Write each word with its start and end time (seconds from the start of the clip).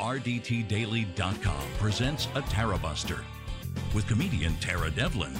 RDTDaily.com 0.00 1.62
presents 1.78 2.24
a 2.34 2.40
Tarabuster 2.40 3.20
with 3.94 4.08
comedian 4.08 4.56
Tara 4.56 4.90
Devlin. 4.90 5.34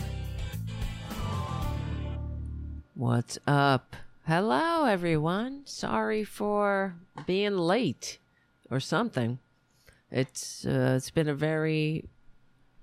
What's 2.95 3.39
up? 3.47 3.97
Hello, 4.27 4.85
everyone. 4.85 5.63
Sorry 5.65 6.25
for 6.25 6.95
being 7.27 7.57
late 7.57 8.19
or 8.71 8.81
something. 8.81 9.39
It's 10.11 10.67
uh, 10.67 10.93
it's 10.99 11.11
been 11.11 11.29
a 11.29 11.35
very 11.35 12.05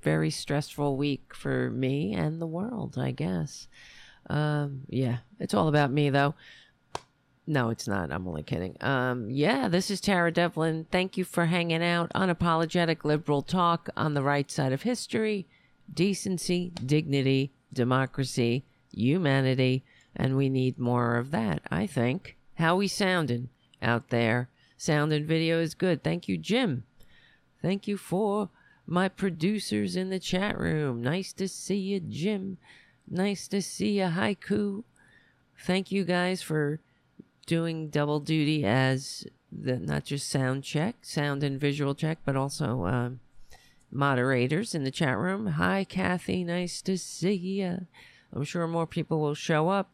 very 0.01 0.31
stressful 0.31 0.97
week 0.97 1.35
for 1.35 1.69
me 1.69 2.15
and 2.15 2.41
the 2.41 2.47
world, 2.47 2.97
I 2.97 3.11
guess. 3.11 3.67
Um, 4.31 4.81
yeah, 4.89 5.17
it's 5.39 5.53
all 5.53 5.67
about 5.67 5.91
me 5.91 6.09
though. 6.09 6.33
No, 7.49 7.69
it's 7.69 7.87
not. 7.87 8.11
I'm 8.11 8.27
only 8.27 8.43
kidding. 8.43 8.75
Um, 8.81 9.29
yeah, 9.31 9.69
this 9.69 9.89
is 9.89 10.01
Tara 10.01 10.33
Devlin. 10.33 10.85
Thank 10.91 11.15
you 11.15 11.23
for 11.23 11.45
hanging 11.45 11.81
out. 11.81 12.11
Unapologetic 12.13 13.05
liberal 13.05 13.41
talk 13.41 13.89
on 13.95 14.13
the 14.13 14.21
right 14.21 14.51
side 14.51 14.73
of 14.73 14.81
history, 14.81 15.47
decency, 15.91 16.73
dignity, 16.85 17.53
democracy, 17.71 18.65
humanity, 18.91 19.85
and 20.13 20.35
we 20.35 20.49
need 20.49 20.77
more 20.77 21.15
of 21.15 21.31
that, 21.31 21.61
I 21.71 21.87
think. 21.87 22.35
How 22.55 22.75
we 22.75 22.89
sounding 22.89 23.47
out 23.81 24.09
there? 24.09 24.49
Sound 24.77 25.13
and 25.13 25.25
video 25.25 25.61
is 25.61 25.73
good. 25.73 26.03
Thank 26.03 26.27
you, 26.27 26.37
Jim. 26.37 26.83
Thank 27.61 27.87
you 27.87 27.95
for 27.95 28.49
my 28.85 29.07
producers 29.07 29.95
in 29.95 30.09
the 30.09 30.19
chat 30.19 30.59
room. 30.59 31.01
Nice 31.01 31.31
to 31.33 31.47
see 31.47 31.77
you, 31.77 32.01
Jim. 32.01 32.57
Nice 33.09 33.47
to 33.47 33.61
see 33.61 33.99
you, 33.99 34.05
Haiku. 34.05 34.83
Thank 35.59 35.91
you 35.91 36.03
guys 36.03 36.41
for 36.41 36.81
doing 37.47 37.89
double 37.89 38.19
duty 38.19 38.63
as 38.63 39.25
the 39.51 39.79
not 39.79 40.03
just 40.05 40.29
sound 40.29 40.63
check, 40.63 40.97
sound 41.01 41.41
and 41.41 41.59
visual 41.59 41.95
check, 41.95 42.19
but 42.23 42.35
also 42.35 42.85
um, 42.85 43.19
moderators 43.91 44.75
in 44.75 44.83
the 44.83 44.91
chat 44.91 45.17
room. 45.17 45.47
Hi, 45.47 45.83
Kathy. 45.83 46.43
Nice 46.43 46.83
to 46.83 46.97
see 46.97 47.33
you. 47.33 47.87
I'm 48.31 48.43
sure 48.43 48.67
more 48.67 48.85
people 48.85 49.19
will 49.19 49.33
show 49.33 49.69
up. 49.69 49.89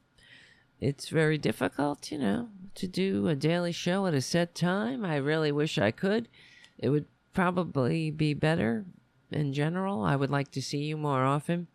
It's 0.82 1.08
very 1.08 1.38
difficult, 1.38 2.12
you 2.12 2.18
know, 2.18 2.50
to 2.76 2.88
do 2.88 3.28
a 3.28 3.36
daily 3.36 3.72
show 3.72 4.06
at 4.08 4.14
a 4.14 4.22
set 4.22 4.54
time. 4.54 5.06
I 5.06 5.16
really 5.16 5.52
wish 5.52 5.78
I 5.78 5.92
could. 5.92 6.28
It 6.78 6.90
would 6.90 7.06
probably 7.34 8.12
be 8.12 8.34
better 8.34 8.86
in 9.32 9.54
general. 9.54 10.04
I 10.04 10.16
would 10.16 10.32
like 10.32 10.52
to 10.52 10.62
see 10.62 10.80
you 10.80 10.98
more 10.98 11.24
often. 11.24 11.68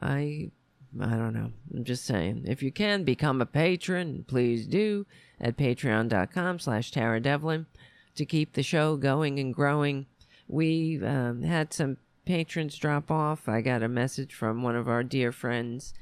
I 0.00 0.50
I 1.00 1.16
don't 1.16 1.34
know. 1.34 1.52
I'm 1.74 1.84
just 1.84 2.04
saying. 2.04 2.44
If 2.46 2.62
you 2.62 2.72
can 2.72 3.04
become 3.04 3.40
a 3.40 3.46
patron, 3.46 4.24
please 4.26 4.66
do 4.66 5.06
at 5.40 5.56
patreon.com 5.56 6.58
slash 6.58 6.90
Tara 6.90 7.20
Devlin 7.20 7.66
to 8.14 8.24
keep 8.24 8.52
the 8.52 8.62
show 8.62 8.96
going 8.96 9.38
and 9.38 9.54
growing. 9.54 10.06
We 10.48 11.00
um, 11.04 11.42
had 11.42 11.72
some 11.72 11.98
patrons 12.24 12.76
drop 12.76 13.10
off. 13.10 13.48
I 13.48 13.60
got 13.60 13.82
a 13.82 13.88
message 13.88 14.34
from 14.34 14.62
one 14.62 14.76
of 14.76 14.88
our 14.88 15.02
dear 15.02 15.32
friends 15.32 15.94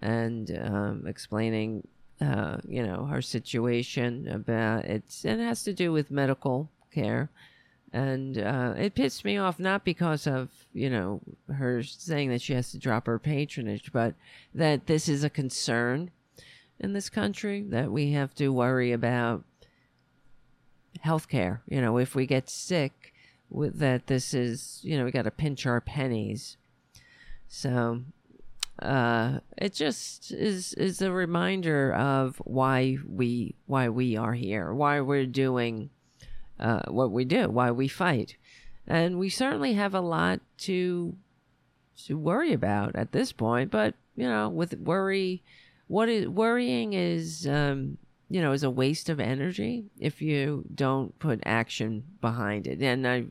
and 0.00 0.50
um, 0.62 1.04
explaining, 1.06 1.86
uh, 2.20 2.58
you 2.66 2.86
know, 2.86 3.06
her 3.06 3.22
situation 3.22 4.28
about 4.28 4.84
it's, 4.84 5.24
it 5.24 5.38
has 5.38 5.62
to 5.64 5.72
do 5.72 5.92
with 5.92 6.10
medical 6.10 6.70
care 6.92 7.30
and 7.92 8.38
uh, 8.38 8.74
it 8.76 8.94
pissed 8.94 9.24
me 9.24 9.38
off 9.38 9.58
not 9.58 9.84
because 9.84 10.26
of 10.26 10.50
you 10.72 10.90
know 10.90 11.20
her 11.54 11.82
saying 11.82 12.28
that 12.30 12.42
she 12.42 12.52
has 12.52 12.70
to 12.70 12.78
drop 12.78 13.06
her 13.06 13.18
patronage 13.18 13.92
but 13.92 14.14
that 14.54 14.86
this 14.86 15.08
is 15.08 15.24
a 15.24 15.30
concern 15.30 16.10
in 16.80 16.92
this 16.92 17.08
country 17.08 17.62
that 17.62 17.90
we 17.90 18.12
have 18.12 18.34
to 18.34 18.52
worry 18.52 18.92
about 18.92 19.42
health 21.00 21.28
care 21.28 21.62
you 21.66 21.80
know 21.80 21.96
if 21.96 22.14
we 22.14 22.26
get 22.26 22.50
sick 22.50 23.14
with 23.50 23.78
that 23.78 24.06
this 24.06 24.34
is 24.34 24.80
you 24.82 24.96
know 24.96 25.04
we 25.04 25.10
got 25.10 25.22
to 25.22 25.30
pinch 25.30 25.66
our 25.66 25.80
pennies. 25.80 26.56
So 27.48 28.02
uh 28.80 29.40
it 29.56 29.74
just 29.74 30.30
is 30.30 30.72
is 30.74 31.02
a 31.02 31.10
reminder 31.10 31.92
of 31.92 32.36
why 32.44 32.96
we 33.06 33.54
why 33.66 33.88
we 33.88 34.16
are 34.16 34.34
here 34.34 34.72
why 34.72 35.00
we're 35.00 35.26
doing 35.26 35.90
uh, 36.60 36.82
what 36.88 37.10
we 37.10 37.24
do, 37.24 37.48
why 37.48 37.70
we 37.70 37.88
fight. 37.88 38.36
And 38.86 39.18
we 39.18 39.28
certainly 39.28 39.74
have 39.74 39.94
a 39.94 40.00
lot 40.00 40.40
to 40.58 41.14
to 42.06 42.16
worry 42.16 42.52
about 42.52 42.94
at 42.96 43.12
this 43.12 43.32
point. 43.32 43.70
But 43.70 43.94
you 44.16 44.28
know, 44.28 44.48
with 44.48 44.74
worry, 44.78 45.42
what 45.88 46.08
is 46.08 46.26
worrying 46.28 46.92
is 46.94 47.46
um, 47.46 47.98
you 48.30 48.40
know 48.40 48.52
is 48.52 48.62
a 48.62 48.70
waste 48.70 49.08
of 49.08 49.20
energy 49.20 49.84
if 49.98 50.22
you 50.22 50.64
don't 50.74 51.18
put 51.18 51.40
action 51.44 52.04
behind 52.20 52.66
it. 52.66 52.80
And 52.82 53.06
I 53.06 53.24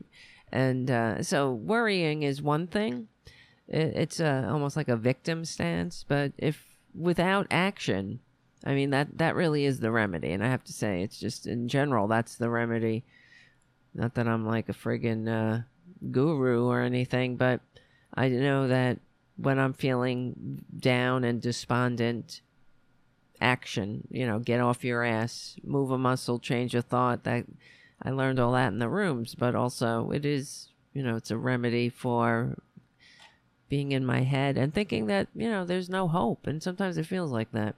and 0.52 0.90
uh, 0.90 1.22
so 1.22 1.52
worrying 1.52 2.22
is 2.22 2.40
one 2.40 2.66
thing. 2.66 3.08
It, 3.66 3.92
it's 3.96 4.20
a, 4.20 4.48
almost 4.50 4.76
like 4.76 4.88
a 4.88 4.96
victim 4.96 5.44
stance. 5.44 6.04
But 6.06 6.32
if 6.38 6.64
without 6.94 7.46
action, 7.50 8.20
I 8.64 8.74
mean 8.74 8.90
that 8.90 9.18
that 9.18 9.34
really 9.34 9.64
is 9.64 9.80
the 9.80 9.90
remedy. 9.90 10.32
And 10.32 10.44
I 10.44 10.48
have 10.48 10.64
to 10.64 10.72
say, 10.72 11.02
it's 11.02 11.18
just 11.18 11.46
in 11.46 11.68
general 11.68 12.06
that's 12.06 12.36
the 12.36 12.50
remedy 12.50 13.04
not 13.94 14.14
that 14.14 14.28
I'm 14.28 14.46
like 14.46 14.68
a 14.68 14.74
friggin' 14.74 15.28
uh, 15.28 15.62
guru 16.10 16.66
or 16.66 16.80
anything, 16.80 17.36
but 17.36 17.60
I 18.14 18.28
know 18.28 18.68
that 18.68 18.98
when 19.36 19.58
I'm 19.58 19.72
feeling 19.72 20.64
down 20.78 21.24
and 21.24 21.40
despondent, 21.40 22.40
action, 23.40 24.06
you 24.10 24.26
know, 24.26 24.38
get 24.38 24.60
off 24.60 24.84
your 24.84 25.04
ass, 25.04 25.56
move 25.62 25.90
a 25.90 25.98
muscle, 25.98 26.38
change 26.38 26.74
a 26.74 26.82
thought. 26.82 27.24
That 27.24 27.44
I 28.02 28.10
learned 28.10 28.40
all 28.40 28.52
that 28.52 28.72
in 28.72 28.78
the 28.78 28.88
rooms, 28.88 29.34
but 29.34 29.54
also 29.54 30.10
it 30.10 30.24
is, 30.24 30.68
you 30.92 31.02
know, 31.02 31.16
it's 31.16 31.30
a 31.30 31.36
remedy 31.36 31.88
for 31.88 32.56
being 33.68 33.92
in 33.92 34.04
my 34.04 34.22
head 34.22 34.56
and 34.56 34.72
thinking 34.72 35.06
that, 35.06 35.28
you 35.34 35.48
know, 35.48 35.64
there's 35.64 35.90
no 35.90 36.08
hope. 36.08 36.46
And 36.46 36.62
sometimes 36.62 36.96
it 36.96 37.06
feels 37.06 37.30
like 37.30 37.52
that 37.52 37.76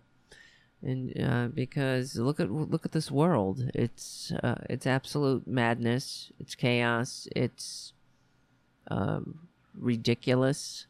and 0.83 1.13
uh, 1.21 1.49
because 1.49 2.17
look 2.17 2.41
at 2.41 2.51
look 2.51 2.87
at 2.87 2.93
this 2.93 3.11
world. 3.11 3.71
It's 3.75 4.33
uh, 4.43 4.57
it's 4.69 4.87
absolute 4.87 5.47
madness. 5.47 6.33
It's 6.39 6.55
chaos. 6.55 7.29
It's 7.37 7.93
um, 8.91 9.49
ridiculous. 9.79 10.87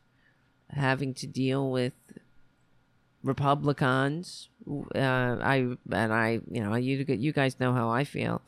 Having 0.70 1.14
to 1.14 1.26
deal 1.26 1.70
with 1.70 1.92
republicans 3.22 4.48
uh, 4.94 4.98
i 4.98 5.56
and 5.92 6.10
i 6.10 6.40
you 6.50 6.62
know 6.62 6.74
you 6.74 7.04
you 7.06 7.32
guys 7.32 7.60
know 7.60 7.72
how 7.72 7.90
i 7.90 8.04
feel. 8.04 8.40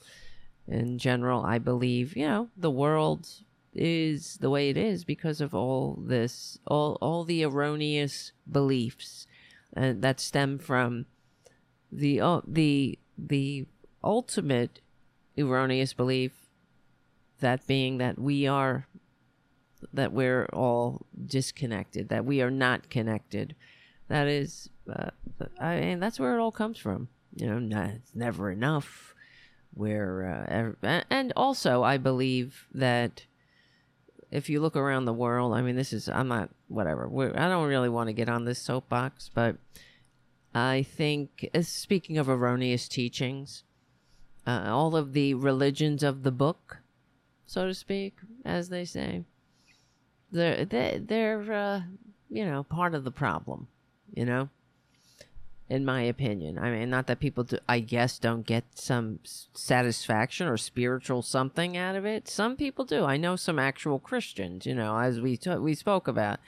In 0.68 0.96
general 0.96 1.44
i 1.44 1.58
believe 1.58 2.16
you 2.16 2.26
know 2.26 2.48
the 2.56 2.70
world 2.70 3.28
is 3.74 4.36
the 4.36 4.48
way 4.48 4.70
it 4.70 4.76
is 4.76 5.04
because 5.04 5.40
of 5.40 5.54
all 5.54 5.98
this 6.06 6.58
all 6.66 6.96
all 7.00 7.24
the 7.24 7.44
erroneous 7.44 8.32
beliefs 8.50 9.26
uh, 9.76 9.92
that 9.96 10.20
stem 10.20 10.58
from 10.58 11.06
the 11.92 12.20
uh, 12.20 12.40
the 12.46 12.98
the 13.18 13.66
ultimate 14.02 14.80
erroneous 15.38 15.92
belief 15.92 16.32
that 17.40 17.66
being 17.66 17.98
that 17.98 18.18
we 18.18 18.46
are 18.46 18.86
that 19.92 20.12
we're 20.12 20.46
all 20.52 21.06
disconnected 21.26 22.08
that 22.08 22.24
we 22.24 22.40
are 22.40 22.50
not 22.50 22.88
connected. 22.88 23.54
That 24.08 24.26
is 24.26 24.70
uh, 24.90 25.10
i 25.60 25.80
mean 25.80 26.00
that's 26.00 26.18
where 26.18 26.36
it 26.36 26.40
all 26.40 26.52
comes 26.52 26.78
from. 26.78 27.08
You 27.34 27.46
know 27.46 27.58
not, 27.58 27.90
it's 27.90 28.14
never 28.14 28.50
enough. 28.50 29.14
Where 29.74 30.74
uh, 30.82 31.02
and 31.10 31.32
also 31.34 31.82
i 31.82 31.96
believe 31.96 32.66
that 32.74 33.24
if 34.30 34.50
you 34.50 34.60
look 34.60 34.76
around 34.76 35.06
the 35.06 35.14
world 35.14 35.54
i 35.54 35.62
mean 35.62 35.76
this 35.76 35.94
is 35.94 36.10
i'm 36.10 36.28
not 36.28 36.50
whatever. 36.68 37.10
I 37.34 37.48
don't 37.48 37.68
really 37.68 37.88
want 37.88 38.08
to 38.08 38.12
get 38.12 38.28
on 38.28 38.44
this 38.44 38.58
soapbox 38.58 39.30
but 39.32 39.56
I 40.54 40.82
think, 40.82 41.48
uh, 41.54 41.62
speaking 41.62 42.18
of 42.18 42.28
erroneous 42.28 42.88
teachings, 42.88 43.64
uh, 44.46 44.64
all 44.66 44.96
of 44.96 45.12
the 45.12 45.34
religions 45.34 46.02
of 46.02 46.22
the 46.22 46.32
book, 46.32 46.78
so 47.46 47.66
to 47.66 47.74
speak, 47.74 48.16
as 48.44 48.68
they 48.68 48.84
say, 48.84 49.24
they're 50.30 50.64
they, 50.64 51.00
they're 51.02 51.52
uh, 51.52 51.82
you 52.30 52.44
know 52.44 52.64
part 52.64 52.94
of 52.94 53.04
the 53.04 53.10
problem, 53.10 53.68
you 54.12 54.24
know. 54.24 54.48
In 55.68 55.86
my 55.86 56.02
opinion, 56.02 56.58
I 56.58 56.70
mean, 56.70 56.90
not 56.90 57.06
that 57.06 57.18
people, 57.18 57.44
do, 57.44 57.56
I 57.66 57.80
guess, 57.80 58.18
don't 58.18 58.44
get 58.44 58.64
some 58.74 59.20
satisfaction 59.24 60.46
or 60.46 60.58
spiritual 60.58 61.22
something 61.22 61.78
out 61.78 61.96
of 61.96 62.04
it. 62.04 62.28
Some 62.28 62.56
people 62.56 62.84
do. 62.84 63.06
I 63.06 63.16
know 63.16 63.36
some 63.36 63.58
actual 63.58 63.98
Christians, 63.98 64.66
you 64.66 64.74
know, 64.74 64.98
as 64.98 65.18
we 65.18 65.38
t- 65.38 65.56
we 65.56 65.74
spoke 65.74 66.08
about 66.08 66.40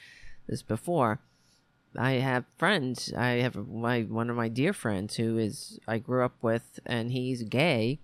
this 0.47 0.61
before 0.61 1.21
I 1.97 2.13
have 2.13 2.45
friends. 2.59 3.13
I 3.17 3.41
have 3.43 3.55
my 3.69 4.03
one 4.03 4.31
of 4.31 4.37
my 4.37 4.49
dear 4.49 4.73
friends 4.73 5.17
who 5.17 5.39
is 5.39 5.79
I 5.87 5.99
grew 5.99 6.25
up 6.25 6.35
with, 6.43 6.81
and 6.87 7.13
he's 7.13 7.43
gay, 7.45 7.99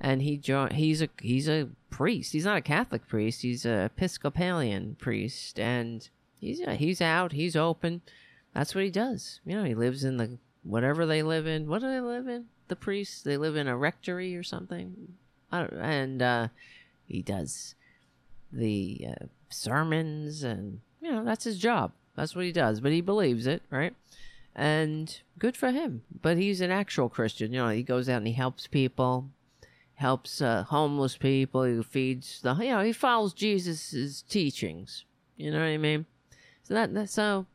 and 0.00 0.22
he 0.22 0.36
joined. 0.36 0.74
He's 0.74 1.02
a 1.02 1.08
he's 1.20 1.48
a 1.48 1.68
priest. 1.90 2.32
He's 2.32 2.44
not 2.44 2.58
a 2.58 2.62
Catholic 2.62 3.06
priest. 3.08 3.42
He's 3.42 3.64
a 3.64 3.84
Episcopalian 3.86 4.96
priest, 4.98 5.58
and 5.58 6.08
he's 6.40 6.60
he's 6.76 7.00
out. 7.00 7.32
He's 7.32 7.56
open. 7.56 8.02
That's 8.54 8.74
what 8.74 8.84
he 8.84 8.90
does. 8.90 9.40
You 9.44 9.56
know, 9.56 9.64
he 9.64 9.74
lives 9.74 10.04
in 10.04 10.16
the 10.16 10.38
whatever 10.62 11.06
they 11.06 11.22
live 11.22 11.46
in. 11.46 11.68
What 11.68 11.80
do 11.80 11.88
they 11.88 12.00
live 12.00 12.28
in? 12.28 12.46
The 12.68 12.76
priests. 12.76 13.22
They 13.22 13.36
live 13.36 13.56
in 13.56 13.68
a 13.68 13.76
rectory 13.76 14.36
or 14.36 14.42
something. 14.42 15.14
and 15.50 16.22
uh, 16.22 16.48
He 17.06 17.22
does 17.22 17.74
the 18.52 19.06
uh, 19.08 19.26
sermons, 19.48 20.42
and 20.42 20.80
you 21.00 21.10
know 21.10 21.24
that's 21.24 21.44
his 21.44 21.58
job. 21.58 21.92
That's 22.16 22.34
what 22.34 22.44
he 22.44 22.52
does. 22.52 22.80
But 22.80 22.92
he 22.92 23.00
believes 23.00 23.46
it, 23.46 23.62
right? 23.70 23.94
And 24.54 25.20
good 25.38 25.56
for 25.56 25.70
him. 25.70 26.02
But 26.20 26.36
he's 26.36 26.60
an 26.60 26.70
actual 26.70 27.08
Christian. 27.08 27.52
You 27.52 27.60
know, 27.60 27.68
he 27.68 27.82
goes 27.82 28.08
out 28.08 28.18
and 28.18 28.26
he 28.26 28.32
helps 28.32 28.66
people, 28.66 29.30
helps 29.94 30.42
uh, 30.42 30.64
homeless 30.64 31.16
people. 31.16 31.62
He 31.62 31.82
feeds 31.82 32.40
the. 32.42 32.54
You 32.56 32.70
know, 32.70 32.82
he 32.82 32.92
follows 32.92 33.32
Jesus's 33.32 34.22
teachings. 34.22 35.04
You 35.36 35.50
know 35.50 35.60
what 35.60 35.66
I 35.66 35.78
mean? 35.78 36.06
So 36.64 36.74
that, 36.74 36.92
that 36.94 37.10
so 37.10 37.46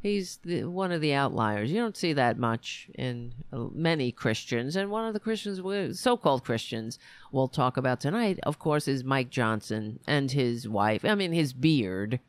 he's 0.00 0.38
the, 0.44 0.64
one 0.64 0.92
of 0.92 1.00
the 1.00 1.14
outliers. 1.14 1.70
You 1.70 1.80
don't 1.80 1.96
see 1.96 2.12
that 2.12 2.38
much 2.38 2.88
in 2.94 3.34
uh, 3.52 3.66
many 3.72 4.12
Christians. 4.12 4.76
And 4.76 4.90
one 4.90 5.06
of 5.06 5.14
the 5.14 5.20
Christians, 5.20 6.00
so-called 6.00 6.44
Christians, 6.44 6.98
we'll 7.30 7.48
talk 7.48 7.76
about 7.76 8.00
tonight, 8.00 8.38
of 8.42 8.58
course, 8.58 8.86
is 8.86 9.04
Mike 9.04 9.30
Johnson 9.30 10.00
and 10.06 10.30
his 10.30 10.68
wife. 10.68 11.04
I 11.04 11.14
mean, 11.14 11.32
his 11.32 11.52
beard. 11.52 12.20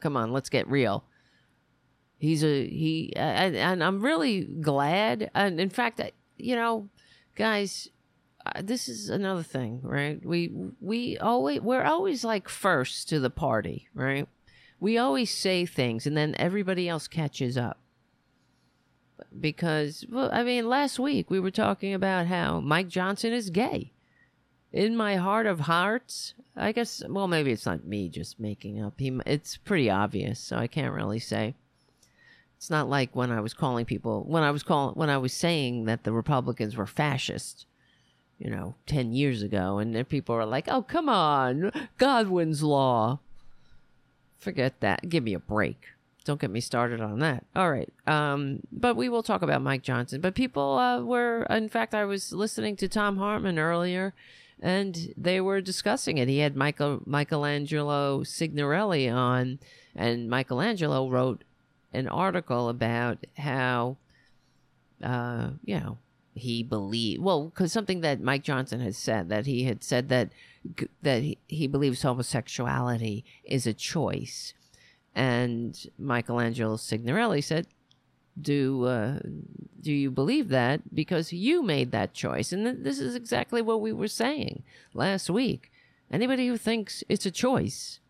Come 0.00 0.16
on, 0.16 0.32
let's 0.32 0.48
get 0.48 0.68
real. 0.68 1.04
He's 2.18 2.44
a 2.44 2.66
he, 2.68 3.12
and, 3.16 3.56
and 3.56 3.82
I'm 3.82 4.02
really 4.02 4.42
glad. 4.42 5.30
And 5.34 5.60
in 5.60 5.70
fact, 5.70 6.00
you 6.36 6.54
know, 6.54 6.88
guys, 7.34 7.88
this 8.60 8.88
is 8.88 9.08
another 9.08 9.42
thing, 9.42 9.80
right? 9.82 10.24
We 10.24 10.52
we 10.80 11.16
always 11.18 11.60
we're 11.60 11.84
always 11.84 12.24
like 12.24 12.48
first 12.48 13.08
to 13.08 13.20
the 13.20 13.30
party, 13.30 13.88
right? 13.94 14.28
we 14.80 14.96
always 14.96 15.30
say 15.30 15.66
things 15.66 16.06
and 16.06 16.16
then 16.16 16.34
everybody 16.38 16.88
else 16.88 17.06
catches 17.06 17.56
up. 17.56 17.78
Because, 19.38 20.04
well, 20.10 20.30
I 20.32 20.42
mean, 20.42 20.68
last 20.68 20.98
week 20.98 21.30
we 21.30 21.38
were 21.38 21.50
talking 21.50 21.92
about 21.92 22.26
how 22.26 22.58
Mike 22.60 22.88
Johnson 22.88 23.32
is 23.32 23.50
gay. 23.50 23.92
In 24.72 24.96
my 24.96 25.16
heart 25.16 25.46
of 25.46 25.60
hearts, 25.60 26.34
I 26.56 26.72
guess, 26.72 27.02
well, 27.08 27.26
maybe 27.26 27.50
it's 27.50 27.66
not 27.66 27.84
me 27.84 28.08
just 28.08 28.38
making 28.38 28.80
up. 28.82 28.94
He, 28.98 29.18
it's 29.26 29.56
pretty 29.56 29.90
obvious, 29.90 30.38
so 30.38 30.56
I 30.56 30.66
can't 30.66 30.94
really 30.94 31.18
say. 31.18 31.54
It's 32.56 32.70
not 32.70 32.88
like 32.88 33.16
when 33.16 33.32
I 33.32 33.40
was 33.40 33.54
calling 33.54 33.84
people, 33.84 34.24
when 34.28 34.42
I 34.42 34.50
was 34.50 34.62
calling, 34.62 34.94
when 34.94 35.08
I 35.08 35.18
was 35.18 35.32
saying 35.32 35.86
that 35.86 36.04
the 36.04 36.12
Republicans 36.12 36.76
were 36.76 36.86
fascist, 36.86 37.66
you 38.38 38.50
know, 38.50 38.74
10 38.86 39.12
years 39.12 39.42
ago, 39.42 39.78
and 39.78 40.08
people 40.08 40.34
were 40.34 40.44
like, 40.44 40.68
oh, 40.68 40.82
come 40.82 41.08
on, 41.08 41.72
Godwin's 41.98 42.62
law. 42.62 43.18
Forget 44.38 44.80
that. 44.80 45.08
Give 45.08 45.24
me 45.24 45.34
a 45.34 45.38
break. 45.38 45.84
Don't 46.24 46.40
get 46.40 46.50
me 46.50 46.60
started 46.60 47.00
on 47.00 47.18
that. 47.20 47.44
All 47.56 47.70
right. 47.70 47.90
Um, 48.06 48.60
but 48.70 48.94
we 48.94 49.08
will 49.08 49.22
talk 49.22 49.42
about 49.42 49.62
Mike 49.62 49.82
Johnson. 49.82 50.20
But 50.20 50.34
people 50.34 50.78
uh, 50.78 51.00
were, 51.00 51.44
in 51.44 51.68
fact, 51.68 51.94
I 51.94 52.04
was 52.04 52.32
listening 52.32 52.76
to 52.76 52.88
Thom 52.88 53.16
Hartmann 53.16 53.58
earlier, 53.58 54.12
and 54.62 55.12
they 55.16 55.40
were 55.40 55.60
discussing 55.60 56.18
it. 56.18 56.28
He 56.28 56.38
had 56.38 56.56
Michael 56.56 57.02
Michelangelo 57.06 58.22
Signorile 58.22 59.10
on, 59.10 59.58
and 59.94 60.28
Michelangelo 60.28 61.08
wrote 61.08 61.44
an 61.92 62.08
article 62.08 62.68
about 62.68 63.26
how, 63.38 63.96
uh, 65.02 65.50
you 65.64 65.78
know, 65.78 65.98
he 66.34 66.62
believed 66.62 67.22
well 67.22 67.46
because 67.46 67.72
something 67.72 68.02
that 68.02 68.20
Mike 68.20 68.44
Johnson 68.44 68.80
has 68.80 68.96
said 68.96 69.28
that 69.28 69.46
he 69.46 69.64
had 69.64 69.82
said 69.82 70.08
that 70.08 70.30
that 71.02 71.22
he, 71.22 71.38
he 71.48 71.66
believes 71.66 72.02
homosexuality 72.02 73.24
is 73.44 73.66
a 73.66 73.74
choice, 73.74 74.54
and 75.14 75.86
Michelangelo 75.98 76.76
Signorile 76.76 77.42
said, 77.42 77.66
"Do 78.40 78.84
uh, 78.84 79.20
do 79.80 79.92
you 79.92 80.10
believe 80.10 80.48
that 80.48 80.94
because 80.94 81.32
you 81.32 81.62
made 81.62 81.90
that 81.92 82.14
choice?" 82.14 82.52
And 82.52 82.64
th- 82.64 82.76
this 82.80 82.98
is 82.98 83.14
exactly 83.14 83.62
what 83.62 83.80
we 83.80 83.92
were 83.92 84.08
saying 84.08 84.62
last 84.94 85.30
week. 85.30 85.70
Anybody 86.10 86.48
who 86.48 86.56
thinks 86.56 87.04
it's 87.08 87.26
a 87.26 87.30
choice 87.30 88.00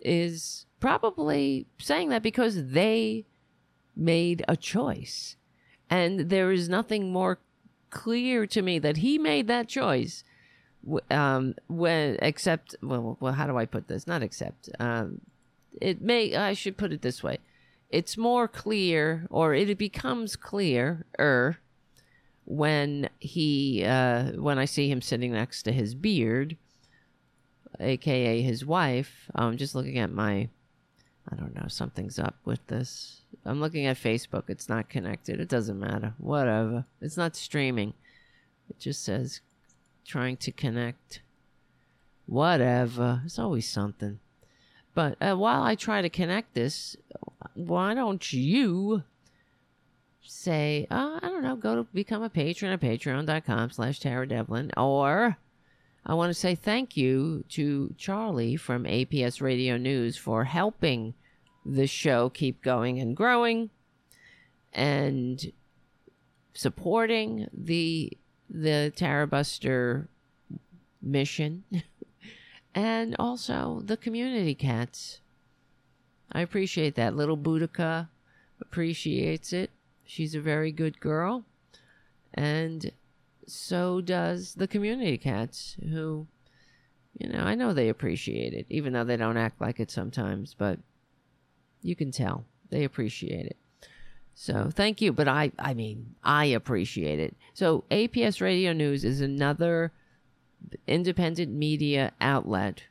is 0.00 0.66
probably 0.80 1.66
saying 1.78 2.08
that 2.08 2.22
because 2.22 2.70
they 2.70 3.26
made 3.96 4.44
a 4.48 4.56
choice. 4.56 5.36
And 5.88 6.30
there 6.30 6.52
is 6.52 6.68
nothing 6.68 7.12
more 7.12 7.38
clear 7.90 8.46
to 8.46 8.62
me 8.62 8.78
that 8.78 8.98
he 8.98 9.18
made 9.18 9.48
that 9.48 9.68
choice 9.68 10.24
um, 11.10 11.54
when 11.68 12.16
except 12.22 12.74
well, 12.82 13.16
well, 13.20 13.32
how 13.32 13.46
do 13.46 13.56
I 13.56 13.66
put 13.66 13.88
this? 13.88 14.06
Not 14.06 14.22
except. 14.22 14.70
Um, 14.78 15.20
it 15.80 16.00
may 16.00 16.34
I 16.34 16.54
should 16.54 16.76
put 16.76 16.92
it 16.92 17.02
this 17.02 17.22
way: 17.22 17.38
it's 17.90 18.16
more 18.16 18.46
clear, 18.46 19.26
or 19.30 19.54
it 19.54 19.76
becomes 19.76 20.36
clearer 20.36 21.58
when 22.44 23.08
he 23.18 23.84
uh, 23.84 24.32
when 24.32 24.58
I 24.58 24.64
see 24.64 24.90
him 24.90 25.02
sitting 25.02 25.32
next 25.32 25.62
to 25.64 25.72
his 25.72 25.94
beard, 25.94 26.56
aka 27.78 28.42
his 28.42 28.64
wife. 28.64 29.30
I'm 29.34 29.56
just 29.56 29.74
looking 29.74 29.98
at 29.98 30.12
my. 30.12 30.48
I 31.30 31.36
don't 31.36 31.54
know. 31.54 31.68
Something's 31.68 32.18
up 32.18 32.36
with 32.44 32.66
this. 32.68 33.22
I'm 33.44 33.60
looking 33.60 33.86
at 33.86 33.96
Facebook. 33.96 34.44
It's 34.48 34.68
not 34.68 34.88
connected. 34.88 35.38
It 35.38 35.48
doesn't 35.48 35.78
matter. 35.78 36.14
Whatever. 36.18 36.86
It's 37.00 37.16
not 37.16 37.36
streaming. 37.36 37.94
It 38.68 38.78
just 38.78 39.04
says 39.04 39.40
trying 40.04 40.36
to 40.38 40.50
connect. 40.50 41.20
Whatever. 42.26 43.22
It's 43.24 43.38
always 43.38 43.68
something. 43.68 44.18
But 44.94 45.16
uh, 45.20 45.36
while 45.36 45.62
I 45.62 45.76
try 45.76 46.02
to 46.02 46.08
connect 46.08 46.54
this, 46.54 46.96
why 47.66 47.94
don't 47.94 48.32
you 48.32 49.02
say, 50.22 50.86
uh, 50.90 51.18
I 51.22 51.28
don't 51.28 51.42
know, 51.42 51.56
go 51.56 51.76
to 51.76 51.84
become 51.92 52.22
a 52.22 52.30
patron 52.30 52.72
at 52.72 52.80
patreon.com 52.80 53.70
slash 53.70 54.00
Tara 54.00 54.26
Devlin. 54.26 54.70
Or 54.76 55.36
I 56.04 56.14
want 56.14 56.30
to 56.30 56.34
say 56.34 56.54
thank 56.54 56.96
you 56.96 57.44
to 57.50 57.94
Charlie 57.98 58.56
from 58.56 58.84
APS 58.84 59.40
Radio 59.40 59.76
News 59.76 60.16
for 60.16 60.44
helping 60.44 61.14
the 61.64 61.86
show 61.86 62.30
keep 62.30 62.62
going 62.62 62.98
and 62.98 63.16
growing 63.16 63.70
and 64.72 65.52
supporting 66.54 67.48
the 67.52 68.16
the 68.48 68.92
Tarabuster 68.96 70.08
mission 71.02 71.64
and 72.74 73.14
also 73.18 73.82
the 73.84 73.96
community 73.96 74.54
cats. 74.54 75.20
I 76.32 76.40
appreciate 76.40 76.94
that. 76.94 77.16
Little 77.16 77.36
Boudica 77.36 78.08
appreciates 78.60 79.52
it. 79.52 79.70
She's 80.04 80.34
a 80.34 80.40
very 80.40 80.72
good 80.72 81.00
girl. 81.00 81.44
And 82.34 82.92
so 83.46 84.00
does 84.00 84.54
the 84.54 84.68
community 84.68 85.18
cats, 85.18 85.76
who, 85.82 86.26
you 87.18 87.28
know, 87.28 87.40
I 87.40 87.54
know 87.54 87.72
they 87.72 87.88
appreciate 87.88 88.54
it, 88.54 88.66
even 88.68 88.92
though 88.92 89.04
they 89.04 89.16
don't 89.16 89.36
act 89.36 89.60
like 89.60 89.80
it 89.80 89.90
sometimes, 89.90 90.54
but 90.54 90.78
you 91.82 91.96
can 91.96 92.10
tell 92.10 92.44
they 92.70 92.84
appreciate 92.84 93.46
it. 93.46 93.56
So 94.34 94.70
thank 94.72 95.00
you, 95.00 95.12
but 95.12 95.28
I 95.28 95.52
I 95.58 95.74
mean 95.74 96.14
I 96.22 96.46
appreciate 96.46 97.18
it. 97.18 97.36
So 97.52 97.84
APS 97.90 98.40
Radio 98.40 98.72
News 98.72 99.04
is 99.04 99.20
another 99.20 99.92
independent 100.86 101.52
media 101.52 102.12
outlet 102.20 102.84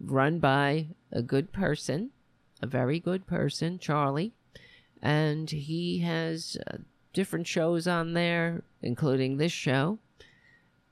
run 0.00 0.38
by 0.38 0.88
a 1.12 1.22
good 1.22 1.52
person, 1.52 2.10
a 2.62 2.66
very 2.66 2.98
good 2.98 3.26
person, 3.26 3.78
Charlie, 3.78 4.32
and 5.02 5.50
he 5.50 6.00
has 6.00 6.56
uh, 6.66 6.78
different 7.12 7.46
shows 7.46 7.86
on 7.86 8.14
there, 8.14 8.62
including 8.82 9.36
this 9.36 9.52
show. 9.52 9.98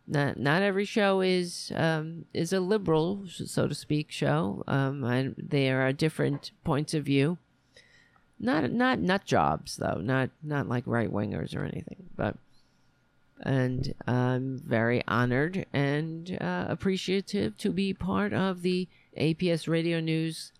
Not 0.06 0.38
not 0.38 0.62
every 0.62 0.84
show 0.84 1.22
is 1.22 1.72
um, 1.74 2.26
is 2.34 2.52
a 2.52 2.60
liberal, 2.60 3.24
so 3.26 3.66
to 3.66 3.74
speak, 3.74 4.10
show. 4.10 4.62
Um, 4.66 5.02
and 5.04 5.34
there 5.38 5.80
are 5.80 5.92
different 5.92 6.50
points 6.62 6.92
of 6.92 7.04
view 7.04 7.38
not 8.38 8.70
not 8.70 8.98
nut 9.00 9.24
jobs 9.24 9.76
though, 9.76 10.00
not 10.00 10.30
not 10.42 10.68
like 10.68 10.84
right 10.86 11.10
wingers 11.10 11.56
or 11.56 11.64
anything, 11.64 12.10
but 12.16 12.36
and 13.40 13.94
I'm 14.06 14.58
very 14.58 15.02
honored 15.06 15.66
and 15.72 16.36
uh, 16.40 16.66
appreciative 16.68 17.56
to 17.58 17.70
be 17.70 17.92
part 17.92 18.32
of 18.32 18.62
the 18.62 18.88
APS 19.18 19.68
Radio 19.68 20.00
News 20.00 20.52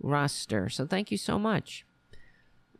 roster. 0.00 0.68
So 0.68 0.86
thank 0.86 1.10
you 1.10 1.18
so 1.18 1.38
much. 1.38 1.84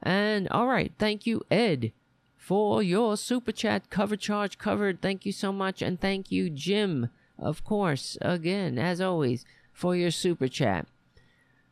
And 0.03 0.49
all 0.51 0.67
right, 0.67 0.93
thank 0.99 1.27
you, 1.27 1.43
Ed, 1.51 1.93
for 2.37 2.83
your 2.83 3.17
super 3.17 3.53
chat 3.53 3.91
cover 3.91 4.17
charge 4.17 4.59
covered. 4.59 5.03
Thank 5.03 5.27
you 5.27 5.33
so 5.33 5.53
much. 5.53 5.83
And 5.83 6.01
thank 6.01 6.31
you, 6.31 6.51
Jim, 6.51 7.11
of 7.39 7.65
course, 7.65 8.17
again, 8.21 8.79
as 8.79 9.01
always, 9.01 9.45
for 9.73 9.97
your 9.97 10.11
super 10.11 10.49
chat. 10.49 10.87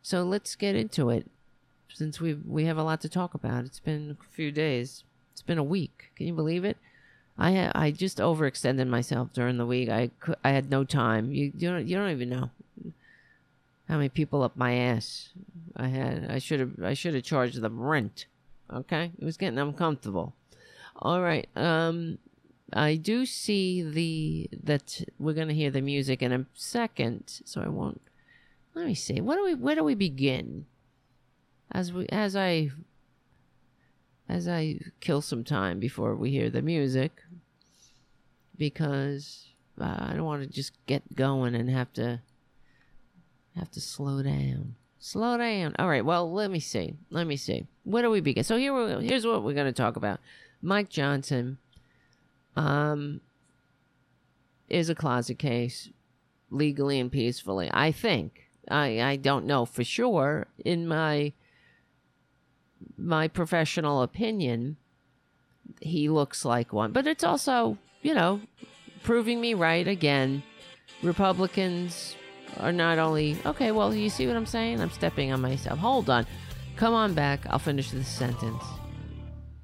So 0.01 0.23
let's 0.23 0.55
get 0.55 0.75
into 0.75 1.09
it 1.09 1.27
since 1.93 2.21
we 2.21 2.33
we 2.33 2.65
have 2.65 2.77
a 2.77 2.83
lot 2.83 3.01
to 3.01 3.09
talk 3.09 3.33
about. 3.33 3.65
It's 3.65 3.79
been 3.79 4.17
a 4.19 4.33
few 4.33 4.51
days. 4.51 5.03
It's 5.33 5.41
been 5.41 5.57
a 5.57 5.63
week. 5.63 6.11
Can 6.15 6.27
you 6.27 6.33
believe 6.33 6.63
it? 6.63 6.77
I 7.37 7.71
I 7.75 7.91
just 7.91 8.17
overextended 8.17 8.87
myself 8.87 9.33
during 9.33 9.57
the 9.57 9.65
week. 9.65 9.89
I 9.89 10.11
I 10.43 10.51
had 10.51 10.69
no 10.69 10.83
time. 10.83 11.31
You 11.31 11.51
you 11.55 11.69
don't 11.69 11.87
you 11.87 11.95
don't 11.97 12.11
even 12.11 12.29
know 12.29 12.51
how 13.87 13.97
many 13.97 14.09
people 14.09 14.43
up 14.43 14.57
my 14.57 14.73
ass 14.73 15.29
I 15.75 15.87
had. 15.87 16.27
I 16.29 16.39
should 16.39 16.59
have 16.59 16.73
I 16.83 16.93
should 16.93 17.13
have 17.13 17.23
charged 17.23 17.61
them 17.61 17.79
rent. 17.79 18.25
Okay, 18.71 19.11
it 19.17 19.23
was 19.23 19.37
getting 19.37 19.59
uncomfortable. 19.59 20.35
All 20.97 21.21
right. 21.21 21.47
Um, 21.55 22.17
I 22.73 22.95
do 22.95 23.25
see 23.25 23.81
the 23.81 24.49
that 24.63 25.03
we're 25.19 25.33
gonna 25.33 25.53
hear 25.53 25.71
the 25.71 25.81
music 25.81 26.21
in 26.21 26.31
a 26.33 26.45
second, 26.53 27.41
so 27.45 27.61
I 27.61 27.69
won't. 27.69 28.01
Let 28.73 28.85
me 28.85 28.93
see. 28.93 29.21
What 29.21 29.35
do 29.35 29.45
we? 29.45 29.53
Where 29.53 29.75
do 29.75 29.83
we 29.83 29.95
begin? 29.95 30.65
As 31.71 31.93
we 31.93 32.07
as 32.07 32.35
I 32.35 32.71
as 34.27 34.47
I 34.47 34.79
kill 34.99 35.21
some 35.21 35.43
time 35.43 35.79
before 35.79 36.15
we 36.15 36.31
hear 36.31 36.49
the 36.49 36.61
music, 36.61 37.11
because 38.57 39.47
uh, 39.79 39.95
I 39.99 40.13
don't 40.13 40.25
want 40.25 40.43
to 40.43 40.49
just 40.49 40.73
get 40.87 41.15
going 41.15 41.55
and 41.55 41.69
have 41.69 41.93
to 41.93 42.21
have 43.57 43.71
to 43.71 43.81
slow 43.81 44.21
down. 44.23 44.75
Slow 44.99 45.37
down. 45.37 45.75
All 45.79 45.87
right. 45.87 46.03
Well, 46.03 46.31
let 46.31 46.49
me 46.49 46.59
see. 46.59 46.95
Let 47.09 47.27
me 47.27 47.37
see. 47.37 47.67
Where 47.83 48.03
do 48.03 48.09
we 48.09 48.21
begin? 48.21 48.43
So 48.43 48.57
here, 48.57 48.73
we, 48.73 49.07
here's 49.07 49.25
what 49.25 49.43
we're 49.43 49.53
going 49.53 49.67
to 49.67 49.71
talk 49.71 49.95
about. 49.95 50.19
Mike 50.61 50.89
Johnson, 50.89 51.57
um, 52.55 53.21
is 54.69 54.89
a 54.89 54.95
closet 54.95 55.39
case, 55.39 55.89
legally 56.49 56.99
and 56.99 57.11
peacefully. 57.11 57.69
I 57.71 57.91
think. 57.91 58.43
I 58.69 59.01
I 59.01 59.15
don't 59.15 59.45
know 59.45 59.65
for 59.65 59.83
sure. 59.83 60.47
In 60.65 60.87
my 60.87 61.31
my 62.97 63.27
professional 63.27 64.01
opinion, 64.01 64.77
he 65.81 66.09
looks 66.09 66.43
like 66.43 66.73
one. 66.73 66.91
But 66.91 67.07
it's 67.07 67.23
also, 67.23 67.77
you 68.01 68.13
know, 68.13 68.41
proving 69.03 69.39
me 69.39 69.53
right 69.53 69.87
again. 69.87 70.43
Republicans 71.01 72.15
are 72.59 72.71
not 72.71 72.99
only 72.99 73.37
okay. 73.45 73.71
Well, 73.71 73.93
you 73.93 74.09
see 74.09 74.27
what 74.27 74.35
I'm 74.35 74.45
saying? 74.45 74.81
I'm 74.81 74.91
stepping 74.91 75.31
on 75.31 75.41
myself. 75.41 75.79
Hold 75.79 76.09
on. 76.09 76.25
Come 76.75 76.93
on 76.93 77.13
back. 77.13 77.41
I'll 77.49 77.59
finish 77.59 77.91
this 77.91 78.07
sentence. 78.07 78.63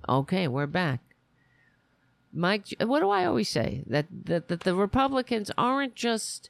Okay, 0.10 0.48
we're 0.48 0.68
back. 0.68 1.00
Mike, 2.34 2.66
what 2.82 3.00
do 3.00 3.10
I 3.10 3.26
always 3.26 3.50
say? 3.50 3.84
That, 3.86 4.08
that, 4.26 4.48
that 4.48 4.62
the 4.62 4.74
Republicans 4.74 5.52
aren't 5.58 5.94
just 5.94 6.50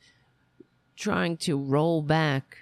trying 0.96 1.38
to 1.38 1.58
roll 1.58 2.02
back 2.02 2.60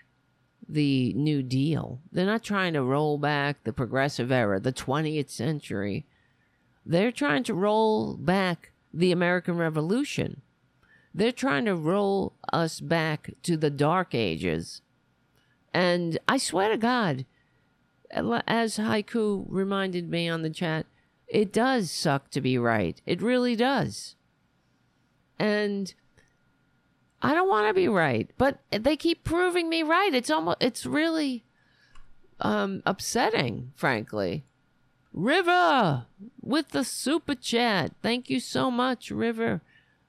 the 0.67 1.13
New 1.13 1.43
Deal. 1.43 1.99
They're 2.11 2.25
not 2.25 2.43
trying 2.43 2.73
to 2.73 2.81
roll 2.81 3.17
back 3.17 3.63
the 3.63 3.73
progressive 3.73 4.31
era, 4.31 4.59
the 4.59 4.73
20th 4.73 5.29
century. 5.29 6.05
They're 6.85 7.11
trying 7.11 7.43
to 7.43 7.53
roll 7.53 8.15
back 8.15 8.71
the 8.93 9.11
American 9.11 9.57
Revolution. 9.57 10.41
They're 11.13 11.31
trying 11.31 11.65
to 11.65 11.75
roll 11.75 12.33
us 12.53 12.79
back 12.79 13.31
to 13.43 13.57
the 13.57 13.69
dark 13.69 14.15
ages. 14.15 14.81
And 15.73 16.17
I 16.27 16.37
swear 16.37 16.69
to 16.69 16.77
God, 16.77 17.25
as 18.11 18.77
Haiku 18.77 19.45
reminded 19.47 20.09
me 20.09 20.29
on 20.29 20.41
the 20.41 20.49
chat, 20.49 20.85
it 21.27 21.53
does 21.53 21.91
suck 21.91 22.29
to 22.31 22.41
be 22.41 22.57
right. 22.57 23.01
It 23.05 23.21
really 23.21 23.55
does. 23.55 24.15
And 25.39 25.93
I 27.21 27.33
don't 27.33 27.49
want 27.49 27.67
to 27.67 27.73
be 27.73 27.87
right, 27.87 28.29
but 28.37 28.59
they 28.69 28.97
keep 28.97 29.23
proving 29.23 29.69
me 29.69 29.83
right. 29.83 30.13
It's 30.13 30.29
almost 30.29 30.57
it's 30.59 30.85
really 30.85 31.45
um 32.39 32.81
upsetting, 32.85 33.71
frankly. 33.75 34.43
River 35.13 36.05
with 36.41 36.69
the 36.69 36.83
super 36.83 37.35
chat. 37.35 37.91
Thank 38.01 38.29
you 38.29 38.39
so 38.39 38.71
much, 38.71 39.11
River, 39.11 39.61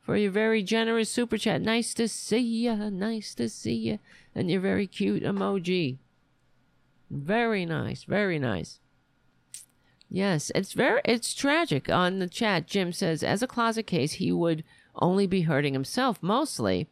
for 0.02 0.16
your 0.16 0.30
very 0.30 0.62
generous 0.62 1.08
super 1.08 1.38
chat. 1.38 1.62
Nice 1.62 1.94
to 1.94 2.08
see 2.08 2.64
ya. 2.64 2.90
Nice 2.90 3.34
to 3.36 3.48
see 3.48 3.74
ya. 3.74 3.96
And 4.34 4.50
your 4.50 4.60
very 4.60 4.86
cute 4.86 5.22
emoji. 5.22 5.98
Very 7.10 7.64
nice. 7.64 8.04
Very 8.04 8.38
nice. 8.38 8.80
Yes, 10.10 10.52
it's 10.54 10.74
very 10.74 11.00
it's 11.06 11.32
tragic. 11.32 11.88
On 11.88 12.18
the 12.18 12.28
chat, 12.28 12.66
Jim 12.66 12.92
says 12.92 13.22
as 13.22 13.42
a 13.42 13.46
closet 13.46 13.86
case, 13.86 14.12
he 14.14 14.30
would 14.30 14.62
only 14.96 15.26
be 15.26 15.42
hurting 15.42 15.72
himself 15.72 16.22
mostly. 16.22 16.88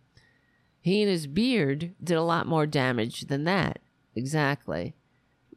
He 0.80 1.02
and 1.02 1.10
his 1.10 1.26
beard 1.26 1.92
did 2.02 2.16
a 2.16 2.22
lot 2.22 2.46
more 2.46 2.66
damage 2.66 3.26
than 3.26 3.44
that. 3.44 3.80
Exactly. 4.16 4.94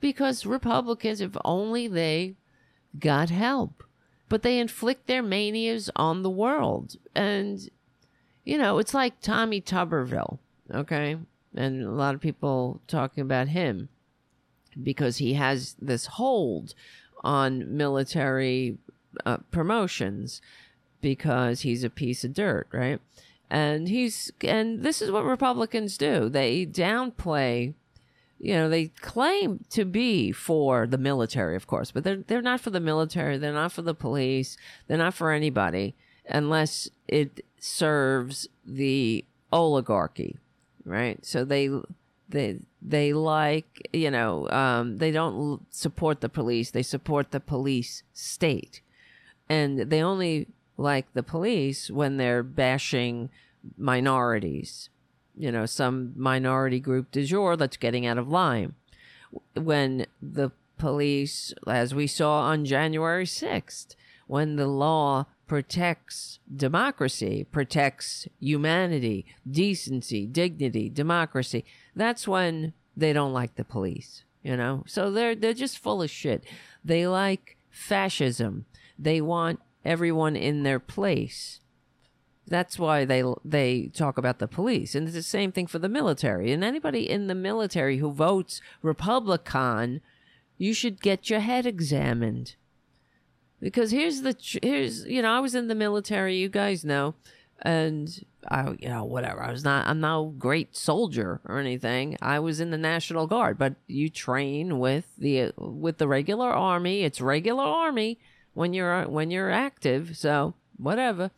Because 0.02 0.46
Republicans, 0.46 1.22
if 1.22 1.38
only 1.46 1.88
they 1.88 2.36
got 3.00 3.30
help, 3.30 3.84
but 4.30 4.42
they 4.42 4.60
inflict 4.60 5.08
their 5.08 5.24
manias 5.24 5.90
on 5.96 6.24
the 6.24 6.30
world. 6.30 6.98
And, 7.16 7.70
you 8.44 8.58
know, 8.58 8.78
it's 8.78 8.94
like 8.94 9.22
Tommy 9.22 9.62
Tuberville, 9.62 10.40
okay? 10.74 11.18
And 11.56 11.84
a 11.84 11.92
lot 11.92 12.16
of 12.16 12.22
people 12.22 12.82
talking 12.88 13.22
about 13.22 13.50
him 13.50 13.90
because 14.82 15.18
he 15.18 15.34
has 15.34 15.76
this 15.80 16.08
hold 16.08 16.74
on 17.24 17.78
military 17.78 18.78
uh, 19.26 19.38
promotions 19.52 20.42
because 21.02 21.62
he's 21.62 21.84
a 21.84 21.90
piece 21.90 22.24
of 22.24 22.34
dirt, 22.34 22.68
right? 22.72 23.00
And 23.50 23.88
he's 23.88 24.32
and 24.42 24.82
this 24.82 25.02
is 25.02 25.12
what 25.12 25.26
Republicans 25.26 25.98
do. 25.98 26.28
They 26.28 26.66
downplay 26.66 27.76
you 28.44 28.56
know, 28.56 28.68
they 28.68 28.88
claim 28.88 29.64
to 29.70 29.86
be 29.86 30.34
for 30.34 30.86
the 30.86 30.98
military, 30.98 31.56
of 31.56 31.66
course, 31.66 31.92
but 31.92 32.04
they're 32.04 32.18
they're 32.18 32.42
not 32.42 32.60
for 32.60 32.72
the 32.72 32.82
military, 32.82 33.38
they're 33.38 33.54
not 33.54 33.72
for 33.72 33.84
the 33.84 33.96
police, 33.96 34.58
they're 34.86 34.98
not 34.98 35.14
for 35.14 35.32
anybody 35.32 35.96
unless 36.28 36.90
it 37.08 37.46
serves 37.58 38.50
the 38.66 39.24
oligarchy, 39.54 40.38
right? 40.84 41.26
So 41.26 41.46
they 41.46 41.70
they 42.28 42.60
they 42.82 43.14
like 43.14 43.88
you 43.94 44.12
know 44.12 44.50
um, 44.50 44.98
they 44.98 45.12
don't 45.12 45.66
support 45.74 46.20
the 46.20 46.28
police. 46.28 46.72
They 46.72 46.84
support 46.84 47.32
the 47.32 47.40
police 47.40 48.04
state. 48.12 48.82
And 49.48 49.90
they 49.90 50.04
only 50.04 50.48
like 50.76 51.14
the 51.14 51.24
police 51.24 51.90
when 51.90 52.18
they're 52.18 52.44
bashing 52.44 53.30
minorities 53.78 54.90
you 55.38 55.52
know 55.52 55.66
some 55.66 56.14
minority 56.16 56.80
group 56.80 57.12
du 57.12 57.26
jour 57.26 57.56
that's 57.56 57.78
getting 57.78 58.06
out 58.06 58.18
of 58.18 58.28
line 58.28 58.74
when 59.56 60.06
the 60.22 60.52
police 60.78 61.54
as 61.68 61.94
we 61.96 62.08
saw 62.08 62.42
on 62.42 62.66
january 62.66 63.26
6th 63.26 63.96
when 64.28 64.56
the 64.56 64.68
law 64.68 65.26
protects 65.48 66.40
democracy, 66.56 67.46
protects 67.52 68.28
humanity, 68.40 69.26
decency, 69.50 70.26
dignity, 70.26 70.90
democracy. 70.90 71.66
That's 71.96 72.28
when 72.28 72.74
they 72.96 73.14
don't 73.14 73.34
like 73.34 73.56
the 73.56 73.64
police, 73.64 74.24
you 74.42 74.58
know? 74.58 74.84
So 74.88 75.12
they're 75.12 75.36
they're 75.36 75.54
just 75.54 75.78
full 75.80 76.02
of 76.02 76.10
shit. 76.10 76.44
They 76.84 77.08
like 77.08 77.58
fascism. 77.70 78.66
They 78.98 79.22
want 79.22 79.60
everyone 79.86 80.36
in 80.36 80.64
their 80.64 80.80
place. 80.80 81.60
That's 82.48 82.78
why 82.78 83.06
they 83.06 83.24
they 83.46 83.90
talk 83.94 84.18
about 84.18 84.40
the 84.40 84.48
police, 84.48 84.96
and 84.96 85.08
it's 85.08 85.16
the 85.16 85.24
same 85.24 85.52
thing 85.52 85.68
for 85.68 85.80
the 85.80 85.90
military. 85.90 86.52
And 86.52 86.64
anybody 86.64 87.10
in 87.10 87.28
the 87.28 87.36
military 87.36 87.98
who 87.98 88.12
votes 88.12 88.62
Republican, 88.82 90.02
you 90.58 90.74
should 90.74 91.02
get 91.02 91.30
your 91.30 91.40
head 91.40 91.66
examined. 91.66 92.56
Because 93.62 93.92
here's 93.92 94.22
the 94.22 94.36
here's 94.62 95.06
you 95.06 95.22
know 95.22 95.34
I 95.34 95.40
was 95.40 95.56
in 95.56 95.70
the 95.70 95.76
military 95.76 96.36
you 96.36 96.50
guys 96.50 96.84
know 96.84 97.16
and 97.62 98.26
I 98.50 98.72
you 98.78 98.90
know 98.90 99.06
whatever. 99.06 99.42
I 99.42 99.52
was 99.52 99.64
not 99.64 99.88
I'm 99.88 100.02
no 100.02 100.34
great 100.38 100.76
soldier 100.76 101.40
or 101.46 101.60
anything. 101.60 102.18
I 102.22 102.40
was 102.40 102.60
in 102.60 102.72
the 102.72 102.78
National 102.78 103.26
Guard 103.26 103.58
but 103.58 103.76
you 103.88 104.10
train 104.10 104.80
with 104.80 105.06
the 105.18 105.54
with 105.58 105.98
the 105.98 106.10
regular 106.10 106.50
army. 106.50 107.04
It's 107.04 107.22
regular 107.22 107.64
army 107.64 108.20
when 108.54 108.74
you're 108.74 109.04
when 109.08 109.32
you're 109.32 109.50
active. 109.50 110.18
So 110.18 110.56
whatever 110.76 111.32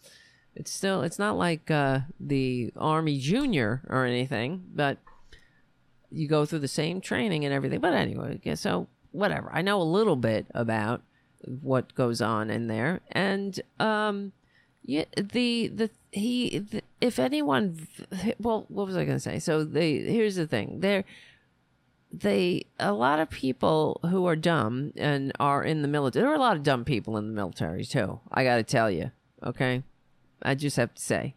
it's 0.55 0.71
still 0.71 1.01
it's 1.01 1.19
not 1.19 1.37
like 1.37 1.69
uh, 1.69 1.99
the 2.19 2.71
army 2.77 3.19
junior 3.19 3.81
or 3.89 4.05
anything 4.05 4.63
but 4.73 4.97
you 6.15 6.27
go 6.27 6.45
through 6.45 6.59
the 6.59 6.67
same 6.67 7.01
training 7.01 7.45
and 7.45 7.53
everything. 7.53 7.79
But 7.79 7.93
anyway 7.93 8.39
so 8.55 8.87
whatever. 9.11 9.49
I 9.53 9.61
know 9.61 9.81
a 9.81 9.83
little 9.83 10.15
bit 10.15 10.47
about 10.53 11.01
what 11.43 11.93
goes 11.95 12.21
on 12.21 12.49
in 12.49 12.67
there. 12.67 13.01
And 13.11 13.59
um 13.79 14.31
yeah 14.83 15.05
the 15.15 15.67
the 15.67 15.89
he 16.11 16.59
the, 16.59 16.81
if 17.01 17.19
anyone 17.19 17.87
well 18.39 18.65
what 18.69 18.87
was 18.87 18.95
i 18.95 19.03
going 19.03 19.17
to 19.17 19.19
say? 19.19 19.39
So 19.39 19.63
they 19.63 19.99
here's 19.99 20.35
the 20.35 20.47
thing. 20.47 20.79
There 20.79 21.03
they 22.11 22.65
a 22.79 22.93
lot 22.93 23.19
of 23.19 23.29
people 23.29 23.99
who 24.09 24.25
are 24.25 24.37
dumb 24.37 24.93
and 24.95 25.33
are 25.39 25.63
in 25.63 25.81
the 25.81 25.87
military 25.87 26.23
there 26.23 26.31
are 26.31 26.35
a 26.35 26.39
lot 26.39 26.55
of 26.55 26.63
dumb 26.63 26.85
people 26.85 27.17
in 27.17 27.27
the 27.27 27.33
military 27.33 27.83
too 27.83 28.21
i 28.31 28.41
got 28.41 28.55
to 28.55 28.63
tell 28.63 28.89
you 28.89 29.11
okay 29.43 29.83
i 30.45 30.55
just 30.55 30.77
have 30.77 30.93
to 30.93 31.01
say 31.01 31.35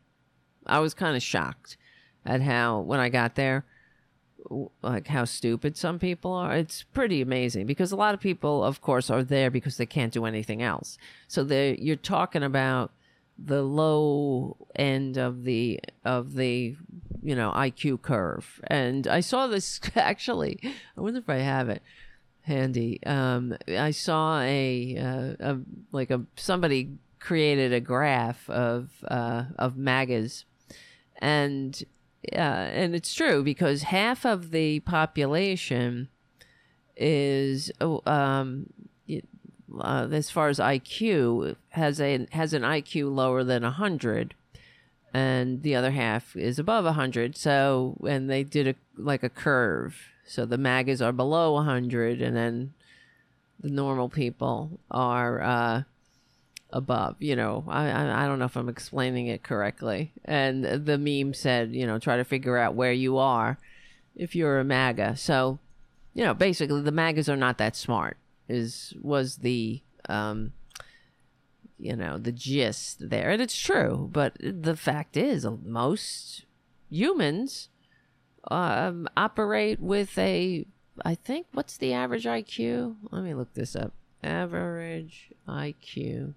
i 0.66 0.78
was 0.78 0.94
kind 0.94 1.16
of 1.16 1.22
shocked 1.22 1.76
at 2.24 2.40
how 2.42 2.78
when 2.80 3.00
i 3.00 3.08
got 3.08 3.34
there 3.34 3.64
like 4.82 5.08
how 5.08 5.24
stupid 5.24 5.76
some 5.76 5.98
people 5.98 6.32
are. 6.32 6.54
It's 6.54 6.82
pretty 6.82 7.20
amazing 7.20 7.66
because 7.66 7.92
a 7.92 7.96
lot 7.96 8.14
of 8.14 8.20
people, 8.20 8.64
of 8.64 8.80
course, 8.80 9.10
are 9.10 9.22
there 9.22 9.50
because 9.50 9.76
they 9.76 9.86
can't 9.86 10.12
do 10.12 10.24
anything 10.24 10.62
else. 10.62 10.98
So 11.26 11.44
they 11.44 11.76
you're 11.80 11.96
talking 11.96 12.42
about 12.42 12.92
the 13.38 13.62
low 13.62 14.56
end 14.74 15.16
of 15.16 15.44
the 15.44 15.80
of 16.04 16.34
the 16.34 16.76
you 17.22 17.34
know 17.34 17.52
IQ 17.54 18.02
curve. 18.02 18.60
And 18.66 19.06
I 19.06 19.20
saw 19.20 19.46
this 19.46 19.80
actually. 19.96 20.60
I 20.96 21.00
wonder 21.00 21.20
if 21.20 21.28
I 21.28 21.36
have 21.36 21.68
it 21.68 21.82
handy. 22.42 23.00
Um, 23.04 23.56
I 23.68 23.90
saw 23.90 24.40
a, 24.40 24.96
uh, 24.96 25.52
a 25.52 25.58
like 25.92 26.10
a 26.10 26.22
somebody 26.36 26.96
created 27.20 27.72
a 27.72 27.80
graph 27.80 28.48
of 28.50 28.90
uh, 29.08 29.44
of 29.58 29.76
MAGAs, 29.76 30.44
and 31.18 31.82
uh, 32.32 32.36
and 32.36 32.94
it's 32.94 33.14
true 33.14 33.42
because 33.42 33.82
half 33.82 34.24
of 34.24 34.50
the 34.50 34.80
population 34.80 36.08
is 36.96 37.70
oh, 37.80 38.02
um, 38.06 38.66
uh, 39.80 40.08
as 40.10 40.30
far 40.30 40.48
as 40.48 40.58
IQ 40.58 41.56
has 41.70 42.00
a 42.00 42.26
has 42.32 42.52
an 42.52 42.62
IQ 42.62 43.14
lower 43.14 43.44
than 43.44 43.62
hundred, 43.62 44.34
and 45.12 45.62
the 45.62 45.74
other 45.74 45.90
half 45.90 46.36
is 46.36 46.58
above 46.58 46.84
hundred. 46.94 47.36
So 47.36 47.96
and 48.06 48.28
they 48.30 48.44
did 48.44 48.68
a 48.68 48.74
like 48.96 49.22
a 49.22 49.28
curve. 49.28 49.96
So 50.26 50.44
the 50.44 50.58
MAGAs 50.58 51.00
are 51.00 51.12
below 51.12 51.62
hundred, 51.62 52.20
and 52.20 52.36
then 52.36 52.74
the 53.60 53.70
normal 53.70 54.08
people 54.08 54.78
are 54.90 55.42
uh, 55.42 55.82
above. 56.70 57.16
You 57.18 57.36
know, 57.36 57.64
I, 57.68 57.90
I 57.90 58.24
I 58.24 58.26
don't 58.26 58.38
know 58.38 58.44
if 58.44 58.56
I'm 58.56 58.68
explaining 58.68 59.26
it 59.26 59.42
correctly. 59.42 60.12
And 60.24 60.64
the 60.64 60.98
meme 60.98 61.34
said, 61.34 61.74
you 61.74 61.86
know, 61.86 61.98
try 61.98 62.16
to 62.16 62.24
figure 62.24 62.56
out 62.56 62.74
where 62.74 62.92
you 62.92 63.18
are 63.18 63.58
if 64.14 64.34
you're 64.34 64.58
a 64.58 64.64
MAGA. 64.64 65.16
So, 65.16 65.58
you 66.14 66.24
know, 66.24 66.34
basically 66.34 66.82
the 66.82 66.92
MAGAs 66.92 67.28
are 67.28 67.36
not 67.36 67.58
that 67.58 67.76
smart. 67.76 68.16
Is 68.48 68.94
was 69.00 69.36
the 69.38 69.82
um, 70.08 70.52
you 71.78 71.94
know, 71.94 72.18
the 72.18 72.32
gist 72.32 73.10
there, 73.10 73.30
and 73.30 73.42
it's 73.42 73.58
true. 73.58 74.08
But 74.10 74.36
the 74.40 74.76
fact 74.76 75.16
is, 75.16 75.46
most 75.64 76.44
humans 76.90 77.68
um, 78.50 79.08
operate 79.16 79.80
with 79.80 80.16
a 80.18 80.66
I 81.04 81.14
think 81.14 81.46
what's 81.52 81.76
the 81.76 81.92
average 81.92 82.24
IQ? 82.24 82.96
Let 83.10 83.22
me 83.22 83.34
look 83.34 83.54
this 83.54 83.76
up. 83.76 83.92
Average 84.22 85.30
IQ 85.46 86.34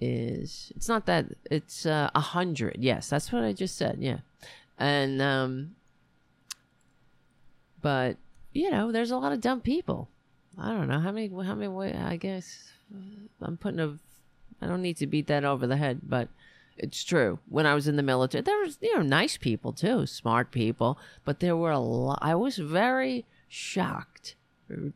is 0.00 0.72
it's 0.76 0.88
not 0.88 1.06
that 1.06 1.26
it's 1.50 1.86
uh, 1.86 2.10
a 2.14 2.18
uh, 2.18 2.20
hundred. 2.20 2.76
Yes, 2.78 3.08
that's 3.08 3.32
what 3.32 3.44
I 3.44 3.52
just 3.52 3.76
said. 3.76 3.98
Yeah, 4.00 4.18
and 4.78 5.20
um, 5.20 5.76
but 7.80 8.16
you 8.52 8.70
know, 8.70 8.92
there's 8.92 9.10
a 9.10 9.16
lot 9.16 9.32
of 9.32 9.40
dumb 9.40 9.60
people. 9.60 10.08
I 10.58 10.70
don't 10.70 10.88
know 10.88 11.00
how 11.00 11.12
many. 11.12 11.28
How 11.28 11.54
many? 11.54 11.94
I 11.94 12.16
guess 12.16 12.72
I'm 13.40 13.56
putting 13.56 13.80
a. 13.80 13.98
I 14.60 14.66
don't 14.66 14.82
need 14.82 14.96
to 14.98 15.06
beat 15.06 15.28
that 15.28 15.44
over 15.44 15.66
the 15.66 15.76
head, 15.76 16.00
but 16.02 16.28
it's 16.76 17.04
true. 17.04 17.38
When 17.48 17.66
I 17.66 17.74
was 17.74 17.86
in 17.86 17.96
the 17.96 18.02
military, 18.02 18.42
there 18.42 18.58
was 18.58 18.78
you 18.80 18.94
know 18.96 19.02
nice 19.02 19.36
people 19.36 19.72
too, 19.72 20.06
smart 20.06 20.50
people, 20.50 20.98
but 21.24 21.40
there 21.40 21.56
were 21.56 21.70
a 21.70 21.78
lot. 21.78 22.18
I 22.22 22.34
was 22.34 22.58
very 22.58 23.24
shocked, 23.48 24.36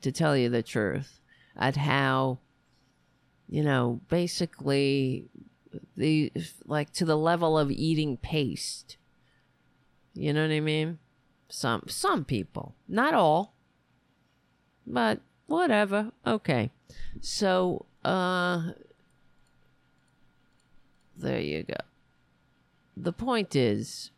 to 0.01 0.13
tell 0.13 0.37
you 0.37 0.49
the 0.49 0.63
truth, 0.63 1.21
at 1.57 1.77
how, 1.77 2.39
you 3.49 3.63
know, 3.63 4.01
basically, 4.09 5.27
the 5.97 6.33
like 6.67 6.93
to 6.95 7.05
the 7.05 7.17
level 7.17 7.59
of 7.59 7.71
eating 7.71 8.17
paste. 8.17 8.97
You 10.15 10.33
know 10.33 10.43
what 10.43 10.53
I 10.53 10.61
mean? 10.61 10.99
Some 11.49 11.85
some 11.87 12.25
people, 12.25 12.75
not 12.89 13.15
all, 13.15 13.55
but 14.87 15.21
whatever. 15.47 16.13
Okay, 16.27 16.71
so 17.21 17.87
uh 18.05 18.73
there 21.17 21.41
you 21.41 21.63
go. 21.63 21.77
The 22.97 23.13
point 23.13 23.55
is, 23.55 24.11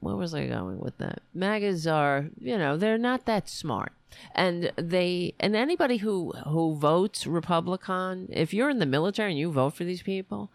where 0.00 0.16
was 0.16 0.34
I 0.34 0.46
going 0.46 0.80
with 0.80 0.98
that? 0.98 1.22
MAGAs 1.34 1.86
are, 1.86 2.30
you 2.38 2.58
know, 2.58 2.76
they're 2.76 2.98
not 2.98 3.26
that 3.26 3.48
smart. 3.48 3.92
And 4.34 4.72
they 4.76 5.34
and 5.40 5.54
anybody 5.56 5.98
who 5.98 6.32
who 6.46 6.76
votes 6.76 7.26
Republican, 7.26 8.28
if 8.30 8.52
you're 8.54 8.70
in 8.70 8.78
the 8.78 8.86
military 8.86 9.30
and 9.30 9.38
you 9.38 9.50
vote 9.50 9.74
for 9.74 9.84
these 9.84 10.02
people, 10.02 10.50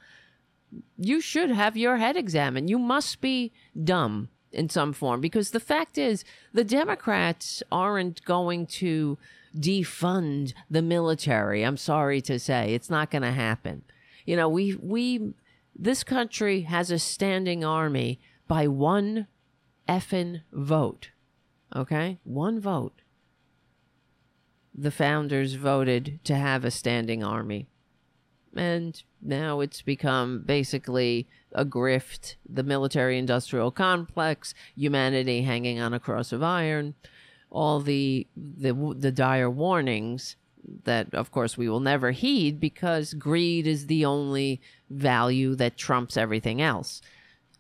you 0.97 1.21
should 1.21 1.49
have 1.49 1.77
your 1.77 1.97
head 1.97 2.15
examined. 2.15 2.69
You 2.69 2.79
must 2.79 3.21
be 3.21 3.51
dumb 3.81 4.29
in 4.51 4.69
some 4.69 4.93
form 4.93 5.21
because 5.21 5.51
the 5.51 5.59
fact 5.59 5.97
is 5.97 6.23
the 6.53 6.63
Democrats 6.63 7.61
aren't 7.71 8.23
going 8.25 8.65
to 8.65 9.17
defund 9.55 10.53
the 10.69 10.81
military. 10.81 11.63
I'm 11.63 11.77
sorry 11.77 12.21
to 12.21 12.39
say, 12.39 12.73
it's 12.73 12.89
not 12.89 13.11
going 13.11 13.21
to 13.21 13.31
happen. 13.31 13.83
You 14.25 14.35
know, 14.35 14.49
we 14.49 14.75
we 14.75 15.33
this 15.75 16.03
country 16.03 16.61
has 16.61 16.89
a 16.89 16.99
standing 16.99 17.63
army 17.63 18.19
by 18.47 18.67
one 18.67 19.27
effing 19.87 20.41
vote. 20.51 21.09
Okay? 21.75 22.19
One 22.23 22.59
vote. 22.59 22.94
The 24.77 24.91
founders 24.91 25.53
voted 25.53 26.19
to 26.25 26.35
have 26.35 26.65
a 26.65 26.71
standing 26.71 27.23
army. 27.23 27.67
And 28.55 29.01
now 29.21 29.59
it's 29.59 29.81
become 29.81 30.43
basically 30.45 31.27
a 31.51 31.65
grift, 31.65 32.35
the 32.47 32.63
military 32.63 33.17
industrial 33.17 33.71
complex, 33.71 34.53
humanity 34.75 35.41
hanging 35.41 35.79
on 35.79 35.93
a 35.93 35.99
cross 35.99 36.31
of 36.31 36.43
iron, 36.43 36.95
all 37.49 37.79
the 37.79 38.27
the 38.35 38.73
the 38.97 39.11
dire 39.11 39.49
warnings 39.49 40.35
that 40.83 41.13
of 41.13 41.31
course 41.31 41.57
we 41.57 41.69
will 41.69 41.79
never 41.79 42.11
heed 42.11 42.59
because 42.59 43.13
greed 43.13 43.67
is 43.67 43.87
the 43.87 44.03
only 44.03 44.61
value 44.89 45.55
that 45.55 45.77
trumps 45.77 46.17
everything 46.17 46.61
else. 46.61 47.01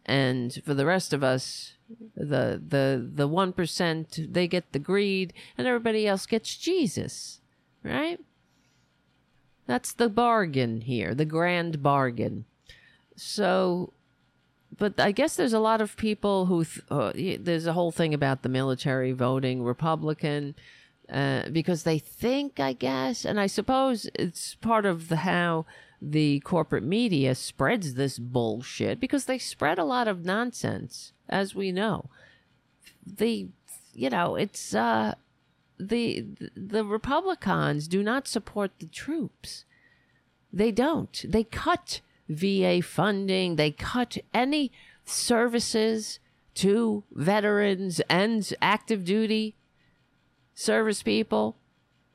And 0.05 0.53
for 0.65 0.73
the 0.73 0.85
rest 0.85 1.13
of 1.13 1.23
us, 1.23 1.74
the 2.15 2.61
the 2.67 3.09
the 3.13 3.29
1% 3.29 4.33
they 4.33 4.47
get 4.47 4.71
the 4.71 4.79
greed 4.79 5.33
and 5.57 5.67
everybody 5.67 6.07
else 6.07 6.25
gets 6.25 6.55
Jesus, 6.57 7.39
right? 7.83 8.19
That's 9.67 9.93
the 9.93 10.09
bargain 10.09 10.81
here, 10.81 11.13
the 11.13 11.25
grand 11.25 11.81
bargain. 11.83 12.45
So 13.15 13.93
but 14.77 14.99
I 14.99 15.11
guess 15.11 15.35
there's 15.35 15.53
a 15.53 15.59
lot 15.59 15.81
of 15.81 15.95
people 15.95 16.47
who 16.47 16.65
th- 16.65 16.85
uh, 16.89 17.11
there's 17.39 17.67
a 17.67 17.73
whole 17.73 17.91
thing 17.91 18.13
about 18.13 18.41
the 18.41 18.49
military 18.49 19.11
voting 19.11 19.63
Republican 19.63 20.55
uh, 21.09 21.49
because 21.49 21.83
they 21.83 21.99
think, 21.99 22.59
I 22.59 22.73
guess, 22.73 23.25
and 23.25 23.39
I 23.39 23.47
suppose 23.47 24.09
it's 24.15 24.55
part 24.55 24.85
of 24.85 25.07
the 25.07 25.17
how 25.17 25.65
the 26.01 26.39
corporate 26.41 26.83
media 26.83 27.35
spreads 27.35 27.93
this 27.93 28.19
bullshit 28.19 28.99
because 28.99 29.25
they 29.25 29.37
spread 29.37 29.77
a 29.77 29.83
lot 29.83 30.07
of 30.07 30.25
nonsense, 30.25 31.13
as 31.29 31.55
we 31.55 31.71
know. 31.71 32.09
The, 33.05 33.47
you 33.93 34.09
know, 34.09 34.35
it's 34.35 34.73
uh, 34.73 35.15
the 35.79 36.25
the 36.55 36.85
Republicans 36.85 37.87
do 37.87 38.01
not 38.03 38.27
support 38.27 38.71
the 38.79 38.87
troops. 38.87 39.65
They 40.51 40.71
don't. 40.71 41.25
They 41.27 41.43
cut 41.43 42.01
VA 42.29 42.81
funding. 42.81 43.55
They 43.55 43.71
cut 43.71 44.17
any 44.33 44.71
services 45.03 46.19
to 46.55 47.03
veterans 47.11 47.99
and 48.09 48.51
active 48.61 49.03
duty 49.03 49.55
service 50.53 51.03
people. 51.03 51.57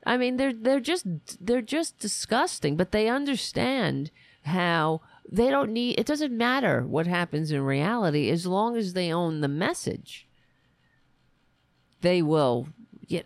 I 0.05 0.17
mean, 0.17 0.37
they're 0.37 0.53
they're 0.53 0.79
just 0.79 1.05
they're 1.39 1.61
just 1.61 1.99
disgusting, 1.99 2.75
but 2.75 2.91
they 2.91 3.07
understand 3.07 4.09
how 4.43 5.01
they 5.31 5.49
don't 5.49 5.71
need 5.71 5.99
it 5.99 6.05
doesn't 6.05 6.35
matter 6.35 6.81
what 6.81 7.07
happens 7.07 7.51
in 7.51 7.61
reality 7.61 8.29
as 8.29 8.45
long 8.45 8.75
as 8.75 8.93
they 8.93 9.13
own 9.13 9.41
the 9.41 9.47
message. 9.47 10.27
They 12.01 12.21
will 12.21 12.67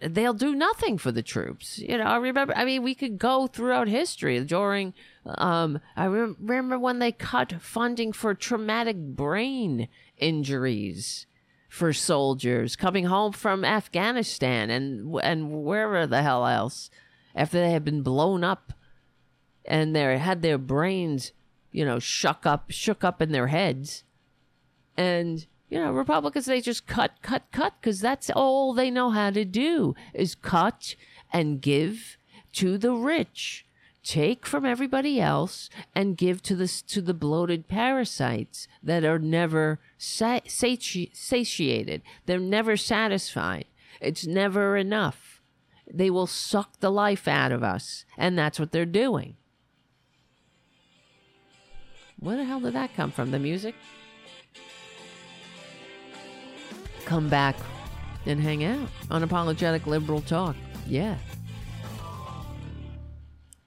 they'll 0.02 0.34
do 0.34 0.56
nothing 0.56 0.98
for 0.98 1.12
the 1.12 1.22
troops. 1.22 1.80
You 1.80 1.98
know, 1.98 2.06
I 2.06 2.18
remember 2.18 2.54
I 2.56 2.66
mean, 2.66 2.84
we 2.84 2.96
could 2.96 3.18
go 3.18 3.48
throughout 3.48 3.88
history 3.88 4.40
during 4.44 4.94
um 5.26 5.80
I 5.96 6.06
remember 6.06 6.78
when 6.78 7.00
they 7.00 7.12
cut 7.12 7.62
funding 7.62 8.14
for 8.14 8.34
traumatic 8.34 8.98
brain 8.98 9.88
injuries 10.18 11.26
for 11.70 11.92
soldiers 11.92 12.76
coming 12.76 13.06
home 13.06 13.32
from 13.32 13.66
Afghanistan 13.66 14.70
and 14.70 15.16
and 15.24 15.64
wherever 15.64 16.06
the 16.06 16.22
hell 16.22 16.46
else 16.46 16.90
after 17.36 17.60
they 17.60 17.72
had 17.72 17.84
been 17.84 18.02
blown 18.02 18.44
up 18.44 18.74
and 19.66 19.96
they 19.96 20.18
had 20.18 20.42
their 20.42 20.58
brains, 20.58 21.34
you 21.76 21.84
know, 21.84 22.00
shook 22.00 22.46
up 22.46 22.72
shook 22.72 23.04
up 23.04 23.22
in 23.22 23.32
their 23.32 23.48
heads. 23.48 24.04
And 24.96 25.46
you 25.70 25.78
know, 25.78 25.92
Republicans 25.92 26.46
they 26.46 26.62
just 26.62 26.88
cut 26.88 27.12
cut 27.22 27.44
cut 27.52 27.74
cuz 27.82 28.00
that's 28.00 28.30
all 28.30 28.74
they 28.74 28.90
know 28.90 29.10
how 29.10 29.30
to 29.30 29.44
do 29.44 29.94
is 30.14 30.36
cut 30.36 30.96
and 31.34 31.62
give 31.62 32.18
to 32.54 32.78
the 32.78 32.94
rich 32.94 33.66
take 34.04 34.46
from 34.46 34.64
everybody 34.64 35.20
else 35.20 35.70
and 35.94 36.16
give 36.16 36.42
to 36.44 36.56
the 36.56 36.68
to 36.88 37.02
the 37.02 37.14
bloated 37.14 37.68
parasites 37.68 38.68
that 38.82 39.04
are 39.04 39.20
never 39.20 39.80
sati- 39.98 41.12
satiated. 41.14 42.02
They're 42.26 42.40
never 42.40 42.78
satisfied. 42.78 43.66
It's 44.00 44.26
never 44.26 44.78
enough. 44.78 45.42
They 45.92 46.10
will 46.10 46.28
suck 46.28 46.80
the 46.80 46.92
life 46.92 47.28
out 47.28 47.52
of 47.52 47.64
us, 47.64 48.06
and 48.18 48.38
that's 48.38 48.60
what 48.60 48.72
they're 48.72 48.86
doing. 48.86 49.36
Where 52.26 52.38
the 52.38 52.44
hell 52.44 52.60
did 52.60 52.74
that 52.74 52.92
come 52.96 53.12
from? 53.12 53.30
The 53.30 53.38
music? 53.38 53.76
Come 57.06 57.30
back 57.30 57.56
and 58.26 58.42
hang 58.42 58.64
out. 58.64 58.90
Unapologetic 59.12 59.86
liberal 59.86 60.22
talk. 60.22 60.56
Yeah. 60.88 61.18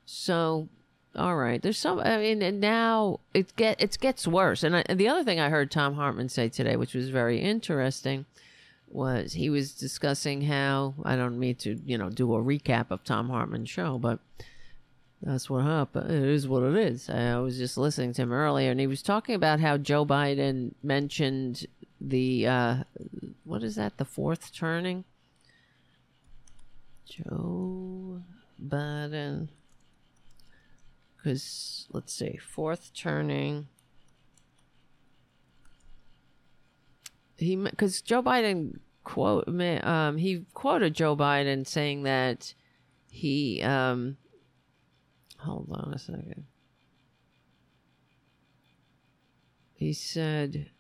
So, 0.06 0.68
all 1.14 1.36
right, 1.36 1.62
there's 1.62 1.78
some. 1.78 2.00
I 2.00 2.18
mean, 2.18 2.42
and 2.42 2.60
now 2.60 3.20
it 3.32 3.54
get 3.54 3.80
it 3.80 3.96
gets 4.00 4.26
worse. 4.26 4.64
And, 4.64 4.74
I, 4.74 4.82
and 4.86 4.98
the 4.98 5.06
other 5.06 5.22
thing 5.22 5.38
I 5.38 5.50
heard 5.50 5.70
Thom 5.70 5.94
Hartmann 5.94 6.28
say 6.28 6.48
today, 6.48 6.74
which 6.74 6.94
was 6.94 7.10
very 7.10 7.40
interesting, 7.40 8.26
was 8.88 9.34
he 9.34 9.50
was 9.50 9.72
discussing 9.72 10.42
how 10.42 10.94
I 11.04 11.14
don't 11.14 11.38
mean 11.38 11.54
to 11.56 11.80
you 11.86 11.96
know 11.96 12.10
do 12.10 12.34
a 12.34 12.42
recap 12.42 12.86
of 12.90 13.04
Thom 13.04 13.28
Hartmann's 13.28 13.70
show, 13.70 13.98
but 13.98 14.18
that's 15.22 15.50
what 15.50 15.64
happened. 15.64 16.10
It 16.10 16.22
is 16.22 16.46
what 16.46 16.62
it 16.62 16.76
is. 16.76 17.10
I 17.10 17.38
was 17.38 17.58
just 17.58 17.76
listening 17.76 18.12
to 18.14 18.22
him 18.22 18.32
earlier, 18.32 18.70
and 18.70 18.78
he 18.78 18.86
was 18.86 19.02
talking 19.02 19.34
about 19.34 19.60
how 19.60 19.76
Joe 19.76 20.06
Biden 20.06 20.74
mentioned 20.82 21.66
the 22.00 22.46
uh, 22.46 22.76
what 23.44 23.62
is 23.62 23.74
that? 23.74 23.96
The 23.96 24.04
fourth 24.04 24.54
turning. 24.54 25.04
Joe 27.04 28.22
Biden. 28.64 29.48
Because 31.16 31.88
let's 31.92 32.12
see, 32.12 32.36
fourth 32.36 32.92
turning. 32.94 33.66
He 37.36 37.56
because 37.56 38.00
Joe 38.02 38.22
Biden 38.22 38.78
quote 39.02 39.48
um 39.48 40.16
he 40.18 40.44
quoted 40.54 40.94
Joe 40.94 41.16
Biden 41.16 41.66
saying 41.66 42.02
that 42.04 42.54
he 43.10 43.62
um 43.62 44.16
hold 45.38 45.68
on 45.70 45.92
a 45.94 45.98
second. 45.98 46.44
He 49.74 49.92
said 49.92 50.70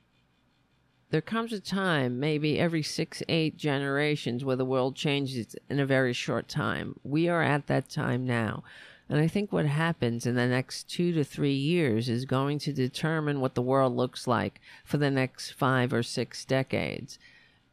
there 1.10 1.22
comes 1.22 1.52
a 1.52 1.60
time, 1.60 2.20
maybe 2.20 2.58
every 2.58 2.82
six, 2.82 3.22
eight 3.28 3.56
generations, 3.56 4.44
where 4.44 4.56
the 4.56 4.64
world 4.64 4.94
changes 4.94 5.56
in 5.70 5.80
a 5.80 5.86
very 5.86 6.12
short 6.12 6.48
time. 6.48 6.98
We 7.02 7.28
are 7.28 7.42
at 7.42 7.66
that 7.68 7.88
time 7.88 8.26
now. 8.26 8.62
And 9.08 9.18
I 9.18 9.26
think 9.26 9.50
what 9.50 9.64
happens 9.64 10.26
in 10.26 10.34
the 10.34 10.46
next 10.46 10.90
two 10.90 11.12
to 11.12 11.24
three 11.24 11.54
years 11.54 12.10
is 12.10 12.26
going 12.26 12.58
to 12.60 12.74
determine 12.74 13.40
what 13.40 13.54
the 13.54 13.62
world 13.62 13.96
looks 13.96 14.26
like 14.26 14.60
for 14.84 14.98
the 14.98 15.10
next 15.10 15.52
five 15.52 15.94
or 15.94 16.02
six 16.02 16.44
decades. 16.44 17.18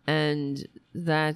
And 0.07 0.65
that 0.93 1.35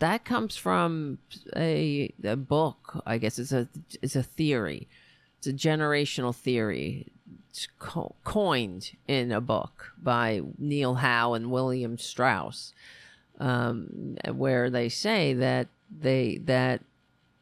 that 0.00 0.24
comes 0.24 0.56
from 0.56 1.18
a, 1.56 2.12
a 2.24 2.36
book, 2.36 3.02
I 3.06 3.18
guess. 3.18 3.38
It's 3.38 3.52
a 3.52 3.68
it's 4.02 4.16
a 4.16 4.22
theory. 4.22 4.88
It's 5.38 5.46
a 5.46 5.52
generational 5.52 6.34
theory. 6.34 7.06
Co- 7.78 8.14
coined 8.22 8.92
in 9.08 9.32
a 9.32 9.40
book 9.40 9.92
by 10.00 10.40
Neil 10.56 10.96
Howe 10.96 11.34
and 11.34 11.50
William 11.50 11.98
Strauss, 11.98 12.72
um, 13.38 14.16
where 14.32 14.70
they 14.70 14.88
say 14.88 15.34
that 15.34 15.68
they 15.90 16.38
that 16.44 16.82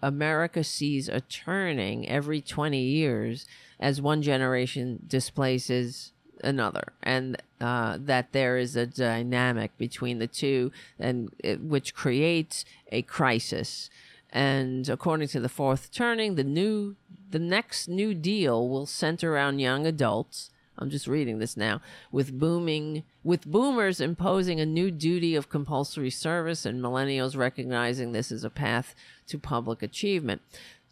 America 0.03 0.65
sees 0.65 1.09
a 1.09 1.21
turning 1.21 2.09
every 2.09 2.41
twenty 2.41 2.83
years 2.83 3.47
as 3.79 4.01
one 4.01 4.23
generation 4.23 5.01
displaces 5.07 6.13
another, 6.43 6.93
and 7.03 7.41
uh, 7.61 7.99
that 8.01 8.33
there 8.33 8.57
is 8.57 8.77
a 8.77 8.87
dynamic 8.87 9.77
between 9.77 10.19
the 10.19 10.27
two, 10.27 10.71
and 10.99 11.31
it, 11.39 11.61
which 11.61 11.95
creates 11.95 12.65
a 12.93 13.03
crisis. 13.03 13.91
And 14.31 14.89
according 14.89 15.29
to 15.29 15.41
the 15.41 15.49
fourth 15.49 15.91
turning, 15.91 16.35
the 16.35 16.45
new 16.45 16.97
the 17.31 17.39
next 17.39 17.89
new 17.89 18.15
deal 18.15 18.69
will 18.69 18.87
center 18.87 19.35
around 19.35 19.59
young 19.59 19.87
adults. 19.87 20.51
I'm 20.79 20.91
just 20.91 21.09
reading 21.09 21.39
this 21.39 21.57
now. 21.57 21.81
With 22.13 22.39
booming 22.39 23.03
with 23.25 23.47
boomers 23.47 24.01
imposing 24.01 24.61
a 24.61 24.67
new 24.67 24.91
duty 24.91 25.35
of 25.35 25.49
compulsory 25.49 26.11
service 26.11 26.65
and 26.65 26.81
millennials 26.83 27.37
recognizing 27.37 28.13
this 28.13 28.31
as 28.31 28.45
a 28.45 28.51
path 28.51 28.95
to 29.27 29.39
public 29.39 29.83
achievement. 29.83 30.43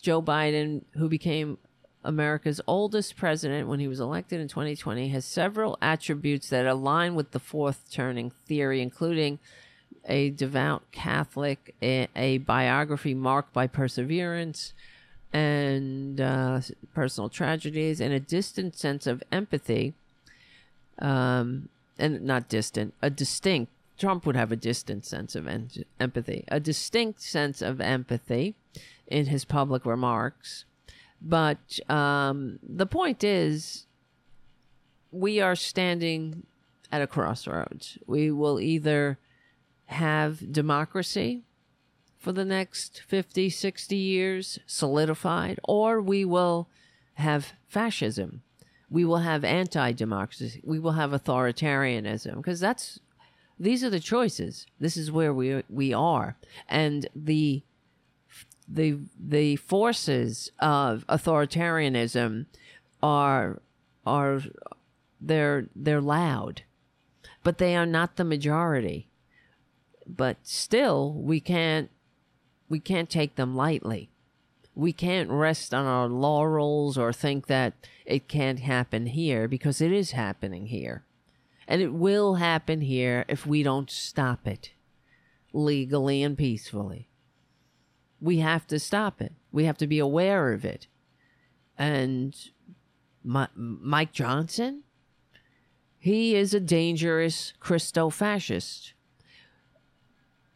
Joe 0.03 0.21
Biden, 0.21 0.83
who 0.95 1.09
became 1.09 1.59
America's 2.07 2.61
oldest 2.67 3.17
president 3.17 3.69
when 3.69 3.81
he 3.81 3.89
was 3.89 4.01
elected 4.01 4.41
in 4.41 4.49
2020, 4.49 5.09
has 5.09 5.25
several 5.25 5.77
attributes 5.83 6.49
that 6.49 6.67
align 6.67 7.15
with 7.15 7.33
the 7.33 7.41
fourth 7.41 7.91
turning 7.91 8.31
theory, 8.31 8.81
including 8.81 9.39
a 10.07 10.31
devout 10.31 10.83
Catholic, 10.93 11.75
a, 11.83 12.09
a 12.15 12.39
biography 12.39 13.13
marked 13.13 13.53
by 13.53 13.67
perseverance 13.67 14.73
and 15.33 16.21
uh, 16.21 16.61
personal 16.95 17.29
tragedies, 17.29 18.01
and 18.01 18.15
a 18.15 18.21
distant 18.21 18.77
sense 18.77 19.07
of 19.07 19.23
empathy. 19.31 19.93
Um, 20.99 21.69
and 21.99 22.23
not 22.23 22.49
distant, 22.49 22.95
a 23.03 23.11
distinct. 23.11 23.73
Trump 23.99 24.27
would 24.27 24.37
have 24.37 24.53
a 24.53 24.57
distant 24.57 25.07
sense 25.07 25.35
of 25.35 25.47
en- 25.47 25.71
empathy, 25.99 26.45
a 26.49 26.61
distinct 26.61 27.23
sense 27.23 27.63
of 27.63 27.81
empathy 27.81 28.55
in 29.07 29.27
his 29.27 29.45
public 29.45 29.87
remarks. 29.87 30.65
But 31.21 31.81
um, 31.91 32.59
the 32.63 32.87
point 32.87 33.25
is, 33.25 33.87
we 35.11 35.41
are 35.41 35.57
standing 35.57 36.45
at 36.93 37.03
a 37.03 37.07
crossroads. 37.07 37.99
We 38.07 38.31
will 38.31 38.61
either 38.61 39.19
have 39.87 40.53
democracy 40.53 41.43
for 42.19 42.33
the 42.33 42.45
next 42.45 43.03
50, 43.07 43.51
60 43.51 43.97
years 43.97 44.59
solidified, 44.67 45.61
or 45.65 46.01
we 46.01 46.25
will 46.25 46.69
have 47.15 47.53
fascism. 47.69 48.43
We 48.91 49.05
will 49.05 49.19
have 49.19 49.45
anti 49.45 49.93
democracy. 49.93 50.61
We 50.65 50.79
will 50.79 50.93
have 50.93 51.11
authoritarianism 51.11 52.37
because 52.37 52.61
that's 52.61 53.01
these 53.59 53.83
are 53.83 53.91
the 53.91 54.01
choices. 54.01 54.67
This 54.79 54.97
is 54.97 55.11
where 55.11 55.33
we 55.33 55.63
we 55.69 55.93
are, 55.93 56.37
and 56.69 57.09
the 57.15 57.63
the 58.69 58.99
the 59.19 59.57
forces 59.57 60.51
of 60.59 61.07
authoritarianism 61.09 62.47
are 63.03 63.61
are 64.05 64.43
they're 65.21 65.67
they're 65.75 66.01
loud, 66.01 66.63
but 67.43 67.59
they 67.59 67.77
are 67.77 67.87
not 67.87 68.17
the 68.17 68.25
majority 68.25 69.09
but 70.07 70.37
still 70.43 71.13
we 71.13 71.41
can't 71.41 71.91
we 72.69 72.81
can't 72.81 73.11
take 73.11 73.37
them 73.37 73.55
lightly. 73.55 74.11
We 74.75 74.93
can't 74.93 75.31
rest 75.31 75.73
on 75.73 75.87
our 75.87 76.09
laurels 76.09 76.99
or 76.99 77.13
think 77.13 77.47
that 77.47 77.75
it 78.05 78.29
can't 78.29 78.61
happen 78.61 79.07
here 79.07 79.49
because 79.49 79.81
it 79.81 79.93
is 79.93 80.11
happening 80.11 80.67
here. 80.67 81.05
And 81.69 81.81
it 81.81 81.95
will 81.95 82.35
happen 82.35 82.83
here 82.83 83.25
if 83.29 83.47
we 83.47 83.63
don't 83.63 83.91
stop 83.91 84.47
it 84.47 84.73
legally 85.53 86.23
and 86.23 86.37
peacefully. 86.37 87.09
We 88.21 88.39
have 88.39 88.67
to 88.69 88.79
stop 88.79 89.21
it. 89.21 89.33
We 89.53 89.65
have 89.65 89.79
to 89.79 89.87
be 89.87 89.99
aware 89.99 90.53
of 90.53 90.65
it. 90.65 90.87
And 91.79 92.35
Mike 93.23 94.13
Johnson, 94.13 94.83
he 95.99 96.35
is 96.35 96.55
a 96.55 96.61
dangerous 96.61 97.53
Christo 97.61 98.11
fascist 98.11 98.95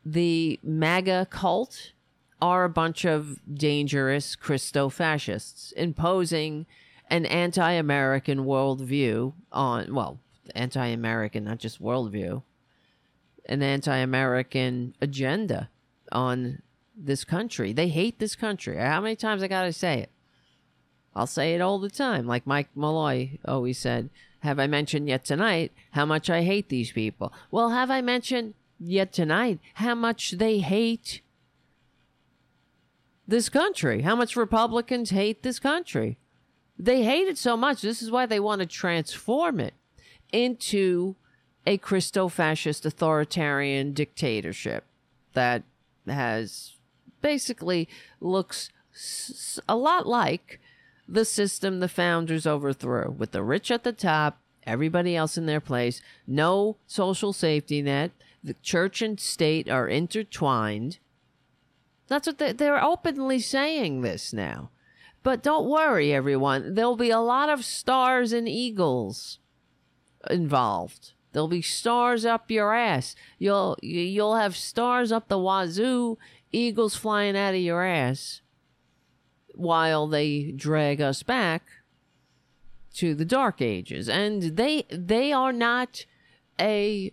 the 0.04 0.58
MAGA 0.62 1.26
cult 1.30 1.92
are 2.40 2.64
a 2.64 2.70
bunch 2.70 3.04
of 3.04 3.38
dangerous 3.52 4.34
Christo 4.34 4.88
fascists 4.88 5.72
imposing 5.72 6.66
an 7.08 7.26
anti 7.26 7.72
American 7.72 8.40
worldview 8.40 9.34
on, 9.52 9.94
well, 9.94 10.20
anti 10.54 10.86
American, 10.86 11.44
not 11.44 11.58
just 11.58 11.82
worldview, 11.82 12.42
an 13.46 13.62
anti 13.62 13.96
American 13.96 14.94
agenda 15.00 15.68
on 16.12 16.62
this 17.06 17.24
country. 17.24 17.72
They 17.72 17.88
hate 17.88 18.18
this 18.18 18.36
country. 18.36 18.76
How 18.76 19.00
many 19.00 19.16
times 19.16 19.42
I 19.42 19.48
got 19.48 19.64
to 19.64 19.72
say 19.72 20.00
it? 20.00 20.10
I'll 21.14 21.26
say 21.26 21.54
it 21.54 21.60
all 21.60 21.78
the 21.78 21.90
time. 21.90 22.26
Like 22.26 22.46
Mike 22.46 22.68
Malloy 22.74 23.38
always 23.44 23.78
said, 23.78 24.10
Have 24.40 24.58
I 24.58 24.66
mentioned 24.66 25.08
yet 25.08 25.24
tonight 25.24 25.72
how 25.92 26.06
much 26.06 26.30
I 26.30 26.42
hate 26.42 26.68
these 26.68 26.92
people? 26.92 27.32
Well, 27.50 27.70
have 27.70 27.90
I 27.90 28.00
mentioned 28.00 28.54
yet 28.78 29.12
tonight 29.12 29.58
how 29.74 29.94
much 29.94 30.32
they 30.32 30.58
hate 30.58 31.20
this 33.30 33.48
country, 33.48 34.02
how 34.02 34.16
much 34.16 34.36
Republicans 34.36 35.10
hate 35.10 35.42
this 35.42 35.58
country. 35.58 36.18
They 36.78 37.04
hate 37.04 37.28
it 37.28 37.38
so 37.38 37.56
much. 37.56 37.80
This 37.80 38.02
is 38.02 38.10
why 38.10 38.26
they 38.26 38.40
want 38.40 38.60
to 38.60 38.66
transform 38.66 39.60
it 39.60 39.74
into 40.32 41.16
a 41.66 41.78
Christo 41.78 42.28
fascist 42.28 42.84
authoritarian 42.84 43.92
dictatorship 43.92 44.84
that 45.34 45.62
has 46.06 46.72
basically 47.20 47.88
looks 48.20 48.70
a 49.68 49.76
lot 49.76 50.06
like 50.06 50.60
the 51.08 51.24
system 51.24 51.80
the 51.80 51.88
founders 51.88 52.46
overthrew 52.46 53.10
with 53.10 53.32
the 53.32 53.42
rich 53.42 53.70
at 53.70 53.84
the 53.84 53.92
top, 53.92 54.40
everybody 54.64 55.16
else 55.16 55.36
in 55.36 55.46
their 55.46 55.60
place, 55.60 56.00
no 56.26 56.76
social 56.86 57.32
safety 57.32 57.82
net, 57.82 58.12
the 58.42 58.54
church 58.62 59.02
and 59.02 59.18
state 59.18 59.68
are 59.68 59.88
intertwined. 59.88 60.98
That's 62.06 62.26
what 62.26 62.38
they, 62.38 62.52
they're 62.52 62.82
openly 62.82 63.40
saying 63.40 64.00
this 64.00 64.32
now. 64.32 64.70
But 65.22 65.42
don't 65.42 65.68
worry, 65.68 66.12
everyone. 66.14 66.74
There'll 66.74 66.96
be 66.96 67.10
a 67.10 67.20
lot 67.20 67.48
of 67.50 67.64
stars 67.64 68.32
and 68.32 68.48
eagles 68.48 69.38
involved. 70.30 71.12
There'll 71.32 71.48
be 71.48 71.62
stars 71.62 72.24
up 72.24 72.50
your 72.50 72.74
ass. 72.74 73.14
You'll 73.38 73.76
you'll 73.82 74.36
have 74.36 74.56
stars 74.56 75.12
up 75.12 75.28
the 75.28 75.38
wazoo, 75.38 76.18
eagles 76.52 76.94
flying 76.96 77.36
out 77.36 77.54
of 77.54 77.60
your 77.60 77.84
ass. 77.84 78.42
while 79.54 80.06
they 80.06 80.52
drag 80.52 81.00
us 81.00 81.22
back 81.22 81.62
to 82.94 83.14
the 83.14 83.24
dark 83.24 83.60
ages 83.60 84.08
and 84.08 84.56
they 84.56 84.84
they 84.90 85.32
are 85.32 85.52
not 85.52 86.06
a 86.60 87.12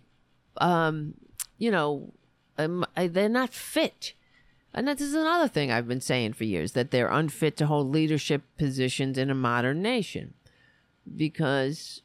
um 0.58 1.14
you 1.58 1.70
know 1.70 2.12
um, 2.56 2.84
they're 2.96 3.28
not 3.28 3.52
fit 3.52 4.14
and 4.74 4.86
this 4.86 5.00
is 5.00 5.14
another 5.14 5.48
thing 5.48 5.70
I've 5.72 5.88
been 5.88 6.00
saying 6.00 6.34
for 6.34 6.44
years 6.44 6.72
that 6.72 6.90
they're 6.90 7.08
unfit 7.08 7.56
to 7.56 7.66
hold 7.66 7.90
leadership 7.90 8.42
positions 8.58 9.18
in 9.18 9.30
a 9.30 9.34
modern 9.34 9.82
nation 9.82 10.34
because 11.16 12.02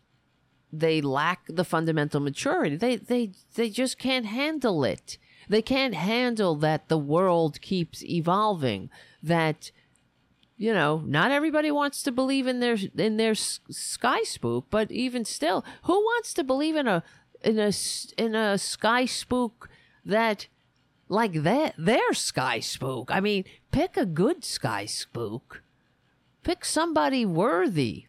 they 0.72 1.02
lack 1.02 1.42
the 1.48 1.66
fundamental 1.66 2.20
maturity. 2.20 2.76
They 2.76 2.96
they 2.96 3.32
they 3.56 3.70
just 3.70 4.00
can't 4.00 4.26
handle 4.26 4.84
it. 4.84 5.18
They 5.50 5.62
can't 5.62 5.96
handle 5.96 6.56
that 6.56 6.90
the 6.90 6.98
world 6.98 7.62
keeps 7.62 8.04
evolving. 8.04 8.90
That 9.22 9.72
you 10.58 10.74
know, 10.74 11.04
not 11.06 11.32
everybody 11.32 11.72
wants 11.72 12.04
to 12.04 12.12
believe 12.12 12.48
in 12.48 12.60
their 12.60 12.78
in 12.98 13.18
their 13.18 13.36
sky 13.36 14.24
spook, 14.24 14.68
but 14.70 14.92
even 14.92 15.26
still, 15.26 15.66
who 15.84 15.94
wants 15.94 16.34
to 16.36 16.44
believe 16.44 16.76
in 16.76 16.88
a 16.88 17.04
in 17.44 17.60
a 17.60 17.72
in 18.18 18.36
a 18.36 18.58
sky 18.58 19.06
spook 19.06 19.70
that 20.06 20.48
like 21.10 21.44
that 21.44 21.74
their 21.78 22.14
sky 22.14 22.60
spook? 22.60 23.10
I 23.12 23.20
mean, 23.20 23.46
pick 23.72 23.98
a 23.98 24.06
good 24.06 24.46
sky 24.46 24.86
spook. 24.86 25.64
Pick 26.44 26.66
somebody 26.66 27.26
worthy. 27.26 28.08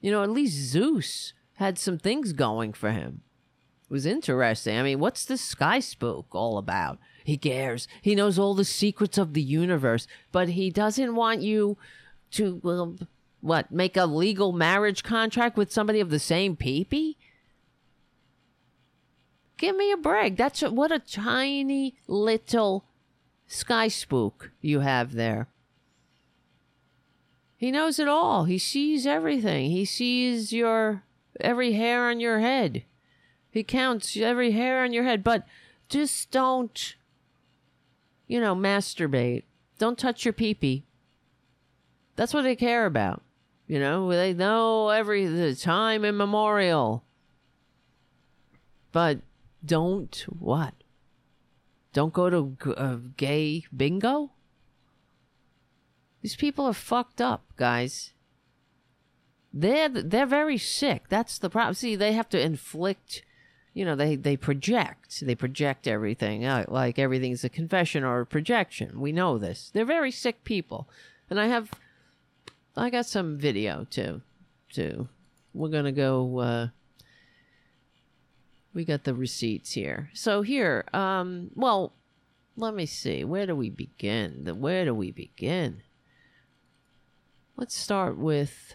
You 0.00 0.10
know, 0.10 0.22
at 0.22 0.30
least 0.30 0.56
Zeus 0.56 1.32
had 1.54 1.78
some 1.78 1.98
things 1.98 2.32
going 2.32 2.72
for 2.72 2.90
him. 2.90 3.22
Was 3.92 4.06
interesting. 4.06 4.78
I 4.78 4.82
mean, 4.82 5.00
what's 5.00 5.26
this 5.26 5.42
sky 5.42 5.78
spook 5.78 6.28
all 6.32 6.56
about? 6.56 6.98
He 7.24 7.36
cares. 7.36 7.86
He 8.00 8.14
knows 8.14 8.38
all 8.38 8.54
the 8.54 8.64
secrets 8.64 9.18
of 9.18 9.34
the 9.34 9.42
universe, 9.42 10.06
but 10.32 10.48
he 10.48 10.70
doesn't 10.70 11.14
want 11.14 11.42
you 11.42 11.76
to 12.30 12.58
well, 12.64 12.96
what 13.42 13.70
make 13.70 13.98
a 13.98 14.06
legal 14.06 14.52
marriage 14.52 15.02
contract 15.02 15.58
with 15.58 15.70
somebody 15.70 16.00
of 16.00 16.08
the 16.08 16.18
same 16.18 16.56
peepee. 16.56 17.16
Give 19.58 19.76
me 19.76 19.92
a 19.92 19.98
break. 19.98 20.38
That's 20.38 20.62
a, 20.62 20.70
what 20.70 20.90
a 20.90 20.98
tiny 20.98 21.94
little 22.08 22.86
sky 23.46 23.88
spook 23.88 24.52
you 24.62 24.80
have 24.80 25.12
there. 25.12 25.48
He 27.58 27.70
knows 27.70 27.98
it 27.98 28.08
all. 28.08 28.44
He 28.44 28.56
sees 28.56 29.06
everything. 29.06 29.70
He 29.70 29.84
sees 29.84 30.50
your 30.50 31.02
every 31.38 31.74
hair 31.74 32.08
on 32.08 32.20
your 32.20 32.38
head. 32.38 32.84
He 33.52 33.62
counts 33.62 34.16
every 34.16 34.50
hair 34.50 34.82
on 34.82 34.92
your 34.92 35.04
head, 35.04 35.22
but 35.22 35.46
just 35.88 36.32
don't 36.32 36.96
you 38.32 38.40
know, 38.40 38.56
masturbate. 38.56 39.42
Don't 39.78 39.98
touch 39.98 40.24
your 40.24 40.32
peepee. 40.32 40.84
That's 42.16 42.32
what 42.32 42.42
they 42.42 42.56
care 42.56 42.86
about. 42.86 43.22
You 43.66 43.78
know, 43.78 44.08
they 44.10 44.32
know 44.32 44.88
every 44.88 45.26
the 45.26 45.54
time 45.54 46.02
immemorial. 46.02 47.04
But 48.90 49.20
don't 49.62 50.16
what? 50.30 50.72
Don't 51.92 52.14
go 52.14 52.30
to 52.30 52.74
uh, 52.74 52.96
gay 53.18 53.64
bingo? 53.76 54.30
These 56.22 56.36
people 56.36 56.64
are 56.64 56.72
fucked 56.72 57.20
up, 57.20 57.44
guys. 57.56 58.14
They're 59.52 59.90
they're 59.90 60.24
very 60.24 60.56
sick. 60.56 61.10
That's 61.10 61.36
the 61.36 61.50
problem. 61.50 61.74
See, 61.74 61.96
they 61.96 62.12
have 62.12 62.30
to 62.30 62.40
inflict. 62.40 63.24
You 63.74 63.86
know, 63.86 63.96
they 63.96 64.16
they 64.16 64.36
project. 64.36 65.24
They 65.24 65.34
project 65.34 65.88
everything 65.88 66.44
uh, 66.44 66.64
like 66.68 66.98
everything's 66.98 67.44
a 67.44 67.48
confession 67.48 68.04
or 68.04 68.20
a 68.20 68.26
projection. 68.26 69.00
We 69.00 69.12
know 69.12 69.38
this. 69.38 69.70
They're 69.72 69.84
very 69.84 70.10
sick 70.10 70.44
people, 70.44 70.88
and 71.30 71.40
I 71.40 71.46
have. 71.46 71.70
I 72.76 72.90
got 72.90 73.06
some 73.06 73.38
video 73.38 73.86
too. 73.90 74.20
Too. 74.70 75.08
We're 75.54 75.70
gonna 75.70 75.92
go. 75.92 76.38
Uh, 76.38 76.68
we 78.74 78.84
got 78.84 79.04
the 79.04 79.14
receipts 79.14 79.72
here. 79.72 80.10
So 80.14 80.42
here, 80.42 80.84
um, 80.92 81.50
well, 81.54 81.92
let 82.56 82.74
me 82.74 82.86
see. 82.86 83.24
Where 83.24 83.46
do 83.46 83.54
we 83.54 83.70
begin? 83.70 84.60
Where 84.60 84.84
do 84.84 84.94
we 84.94 85.10
begin? 85.10 85.82
Let's 87.56 87.74
start 87.74 88.18
with 88.18 88.74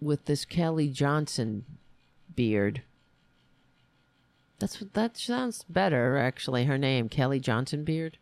with 0.00 0.24
this 0.24 0.44
Kelly 0.44 0.88
Johnson 0.88 1.64
beard. 2.40 2.80
That's 4.58 4.80
what 4.80 4.94
that 4.94 5.18
sounds 5.18 5.62
better 5.68 6.16
actually. 6.16 6.64
Her 6.64 6.78
name 6.78 7.10
Kelly 7.10 7.38
Johnson 7.38 7.84
Beard. 7.84 8.16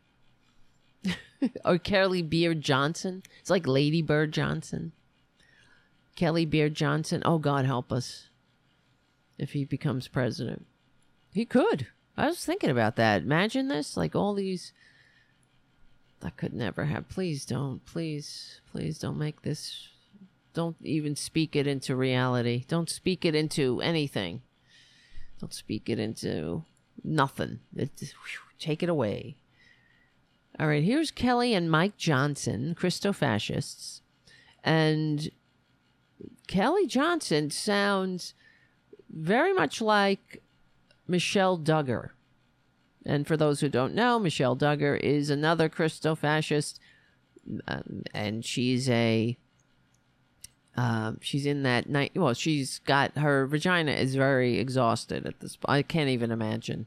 or 1.65 1.79
Kelly 1.79 2.21
Beard 2.21 2.61
Johnson. 2.61 3.23
It's 3.39 3.49
like 3.49 3.69
Lady 3.69 4.03
Bird 4.03 4.33
Johnson. 4.33 4.91
Kelly 6.17 6.45
Beard 6.45 6.75
Johnson. 6.75 7.23
Oh 7.25 7.39
God 7.39 7.65
help 7.65 7.93
us. 7.93 8.29
If 9.39 9.53
he 9.53 9.65
becomes 9.65 10.09
president. 10.09 10.67
He 11.33 11.45
could. 11.45 11.87
I 12.17 12.27
was 12.27 12.45
thinking 12.45 12.71
about 12.71 12.97
that. 12.97 13.23
Imagine 13.23 13.69
this, 13.69 13.97
like 13.97 14.17
all 14.17 14.35
these 14.35 14.73
that 16.23 16.37
could 16.37 16.53
never 16.53 16.87
have. 16.87 17.09
Please 17.09 17.47
don't. 17.47 17.87
Please, 17.87 18.61
please 18.73 18.99
don't 18.99 19.17
make 19.17 19.43
this. 19.43 19.91
Don't 20.59 20.77
even 20.83 21.15
speak 21.15 21.55
it 21.55 21.69
into 21.69 21.95
reality. 21.95 22.65
Don't 22.67 22.91
speak 22.91 23.25
it 23.25 23.37
into 23.37 23.81
anything. 23.81 24.43
Don't 25.39 25.55
speak 25.55 25.89
it 25.89 26.01
into 26.01 26.65
nothing. 27.05 27.61
It, 27.77 27.93
whew, 28.01 28.41
take 28.59 28.83
it 28.83 28.89
away. 28.89 29.37
All 30.59 30.67
right, 30.67 30.83
here's 30.83 31.13
Kelly 31.13 31.55
and 31.55 31.71
Mike 31.71 31.97
Johnson, 31.97 32.75
Christo 32.75 33.13
fascists. 33.13 34.03
And 34.65 35.31
Kelly 36.49 36.89
Johnson 36.89 37.51
sounds 37.51 38.35
very 39.09 39.53
much 39.53 39.81
like 39.81 40.43
Michelle 41.07 41.57
Duggar 41.57 42.11
and 43.07 43.29
for 43.29 43.37
those 43.37 43.61
who 43.61 43.69
don't 43.69 43.95
know, 43.95 44.19
Michelle 44.19 44.57
Duggar 44.57 44.99
is 44.99 45.31
another 45.31 45.69
Christo 45.69 46.17
fascist, 46.17 46.81
um, 47.69 48.03
and 48.13 48.45
she's 48.45 48.91
a 48.91 49.39
uh, 50.79 51.13
she's 51.21 51.45
in 51.45 51.65
that 51.65 51.89
night. 51.89 52.13
Well, 52.15 52.35
she's 52.35 52.79
got 52.79 53.19
her 53.19 53.49
vagina 53.49 53.91
is 53.91 54.15
very 54.15 54.61
exhausted 54.61 55.27
at 55.27 55.41
this. 55.41 55.59
I 55.65 55.83
can't 55.83 56.09
even 56.09 56.31
imagine. 56.31 56.87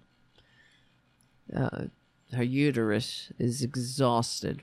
Uh, 1.54 1.88
her 2.32 2.44
uterus 2.44 3.34
is 3.38 3.62
exhausted. 3.62 4.62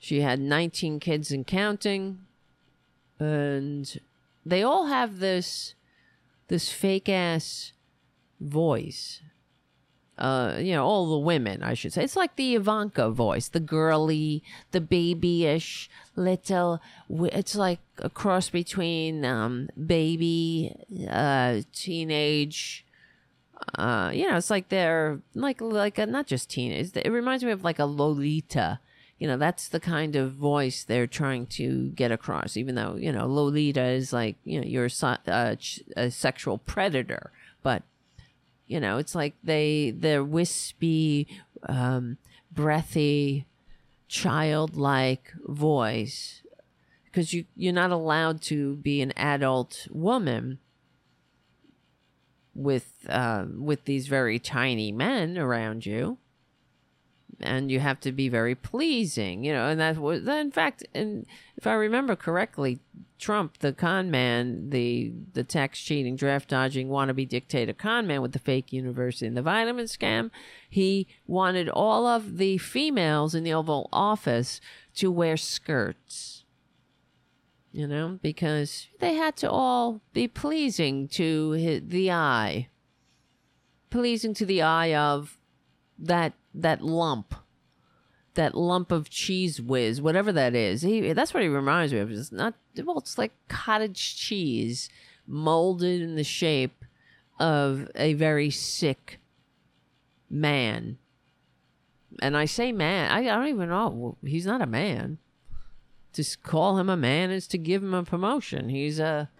She 0.00 0.22
had 0.22 0.40
19 0.40 0.98
kids 0.98 1.30
and 1.30 1.46
counting, 1.46 2.22
and 3.20 4.00
they 4.44 4.64
all 4.64 4.86
have 4.86 5.20
this 5.20 5.76
this 6.48 6.72
fake 6.72 7.08
ass 7.08 7.72
voice 8.40 9.20
uh, 10.18 10.56
you 10.58 10.72
know, 10.72 10.84
all 10.84 11.10
the 11.10 11.18
women, 11.18 11.62
I 11.62 11.74
should 11.74 11.92
say. 11.92 12.04
It's 12.04 12.16
like 12.16 12.36
the 12.36 12.54
Ivanka 12.54 13.10
voice, 13.10 13.48
the 13.48 13.60
girly, 13.60 14.42
the 14.70 14.80
babyish 14.80 15.90
little. 16.14 16.80
It's 17.10 17.56
like 17.56 17.80
a 17.98 18.08
cross 18.08 18.48
between 18.48 19.24
um, 19.24 19.68
baby, 19.86 20.76
uh, 21.10 21.62
teenage. 21.72 22.84
Uh, 23.76 24.10
you 24.14 24.28
know, 24.28 24.36
it's 24.36 24.50
like 24.50 24.68
they're 24.68 25.20
like 25.34 25.60
like 25.60 25.98
a, 25.98 26.06
not 26.06 26.26
just 26.26 26.50
teenage. 26.50 26.90
It 26.94 27.10
reminds 27.10 27.42
me 27.42 27.50
of 27.50 27.64
like 27.64 27.80
a 27.80 27.86
Lolita. 27.86 28.78
You 29.18 29.28
know, 29.28 29.36
that's 29.36 29.68
the 29.68 29.80
kind 29.80 30.16
of 30.16 30.32
voice 30.32 30.84
they're 30.84 31.06
trying 31.06 31.46
to 31.46 31.88
get 31.90 32.12
across. 32.12 32.56
Even 32.56 32.76
though 32.76 32.94
you 32.94 33.10
know, 33.10 33.26
Lolita 33.26 33.82
is 33.82 34.12
like 34.12 34.36
you 34.44 34.60
know 34.60 34.66
you're 34.66 34.86
a, 34.86 35.18
uh, 35.26 35.56
a 35.96 36.10
sexual 36.10 36.58
predator, 36.58 37.32
but 37.64 37.82
you 38.66 38.80
know, 38.80 38.98
it's 38.98 39.14
like 39.14 39.34
they 39.42 39.92
they're 39.96 40.24
wispy, 40.24 41.28
um, 41.68 42.18
breathy, 42.50 43.46
childlike 44.08 45.32
voice. 45.44 46.42
Because 47.04 47.32
you 47.32 47.44
you're 47.56 47.72
not 47.72 47.90
allowed 47.90 48.40
to 48.42 48.76
be 48.76 49.00
an 49.00 49.12
adult 49.16 49.86
woman 49.90 50.58
with 52.54 52.92
uh, 53.08 53.44
with 53.56 53.84
these 53.84 54.06
very 54.08 54.38
tiny 54.38 54.92
men 54.92 55.38
around 55.38 55.86
you 55.86 56.18
and 57.44 57.70
you 57.70 57.78
have 57.80 58.00
to 58.00 58.12
be 58.12 58.28
very 58.28 58.54
pleasing, 58.54 59.44
you 59.44 59.52
know, 59.52 59.68
and 59.68 59.80
that 59.80 59.98
was 59.98 60.26
in 60.26 60.50
fact, 60.50 60.84
and 60.94 61.26
if 61.56 61.66
I 61.66 61.74
remember 61.74 62.16
correctly, 62.16 62.80
Trump, 63.18 63.58
the 63.58 63.72
con 63.72 64.10
man, 64.10 64.70
the 64.70 65.12
the 65.32 65.44
tax 65.44 65.80
cheating, 65.80 66.16
draft 66.16 66.48
dodging, 66.48 66.88
wannabe 66.88 67.28
dictator 67.28 67.72
con 67.72 68.06
man 68.06 68.22
with 68.22 68.32
the 68.32 68.38
fake 68.38 68.72
university 68.72 69.26
and 69.26 69.36
the 69.36 69.42
vitamin 69.42 69.86
scam, 69.86 70.30
he 70.68 71.06
wanted 71.26 71.68
all 71.68 72.06
of 72.06 72.38
the 72.38 72.58
females 72.58 73.34
in 73.34 73.44
the 73.44 73.54
Oval 73.54 73.88
Office 73.92 74.60
to 74.96 75.10
wear 75.10 75.36
skirts. 75.36 76.44
You 77.72 77.88
know, 77.88 78.20
because 78.22 78.86
they 79.00 79.14
had 79.14 79.36
to 79.38 79.50
all 79.50 80.00
be 80.12 80.28
pleasing 80.28 81.08
to 81.08 81.80
the 81.80 82.10
eye, 82.12 82.68
pleasing 83.90 84.32
to 84.34 84.46
the 84.46 84.62
eye 84.62 84.94
of 84.94 85.38
that 85.98 86.32
that 86.54 86.82
lump 86.82 87.34
that 88.34 88.54
lump 88.54 88.92
of 88.92 89.10
cheese 89.10 89.60
whiz, 89.60 90.02
whatever 90.02 90.32
that 90.32 90.54
is. 90.54 90.82
He 90.82 91.12
that's 91.12 91.32
what 91.32 91.42
he 91.42 91.48
reminds 91.48 91.92
me 91.92 92.00
of. 92.00 92.10
It's 92.10 92.32
not 92.32 92.54
well, 92.82 92.98
it's 92.98 93.18
like 93.18 93.32
cottage 93.48 94.16
cheese 94.16 94.88
molded 95.26 96.02
in 96.02 96.16
the 96.16 96.24
shape 96.24 96.84
of 97.38 97.88
a 97.94 98.14
very 98.14 98.50
sick 98.50 99.18
man. 100.28 100.98
And 102.22 102.36
I 102.36 102.44
say 102.44 102.72
man, 102.72 103.10
I, 103.10 103.20
I 103.20 103.36
don't 103.36 103.48
even 103.48 103.68
know. 103.68 104.16
He's 104.24 104.46
not 104.46 104.62
a 104.62 104.66
man. 104.66 105.18
To 106.14 106.24
call 106.44 106.78
him 106.78 106.88
a 106.88 106.96
man 106.96 107.32
is 107.32 107.48
to 107.48 107.58
give 107.58 107.82
him 107.82 107.94
a 107.94 108.04
promotion. 108.04 108.68
He's 108.68 108.98
a 109.00 109.30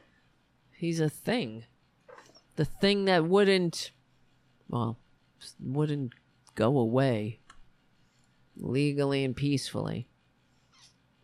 he's 0.77 1.01
a 1.01 1.09
thing. 1.09 1.64
The 2.57 2.64
thing 2.64 3.05
that 3.05 3.25
wouldn't 3.25 3.90
well, 4.69 4.99
wouldn't 5.61 6.14
go 6.55 6.79
away 6.79 7.38
legally 8.57 9.25
and 9.25 9.35
peacefully. 9.37 10.09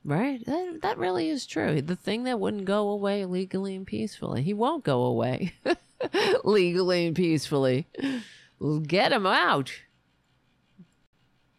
Right? 0.05 0.45
That, 0.47 0.79
that 0.83 0.99
really 0.99 1.29
is 1.29 1.47
true. 1.47 1.83
The 1.83 1.95
thing 1.97 2.25
that 2.25 2.41
wouldn't 2.41 2.65
go 2.65 2.89
away 2.89 3.25
legally 3.27 3.77
and 3.77 3.87
peacefully. 3.87 4.43
He 4.43 4.55
won't 4.55 4.83
go 4.83 5.03
away 5.03 5.53
legally 6.45 7.07
and 7.07 7.15
peacefully. 7.15 7.87
Get 8.87 9.13
him 9.13 9.27
out. 9.27 9.73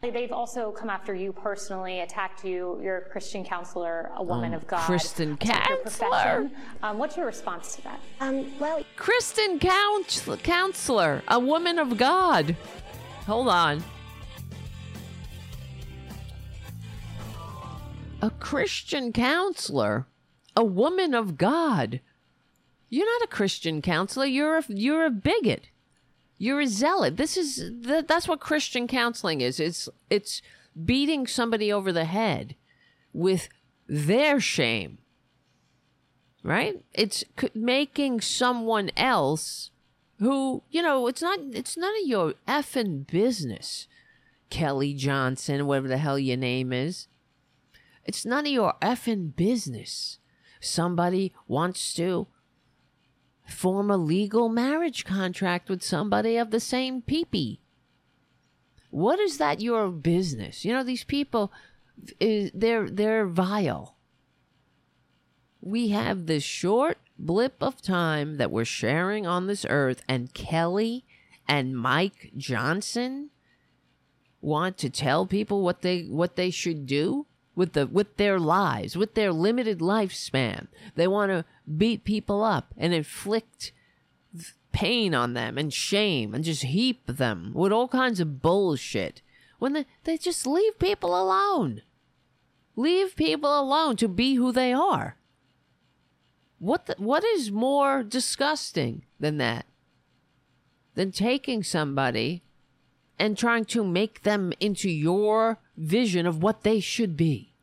They've 0.01 0.31
also 0.31 0.71
come 0.71 0.89
after 0.89 1.13
you 1.13 1.31
personally, 1.31 1.99
attacked 1.99 2.43
you. 2.43 2.79
You're 2.81 2.97
a 2.97 3.09
Christian 3.11 3.43
counselor, 3.45 4.09
a 4.15 4.23
woman 4.23 4.55
Oh, 4.55 4.57
of 4.57 4.65
God. 4.65 4.83
Kristen 4.87 5.33
attacked 5.33 5.69
your 5.69 5.77
counselor. 5.77 6.09
profession. 6.09 6.51
Um, 6.81 6.97
what's 6.97 7.15
your 7.15 7.27
response 7.27 7.75
to 7.75 7.83
that? 7.83 7.99
Um, 8.19 8.51
well, 8.59 8.83
Kristen 8.95 9.59
counsel- 9.59 10.37
counselor, 10.37 11.21
a 11.27 11.39
woman 11.39 11.77
of 11.77 11.99
God. 11.99 12.55
Hold 13.31 13.47
on. 13.47 13.81
A 18.21 18.29
Christian 18.29 19.13
counselor, 19.13 20.05
a 20.53 20.65
woman 20.65 21.13
of 21.13 21.37
God. 21.37 22.01
You're 22.89 23.05
not 23.05 23.23
a 23.23 23.31
Christian 23.33 23.81
counselor. 23.81 24.25
You're 24.25 24.57
a 24.57 24.65
you're 24.67 25.05
a 25.05 25.09
bigot. 25.09 25.69
You're 26.37 26.59
a 26.59 26.67
zealot. 26.67 27.15
This 27.15 27.37
is 27.37 27.71
th- 27.85 28.05
that's 28.05 28.27
what 28.27 28.41
Christian 28.41 28.85
counseling 28.85 29.39
is. 29.39 29.61
It's 29.61 29.87
it's 30.09 30.41
beating 30.85 31.25
somebody 31.25 31.71
over 31.71 31.93
the 31.93 32.03
head 32.03 32.55
with 33.13 33.47
their 33.87 34.41
shame 34.41 34.97
right? 36.43 36.83
It's 36.93 37.23
making 37.53 38.21
someone 38.21 38.89
else 38.97 39.70
who, 40.21 40.61
you 40.69 40.83
know, 40.83 41.07
it's 41.07 41.21
not 41.21 41.39
it's 41.51 41.75
none 41.75 41.93
of 42.01 42.07
your 42.07 42.35
effing 42.47 43.07
business. 43.07 43.87
Kelly 44.51 44.93
Johnson, 44.93 45.65
whatever 45.65 45.87
the 45.87 45.97
hell 45.97 46.19
your 46.19 46.37
name 46.37 46.71
is. 46.71 47.07
It's 48.05 48.25
none 48.25 48.45
of 48.45 48.51
your 48.51 48.75
effing 48.81 49.35
business. 49.35 50.19
Somebody 50.59 51.33
wants 51.47 51.93
to 51.95 52.27
form 53.47 53.89
a 53.89 53.97
legal 53.97 54.47
marriage 54.47 55.05
contract 55.05 55.69
with 55.69 55.81
somebody 55.81 56.37
of 56.37 56.51
the 56.51 56.59
same 56.59 57.01
peepee. 57.01 57.57
What 58.91 59.19
is 59.19 59.39
that 59.39 59.59
your 59.59 59.89
business? 59.89 60.63
You 60.63 60.73
know, 60.73 60.83
these 60.83 61.03
people 61.03 61.51
is 62.19 62.51
they're 62.53 62.89
they're 62.89 63.25
vile 63.25 63.95
we 65.61 65.89
have 65.89 66.25
the 66.25 66.39
short 66.39 66.97
blip 67.25 67.61
of 67.61 67.81
time 67.81 68.37
that 68.37 68.51
we're 68.51 68.65
sharing 68.65 69.25
on 69.25 69.47
this 69.47 69.65
earth, 69.69 70.03
and 70.07 70.33
Kelly 70.33 71.05
and 71.47 71.77
Mike 71.77 72.31
Johnson 72.37 73.29
want 74.41 74.77
to 74.79 74.89
tell 74.89 75.25
people 75.25 75.61
what 75.61 75.81
they 75.81 76.03
what 76.03 76.35
they 76.35 76.49
should 76.49 76.85
do 76.85 77.27
with 77.55 77.73
the 77.73 77.87
with 77.87 78.17
their 78.17 78.39
lives, 78.39 78.95
with 78.95 79.13
their 79.13 79.31
limited 79.31 79.79
lifespan. 79.79 80.67
They 80.95 81.07
want 81.07 81.31
to 81.31 81.45
beat 81.77 82.03
people 82.03 82.43
up 82.43 82.73
and 82.77 82.93
inflict 82.93 83.71
pain 84.71 85.13
on 85.13 85.33
them 85.33 85.57
and 85.57 85.73
shame 85.73 86.33
and 86.33 86.43
just 86.43 86.63
heap 86.63 87.05
them 87.05 87.51
with 87.53 87.71
all 87.71 87.87
kinds 87.87 88.19
of 88.19 88.41
bullshit 88.41 89.21
when 89.59 89.73
they, 89.73 89.85
they 90.05 90.17
just 90.17 90.47
leave 90.47 90.79
people 90.79 91.19
alone. 91.19 91.81
Leave 92.75 93.15
people 93.15 93.59
alone 93.59 93.97
to 93.97 94.07
be 94.07 94.35
who 94.35 94.51
they 94.51 94.71
are. 94.71 95.17
What 96.61 96.85
the, 96.85 96.95
what 96.99 97.23
is 97.23 97.51
more 97.51 98.03
disgusting 98.03 99.03
than 99.19 99.37
that? 99.37 99.65
Than 100.93 101.11
taking 101.11 101.63
somebody 101.63 102.43
and 103.17 103.35
trying 103.35 103.65
to 103.65 103.83
make 103.83 104.21
them 104.21 104.53
into 104.59 104.87
your 104.87 105.57
vision 105.75 106.27
of 106.27 106.43
what 106.43 106.61
they 106.61 106.79
should 106.79 107.17
be. 107.17 107.55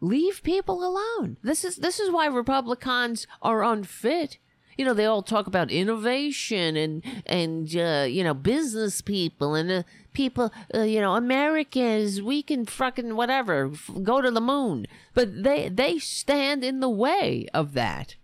Leave 0.00 0.44
people 0.44 0.84
alone. 0.84 1.36
This 1.42 1.64
is 1.64 1.76
this 1.76 1.98
is 1.98 2.08
why 2.08 2.26
Republicans 2.26 3.26
are 3.42 3.64
unfit. 3.64 4.38
You 4.76 4.84
know, 4.84 4.94
they 4.94 5.06
all 5.06 5.22
talk 5.22 5.46
about 5.46 5.70
innovation 5.70 6.76
and 6.76 7.04
and 7.26 7.74
uh, 7.76 8.06
you 8.08 8.24
know 8.24 8.34
business 8.34 9.00
people 9.00 9.54
and 9.54 9.70
uh, 9.70 9.82
people. 10.12 10.52
Uh, 10.74 10.82
you 10.82 11.00
know, 11.00 11.14
Americans. 11.14 12.20
We 12.22 12.42
can 12.42 12.66
fucking 12.66 13.16
whatever 13.16 13.70
f- 13.72 13.90
go 14.02 14.20
to 14.20 14.30
the 14.30 14.40
moon, 14.40 14.86
but 15.14 15.42
they 15.44 15.68
they 15.68 15.98
stand 15.98 16.64
in 16.64 16.80
the 16.80 16.90
way 16.90 17.46
of 17.54 17.74
that. 17.74 18.16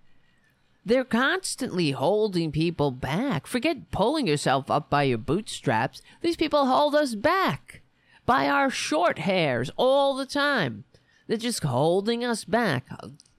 They're 0.84 1.04
constantly 1.04 1.90
holding 1.90 2.52
people 2.52 2.90
back. 2.90 3.46
Forget 3.46 3.90
pulling 3.90 4.26
yourself 4.26 4.70
up 4.70 4.88
by 4.88 5.04
your 5.04 5.18
bootstraps. 5.18 6.00
These 6.22 6.36
people 6.36 6.66
hold 6.66 6.94
us 6.94 7.14
back 7.14 7.82
by 8.24 8.48
our 8.48 8.70
short 8.70 9.18
hairs 9.18 9.70
all 9.76 10.16
the 10.16 10.26
time. 10.26 10.84
They're 11.26 11.36
just 11.36 11.62
holding 11.62 12.24
us 12.24 12.44
back, 12.44 12.86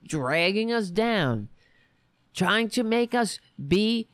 dragging 0.08 0.71
us 0.71 0.89
down, 0.89 1.50
trying 2.34 2.70
to 2.70 2.84
make 2.84 3.13
us 3.13 3.39
be 3.67 4.08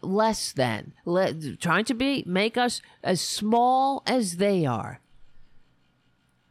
less 0.00 0.52
than, 0.52 0.92
le- 1.04 1.56
trying 1.56 1.84
to 1.84 1.94
be 1.94 2.22
make 2.26 2.56
us 2.56 2.80
as 3.02 3.20
small 3.20 4.02
as 4.06 4.36
they 4.36 4.64
are. 4.64 5.00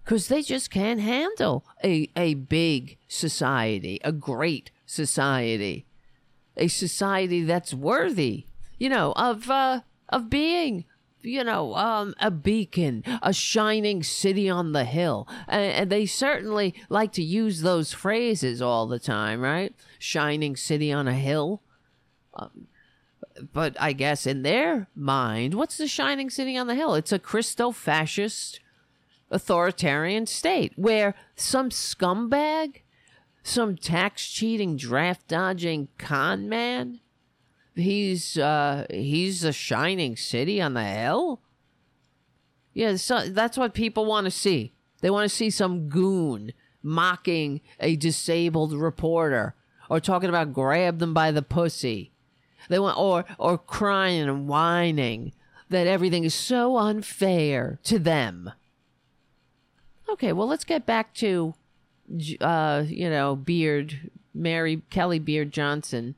Cuz 0.06 0.28
they 0.28 0.42
just 0.42 0.70
can't 0.70 1.00
handle 1.00 1.66
a 1.84 2.10
a 2.16 2.34
big 2.34 2.98
society, 3.08 4.00
a 4.04 4.12
great 4.12 4.70
society 4.86 5.86
a 6.58 6.68
society 6.68 7.44
that's 7.44 7.74
worthy, 7.74 8.46
you 8.78 8.90
know, 8.90 9.14
of 9.16 9.50
uh, 9.50 9.82
of 10.10 10.30
being, 10.30 10.86
you 11.24 11.44
know, 11.44 11.76
um, 11.76 12.14
a 12.20 12.30
beacon, 12.30 13.04
a 13.22 13.34
shining 13.34 14.04
city 14.04 14.50
on 14.50 14.74
the 14.74 14.86
hill. 14.86 15.28
And, 15.48 15.72
and 15.72 15.90
they 15.90 16.06
certainly 16.06 16.76
like 16.90 17.12
to 17.14 17.24
use 17.24 17.62
those 17.62 17.94
phrases 17.94 18.62
all 18.62 18.88
the 18.88 19.00
time, 19.00 19.42
right? 19.42 19.74
Shining 20.00 20.56
city 20.56 20.92
on 20.92 21.08
a 21.08 21.14
hill. 21.14 21.62
Um, 22.34 22.68
but 23.52 23.76
I 23.80 23.94
guess 23.94 24.28
in 24.28 24.44
their 24.44 24.88
mind, 24.96 25.56
what's 25.56 25.78
the 25.78 25.88
shining 25.88 26.30
city 26.30 26.56
on 26.58 26.68
the 26.68 26.76
hill? 26.76 26.96
It's 26.96 27.12
a 27.12 27.20
Christo 27.20 27.72
fascist 27.72 28.60
authoritarian 29.32 30.28
state 30.28 30.74
where 30.76 31.16
some 31.36 31.70
scumbag 31.70 32.82
some 33.44 33.76
tax 33.76 34.28
cheating, 34.30 34.78
draft 34.78 35.28
dodging 35.28 35.90
con 35.98 36.48
man. 36.48 37.02
He's 37.76 38.38
uh 38.38 38.86
he's 38.90 39.44
a 39.44 39.52
shining 39.52 40.16
city 40.16 40.62
on 40.62 40.74
the 40.74 40.84
hill. 40.84 41.42
Yeah, 42.74 42.96
so 42.98 43.28
that's 43.28 43.58
what 43.58 43.74
people 43.74 44.06
want 44.06 44.26
to 44.26 44.32
see. 44.32 44.74
They 45.02 45.10
want 45.10 45.30
to 45.30 45.36
see 45.36 45.50
some 45.50 45.90
goon 45.90 46.54
mocking 46.82 47.62
a 47.80 47.96
disabled 47.96 48.74
reporter 48.74 49.56
or 49.90 50.00
talking 50.00 50.30
about 50.30 50.54
grab 50.54 51.00
them 51.00 51.14
by 51.14 51.32
the 51.32 51.42
pussy. 51.42 52.12
They 52.70 52.80
want 52.80 52.98
or 52.98 53.26
or 53.38 53.58
crying 53.58 54.24
and 54.24 54.48
whining 54.48 55.34
that 55.70 55.88
everything 55.88 56.24
is 56.24 56.36
so 56.36 56.78
unfair 56.78 57.80
to 57.86 57.98
them. 57.98 58.52
Okay, 60.10 60.32
well 60.32 60.48
let's 60.48 60.64
get 60.64 60.86
back 60.86 61.14
to 61.16 61.56
uh, 62.42 62.84
you 62.88 63.10
know, 63.10 63.36
Beard, 63.36 64.12
Mary 64.34 64.82
Kelly 64.90 65.20
Beard 65.20 65.52
Johnson. 65.52 66.16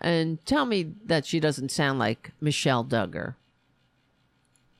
And 0.00 0.44
tell 0.46 0.64
me 0.66 0.94
that 1.04 1.26
she 1.26 1.40
doesn't 1.40 1.70
sound 1.70 1.98
like 1.98 2.32
Michelle 2.40 2.84
Duggar. 2.84 3.34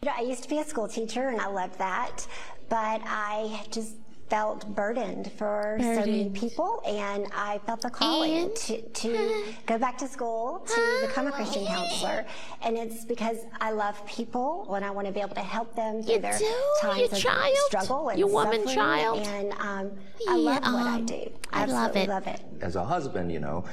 you 0.03 0.11
I 0.17 0.23
used 0.23 0.43
to 0.45 0.49
be 0.49 0.59
a 0.59 0.65
school 0.65 0.89
teacher 0.89 1.29
and 1.29 1.41
I 1.41 1.47
loved 1.49 1.79
that, 1.79 2.27
but 2.69 3.01
I 3.05 3.65
just 3.71 3.97
felt 4.31 4.65
burdened 4.77 5.31
for 5.33 5.77
so 5.81 5.85
many 6.07 6.31
people 6.31 6.81
and 6.87 7.27
I 7.35 7.59
felt 7.67 7.81
the 7.81 7.91
calling 7.91 8.45
And? 8.45 8.55
to, 8.57 8.81
to 8.81 9.45
go 9.67 9.77
back 9.77 9.99
to 9.99 10.07
school 10.07 10.61
to 10.69 10.99
become 11.09 11.27
a 11.27 11.33
Christian 11.33 11.67
counselor. 11.67 12.25
And 12.63 12.79
it's 12.79 13.05
because 13.05 13.39
I 13.61 13.73
love 13.73 14.07
people 14.07 14.73
and 14.73 14.85
I 14.85 14.91
want 14.93 15.09
to 15.09 15.13
be 15.13 15.19
able 15.21 15.35
to 15.35 15.41
help 15.41 15.75
them 15.75 16.03
through 16.05 16.15
You 16.15 16.21
their 16.21 16.39
do? 16.39 16.55
times 16.81 16.99
You 17.01 17.05
of 17.07 17.19
child? 17.19 17.57
struggle 17.67 18.09
and 18.11 18.19
You 18.21 18.29
woman 18.29 18.59
suffering. 18.61 18.75
child? 18.77 19.19
And 19.27 19.53
um, 19.55 19.91
I 20.29 20.37
love 20.37 20.63
what 20.63 20.87
I 20.87 20.95
um, 20.95 21.07
do. 21.07 21.31
I 21.53 21.65
love 21.65 21.97
Absolutely 21.97 22.01
it. 22.03 22.09
love 22.09 22.27
it. 22.29 22.41
as 22.63 22.77
a 22.77 22.85
husband, 22.85 23.33
you 23.33 23.41
know, 23.41 23.65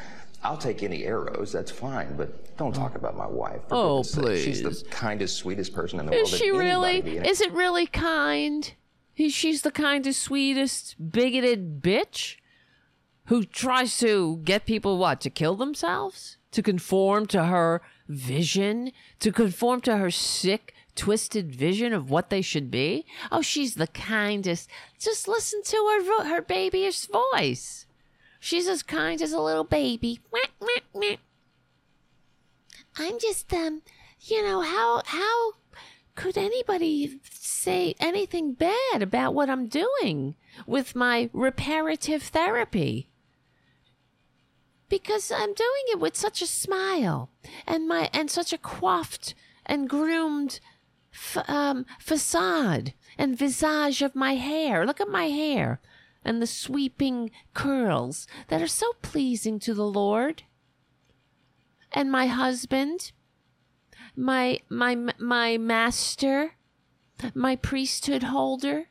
I'll 0.44 0.58
take 0.58 0.84
any 0.84 1.04
arrows. 1.04 1.52
That's 1.52 1.72
fine, 1.72 2.16
but 2.16 2.56
don't 2.58 2.74
talk 2.74 2.96
about 2.96 3.18
my 3.18 3.28
wife. 3.28 3.62
Oh, 3.72 4.04
sake. 4.04 4.44
She's 4.44 4.62
the 4.62 4.84
kindest, 4.90 5.38
sweetest 5.38 5.74
person 5.74 6.00
in 6.00 6.06
the 6.06 6.14
Is 6.14 6.18
world. 6.18 6.32
that 6.32 6.38
she 6.38 6.52
really? 6.52 6.90
anybody 6.96 7.14
can 7.16 7.24
be. 7.24 7.30
Is 7.30 7.42
it 7.42 7.52
really 7.52 7.88
kind? 7.88 8.74
He, 9.14 9.30
she's 9.30 9.64
the 9.64 9.72
kindest, 9.72 10.22
sweetest, 10.22 10.96
bigoted 11.12 11.82
bitch 11.82 12.36
who 13.26 13.44
tries 13.44 13.98
to 13.98 14.38
get 14.44 14.66
people 14.66 14.98
what 14.98 15.20
to 15.22 15.30
kill 15.30 15.56
themselves, 15.56 16.38
to 16.52 16.62
conform 16.62 17.26
to 17.28 17.46
her 17.46 17.82
vision, 18.08 18.92
to 19.20 19.32
conform 19.32 19.82
to 19.82 19.98
her 19.98 20.12
sick, 20.12 20.74
twisted 20.96 21.54
vision 21.54 21.94
of 21.94 22.10
what 22.12 22.30
they 22.30 22.42
should 22.42 22.70
be. 22.72 23.06
Oh, 23.32 23.42
she's 23.42 23.76
the 23.76 23.88
kindest. 23.88 24.70
Just 25.00 25.28
listen 25.28 25.62
to 25.64 25.76
her 25.78 26.04
vo- 26.04 26.30
her 26.30 26.42
babyish 26.42 27.08
voice. 27.08 27.87
She's 28.40 28.68
as 28.68 28.84
kind 28.84 29.22
as 29.22 29.32
a 29.32 29.42
little 29.42 29.64
baby. 29.64 30.20
I'm 33.00 33.20
just 33.20 33.54
um, 33.54 33.82
you 34.22 34.44
know 34.44 34.62
how 34.62 35.02
how 35.06 35.54
could 36.16 36.38
anybody 36.38 37.20
say 37.30 37.94
anything 38.00 38.54
bad 38.54 39.02
about 39.02 39.34
what 39.36 39.50
I'm 39.50 39.68
doing 39.68 40.36
with 40.66 40.96
my 40.96 41.30
reparative 41.32 42.24
therapy? 42.24 43.10
Because 44.90 45.32
I'm 45.32 45.54
doing 45.54 45.86
it 45.92 46.00
with 46.00 46.16
such 46.16 46.42
a 46.42 46.48
smile 46.48 47.30
and 47.68 47.88
my 47.88 48.10
and 48.14 48.32
such 48.32 48.52
a 48.54 48.58
coiffed 48.58 49.36
and 49.66 49.90
groomed 49.90 50.60
f- 51.14 51.50
um, 51.50 51.86
facade 52.00 52.94
and 53.18 53.38
visage 53.38 54.02
of 54.02 54.16
my 54.16 54.36
hair. 54.36 54.86
Look 54.86 55.02
at 55.02 55.10
my 55.10 55.26
hair 55.26 55.82
and 56.28 56.42
the 56.42 56.48
sweeping 56.48 57.32
curls 57.54 58.28
that 58.50 58.62
are 58.62 58.68
so 58.68 58.94
pleasing 59.02 59.60
to 59.60 59.74
the 59.74 59.86
Lord. 59.86 60.44
And 61.92 62.12
my 62.12 62.28
husband, 62.28 63.14
my 64.16 64.60
my 64.70 64.96
my 65.18 65.58
master, 65.58 66.56
my 67.34 67.56
priesthood 67.56 68.24
holder, 68.24 68.90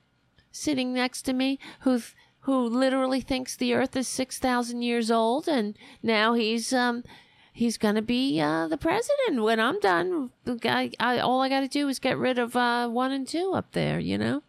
sitting 0.50 0.94
next 0.94 1.22
to 1.22 1.32
me, 1.32 1.58
who 1.80 2.00
who 2.40 2.64
literally 2.66 3.20
thinks 3.20 3.54
the 3.54 3.74
Earth 3.74 3.94
is 3.96 4.08
six 4.08 4.38
thousand 4.38 4.82
years 4.82 5.10
old, 5.10 5.46
and 5.46 5.76
now 6.02 6.32
he's 6.32 6.72
um 6.72 7.04
he's 7.52 7.76
gonna 7.76 8.02
be 8.02 8.40
uh, 8.40 8.66
the 8.68 8.78
president 8.78 9.42
when 9.42 9.60
I'm 9.60 9.78
done. 9.80 10.30
Guy, 10.60 10.90
I, 10.98 11.18
all 11.18 11.42
I 11.42 11.48
got 11.48 11.60
to 11.60 11.68
do 11.68 11.88
is 11.88 11.98
get 11.98 12.16
rid 12.16 12.38
of 12.38 12.56
uh, 12.56 12.88
one 12.88 13.12
and 13.12 13.28
two 13.28 13.52
up 13.54 13.72
there. 13.72 13.98
You 13.98 14.16
know, 14.16 14.42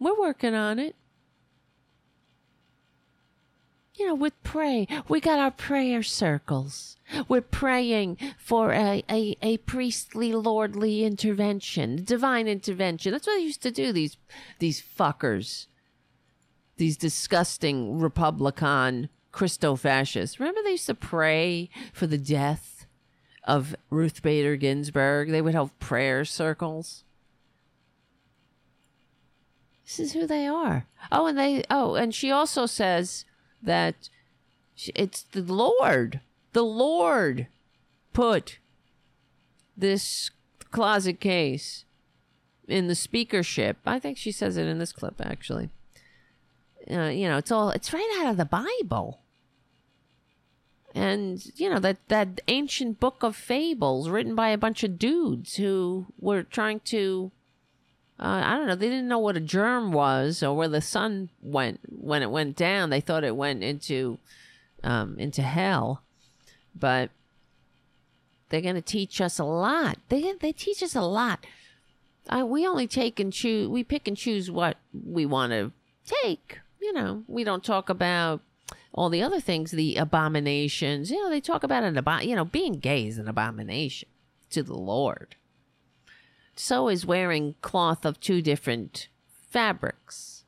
we're 0.00 0.18
working 0.18 0.54
on 0.54 0.78
it. 0.78 0.96
You 4.02 4.08
know, 4.08 4.14
with 4.16 4.42
pray, 4.42 4.88
we 5.06 5.20
got 5.20 5.38
our 5.38 5.52
prayer 5.52 6.02
circles. 6.02 6.96
We're 7.28 7.40
praying 7.40 8.18
for 8.36 8.72
a, 8.72 9.04
a, 9.08 9.36
a 9.40 9.58
priestly, 9.58 10.32
lordly 10.32 11.04
intervention, 11.04 12.02
divine 12.02 12.48
intervention. 12.48 13.12
That's 13.12 13.28
what 13.28 13.36
they 13.36 13.44
used 13.44 13.62
to 13.62 13.70
do. 13.70 13.92
These 13.92 14.16
these 14.58 14.82
fuckers, 14.82 15.68
these 16.78 16.96
disgusting 16.96 18.00
Republican 18.00 19.08
Christo 19.30 19.76
fascists. 19.76 20.40
Remember, 20.40 20.62
they 20.64 20.72
used 20.72 20.86
to 20.86 20.96
pray 20.96 21.70
for 21.92 22.08
the 22.08 22.18
death 22.18 22.86
of 23.44 23.76
Ruth 23.88 24.20
Bader 24.20 24.56
Ginsburg. 24.56 25.30
They 25.30 25.42
would 25.42 25.54
have 25.54 25.78
prayer 25.78 26.24
circles. 26.24 27.04
This 29.84 30.00
is 30.00 30.12
who 30.14 30.26
they 30.26 30.48
are. 30.48 30.88
Oh, 31.12 31.26
and 31.26 31.38
they. 31.38 31.62
Oh, 31.70 31.94
and 31.94 32.12
she 32.12 32.32
also 32.32 32.66
says 32.66 33.26
that 33.62 34.08
it's 34.94 35.22
the 35.22 35.42
Lord. 35.42 36.20
The 36.52 36.64
Lord 36.64 37.46
put 38.12 38.58
this 39.76 40.30
closet 40.70 41.20
case 41.20 41.84
in 42.68 42.88
the 42.88 42.94
speakership. 42.94 43.78
I 43.86 43.98
think 43.98 44.16
she 44.16 44.32
says 44.32 44.56
it 44.56 44.66
in 44.66 44.78
this 44.78 44.92
clip, 44.92 45.20
actually. 45.20 45.70
Uh, 46.90 47.04
you 47.04 47.28
know, 47.28 47.38
it's 47.38 47.52
all 47.52 47.70
it's 47.70 47.92
right 47.92 48.18
out 48.20 48.30
of 48.30 48.36
the 48.36 48.44
Bible. 48.44 49.20
And 50.94 51.42
you 51.56 51.70
know 51.70 51.78
that 51.78 52.06
that 52.08 52.40
ancient 52.48 53.00
book 53.00 53.22
of 53.22 53.34
fables 53.34 54.10
written 54.10 54.34
by 54.34 54.48
a 54.48 54.58
bunch 54.58 54.84
of 54.84 54.98
dudes 54.98 55.54
who 55.54 56.06
were 56.18 56.42
trying 56.42 56.80
to 56.80 57.30
uh, 58.22 58.42
I 58.44 58.56
don't 58.56 58.68
know. 58.68 58.76
They 58.76 58.88
didn't 58.88 59.08
know 59.08 59.18
what 59.18 59.36
a 59.36 59.40
germ 59.40 59.90
was 59.90 60.44
or 60.44 60.54
where 60.56 60.68
the 60.68 60.80
sun 60.80 61.28
went 61.42 61.80
when 61.90 62.22
it 62.22 62.30
went 62.30 62.54
down. 62.54 62.90
They 62.90 63.00
thought 63.00 63.24
it 63.24 63.34
went 63.34 63.64
into 63.64 64.18
um, 64.84 65.18
into 65.18 65.42
hell, 65.42 66.02
but 66.72 67.10
they're 68.48 68.60
going 68.60 68.76
to 68.76 68.80
teach 68.80 69.20
us 69.20 69.40
a 69.40 69.44
lot. 69.44 69.98
They 70.08 70.34
they 70.34 70.52
teach 70.52 70.84
us 70.84 70.94
a 70.94 71.02
lot. 71.02 71.44
We 72.32 72.64
only 72.64 72.86
take 72.86 73.18
and 73.18 73.32
choose. 73.32 73.66
We 73.66 73.82
pick 73.82 74.06
and 74.06 74.16
choose 74.16 74.48
what 74.50 74.76
we 74.92 75.26
want 75.26 75.50
to 75.50 75.72
take. 76.04 76.60
You 76.80 76.92
know, 76.92 77.24
we 77.26 77.42
don't 77.42 77.64
talk 77.64 77.88
about 77.88 78.40
all 78.94 79.08
the 79.08 79.22
other 79.22 79.40
things, 79.40 79.72
the 79.72 79.96
abominations. 79.96 81.10
You 81.10 81.24
know, 81.24 81.30
they 81.30 81.40
talk 81.40 81.64
about 81.64 81.82
an 81.82 81.96
abo- 81.96 82.24
You 82.24 82.36
know, 82.36 82.44
being 82.44 82.74
gay 82.74 83.08
is 83.08 83.18
an 83.18 83.26
abomination 83.26 84.08
to 84.50 84.62
the 84.62 84.76
Lord 84.76 85.34
so 86.62 86.88
is 86.88 87.04
wearing 87.04 87.56
cloth 87.60 88.04
of 88.04 88.20
two 88.20 88.40
different 88.40 89.08
fabrics. 89.50 90.44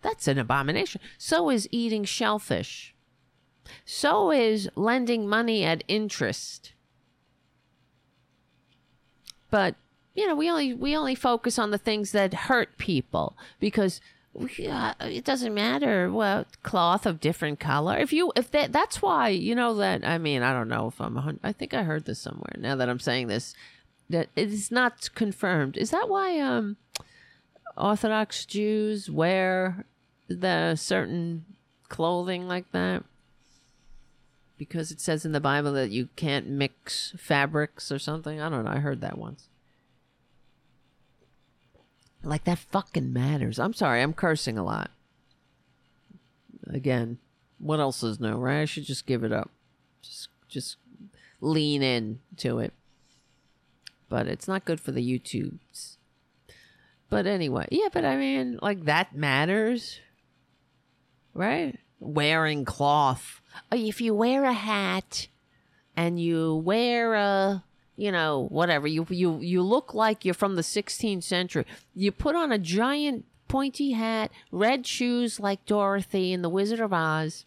That's 0.00 0.26
an 0.26 0.38
abomination. 0.38 1.00
So 1.18 1.50
is 1.50 1.68
eating 1.70 2.04
shellfish. 2.04 2.94
So 3.84 4.32
is 4.32 4.68
lending 4.74 5.28
money 5.28 5.62
at 5.62 5.84
interest. 5.88 6.72
But 9.50 9.76
you 10.14 10.26
know, 10.26 10.34
we 10.34 10.50
only 10.50 10.72
we 10.72 10.96
only 10.96 11.14
focus 11.14 11.58
on 11.58 11.70
the 11.70 11.78
things 11.78 12.12
that 12.12 12.34
hurt 12.34 12.78
people 12.78 13.36
because 13.60 14.00
we, 14.32 14.66
uh, 14.66 14.94
it 15.00 15.24
doesn't 15.24 15.52
matter 15.52 16.10
what 16.10 16.62
cloth 16.62 17.04
of 17.04 17.20
different 17.20 17.60
color. 17.60 17.98
If 17.98 18.12
you 18.12 18.32
if 18.36 18.50
that 18.52 18.72
that's 18.72 19.02
why 19.02 19.28
you 19.28 19.54
know 19.54 19.74
that 19.74 20.02
I 20.02 20.16
mean 20.16 20.42
I 20.42 20.54
don't 20.54 20.68
know 20.68 20.88
if 20.88 21.00
I'm 21.00 21.38
I 21.42 21.52
think 21.52 21.74
I 21.74 21.82
heard 21.82 22.06
this 22.06 22.18
somewhere. 22.18 22.54
Now 22.58 22.74
that 22.76 22.88
I'm 22.88 22.98
saying 22.98 23.28
this, 23.28 23.54
that 24.12 24.28
it 24.36 24.52
is 24.52 24.70
not 24.70 25.10
confirmed. 25.14 25.76
Is 25.76 25.90
that 25.90 26.08
why 26.08 26.38
um 26.38 26.76
Orthodox 27.76 28.46
Jews 28.46 29.10
wear 29.10 29.84
the 30.28 30.76
certain 30.76 31.44
clothing 31.88 32.46
like 32.46 32.70
that? 32.72 33.04
Because 34.56 34.92
it 34.92 35.00
says 35.00 35.24
in 35.24 35.32
the 35.32 35.40
Bible 35.40 35.72
that 35.72 35.90
you 35.90 36.08
can't 36.14 36.48
mix 36.48 37.14
fabrics 37.18 37.90
or 37.90 37.98
something. 37.98 38.40
I 38.40 38.48
don't 38.48 38.64
know. 38.64 38.70
I 38.70 38.78
heard 38.78 39.00
that 39.00 39.18
once. 39.18 39.48
Like 42.22 42.44
that 42.44 42.58
fucking 42.58 43.12
matters. 43.12 43.58
I'm 43.58 43.72
sorry, 43.72 44.00
I'm 44.00 44.12
cursing 44.12 44.56
a 44.56 44.64
lot. 44.64 44.92
Again, 46.68 47.18
what 47.58 47.80
else 47.80 48.04
is 48.04 48.20
new, 48.20 48.36
right? 48.36 48.60
I 48.60 48.64
should 48.66 48.84
just 48.84 49.06
give 49.06 49.24
it 49.24 49.32
up. 49.32 49.50
Just 50.02 50.28
just 50.48 50.76
lean 51.40 51.82
in 51.82 52.20
to 52.36 52.60
it 52.60 52.72
but 54.12 54.26
it's 54.26 54.46
not 54.46 54.66
good 54.66 54.78
for 54.78 54.92
the 54.92 55.00
YouTubes. 55.00 55.96
But 57.08 57.26
anyway, 57.26 57.66
yeah, 57.70 57.88
but 57.90 58.04
I 58.04 58.18
mean, 58.18 58.58
like 58.60 58.84
that 58.84 59.16
matters, 59.16 60.00
right? 61.32 61.78
Wearing 61.98 62.66
cloth. 62.66 63.40
Uh, 63.72 63.76
If 63.76 64.02
you 64.02 64.14
wear 64.14 64.44
a 64.44 64.52
hat 64.52 65.28
and 65.96 66.20
you 66.20 66.56
wear 66.56 67.14
a, 67.14 67.64
you 67.96 68.12
know, 68.12 68.48
whatever, 68.50 68.86
you 68.86 69.06
you 69.08 69.40
you 69.40 69.62
look 69.62 69.94
like 69.94 70.26
you're 70.26 70.34
from 70.34 70.56
the 70.56 70.62
16th 70.62 71.22
century. 71.22 71.64
You 71.94 72.12
put 72.12 72.36
on 72.36 72.52
a 72.52 72.58
giant 72.58 73.24
pointy 73.48 73.92
hat, 73.92 74.30
red 74.50 74.86
shoes 74.86 75.40
like 75.40 75.64
Dorothy 75.64 76.34
in 76.34 76.42
The 76.42 76.50
Wizard 76.50 76.80
of 76.80 76.92
Oz, 76.92 77.46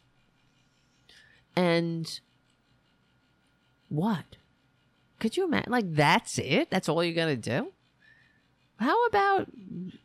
and 1.56 2.20
what? 3.88 4.38
Could 5.20 5.38
you 5.38 5.46
imagine? 5.46 5.72
Like, 5.72 5.94
that's 5.94 6.38
it? 6.38 6.70
That's 6.70 6.90
all 6.90 7.04
you're 7.04 7.16
going 7.16 7.42
to 7.42 7.50
do? 7.50 7.72
How 8.78 9.06
about 9.06 9.48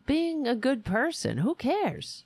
being 0.07 0.47
a 0.47 0.55
good 0.55 0.85
person? 0.85 1.39
Who 1.39 1.55
cares? 1.55 2.25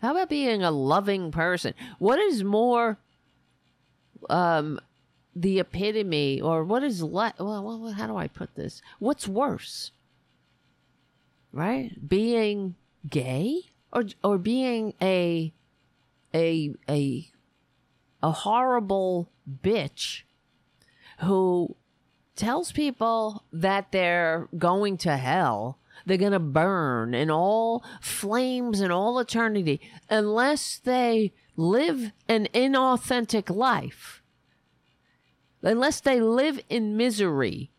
How 0.00 0.12
about 0.12 0.28
being 0.28 0.62
a 0.62 0.70
loving 0.70 1.30
person? 1.30 1.74
What 1.98 2.18
is 2.18 2.44
more 2.44 2.98
um 4.28 4.78
the 5.34 5.58
epitome 5.58 6.40
or 6.40 6.64
what 6.64 6.82
is 6.82 7.02
le- 7.02 7.34
well, 7.38 7.92
how 7.96 8.06
do 8.06 8.16
I 8.16 8.28
put 8.28 8.54
this? 8.54 8.82
What's 8.98 9.28
worse? 9.28 9.92
Right? 11.52 12.08
Being 12.08 12.76
gay 13.08 13.62
or 13.92 14.04
or 14.22 14.38
being 14.38 14.94
a 15.00 15.52
a 16.34 16.74
a 16.88 17.28
a 18.22 18.30
horrible 18.30 19.28
bitch 19.62 20.22
who 21.20 21.74
tells 22.40 22.72
people 22.72 23.44
that 23.52 23.92
they're 23.92 24.48
going 24.56 24.96
to 24.96 25.16
hell. 25.18 25.78
They're 26.06 26.16
going 26.16 26.32
to 26.32 26.38
burn 26.40 27.12
in 27.12 27.30
all 27.30 27.84
flames 28.00 28.80
in 28.80 28.90
all 28.90 29.18
eternity 29.18 29.80
unless 30.08 30.78
they 30.78 31.34
live 31.56 32.12
an 32.26 32.48
inauthentic 32.54 33.54
life. 33.54 34.22
unless 35.62 36.00
they 36.00 36.20
live 36.20 36.60
in 36.68 36.96
misery, 36.96 37.70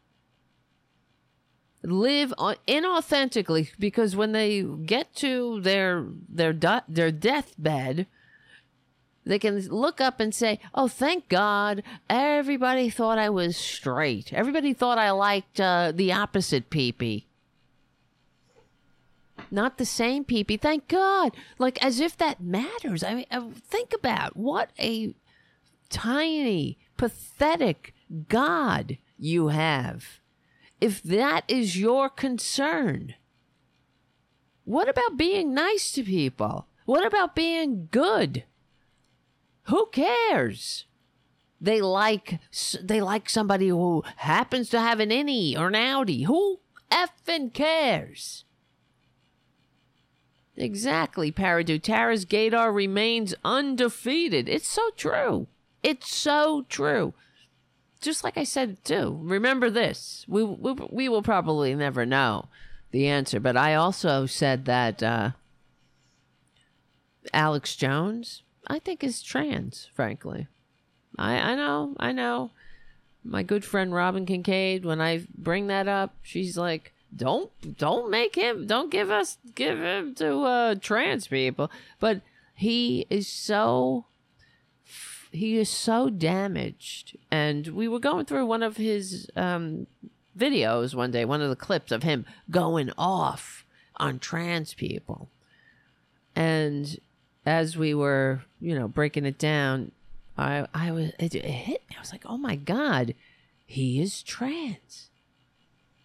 live 1.83 2.33
inauthentically, 2.67 3.71
because 3.79 4.15
when 4.15 4.31
they 4.33 4.61
get 4.61 5.15
to 5.15 5.59
their 5.61 6.05
their 6.29 6.53
their 6.87 7.11
deathbed, 7.11 8.07
they 9.25 9.39
can 9.39 9.59
look 9.67 10.01
up 10.01 10.19
and 10.19 10.33
say, 10.33 10.59
"Oh, 10.73 10.87
thank 10.87 11.29
God, 11.29 11.83
everybody 12.09 12.89
thought 12.89 13.17
I 13.17 13.29
was 13.29 13.55
straight. 13.55 14.33
Everybody 14.33 14.73
thought 14.73 14.97
I 14.97 15.11
liked 15.11 15.59
uh, 15.59 15.91
the 15.93 16.11
opposite 16.11 16.69
peepee." 16.69 17.25
Not 19.51 19.77
the 19.77 19.85
same 19.85 20.23
peepee. 20.23 20.59
Thank 20.59 20.87
God. 20.87 21.35
Like 21.59 21.83
as 21.83 21.99
if 21.99 22.17
that 22.17 22.41
matters. 22.41 23.03
I 23.03 23.13
mean, 23.15 23.25
uh, 23.29 23.49
think 23.67 23.93
about 23.93 24.37
what 24.37 24.71
a 24.79 25.13
tiny, 25.89 26.77
pathetic 26.97 27.93
God 28.29 28.97
you 29.17 29.49
have. 29.49 30.19
If 30.79 31.03
that 31.03 31.43
is 31.47 31.77
your 31.77 32.09
concern, 32.09 33.13
what 34.63 34.89
about 34.89 35.17
being 35.17 35.53
nice 35.53 35.91
to 35.91 36.03
people? 36.03 36.67
What 36.85 37.05
about 37.05 37.35
being 37.35 37.87
good? 37.91 38.45
Who 39.63 39.87
cares? 39.91 40.85
They 41.59 41.81
like 41.81 42.39
they 42.81 43.01
like 43.01 43.29
somebody 43.29 43.67
who 43.67 44.03
happens 44.17 44.69
to 44.69 44.79
have 44.79 44.99
an 44.99 45.09
innie 45.09 45.57
or 45.57 45.67
an 45.67 45.73
outie. 45.73 46.25
Who 46.25 46.59
effing 46.91 47.53
cares? 47.53 48.45
Exactly, 50.57 51.31
Paradu. 51.31 51.81
Tara's 51.81 52.25
Gator 52.25 52.71
remains 52.71 53.33
undefeated. 53.45 54.49
It's 54.49 54.67
so 54.67 54.89
true. 54.97 55.47
It's 55.83 56.13
so 56.13 56.65
true. 56.67 57.13
Just 58.01 58.23
like 58.23 58.37
I 58.37 58.43
said 58.43 58.83
too. 58.83 59.19
Remember 59.21 59.69
this. 59.69 60.25
We 60.27 60.43
we, 60.43 60.73
we 60.89 61.09
will 61.09 61.21
probably 61.21 61.75
never 61.75 62.05
know 62.05 62.47
the 62.89 63.07
answer, 63.07 63.39
but 63.39 63.55
I 63.55 63.75
also 63.75 64.25
said 64.25 64.65
that 64.65 65.01
uh, 65.03 65.31
Alex 67.33 67.75
Jones, 67.75 68.43
I 68.71 68.79
think, 68.79 69.03
is 69.03 69.21
trans. 69.21 69.89
Frankly, 69.93 70.47
I 71.17 71.33
I 71.51 71.55
know 71.55 71.95
I 71.99 72.11
know. 72.13 72.51
My 73.23 73.43
good 73.43 73.65
friend 73.65 73.93
Robin 73.93 74.25
Kincaid, 74.25 74.85
when 74.85 75.01
I 75.01 75.27
bring 75.37 75.67
that 75.67 75.89
up, 75.89 76.15
she's 76.21 76.57
like, 76.57 76.93
"Don't 77.13 77.51
don't 77.77 78.09
make 78.09 78.35
him. 78.35 78.67
Don't 78.67 78.89
give 78.89 79.11
us 79.11 79.37
give 79.55 79.77
him 79.77 80.15
to 80.15 80.39
uh, 80.43 80.75
trans 80.75 81.27
people." 81.27 81.69
But 81.99 82.21
he 82.55 83.05
is 83.09 83.27
so 83.27 84.05
he 85.31 85.57
is 85.57 85.69
so 85.69 86.09
damaged. 86.09 87.17
And 87.29 87.67
we 87.67 87.89
were 87.89 87.99
going 87.99 88.25
through 88.25 88.45
one 88.45 88.63
of 88.63 88.77
his 88.77 89.29
um, 89.35 89.87
videos 90.37 90.95
one 90.95 91.11
day, 91.11 91.25
one 91.25 91.41
of 91.41 91.49
the 91.49 91.55
clips 91.55 91.91
of 91.91 92.03
him 92.03 92.25
going 92.49 92.91
off 92.97 93.65
on 93.97 94.19
trans 94.19 94.73
people. 94.73 95.29
And 96.35 96.99
as 97.45 97.77
we 97.77 97.93
were, 97.93 98.43
you 98.59 98.77
know, 98.77 98.87
breaking 98.87 99.25
it 99.25 99.37
down, 99.37 99.91
I 100.37 100.67
I 100.73 100.91
was 100.91 101.11
it, 101.19 101.35
it 101.35 101.45
hit 101.45 101.81
me. 101.89 101.95
I 101.97 101.99
was 101.99 102.11
like, 102.11 102.25
"Oh 102.25 102.37
my 102.37 102.55
god, 102.55 103.15
he 103.65 104.01
is 104.01 104.23
trans." 104.23 105.09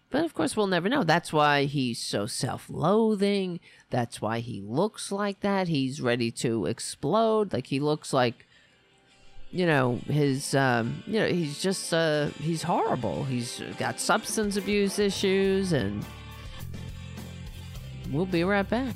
But 0.09 0.23
of 0.23 0.33
course, 0.33 0.55
we'll 0.55 0.67
never 0.67 0.87
know. 0.87 1.03
That's 1.03 1.33
why 1.33 1.65
he's 1.65 1.99
so 1.99 2.25
self 2.25 2.69
loathing. 2.69 3.59
That's 3.89 4.21
why 4.21 4.39
he 4.39 4.61
looks 4.61 5.11
like 5.11 5.41
that. 5.41 5.67
He's 5.67 6.01
ready 6.01 6.31
to 6.31 6.65
explode. 6.65 7.53
Like 7.53 7.67
he 7.67 7.79
looks 7.79 8.13
like 8.13 8.45
you 9.51 9.65
know 9.65 9.99
his 10.07 10.53
um 10.55 11.03
you 11.07 11.19
know 11.19 11.27
he's 11.27 11.61
just 11.61 11.93
uh 11.93 12.27
he's 12.41 12.63
horrible 12.63 13.23
he's 13.23 13.61
got 13.77 13.97
substance 13.99 14.57
abuse 14.57 14.99
issues 14.99 15.71
and 15.71 16.05
we'll 18.11 18.25
be 18.25 18.43
right 18.43 18.69
back 18.69 18.93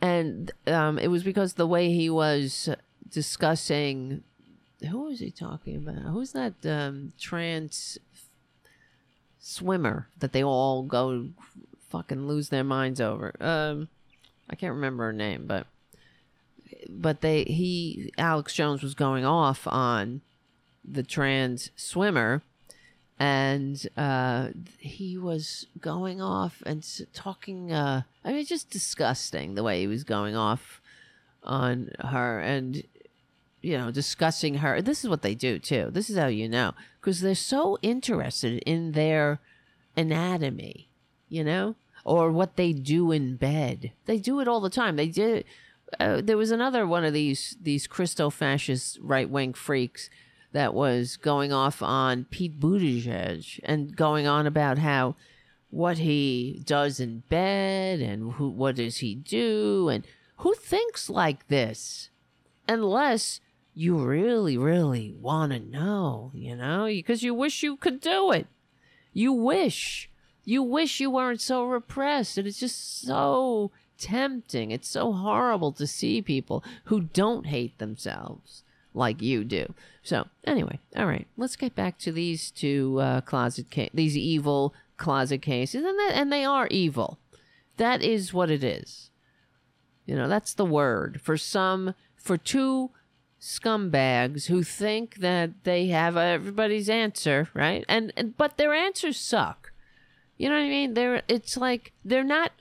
and 0.00 0.52
um 0.66 0.98
it 0.98 1.08
was 1.08 1.22
because 1.22 1.54
the 1.54 1.66
way 1.66 1.92
he 1.92 2.08
was 2.08 2.68
discussing 3.08 4.22
who 4.88 5.04
was 5.04 5.20
he 5.20 5.30
talking 5.30 5.76
about? 5.76 6.10
Who's 6.10 6.32
that 6.32 6.54
um 6.64 7.12
trans 7.18 7.98
swimmer 9.38 10.08
that 10.18 10.32
they 10.32 10.42
all 10.42 10.82
go 10.82 11.28
fucking 11.88 12.26
lose 12.26 12.48
their 12.48 12.64
minds 12.64 13.00
over? 13.00 13.34
Um 13.40 13.88
i 14.50 14.56
can't 14.56 14.74
remember 14.74 15.04
her 15.04 15.12
name 15.12 15.46
but 15.46 15.66
but 16.88 17.20
they 17.20 17.44
he 17.44 18.12
Alex 18.18 18.54
Jones 18.54 18.82
was 18.82 18.94
going 18.94 19.24
off 19.24 19.66
on 19.66 20.20
the 20.84 21.02
trans 21.02 21.70
swimmer 21.76 22.42
and 23.22 23.86
uh, 23.96 24.48
he 24.78 25.16
was 25.16 25.68
going 25.80 26.20
off 26.20 26.60
and 26.66 26.84
talking 27.14 27.70
uh, 27.70 28.02
I 28.24 28.32
mean 28.32 28.44
just 28.44 28.68
disgusting 28.68 29.54
the 29.54 29.62
way 29.62 29.78
he 29.78 29.86
was 29.86 30.02
going 30.02 30.34
off 30.34 30.80
on 31.44 31.90
her 32.00 32.40
and 32.40 32.82
you 33.60 33.78
know 33.78 33.92
discussing 33.92 34.54
her. 34.54 34.82
This 34.82 35.04
is 35.04 35.08
what 35.08 35.22
they 35.22 35.36
do 35.36 35.60
too. 35.60 35.90
This 35.92 36.10
is 36.10 36.18
how 36.18 36.26
you 36.26 36.48
know 36.48 36.72
because 37.00 37.20
they're 37.20 37.36
so 37.36 37.78
interested 37.80 38.60
in 38.66 38.90
their 38.90 39.38
anatomy 39.96 40.88
you 41.28 41.44
know 41.44 41.76
or 42.04 42.32
what 42.32 42.56
they 42.56 42.72
do 42.72 43.12
in 43.12 43.36
bed. 43.36 43.92
They 44.06 44.18
do 44.18 44.40
it 44.40 44.48
all 44.48 44.60
the 44.60 44.68
time. 44.68 44.96
They 44.96 45.06
did 45.06 45.44
uh, 46.00 46.22
there 46.24 46.36
was 46.36 46.50
another 46.50 46.88
one 46.88 47.04
of 47.04 47.12
these 47.12 47.56
these 47.62 47.86
Christo 47.86 48.30
fascist 48.30 48.98
right 49.00 49.30
wing 49.30 49.54
freaks 49.54 50.10
that 50.52 50.74
was 50.74 51.16
going 51.16 51.52
off 51.52 51.82
on 51.82 52.24
Pete 52.30 52.58
Buttigieg 52.60 53.60
and 53.64 53.96
going 53.96 54.26
on 54.26 54.46
about 54.46 54.78
how 54.78 55.16
what 55.70 55.98
he 55.98 56.62
does 56.66 57.00
in 57.00 57.22
bed 57.28 58.00
and 58.00 58.34
who 58.34 58.48
what 58.48 58.76
does 58.76 58.98
he 58.98 59.14
do 59.14 59.88
and 59.88 60.06
who 60.38 60.54
thinks 60.54 61.08
like 61.08 61.48
this 61.48 62.10
unless 62.68 63.40
you 63.74 63.96
really 63.96 64.58
really 64.58 65.14
want 65.18 65.50
to 65.50 65.58
know 65.58 66.30
you 66.34 66.54
know 66.54 66.84
because 66.84 67.22
you 67.22 67.32
wish 67.32 67.62
you 67.62 67.74
could 67.76 68.00
do 68.00 68.30
it 68.30 68.46
you 69.14 69.32
wish 69.32 70.10
you 70.44 70.62
wish 70.62 71.00
you 71.00 71.10
weren't 71.10 71.40
so 71.40 71.64
repressed 71.64 72.36
and 72.36 72.46
it's 72.46 72.60
just 72.60 73.00
so 73.00 73.70
tempting. 74.02 74.72
It's 74.72 74.88
so 74.88 75.12
horrible 75.12 75.72
to 75.72 75.86
see 75.86 76.20
people 76.20 76.64
who 76.84 77.02
don't 77.02 77.46
hate 77.46 77.78
themselves 77.78 78.64
like 78.92 79.22
you 79.22 79.44
do. 79.44 79.74
So 80.02 80.26
anyway, 80.44 80.80
all 80.96 81.06
right, 81.06 81.26
let's 81.36 81.56
get 81.56 81.74
back 81.74 81.98
to 81.98 82.12
these 82.12 82.50
two 82.50 82.98
uh, 83.00 83.20
closet 83.20 83.70
ca- 83.70 83.90
these 83.94 84.16
evil 84.16 84.74
closet 84.96 85.42
cases, 85.42 85.84
and 85.84 85.98
that, 85.98 86.12
and 86.14 86.32
they 86.32 86.44
are 86.44 86.66
evil. 86.68 87.18
That 87.76 88.02
is 88.02 88.34
what 88.34 88.50
it 88.50 88.64
is. 88.64 89.10
You 90.06 90.16
know, 90.16 90.28
that's 90.28 90.54
the 90.54 90.64
word 90.64 91.20
for 91.22 91.36
some 91.36 91.94
for 92.16 92.36
two 92.36 92.90
scumbags 93.40 94.46
who 94.46 94.62
think 94.62 95.16
that 95.16 95.64
they 95.64 95.88
have 95.88 96.16
everybody's 96.16 96.88
answer, 96.88 97.48
right? 97.54 97.84
And, 97.88 98.12
and 98.16 98.36
but 98.36 98.56
their 98.56 98.72
answers 98.72 99.18
suck. 99.18 99.72
You 100.36 100.48
know 100.48 100.56
what 100.56 100.62
I 100.62 100.68
mean? 100.68 100.94
They're 100.94 101.22
it's 101.28 101.56
like 101.56 101.92
they're 102.04 102.24
not 102.24 102.52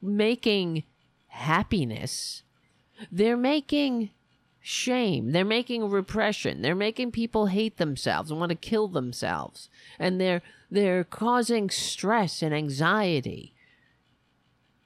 making 0.00 0.84
happiness. 1.26 2.42
They're 3.12 3.36
making 3.36 4.10
shame. 4.68 5.32
They're 5.32 5.44
making 5.46 5.88
repression. 5.88 6.60
They're 6.60 6.74
making 6.74 7.12
people 7.12 7.46
hate 7.46 7.78
themselves 7.78 8.30
and 8.30 8.38
want 8.38 8.50
to 8.50 8.56
kill 8.56 8.86
themselves. 8.88 9.70
And 9.98 10.20
they're 10.20 10.42
they're 10.70 11.04
causing 11.04 11.70
stress 11.70 12.42
and 12.42 12.54
anxiety. 12.54 13.54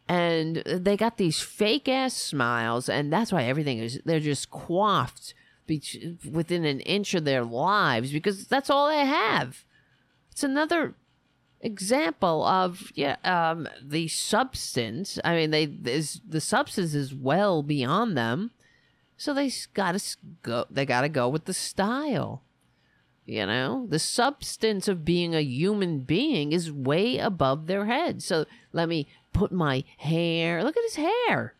And 0.08 0.56
they 0.66 0.96
got 0.96 1.16
these 1.16 1.40
fake 1.40 1.88
ass 1.88 2.14
smiles, 2.14 2.88
and 2.88 3.12
that's 3.12 3.32
why 3.32 3.44
everything 3.44 3.78
is 3.78 4.00
they're 4.04 4.20
just 4.20 4.50
coiffed 4.50 5.34
be- 5.66 6.18
within 6.30 6.64
an 6.64 6.80
inch 6.80 7.14
of 7.14 7.24
their 7.24 7.44
lives 7.44 8.12
because 8.12 8.46
that's 8.46 8.70
all 8.70 8.88
they 8.88 9.04
have. 9.04 9.64
It's 10.30 10.44
another 10.44 10.94
example 11.60 12.44
of 12.44 12.90
yeah 12.96 13.14
um 13.22 13.68
the 13.80 14.08
substance 14.08 15.16
i 15.22 15.32
mean 15.36 15.52
they 15.52 15.62
is 15.84 16.20
the 16.28 16.40
substance 16.40 16.92
is 16.92 17.14
well 17.14 17.62
beyond 17.62 18.16
them 18.16 18.50
so 19.22 19.32
they 19.32 19.52
gotta 19.72 20.02
go 20.42 20.64
they 20.68 20.84
gotta 20.84 21.08
go 21.08 21.28
with 21.28 21.44
the 21.44 21.54
style 21.54 22.42
you 23.24 23.46
know? 23.46 23.86
The 23.88 24.00
substance 24.00 24.88
of 24.88 25.04
being 25.04 25.32
a 25.32 25.40
human 25.40 26.00
being 26.00 26.50
is 26.50 26.72
way 26.72 27.18
above 27.18 27.66
their 27.66 27.86
head. 27.86 28.20
So 28.20 28.46
let 28.72 28.88
me 28.88 29.06
put 29.32 29.52
my 29.52 29.84
hair 29.96 30.64
look 30.64 30.76
at 30.76 30.82
his 30.82 30.96
hair. 30.96 31.54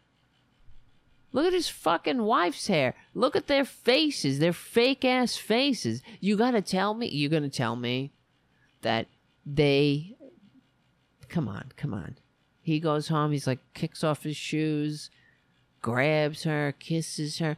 Look 1.31 1.47
at 1.47 1.53
his 1.53 1.69
fucking 1.69 2.25
wife's 2.25 2.67
hair. 2.67 2.95
Look 3.15 3.37
at 3.37 3.47
their 3.47 3.65
faces, 3.65 4.41
their 4.41 4.53
fake 4.53 5.05
ass 5.05 5.37
faces. 5.37 6.03
You 6.21 6.37
gotta 6.37 6.63
tell 6.63 6.95
me, 6.95 7.09
you're 7.09 7.31
gonna 7.31 7.49
tell 7.49 7.77
me 7.77 8.11
that 8.83 9.07
they 9.47 10.17
come 11.29 11.49
on 11.49 11.73
come 11.77 11.95
on. 11.95 12.17
He 12.61 12.81
goes 12.81 13.07
home 13.07 13.31
he's 13.31 13.47
like 13.47 13.61
kicks 13.73 14.03
off 14.03 14.25
his 14.25 14.37
shoes 14.37 15.11
grabs 15.83 16.45
her 16.45 16.75
kisses 16.79 17.39
her 17.39 17.57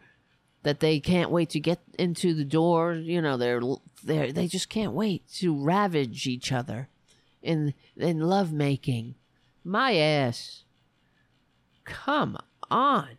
that 0.63 0.81
they 0.81 0.99
can't 0.99 1.31
wait 1.31 1.51
to 1.51 1.61
get 1.61 1.81
into 1.99 2.35
the 2.35 2.45
door. 2.45 2.95
You 2.95 3.23
know, 3.23 3.37
they're 3.37 3.61
they 4.03 4.33
they 4.33 4.47
just 4.49 4.69
can't 4.69 4.93
wait 4.93 5.29
to 5.35 5.55
ravage 5.55 6.27
each 6.27 6.51
other 6.51 6.89
in 7.43 7.75
in 7.97 8.21
love 8.21 8.53
making. 8.53 9.15
My 9.63 9.95
ass. 9.97 10.65
Come 11.85 12.39
on. 12.71 13.19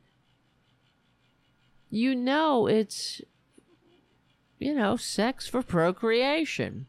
You 1.90 2.16
know 2.16 2.68
it's 2.68 3.22
you 4.60 4.74
know, 4.74 4.96
sex 4.96 5.48
for 5.48 5.62
procreation. 5.62 6.88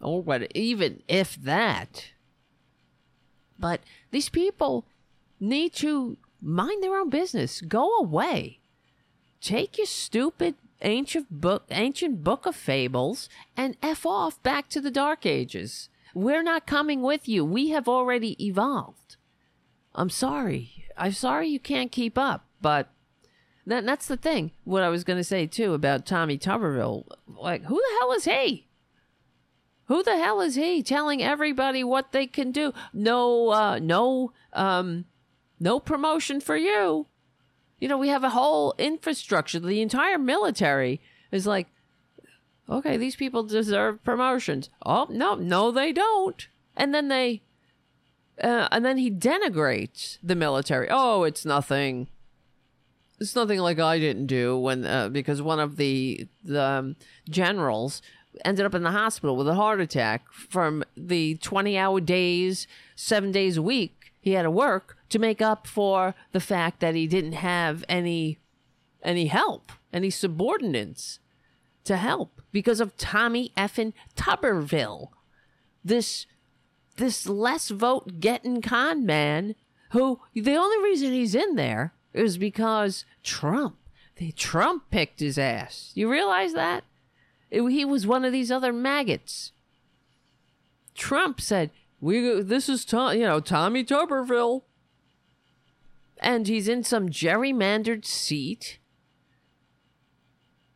Or 0.00 0.22
what 0.22 0.50
even 0.54 1.02
if 1.08 1.36
that. 1.36 2.10
But 3.58 3.80
these 4.10 4.28
people 4.28 4.84
need 5.42 5.72
to 5.74 6.16
mind 6.40 6.82
their 6.82 6.96
own 6.96 7.10
business. 7.10 7.60
Go 7.60 7.96
away. 7.96 8.60
Take 9.40 9.76
your 9.76 9.86
stupid 9.86 10.54
ancient 10.82 11.30
book 11.30 11.64
ancient 11.70 12.24
book 12.24 12.44
of 12.44 12.56
fables 12.56 13.28
and 13.56 13.76
F 13.82 14.04
off 14.04 14.42
back 14.42 14.68
to 14.70 14.80
the 14.80 14.90
dark 14.90 15.26
ages. 15.26 15.88
We're 16.14 16.42
not 16.42 16.66
coming 16.66 17.02
with 17.02 17.28
you. 17.28 17.44
We 17.44 17.70
have 17.70 17.88
already 17.88 18.42
evolved. 18.44 19.16
I'm 19.94 20.10
sorry. 20.10 20.86
I'm 20.96 21.12
sorry 21.12 21.48
you 21.48 21.58
can't 21.60 21.90
keep 21.90 22.18
up, 22.18 22.46
but 22.60 22.90
that, 23.66 23.86
that's 23.86 24.06
the 24.06 24.16
thing. 24.16 24.52
What 24.64 24.82
I 24.82 24.88
was 24.88 25.04
going 25.04 25.18
to 25.18 25.24
say 25.24 25.46
too 25.46 25.72
about 25.74 26.06
Tommy 26.06 26.38
Tuberville. 26.38 27.06
Like, 27.26 27.64
who 27.64 27.76
the 27.76 27.96
hell 28.00 28.12
is 28.12 28.24
he? 28.24 28.68
Who 29.86 30.02
the 30.02 30.16
hell 30.16 30.40
is 30.40 30.54
he 30.54 30.82
telling 30.82 31.22
everybody 31.22 31.82
what 31.82 32.12
they 32.12 32.26
can 32.26 32.52
do? 32.52 32.72
No, 32.92 33.50
uh, 33.50 33.78
no, 33.78 34.32
um, 34.52 35.06
no 35.62 35.78
promotion 35.78 36.40
for 36.40 36.56
you. 36.56 37.06
You 37.78 37.88
know, 37.88 37.98
we 37.98 38.08
have 38.08 38.24
a 38.24 38.30
whole 38.30 38.74
infrastructure. 38.78 39.60
The 39.60 39.80
entire 39.80 40.18
military 40.18 41.00
is 41.30 41.46
like, 41.46 41.68
okay, 42.68 42.96
these 42.96 43.16
people 43.16 43.44
deserve 43.44 44.04
promotions. 44.04 44.70
Oh, 44.84 45.06
no, 45.08 45.34
no, 45.34 45.70
they 45.70 45.92
don't. 45.92 46.46
And 46.76 46.94
then 46.94 47.08
they, 47.08 47.42
uh, 48.42 48.68
and 48.70 48.84
then 48.84 48.98
he 48.98 49.10
denigrates 49.10 50.18
the 50.22 50.34
military. 50.34 50.88
Oh, 50.90 51.22
it's 51.24 51.44
nothing. 51.44 52.08
It's 53.20 53.36
nothing 53.36 53.60
like 53.60 53.78
I 53.78 53.98
didn't 53.98 54.26
do 54.26 54.58
when, 54.58 54.84
uh, 54.84 55.08
because 55.08 55.40
one 55.40 55.60
of 55.60 55.76
the, 55.76 56.26
the 56.42 56.62
um, 56.62 56.96
generals 57.28 58.02
ended 58.44 58.66
up 58.66 58.74
in 58.74 58.82
the 58.82 58.90
hospital 58.90 59.36
with 59.36 59.46
a 59.46 59.54
heart 59.54 59.80
attack 59.80 60.32
from 60.32 60.82
the 60.96 61.36
20 61.36 61.78
hour 61.78 62.00
days, 62.00 62.66
seven 62.96 63.30
days 63.30 63.56
a 63.56 63.62
week 63.62 64.01
he 64.22 64.32
had 64.32 64.42
to 64.42 64.50
work 64.50 64.96
to 65.10 65.18
make 65.18 65.42
up 65.42 65.66
for 65.66 66.14
the 66.30 66.40
fact 66.40 66.80
that 66.80 66.94
he 66.94 67.06
didn't 67.06 67.32
have 67.32 67.84
any 67.88 68.38
any 69.02 69.26
help, 69.26 69.72
any 69.92 70.10
subordinates 70.10 71.18
to 71.84 71.96
help 71.96 72.40
because 72.52 72.80
of 72.80 72.96
Tommy 72.96 73.52
effin 73.56 73.92
Tuberville. 74.16 75.08
This 75.84 76.26
this 76.96 77.26
less 77.26 77.68
vote 77.68 78.20
getting 78.20 78.62
con 78.62 79.04
man 79.04 79.56
who 79.90 80.20
the 80.34 80.54
only 80.54 80.82
reason 80.82 81.12
he's 81.12 81.34
in 81.34 81.56
there 81.56 81.92
is 82.14 82.38
because 82.38 83.04
Trump. 83.24 83.76
The 84.16 84.30
Trump 84.32 84.84
picked 84.90 85.18
his 85.18 85.36
ass. 85.36 85.90
You 85.94 86.08
realize 86.08 86.52
that? 86.52 86.84
It, 87.50 87.66
he 87.70 87.84
was 87.84 88.06
one 88.06 88.24
of 88.24 88.32
these 88.32 88.52
other 88.52 88.72
maggots. 88.72 89.52
Trump 90.94 91.40
said, 91.40 91.70
"We 92.02 92.42
this 92.42 92.68
is 92.68 92.84
Tom, 92.84 93.16
you 93.16 93.22
know 93.22 93.40
Tommy 93.40 93.84
Tuberville," 93.84 94.64
and 96.18 96.46
he's 96.48 96.68
in 96.68 96.84
some 96.84 97.08
gerrymandered 97.08 98.04
seat. 98.04 98.78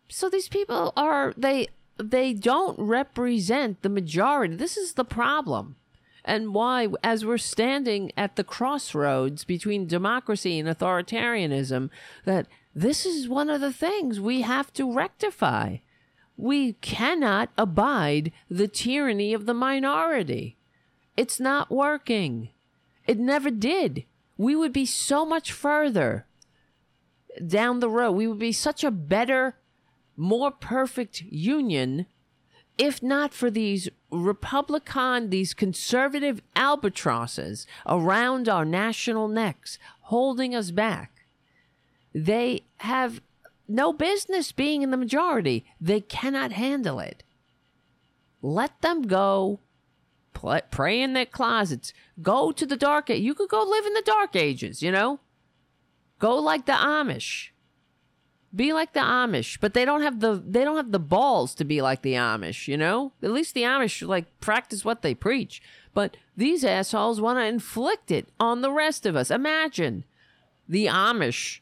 So 0.08 0.30
these 0.30 0.48
people 0.48 0.92
are 0.96 1.34
they 1.36 1.66
they 1.98 2.32
don't 2.32 2.78
represent 2.78 3.82
the 3.82 3.88
majority. 3.88 4.54
This 4.54 4.76
is 4.76 4.92
the 4.92 5.04
problem. 5.04 5.76
And 6.24 6.54
why, 6.54 6.88
as 7.04 7.24
we're 7.24 7.38
standing 7.38 8.10
at 8.16 8.36
the 8.36 8.42
crossroads 8.42 9.44
between 9.44 9.86
democracy 9.86 10.58
and 10.58 10.68
authoritarianism, 10.68 11.90
that 12.24 12.46
this 12.74 13.04
is 13.04 13.28
one 13.28 13.50
of 13.50 13.60
the 13.60 13.72
things 13.72 14.20
we 14.20 14.40
have 14.42 14.72
to 14.74 14.92
rectify 14.92 15.78
we 16.36 16.74
cannot 16.74 17.50
abide 17.56 18.32
the 18.50 18.68
tyranny 18.68 19.32
of 19.32 19.46
the 19.46 19.54
minority. 19.54 20.55
It's 21.16 21.40
not 21.40 21.70
working. 21.70 22.50
It 23.06 23.18
never 23.18 23.50
did. 23.50 24.04
We 24.36 24.54
would 24.54 24.72
be 24.72 24.86
so 24.86 25.24
much 25.24 25.52
further 25.52 26.26
down 27.46 27.80
the 27.80 27.88
road. 27.88 28.12
We 28.12 28.26
would 28.26 28.38
be 28.38 28.52
such 28.52 28.84
a 28.84 28.90
better, 28.90 29.56
more 30.16 30.50
perfect 30.50 31.22
union 31.22 32.06
if 32.78 33.02
not 33.02 33.32
for 33.32 33.50
these 33.50 33.88
Republican, 34.10 35.30
these 35.30 35.54
conservative 35.54 36.42
albatrosses 36.54 37.66
around 37.86 38.48
our 38.48 38.64
national 38.64 39.28
necks 39.28 39.78
holding 40.02 40.54
us 40.54 40.70
back. 40.70 41.12
They 42.14 42.64
have 42.78 43.20
no 43.68 43.92
business 43.92 44.52
being 44.52 44.82
in 44.82 44.90
the 44.90 44.96
majority. 44.96 45.64
They 45.80 46.00
cannot 46.00 46.52
handle 46.52 47.00
it. 47.00 47.22
Let 48.42 48.80
them 48.82 49.02
go. 49.02 49.60
Pray 50.70 51.00
in 51.00 51.12
their 51.12 51.26
closets. 51.26 51.92
Go 52.22 52.52
to 52.52 52.66
the 52.66 52.76
dark. 52.76 53.08
You 53.08 53.34
could 53.34 53.48
go 53.48 53.62
live 53.62 53.86
in 53.86 53.94
the 53.94 54.02
dark 54.02 54.36
ages, 54.36 54.82
you 54.82 54.92
know? 54.92 55.20
Go 56.18 56.36
like 56.36 56.66
the 56.66 56.72
Amish. 56.72 57.50
Be 58.54 58.72
like 58.72 58.94
the 58.94 59.00
Amish, 59.00 59.58
but 59.60 59.74
they 59.74 59.84
don't 59.84 60.02
have 60.02 60.20
the 60.20 60.42
they 60.44 60.64
don't 60.64 60.76
have 60.76 60.92
the 60.92 60.98
balls 60.98 61.54
to 61.56 61.64
be 61.64 61.82
like 61.82 62.02
the 62.02 62.14
Amish, 62.14 62.68
you 62.68 62.76
know? 62.76 63.12
At 63.22 63.32
least 63.32 63.54
the 63.54 63.62
Amish 63.62 64.06
like 64.06 64.40
practice 64.40 64.84
what 64.84 65.02
they 65.02 65.14
preach. 65.14 65.60
But 65.92 66.16
these 66.36 66.64
assholes 66.64 67.20
want 67.20 67.38
to 67.38 67.44
inflict 67.44 68.10
it 68.10 68.28
on 68.38 68.62
the 68.62 68.72
rest 68.72 69.04
of 69.04 69.16
us. 69.16 69.30
Imagine 69.30 70.04
the 70.68 70.86
Amish 70.86 71.60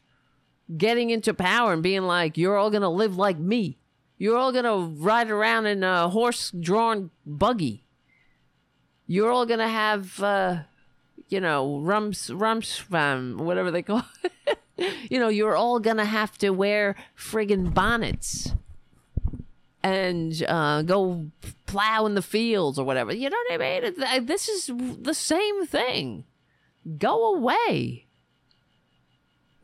getting 0.77 1.09
into 1.09 1.33
power 1.33 1.73
and 1.73 1.83
being 1.83 2.03
like, 2.03 2.37
you're 2.37 2.57
all 2.57 2.69
going 2.69 2.81
to 2.81 2.89
live 2.89 3.17
like 3.17 3.37
me. 3.37 3.77
You're 4.17 4.37
all 4.37 4.51
going 4.51 4.65
to 4.65 5.01
ride 5.01 5.29
around 5.29 5.67
in 5.67 5.83
a 5.83 6.09
horse 6.09 6.51
drawn 6.51 7.11
buggy. 7.25 7.84
You're 9.07 9.31
all 9.31 9.45
to 9.59 9.67
have, 9.67 10.21
uh, 10.21 10.63
you 11.29 11.39
know, 11.39 11.79
rums, 11.79 12.29
rumsfam, 12.29 13.37
whatever 13.37 13.71
they 13.71 13.81
call 13.81 14.03
it. 14.23 14.59
you 15.09 15.19
know, 15.19 15.29
you're 15.29 15.55
all 15.55 15.79
to 15.97 16.05
have 16.05 16.37
to 16.39 16.49
wear 16.49 16.95
friggin' 17.17 17.73
bonnets 17.73 18.53
and 19.83 20.43
uh, 20.47 20.81
go 20.81 21.27
plow 21.67 22.05
in 22.07 22.15
the 22.15 22.21
fields 22.21 22.79
or 22.79 22.85
whatever. 22.85 23.13
You 23.13 23.29
know 23.29 23.37
what 23.49 23.61
I 23.61 23.79
mean? 23.79 24.25
This 24.25 24.49
is 24.49 24.71
the 24.99 25.13
same 25.13 25.67
thing. 25.67 26.23
Go 26.97 27.35
away. 27.35 28.05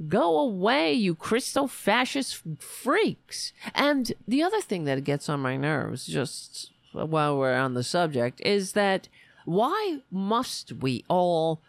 Go 0.07 0.39
away, 0.39 0.93
you 0.93 1.13
Christo 1.15 1.67
fascist 1.67 2.41
freaks. 2.59 3.53
And 3.73 4.13
the 4.27 4.41
other 4.43 4.61
thing 4.61 4.85
that 4.85 5.03
gets 5.03 5.29
on 5.29 5.39
my 5.39 5.57
nerves, 5.57 6.05
just 6.05 6.71
while 6.91 7.37
we're 7.37 7.55
on 7.55 7.73
the 7.73 7.83
subject, 7.83 8.41
is 8.43 8.73
that 8.73 9.07
why 9.53 9.99
must 10.09 10.73
we 10.73 11.03
all 11.07 11.61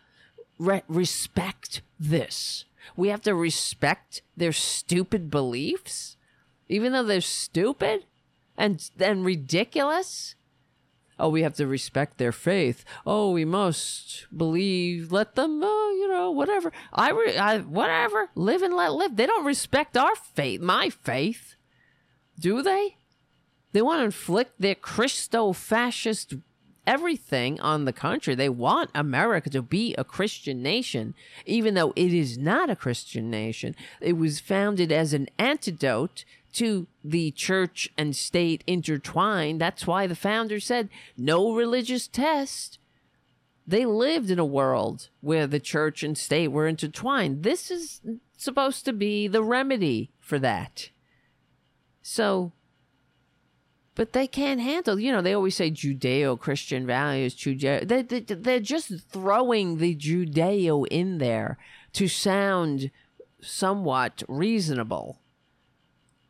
re- 0.59 0.83
respect 0.89 1.83
this? 1.99 2.65
We 2.97 3.09
have 3.09 3.23
to 3.23 3.35
respect 3.35 4.23
their 4.37 4.53
stupid 4.53 5.31
beliefs, 5.31 6.17
even 6.69 6.93
though 6.93 7.05
they're 7.05 7.21
stupid 7.21 8.05
and 8.57 8.91
and 8.99 9.25
ridiculous 9.25 10.35
oh, 11.23 11.29
we 11.29 11.43
have 11.43 11.55
to 11.55 11.67
respect 11.67 12.19
their 12.19 12.33
faith. 12.33 12.85
Oh, 13.07 13.31
we 13.31 13.45
must 13.45 14.27
believe. 14.37 15.13
Let 15.13 15.37
them, 15.37 15.63
uh, 15.63 15.91
you 15.91 16.09
know, 16.09 16.31
whatever. 16.31 16.73
I, 16.93 17.11
re- 17.11 17.37
I, 17.37 17.59
whatever. 17.59 18.31
Live 18.35 18.63
and 18.63 18.75
let 18.75 18.93
live. 18.93 19.17
They 19.17 19.27
don't 19.27 19.47
respect 19.47 19.97
our 19.97 20.17
faith, 20.17 20.61
my 20.61 20.91
faith, 20.91 21.55
do 22.39 22.61
they? 22.61 22.97
They 23.73 23.81
want 23.81 24.01
to 24.01 24.05
inflict 24.05 24.61
their 24.61 24.75
Christo-fascist 24.75 26.35
everything 26.87 27.61
on 27.61 27.85
the 27.85 27.93
country. 27.93 28.35
They 28.35 28.49
want 28.49 28.91
America 28.95 29.51
to 29.51 29.63
be 29.63 29.95
a 29.97 30.05
Christian 30.05 30.63
nation, 30.63 31.15
even 31.47 31.75
though 31.75 31.93
it 31.97 32.13
is 32.13 32.39
not 32.39 32.71
a 32.71 32.77
Christian 32.77 33.31
nation. 33.31 33.75
It 34.01 34.15
was 34.15 34.41
founded 34.41 34.91
as 34.91 35.13
an 35.13 35.29
antidote 35.39 36.25
to 36.55 36.87
the 37.03 37.31
church 37.31 37.91
and 37.97 38.15
state 38.15 38.63
intertwined. 38.67 39.61
That's 39.61 39.87
why 39.87 40.07
the 40.07 40.17
founders 40.17 40.67
said 40.67 40.89
no 41.17 41.55
religious 41.55 42.07
test. 42.07 42.79
They 43.67 43.87
lived 43.87 44.31
in 44.31 44.39
a 44.39 44.45
world 44.45 45.09
where 45.21 45.47
the 45.47 45.61
church 45.61 46.03
and 46.03 46.19
state 46.19 46.49
were 46.49 46.67
intertwined. 46.67 47.43
This 47.43 47.71
is 47.71 48.01
supposed 48.37 48.85
to 48.85 48.93
be 48.93 49.29
the 49.29 49.43
remedy 49.43 50.11
for 50.21 50.39
that. 50.41 50.91
So, 52.03 52.53
but 53.95 54.13
they 54.13 54.27
can't 54.27 54.61
handle, 54.61 54.99
you 54.99 55.13
know, 55.13 55.21
they 55.21 55.35
always 55.35 55.57
say 55.57 55.71
Judeo 55.71 56.39
Christian 56.39 56.87
values, 56.87 57.35
Judeo. 57.35 57.87
They, 57.87 58.03
they, 58.03 58.21
they're 58.21 58.61
just 58.61 58.91
throwing 59.11 59.79
the 59.79 59.95
Judeo 59.95 60.87
in 60.91 61.19
there 61.19 61.59
to 61.95 62.09
sound 62.09 62.91
somewhat 63.43 64.23
reasonable. 64.29 65.19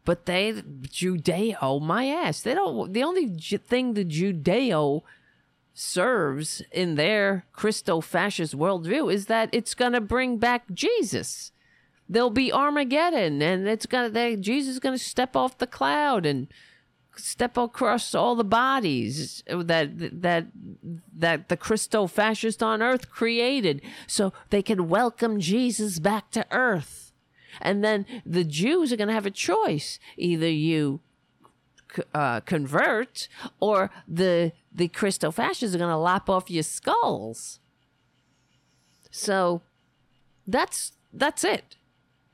But 0.05 0.27
they, 0.27 0.53
Judeo, 0.53 1.81
my 1.81 2.07
ass, 2.07 2.41
they 2.41 2.55
don't, 2.55 2.93
the 2.93 3.05
only 3.05 3.29
thing 3.29 3.95
the 3.95 4.05
Judeo 4.05 5.03
serves 5.73 6.63
in 6.73 6.97
their 6.97 7.47
Christo 7.53 8.01
fascist 8.01 8.59
worldview 8.59 9.13
is 9.13 9.27
that 9.27 9.49
it's 9.53 9.75
going 9.75 9.93
to 9.93 10.01
bring 10.01 10.39
back 10.39 10.65
Jesus. 10.73 11.53
There'll 12.09 12.31
be 12.31 12.53
Armageddon 12.53 13.41
and 13.41 13.69
it's 13.69 13.87
going 13.87 14.13
to, 14.13 14.37
Jesus 14.37 14.75
is 14.75 14.81
going 14.81 14.99
to 14.99 15.03
step 15.03 15.37
off 15.37 15.59
the 15.59 15.67
cloud 15.69 16.27
and 16.27 16.49
step 17.17 17.57
across 17.57 18.15
all 18.15 18.35
the 18.35 18.45
bodies 18.45 19.43
that 19.47 20.23
that 20.23 20.47
that 21.15 21.49
the 21.49 21.57
Christo 21.57 22.07
fascist 22.07 22.63
on 22.63 22.83
earth 22.83 23.11
created 23.11 23.83
so 24.07 24.33
they 24.51 24.63
can 24.63 24.89
welcome 24.89 25.41
Jesus 25.41 25.99
back 25.99 26.31
to 26.31 26.47
earth. 26.51 27.13
And 27.61 27.85
then 27.85 28.07
the 28.25 28.45
Jews 28.45 28.93
are 28.93 28.97
going 28.97 29.09
to 29.09 29.15
have 29.15 29.27
a 29.27 29.31
choice. 29.31 29.99
Either 30.17 30.49
you 30.49 31.01
uh, 32.15 32.41
convert 32.41 33.29
or 33.61 33.91
the 34.09 34.53
the 34.73 34.89
Christo 34.89 35.31
fascists 35.31 35.75
are 35.75 35.79
going 35.79 35.91
to 35.91 35.97
lop 35.97 36.31
off 36.31 36.51
your 36.51 36.63
skulls. 36.63 37.61
So 39.11 39.63
that's 40.47 40.93
that's 41.13 41.45
it. 41.45 41.77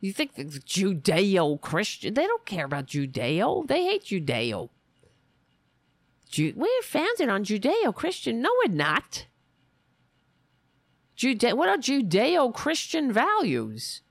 You 0.00 0.12
think 0.12 0.34
the 0.34 0.44
Judeo 0.44 1.60
Christian? 1.60 2.14
They 2.14 2.26
don't 2.26 2.44
care 2.46 2.64
about 2.64 2.86
Judeo. 2.86 3.66
They 3.66 3.84
hate 3.84 4.04
Judeo. 4.04 4.68
Ju- 6.30 6.52
we're 6.54 6.82
founded 6.82 7.28
on 7.28 7.44
Judeo 7.44 7.94
Christian. 7.94 8.40
No, 8.40 8.50
we're 8.64 8.72
not. 8.72 9.26
Jude- 11.16 11.42
what 11.54 11.68
are 11.68 11.76
Judeo 11.78 12.54
Christian 12.54 13.12
values? 13.12 14.02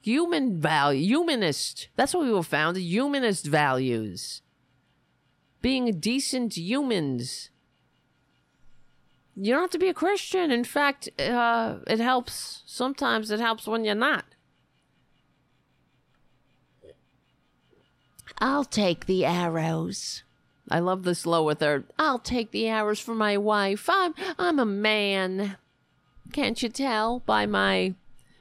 Human 0.00 0.58
value, 0.58 1.04
humanist. 1.04 1.88
That's 1.96 2.14
what 2.14 2.24
we 2.24 2.32
were 2.32 2.42
founded. 2.42 2.82
Humanist 2.82 3.44
values. 3.46 4.40
Being 5.60 5.98
decent 6.00 6.56
humans. 6.56 7.50
You 9.40 9.52
don't 9.52 9.62
have 9.62 9.70
to 9.70 9.78
be 9.78 9.88
a 9.88 9.94
Christian. 9.94 10.50
In 10.50 10.64
fact, 10.64 11.08
uh, 11.20 11.76
it 11.86 12.00
helps. 12.00 12.62
Sometimes 12.66 13.30
it 13.30 13.38
helps 13.38 13.68
when 13.68 13.84
you're 13.84 13.94
not. 13.94 14.24
I'll 18.40 18.64
take 18.64 19.06
the 19.06 19.24
arrows. 19.24 20.24
I 20.70 20.80
love 20.80 21.04
this 21.04 21.24
lower 21.24 21.54
third. 21.54 21.84
I'll 21.98 22.18
take 22.18 22.50
the 22.50 22.66
arrows 22.66 22.98
for 22.98 23.14
my 23.14 23.36
wife. 23.36 23.88
I'm 23.88 24.12
I'm 24.38 24.58
a 24.58 24.66
man. 24.66 25.56
Can't 26.32 26.60
you 26.60 26.68
tell 26.68 27.20
by 27.20 27.46
my 27.46 27.94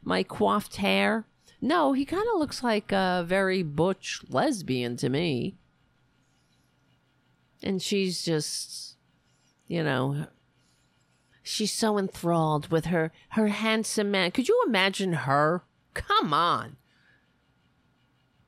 my 0.04 0.24
coiffed 0.24 0.78
hair? 0.78 1.26
No, 1.62 1.94
he 1.94 2.06
kind 2.06 2.26
of 2.34 2.40
looks 2.40 2.64
like 2.64 2.92
a 2.92 3.24
very 3.26 3.62
butch 3.62 4.22
lesbian 4.30 4.98
to 4.98 5.10
me. 5.10 5.58
And 7.64 7.82
she's 7.82 8.24
just, 8.24 8.96
you 9.68 9.84
know, 9.84 10.28
she's 11.48 11.72
so 11.72 11.98
enthralled 11.98 12.70
with 12.70 12.86
her 12.86 13.12
her 13.30 13.48
handsome 13.48 14.12
man. 14.12 14.32
Could 14.32 14.48
you 14.48 14.64
imagine 14.68 15.14
her? 15.14 15.64
Come 15.94 16.34
on. 16.34 16.78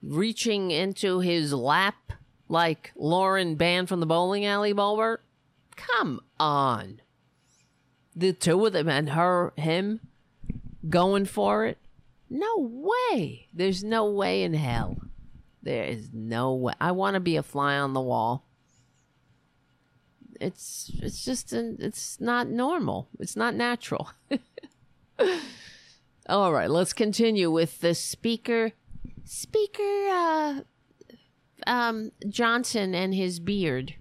Reaching 0.01 0.71
into 0.71 1.19
his 1.19 1.53
lap 1.53 2.13
like 2.47 2.91
Lauren 2.95 3.55
Band 3.55 3.89
from 3.89 3.99
the 3.99 4.05
bowling 4.05 4.45
alley, 4.45 4.73
Boebert? 4.73 5.19
Come 5.75 6.19
on. 6.39 7.01
The 8.15 8.33
two 8.33 8.65
of 8.65 8.73
them 8.73 8.89
and 8.89 9.11
her, 9.11 9.53
him, 9.55 10.01
going 10.89 11.25
for 11.25 11.65
it? 11.65 11.77
No 12.29 12.55
way. 12.57 13.47
There's 13.53 13.83
no 13.83 14.09
way 14.09 14.43
in 14.43 14.53
hell. 14.53 14.97
There 15.63 15.83
is 15.83 16.09
no 16.13 16.53
way. 16.53 16.73
I 16.79 16.91
want 16.91 17.15
to 17.15 17.19
be 17.19 17.35
a 17.35 17.43
fly 17.43 17.77
on 17.77 17.93
the 17.93 18.01
wall. 18.01 18.45
It's 20.39 20.91
it's 21.01 21.23
just 21.25 21.53
an, 21.53 21.77
it's 21.79 22.19
not 22.19 22.47
normal. 22.47 23.09
It's 23.19 23.35
not 23.35 23.55
natural. 23.55 24.09
All 26.29 26.53
right, 26.53 26.69
let's 26.69 26.93
continue 26.93 27.51
with 27.51 27.81
the 27.81 27.93
speaker 27.93 28.71
Speaker 29.25 30.07
uh 30.11 30.61
um 31.67 32.11
Johnson 32.27 32.95
and 32.95 33.13
his 33.13 33.39
beard. 33.39 33.95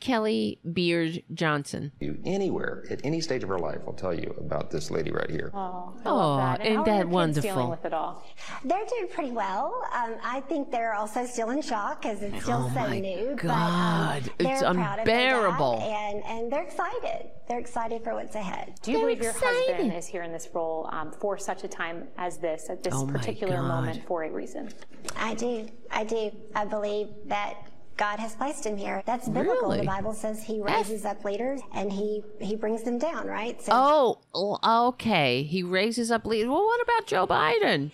Kelly 0.00 0.58
Beard 0.72 1.22
Johnson. 1.34 1.92
You 2.00 2.18
anywhere 2.24 2.84
at 2.90 3.00
any 3.04 3.20
stage 3.20 3.42
of 3.42 3.48
her 3.50 3.58
life 3.58 3.84
will 3.84 3.92
tell 3.92 4.14
you 4.14 4.34
about 4.38 4.70
this 4.70 4.90
lady 4.90 5.10
right 5.10 5.28
here. 5.30 5.50
Oh, 5.54 5.92
I 6.04 6.08
Aw, 6.08 6.14
love 6.14 6.38
that. 6.58 6.60
And 6.60 6.68
ain't 6.68 6.76
how 6.76 6.82
are 6.82 6.84
that 6.86 6.92
your 6.96 7.04
kids 7.04 7.12
wonderful? 7.12 7.50
dealing 7.50 7.68
with 7.70 7.84
it 7.84 7.92
all? 7.92 8.24
They're 8.64 8.86
doing 8.86 9.08
pretty 9.12 9.30
well. 9.32 9.84
Um, 9.94 10.14
I 10.24 10.40
think 10.40 10.70
they're 10.70 10.94
also 10.94 11.26
still 11.26 11.50
in 11.50 11.60
shock 11.62 12.02
because 12.02 12.22
it's 12.22 12.42
still 12.42 12.64
Oh 12.66 12.74
so 12.74 12.80
my 12.80 12.98
new. 12.98 13.36
God, 13.36 14.22
but, 14.38 14.46
um, 14.46 14.50
it's 14.50 14.60
they're 14.62 14.74
proud 14.74 14.98
of 15.00 15.04
their 15.04 15.30
dad, 15.30 15.36
unbearable. 15.36 15.80
and 15.82 16.24
and 16.24 16.52
they're 16.52 16.62
excited. 16.64 17.30
They're 17.48 17.58
excited 17.58 18.02
for 18.04 18.14
what's 18.14 18.34
ahead. 18.36 18.74
Do 18.82 18.92
you 18.92 18.98
They're 18.98 19.06
believe 19.08 19.22
your 19.22 19.32
husband 19.36 19.92
is 19.92 20.06
here 20.06 20.22
in 20.22 20.32
this 20.32 20.48
role 20.54 20.88
um, 20.92 21.12
for 21.12 21.36
such 21.36 21.64
a 21.64 21.68
time 21.68 22.06
as 22.16 22.38
this, 22.38 22.70
at 22.70 22.82
this 22.82 22.94
Oh 22.96 23.06
particular 23.06 23.60
moment, 23.60 24.04
for 24.06 24.22
a 24.22 24.30
reason? 24.30 24.70
I 25.16 25.34
do. 25.34 25.68
I 25.90 26.04
do. 26.04 26.30
I 26.54 26.64
believe 26.64 27.08
that 27.26 27.54
God 28.00 28.18
has 28.18 28.34
placed 28.34 28.64
him 28.64 28.78
here. 28.78 29.02
That's 29.04 29.28
biblical. 29.28 29.68
Really? 29.68 29.80
The 29.80 29.86
Bible 29.86 30.14
says 30.14 30.42
He 30.42 30.58
raises 30.62 31.04
up 31.04 31.22
leaders 31.22 31.60
and 31.74 31.92
He 31.92 32.22
He 32.40 32.56
brings 32.56 32.82
them 32.82 32.98
down. 32.98 33.26
Right. 33.26 33.60
So 33.60 34.18
Oh, 34.34 34.88
okay. 34.88 35.42
He 35.42 35.62
raises 35.62 36.10
up 36.10 36.24
lead. 36.24 36.48
Well, 36.48 36.64
what 36.64 36.80
about 36.80 37.06
Joe 37.06 37.26
Biden? 37.26 37.90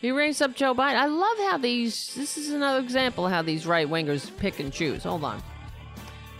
He 0.00 0.12
raised 0.12 0.40
up 0.42 0.54
Joe 0.54 0.76
Biden. 0.76 0.94
I 0.94 1.06
love 1.06 1.36
how 1.38 1.58
these. 1.58 2.14
This 2.14 2.38
is 2.38 2.50
another 2.50 2.78
example 2.78 3.26
of 3.26 3.32
how 3.32 3.42
these 3.42 3.66
right 3.66 3.88
wingers 3.88 4.30
pick 4.36 4.60
and 4.60 4.72
choose. 4.72 5.02
Hold 5.02 5.24
on. 5.24 5.42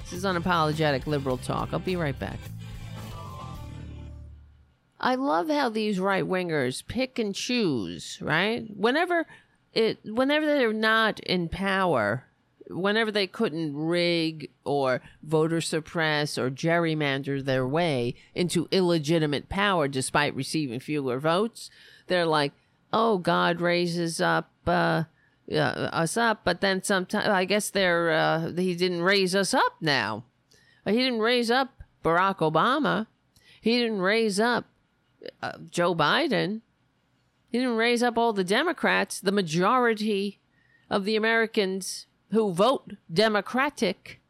This 0.04 0.12
is 0.12 0.24
unapologetic 0.24 1.08
liberal 1.08 1.38
talk. 1.38 1.70
I'll 1.72 1.80
be 1.80 1.96
right 1.96 2.16
back. 2.16 2.38
I 5.00 5.16
love 5.16 5.48
how 5.48 5.70
these 5.70 5.98
right 5.98 6.24
wingers 6.24 6.86
pick 6.86 7.18
and 7.18 7.34
choose, 7.34 8.18
right? 8.20 8.64
Whenever 8.76 9.26
it 9.72 9.98
whenever 10.04 10.46
they're 10.46 10.72
not 10.72 11.18
in 11.18 11.48
power, 11.48 12.27
whenever 12.70 13.10
they 13.10 13.26
couldn't 13.26 13.76
rig 13.76 14.50
or 14.64 15.00
voter 15.22 15.60
suppress 15.60 16.38
or 16.38 16.50
gerrymander 16.50 17.44
their 17.44 17.66
way 17.66 18.14
into 18.34 18.68
illegitimate 18.70 19.48
power 19.48 19.88
despite 19.88 20.34
receiving 20.34 20.80
fewer 20.80 21.18
votes, 21.18 21.70
they're 22.06 22.26
like, 22.26 22.52
"Oh, 22.92 23.18
God 23.18 23.60
raises 23.60 24.20
up 24.20 24.50
uh, 24.66 25.04
uh, 25.50 25.54
us 25.54 26.16
up," 26.16 26.42
but 26.44 26.60
then 26.60 26.82
sometimes 26.82 27.28
I 27.28 27.44
guess 27.44 27.70
they're 27.70 28.10
uh, 28.10 28.52
he 28.52 28.74
didn't 28.74 29.02
raise 29.02 29.34
us 29.34 29.54
up 29.54 29.76
now. 29.80 30.24
He 30.84 30.96
didn't 30.96 31.20
raise 31.20 31.50
up 31.50 31.82
Barack 32.04 32.38
Obama. 32.38 33.06
He 33.60 33.78
didn't 33.78 34.00
raise 34.00 34.40
up 34.40 34.66
uh, 35.42 35.58
Joe 35.70 35.94
Biden. 35.94 36.62
He 37.50 37.58
didn't 37.58 37.76
raise 37.76 38.02
up 38.02 38.18
all 38.18 38.32
the 38.32 38.44
Democrats, 38.44 39.20
the 39.20 39.32
majority 39.32 40.38
of 40.90 41.04
the 41.04 41.16
Americans 41.16 42.06
who 42.30 42.52
vote 42.52 42.94
Democratic. 43.12 44.20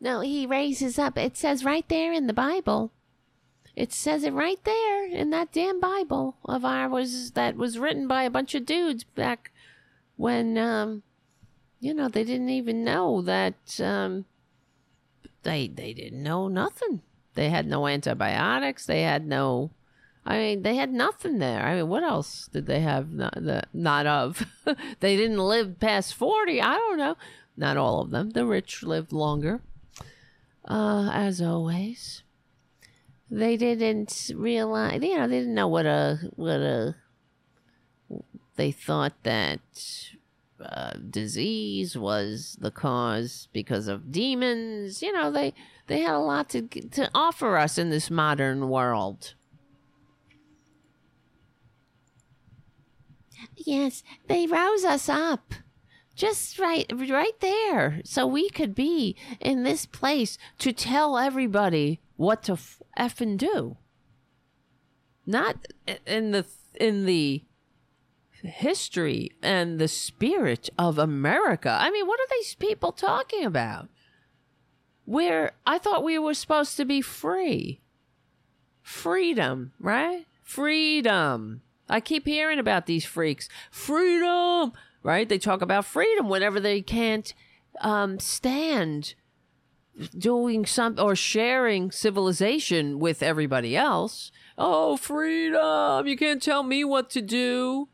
No, 0.00 0.20
he 0.20 0.46
raises 0.46 0.98
up. 0.98 1.18
It 1.18 1.36
says 1.36 1.64
right 1.64 1.86
there 1.88 2.12
in 2.12 2.26
the 2.26 2.32
Bible. 2.32 2.90
It 3.76 3.92
says 3.92 4.24
it 4.24 4.32
right 4.32 4.62
there 4.64 5.06
in 5.06 5.30
that 5.30 5.52
damn 5.52 5.80
Bible 5.80 6.36
of 6.44 6.64
ours 6.64 7.32
that 7.32 7.56
was 7.56 7.78
written 7.78 8.08
by 8.08 8.24
a 8.24 8.30
bunch 8.30 8.54
of 8.54 8.66
dudes 8.66 9.04
back 9.04 9.52
when, 10.16 10.58
um, 10.58 11.02
you 11.78 11.94
know, 11.94 12.08
they 12.08 12.24
didn't 12.24 12.50
even 12.50 12.84
know 12.84 13.22
that, 13.22 13.80
um, 13.80 14.24
they 15.42 15.68
they 15.68 15.92
didn't 15.92 16.22
know 16.22 16.48
nothing. 16.48 17.02
They 17.34 17.48
had 17.48 17.66
no 17.66 17.86
antibiotics. 17.86 18.86
They 18.86 19.02
had 19.02 19.26
no. 19.26 19.70
I 20.24 20.36
mean, 20.36 20.62
they 20.62 20.76
had 20.76 20.92
nothing 20.92 21.38
there. 21.38 21.62
I 21.62 21.76
mean, 21.76 21.88
what 21.88 22.02
else 22.02 22.48
did 22.52 22.66
they 22.66 22.80
have? 22.80 23.10
Not, 23.10 23.34
the, 23.34 23.62
not 23.72 24.06
of. 24.06 24.46
they 25.00 25.16
didn't 25.16 25.38
live 25.38 25.80
past 25.80 26.14
forty. 26.14 26.60
I 26.60 26.74
don't 26.74 26.98
know. 26.98 27.16
Not 27.56 27.76
all 27.76 28.00
of 28.02 28.10
them. 28.10 28.30
The 28.30 28.46
rich 28.46 28.82
lived 28.82 29.12
longer. 29.12 29.60
Uh, 30.64 31.10
as 31.12 31.40
always, 31.40 32.22
they 33.30 33.56
didn't 33.56 34.30
realize. 34.34 35.02
You 35.02 35.16
know, 35.16 35.28
they 35.28 35.40
didn't 35.40 35.54
know 35.54 35.68
what 35.68 35.86
a 35.86 36.30
what 36.36 36.60
a. 36.60 36.96
They 38.56 38.72
thought 38.72 39.14
that 39.22 39.60
uh, 40.62 40.92
disease 41.08 41.96
was 41.96 42.58
the 42.60 42.70
cause 42.70 43.48
because 43.52 43.88
of 43.88 44.12
demons. 44.12 45.02
You 45.02 45.12
know, 45.12 45.30
they 45.30 45.54
they 45.86 46.00
had 46.00 46.14
a 46.14 46.18
lot 46.18 46.50
to 46.50 46.62
to 46.62 47.10
offer 47.14 47.56
us 47.56 47.78
in 47.78 47.90
this 47.90 48.10
modern 48.10 48.68
world. 48.68 49.34
Yes, 53.56 54.02
they 54.28 54.46
rose 54.46 54.84
us 54.84 55.08
up. 55.08 55.54
Just 56.14 56.58
right 56.58 56.90
right 57.08 57.38
there 57.40 58.00
so 58.04 58.26
we 58.26 58.50
could 58.50 58.74
be 58.74 59.16
in 59.40 59.62
this 59.62 59.86
place 59.86 60.36
to 60.58 60.72
tell 60.72 61.16
everybody 61.16 62.00
what 62.16 62.42
to 62.44 62.52
f- 62.52 62.82
effing 62.98 63.38
do. 63.38 63.78
not 65.26 65.56
in 66.06 66.32
the 66.32 66.44
in 66.78 67.06
the 67.06 67.42
history 68.42 69.30
and 69.42 69.78
the 69.78 69.88
spirit 69.88 70.68
of 70.78 70.98
America. 70.98 71.76
I 71.80 71.90
mean, 71.90 72.06
what 72.06 72.20
are 72.20 72.28
these 72.30 72.54
people 72.54 72.92
talking 72.92 73.44
about? 73.44 73.88
Where 75.04 75.52
I 75.66 75.78
thought 75.78 76.04
we 76.04 76.18
were 76.18 76.34
supposed 76.34 76.76
to 76.76 76.84
be 76.84 77.00
free. 77.00 77.80
Freedom, 78.82 79.72
right? 79.78 80.26
Freedom. 80.42 81.62
I 81.90 82.00
keep 82.00 82.26
hearing 82.26 82.58
about 82.58 82.86
these 82.86 83.04
freaks. 83.04 83.48
Freedom, 83.70 84.72
right? 85.02 85.28
They 85.28 85.38
talk 85.38 85.60
about 85.60 85.84
freedom 85.84 86.28
whenever 86.28 86.60
they 86.60 86.80
can't 86.80 87.34
um, 87.80 88.18
stand 88.18 89.14
doing 90.16 90.64
some 90.64 90.96
or 90.98 91.14
sharing 91.14 91.90
civilization 91.90 92.98
with 92.98 93.22
everybody 93.22 93.76
else. 93.76 94.30
Oh, 94.56 94.96
freedom! 94.96 96.06
You 96.06 96.16
can't 96.16 96.42
tell 96.42 96.62
me 96.62 96.84
what 96.84 97.10
to 97.10 97.22
do. 97.22 97.88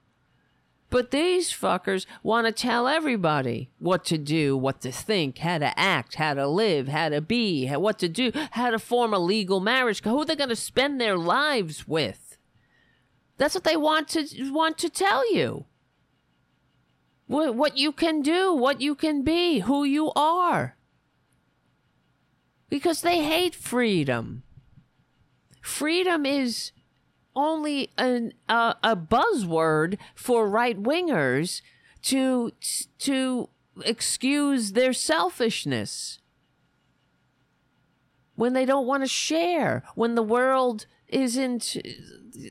But 0.89 1.11
these 1.11 1.53
fuckers 1.53 2.07
want 2.23 2.47
to 2.47 2.53
tell 2.53 2.87
everybody 2.87 3.71
what 3.79 4.05
to 4.07 4.19
do, 4.19 4.57
what 4.57 4.81
to 4.83 4.93
think, 4.93 5.39
how 5.39 5.59
to 5.59 5.79
act, 5.79 6.15
how 6.15 6.35
to 6.35 6.47
live, 6.47 6.89
how 6.89 7.09
to 7.09 7.21
be, 7.21 7.67
how, 7.67 7.81
what 7.81 7.99
to 7.99 8.09
do, 8.09 8.31
how 8.53 8.71
to 8.71 8.79
form 8.79 9.13
a 9.13 9.19
legal 9.19 9.59
marriage, 9.59 10.03
who 10.05 10.25
they're 10.25 10.37
going 10.37 10.49
to 10.49 10.57
spend 10.57 11.01
their 11.01 11.17
lives 11.17 11.89
with. 11.89 12.26
That's 13.39 13.55
what 13.55 13.65
they 13.65 13.77
want 13.77 14.09
to 14.11 14.27
want 14.51 14.79
to 14.79 14.89
tell 14.89 15.33
you. 15.33 15.67
What, 17.27 17.77
you 17.77 17.91
can 17.91 18.23
do, 18.23 18.55
what 18.55 18.81
you 18.81 18.95
can 18.95 19.23
be, 19.23 19.59
who 19.61 19.83
you 19.83 20.13
are. 20.15 20.77
Because 22.69 23.03
they 23.03 23.25
hate 23.25 23.55
freedom. 23.55 24.45
Freedom 25.61 26.25
is 26.25 26.71
only 27.35 27.91
an, 27.99 28.33
uh, 28.49 28.75
a 28.83 28.97
buzzword 28.97 29.99
for 30.15 30.49
right 30.49 30.81
wingers 30.81 31.61
to 32.03 32.53
to 32.99 33.49
excuse 33.85 34.73
their 34.73 34.93
selfishness 34.93 36.21
when 38.37 38.53
they 38.53 38.65
don't 38.65 38.87
want 38.87 39.03
to 39.03 39.09
share 39.09 39.83
when 39.95 40.15
the 40.15 40.23
world 40.23 40.87
isn't 41.09 41.77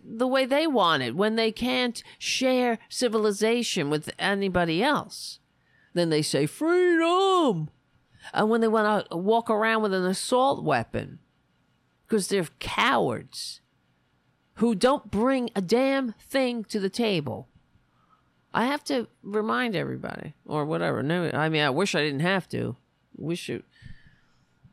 the 0.04 0.28
way 0.28 0.46
they 0.46 0.68
want 0.68 1.04
it 1.04 1.16
when 1.16 1.36
they 1.36 1.52
can't 1.52 2.04
share 2.18 2.80
civilization 2.90 3.90
with 3.90 4.10
anybody 4.18 4.84
else 4.84 5.40
then 5.94 6.10
they 6.10 6.22
say 6.22 6.46
freedom 6.46 7.70
and 8.34 8.50
when 8.50 8.62
they 8.62 8.68
want 8.68 9.10
to 9.10 9.18
walk 9.18 9.50
around 9.50 9.82
with 9.82 9.94
an 9.94 10.06
assault 10.06 10.64
weapon 10.64 11.20
because 12.08 12.28
they're 12.28 12.48
cowards 12.60 13.62
who 14.56 14.76
don't 14.76 15.12
bring 15.12 15.50
a 15.56 15.62
damn 15.62 16.14
thing 16.14 16.64
to 16.66 16.80
the 16.80 16.90
table. 16.90 17.50
I 18.54 18.66
have 18.66 18.84
to 18.86 19.08
remind 19.22 19.76
everybody, 19.76 20.34
or 20.46 20.66
whatever. 20.66 21.04
No, 21.04 21.30
I 21.34 21.50
mean, 21.50 21.62
I 21.62 21.70
wish 21.70 21.94
I 21.94 22.02
didn't 22.02 22.22
have 22.22 22.48
to. 22.50 22.78
Wish 23.18 23.50
it. 23.50 23.66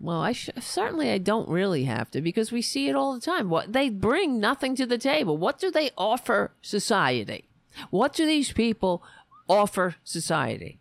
Well, 0.03 0.21
I 0.21 0.33
sh- 0.33 0.51
certainly 0.59 1.13
I 1.13 1.19
don't 1.19 1.49
really 1.49 1.85
have 1.85 2.11
to 2.11 2.21
because 2.21 2.51
we 2.51 2.61
see 2.61 2.89
it 2.89 2.97
all 2.97 3.15
the 3.15 3.21
time. 3.21 3.49
What 3.49 3.73
they 3.73 3.89
bring 3.89 4.41
nothing 4.41 4.75
to 4.77 4.85
the 4.85 4.99
table. 4.99 5.37
What 5.37 5.61
do 5.61 5.71
they 5.71 5.91
offer 5.97 6.51
society? 6.61 7.49
What 7.91 8.13
do 8.13 8.27
these 8.27 8.53
people 8.53 9.05
offer 9.49 9.95
society? 10.03 10.81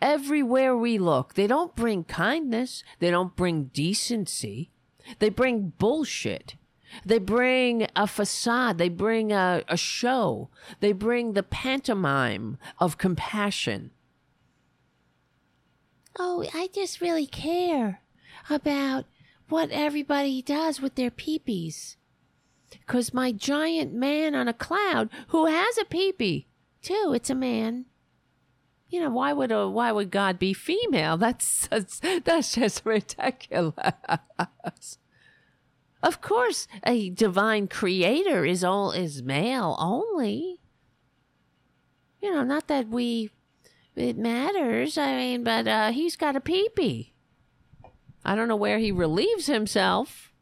Everywhere 0.00 0.76
we 0.76 0.98
look, 0.98 1.34
they 1.34 1.48
don't 1.48 1.74
bring 1.74 2.04
kindness. 2.04 2.84
They 3.00 3.10
don't 3.10 3.34
bring 3.34 3.64
decency. 3.64 4.70
They 5.18 5.28
bring 5.28 5.72
bullshit. 5.76 6.54
They 7.04 7.18
bring 7.18 7.88
a 7.96 8.06
facade. 8.06 8.78
They 8.78 8.88
bring 8.88 9.32
a, 9.32 9.64
a 9.66 9.76
show. 9.76 10.48
They 10.78 10.92
bring 10.92 11.32
the 11.32 11.42
pantomime 11.42 12.56
of 12.78 12.98
compassion. 12.98 13.90
Oh, 16.22 16.44
I 16.52 16.68
just 16.74 17.00
really 17.00 17.24
care 17.24 18.02
about 18.50 19.06
what 19.48 19.70
everybody 19.70 20.42
does 20.42 20.78
with 20.78 20.94
their 20.94 21.10
peepees. 21.10 21.96
Because 22.70 23.14
my 23.14 23.32
giant 23.32 23.94
man 23.94 24.34
on 24.34 24.46
a 24.46 24.52
cloud 24.52 25.08
who 25.28 25.46
has 25.46 25.78
a 25.78 25.84
peepee, 25.86 26.44
too, 26.82 27.12
it's 27.14 27.30
a 27.30 27.34
man. 27.34 27.86
You 28.90 29.00
know, 29.00 29.08
why 29.08 29.32
would 29.32 29.50
a, 29.50 29.66
why 29.66 29.92
would 29.92 30.10
God 30.10 30.38
be 30.38 30.52
female? 30.52 31.16
That's 31.16 31.66
that's, 31.68 32.02
that's 32.24 32.54
just 32.54 32.84
ridiculous. 32.84 33.74
Of 36.02 36.20
course, 36.20 36.68
a 36.84 37.08
divine 37.08 37.66
creator 37.66 38.44
is 38.44 38.62
all 38.62 38.92
is 38.92 39.22
male 39.22 39.74
only. 39.78 40.60
You 42.20 42.34
know, 42.34 42.44
not 42.44 42.68
that 42.68 42.88
we 42.88 43.30
it 43.96 44.16
matters. 44.16 44.96
I 44.96 45.16
mean, 45.16 45.44
but 45.44 45.66
uh, 45.66 45.90
he's 45.92 46.16
got 46.16 46.36
a 46.36 46.40
peepee. 46.40 47.10
I 48.24 48.34
don't 48.34 48.48
know 48.48 48.56
where 48.56 48.78
he 48.78 48.92
relieves 48.92 49.46
himself. 49.46 50.32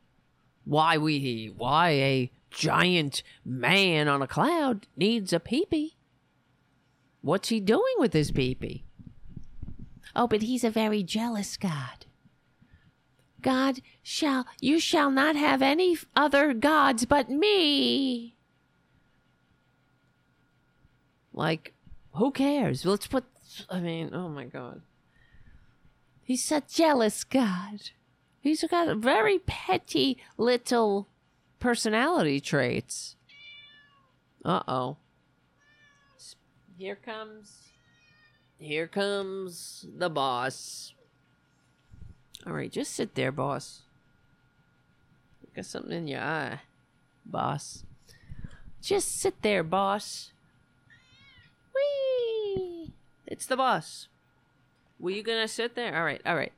Why 0.64 0.98
we 0.98 1.52
why 1.56 1.90
a 1.90 2.30
giant 2.50 3.22
man 3.44 4.08
on 4.08 4.22
a 4.22 4.26
cloud 4.26 4.86
needs 4.96 5.32
a 5.32 5.40
peepee? 5.40 5.94
What's 7.20 7.48
he 7.48 7.60
doing 7.60 7.94
with 7.98 8.12
his 8.12 8.30
peepee? 8.32 8.82
Oh, 10.14 10.26
but 10.26 10.42
he's 10.42 10.64
a 10.64 10.70
very 10.70 11.02
jealous 11.02 11.56
God. 11.56 12.06
God 13.40 13.80
shall, 14.02 14.46
you 14.60 14.80
shall 14.80 15.10
not 15.10 15.36
have 15.36 15.62
any 15.62 15.96
other 16.16 16.52
gods 16.52 17.04
but 17.04 17.30
me. 17.30 18.34
Like, 21.32 21.72
who 22.14 22.32
cares? 22.32 22.84
Let's 22.84 23.06
put, 23.06 23.24
I 23.68 23.80
mean, 23.80 24.10
oh 24.12 24.28
my 24.28 24.44
God. 24.44 24.82
He's 26.22 26.50
a 26.52 26.62
jealous 26.68 27.24
God. 27.24 27.90
He's 28.40 28.64
got 28.64 28.96
very 28.98 29.38
petty 29.38 30.18
little 30.36 31.08
personality 31.58 32.40
traits. 32.40 33.16
Uh 34.44 34.62
oh. 34.68 34.96
Here 36.76 36.96
comes, 36.96 37.58
here 38.58 38.86
comes 38.86 39.86
the 39.96 40.08
boss. 40.08 40.94
All 42.46 42.52
right, 42.52 42.70
just 42.70 42.94
sit 42.94 43.16
there, 43.16 43.32
boss. 43.32 43.82
Got 45.56 45.66
something 45.66 45.92
in 45.92 46.06
your 46.06 46.20
eye, 46.20 46.60
boss. 47.26 47.82
Just 48.80 49.16
sit 49.16 49.42
there, 49.42 49.64
boss. 49.64 50.30
Whee! 51.74 52.37
It's 53.28 53.46
the 53.46 53.56
boss. 53.56 54.08
Were 54.98 55.10
you 55.10 55.22
gonna 55.22 55.48
sit 55.48 55.74
there? 55.74 55.96
All 55.96 56.04
right, 56.04 56.20
all 56.26 56.34
right. 56.34 56.52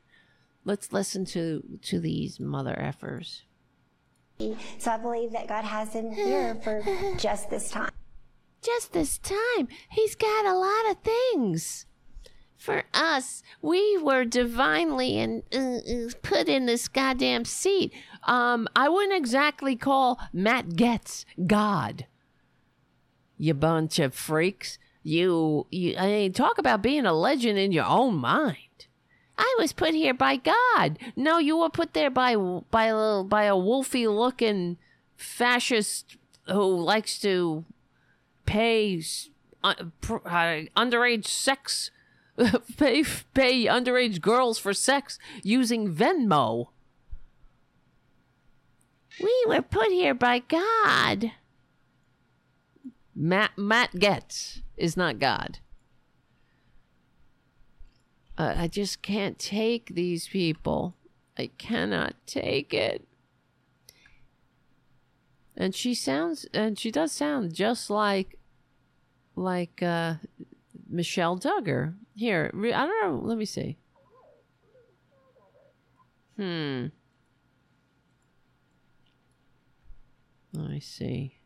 Let's 0.65 0.93
listen 0.93 1.25
to 1.27 1.63
to 1.83 2.01
these 2.01 2.41
mother 2.41 2.75
effers. 2.75 3.43
So 4.79 4.91
I 4.91 4.97
believe 4.97 5.33
that 5.33 5.49
God 5.49 5.65
has 5.65 5.93
him 5.93 6.13
here 6.13 6.55
for 6.55 6.83
just 7.19 7.51
this 7.51 7.71
time. 7.71 7.93
Just 8.63 8.93
this 8.93 9.19
time, 9.19 9.69
he's 9.91 10.15
got 10.15 10.47
a 10.47 10.55
lot 10.55 10.91
of 10.91 10.99
things 11.03 11.87
for 12.61 12.85
us, 12.93 13.43
we 13.63 13.97
were 13.97 14.27
divinely 14.27 15.19
and 15.19 15.43
uh, 15.53 15.59
uh, 15.59 16.11
put 16.21 16.47
in 16.47 16.67
this 16.67 16.89
goddamn 16.89 17.47
seat. 17.47 17.91
Um, 18.25 18.69
I 18.77 18.91
wouldn't 18.91 19.17
exactly 19.17 19.77
call 19.77 20.21
Matt 20.31 20.69
Gaetz 20.71 21.25
God. 21.47 22.05
You 23.39 23.55
bunch 23.55 23.99
of 23.99 24.15
freaks. 24.15 24.79
You, 25.03 25.67
you, 25.71 25.97
I 25.99 26.07
mean, 26.07 26.33
talk 26.33 26.59
about 26.59 26.83
being 26.83 27.07
a 27.07 27.13
legend 27.13 27.59
in 27.59 27.73
your 27.73 27.87
own 27.87 28.17
mind. 28.17 28.57
I 29.39 29.57
was 29.59 29.73
put 29.73 29.95
here 29.95 30.13
by 30.13 30.37
God. 30.37 30.99
No, 31.17 31.39
you 31.39 31.57
were 31.57 31.71
put 31.71 31.95
there 31.95 32.11
by 32.11 32.37
by 32.37 32.87
a 32.87 33.25
by 33.25 33.45
a 33.45 33.55
wolfy 33.55 34.07
looking 34.07 34.77
fascist 35.17 36.19
who 36.47 36.77
likes 36.77 37.19
to 37.21 37.65
pay 38.45 39.03
uh, 39.65 39.75
uh, 39.79 40.61
underage 40.77 41.27
sex 41.27 41.91
pay 42.77 43.03
pay 43.33 43.65
underage 43.65 44.21
girls 44.21 44.59
for 44.59 44.75
sex 44.75 45.19
using 45.43 45.95
Venmo. 45.95 46.67
We 49.23 49.45
were 49.47 49.63
put 49.63 49.89
here 49.89 50.15
by 50.15 50.41
God. 50.41 51.33
Matt 53.15 53.57
Matt 53.57 53.93
Gaetz 53.93 54.61
is 54.81 54.97
not 54.97 55.19
God. 55.19 55.59
Uh, 58.37 58.55
I 58.57 58.69
just 58.69 59.03
can't 59.03 59.39
take 59.39 59.95
these 59.95 60.29
people. 60.29 60.95
I 61.37 61.51
cannot 61.59 62.15
take 62.27 62.73
it. 62.73 63.07
And 65.57 65.75
she 65.75 65.95
sounds, 65.95 66.47
and 66.55 66.79
she 66.79 66.91
does 66.91 67.13
sound 67.13 67.55
just 67.55 67.91
like, 67.91 68.39
like 69.37 69.83
uh, 69.83 70.15
Michelle 70.89 71.39
Duggar. 71.39 71.95
Here, 72.15 72.51
I 72.55 72.87
don't 72.87 73.03
know. 73.03 73.29
Let 73.29 73.37
me 73.37 73.45
see. 73.45 73.77
Hmm. 76.37 76.87
I 80.59 80.79
see. 80.79 81.37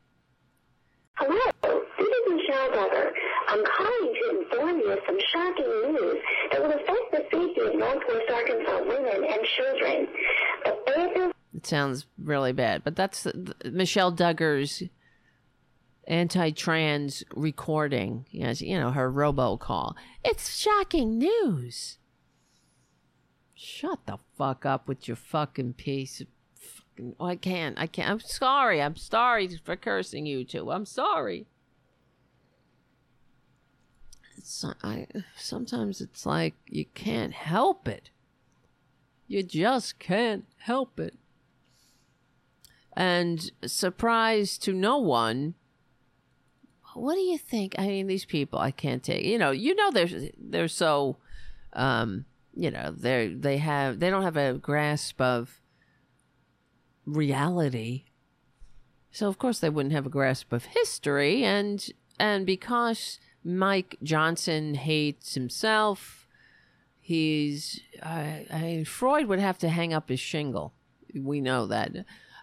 Hello, 1.14 1.52
this 1.98 2.06
is 2.06 2.32
Michelle 2.32 2.70
Duggar. 2.70 3.10
I'm 3.48 3.64
calling 3.64 4.14
to 4.14 4.40
inform 4.40 4.78
you 4.80 4.92
of 4.92 4.98
some 5.06 5.18
shocking 5.32 5.92
news 5.92 6.16
that 6.52 6.62
will 6.62 6.72
affect 6.72 7.10
the 7.12 7.24
safety 7.30 7.60
of 7.60 7.74
Northwest 7.74 8.30
Arkansas 8.32 8.80
women 8.86 9.24
and 9.24 9.44
children. 9.56 10.08
It 11.54 11.66
sounds 11.66 12.06
really 12.18 12.52
bad, 12.52 12.82
but 12.84 12.96
that's 12.96 13.26
Michelle 13.64 14.12
Duggar's 14.12 14.82
anti-trans 16.06 17.24
recording. 17.34 18.26
Yes, 18.30 18.60
you 18.60 18.78
know 18.78 18.90
her 18.90 19.10
robocall. 19.10 19.94
It's 20.24 20.56
shocking 20.56 21.18
news. 21.18 21.98
Shut 23.54 24.00
the 24.06 24.18
fuck 24.36 24.66
up 24.66 24.88
with 24.88 25.06
your 25.08 25.16
fucking 25.16 25.74
piece 25.74 26.20
of 26.20 26.26
fucking. 26.54 27.14
Oh, 27.20 27.26
I 27.26 27.36
can't. 27.36 27.78
I 27.78 27.86
can't. 27.86 28.10
I'm 28.10 28.20
sorry. 28.20 28.82
I'm 28.82 28.96
sorry 28.96 29.48
for 29.64 29.76
cursing 29.76 30.26
you 30.26 30.44
two. 30.44 30.70
I'm 30.70 30.84
sorry. 30.84 31.46
It's, 34.36 34.64
I 34.82 35.06
sometimes 35.36 36.00
it's 36.00 36.26
like 36.26 36.54
you 36.66 36.84
can't 36.94 37.32
help 37.32 37.88
it. 37.88 38.10
You 39.26 39.42
just 39.42 39.98
can't 39.98 40.44
help 40.58 41.00
it 41.00 41.14
and 42.96 43.50
surprise 43.66 44.56
to 44.58 44.72
no 44.72 44.98
one. 44.98 45.54
What 46.94 47.14
do 47.14 47.20
you 47.20 47.38
think? 47.38 47.74
I 47.76 47.86
mean, 47.88 48.06
these 48.06 48.24
people, 48.24 48.58
I 48.58 48.70
can't 48.70 49.02
take. 49.02 49.24
You 49.24 49.38
know, 49.38 49.50
you 49.50 49.74
know, 49.74 49.90
they're 49.90 50.30
they're 50.38 50.68
so, 50.68 51.16
um, 51.72 52.24
you 52.54 52.70
know, 52.70 52.94
they 52.96 53.28
they 53.28 53.58
have 53.58 53.98
they 53.98 54.10
don't 54.10 54.22
have 54.22 54.36
a 54.36 54.54
grasp 54.54 55.20
of 55.20 55.60
reality. 57.04 58.04
So 59.10 59.28
of 59.28 59.38
course 59.38 59.58
they 59.58 59.70
wouldn't 59.70 59.94
have 59.94 60.06
a 60.06 60.10
grasp 60.10 60.52
of 60.52 60.66
history, 60.66 61.42
and 61.42 61.84
and 62.18 62.46
because 62.46 63.18
Mike 63.44 63.98
Johnson 64.02 64.74
hates 64.74 65.34
himself, 65.34 66.26
he's 66.98 67.80
I, 68.02 68.46
I 68.50 68.60
mean, 68.60 68.84
Freud 68.86 69.26
would 69.26 69.38
have 69.38 69.58
to 69.58 69.68
hang 69.68 69.92
up 69.92 70.08
his 70.08 70.20
shingle. 70.20 70.72
We 71.14 71.40
know 71.40 71.66
that 71.66 71.92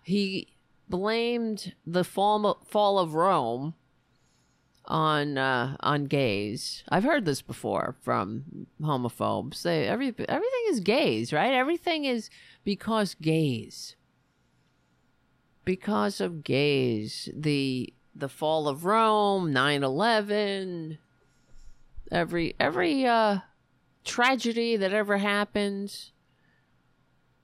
he 0.03 0.55
blamed 0.87 1.73
the 1.85 2.03
fall 2.03 2.63
fall 2.67 2.99
of 2.99 3.15
Rome 3.15 3.73
on 4.85 5.37
uh, 5.37 5.77
on 5.79 6.05
gays. 6.05 6.83
I've 6.89 7.03
heard 7.03 7.25
this 7.25 7.41
before 7.41 7.95
from 8.01 8.67
homophobes. 8.81 9.63
They 9.63 9.87
every 9.87 10.07
everything 10.07 10.63
is 10.67 10.79
gays, 10.79 11.33
right? 11.33 11.53
Everything 11.53 12.05
is 12.05 12.29
because 12.63 13.15
gays. 13.15 13.95
Because 15.63 16.19
of 16.19 16.43
gays, 16.43 17.29
the 17.33 17.93
the 18.15 18.29
fall 18.29 18.67
of 18.67 18.85
Rome, 18.85 19.53
9/11, 19.53 20.97
every 22.11 22.55
every 22.59 23.05
uh 23.05 23.39
tragedy 24.03 24.75
that 24.77 24.93
ever 24.93 25.17
happened 25.17 26.11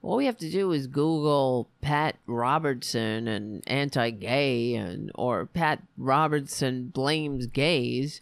all 0.07 0.15
we 0.15 0.25
have 0.25 0.37
to 0.37 0.49
do 0.49 0.71
is 0.71 0.87
Google 0.87 1.69
Pat 1.81 2.15
Robertson 2.27 3.27
and 3.27 3.61
anti-gay, 3.67 4.73
and 4.75 5.11
or 5.15 5.45
Pat 5.45 5.83
Robertson 5.97 6.87
blames 6.87 7.47
gays. 7.47 8.21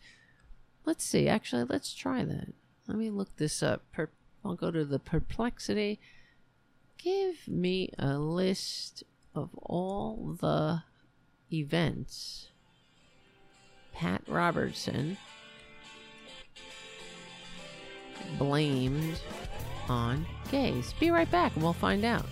Let's 0.85 1.03
see. 1.03 1.27
Actually, 1.27 1.65
let's 1.69 1.93
try 1.93 2.23
that. 2.23 2.53
Let 2.87 2.97
me 2.97 3.09
look 3.09 3.35
this 3.37 3.61
up. 3.61 3.83
Per- 3.91 4.09
I'll 4.43 4.55
go 4.55 4.71
to 4.71 4.83
the 4.83 4.97
perplexity. 4.99 5.99
Give 6.97 7.47
me 7.47 7.91
a 7.99 8.17
list 8.17 9.03
of 9.35 9.49
all 9.61 10.37
the 10.39 10.83
events. 11.59 12.49
Pat 13.93 14.21
Robertson 14.27 15.17
blamed 18.37 19.19
on 19.87 20.25
gays. 20.51 20.93
Be 20.99 21.11
right 21.11 21.29
back 21.29 21.55
and 21.55 21.63
we'll 21.63 21.73
find 21.73 22.03
out. 22.03 22.25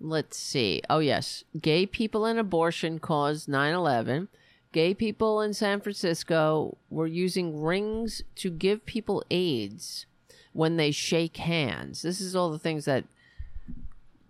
Let's 0.00 0.36
see. 0.36 0.82
Oh, 0.88 1.00
yes. 1.00 1.44
Gay 1.60 1.84
people 1.84 2.24
and 2.24 2.38
abortion 2.38 2.98
caused 2.98 3.48
9 3.48 3.74
11. 3.74 4.28
Gay 4.70 4.94
people 4.94 5.40
in 5.40 5.54
San 5.54 5.80
Francisco 5.80 6.76
were 6.90 7.06
using 7.06 7.62
rings 7.62 8.22
to 8.36 8.50
give 8.50 8.84
people 8.84 9.24
AIDS 9.30 10.06
when 10.52 10.76
they 10.76 10.90
shake 10.90 11.38
hands. 11.38 12.02
This 12.02 12.20
is 12.20 12.36
all 12.36 12.50
the 12.50 12.58
things 12.58 12.84
that 12.84 13.04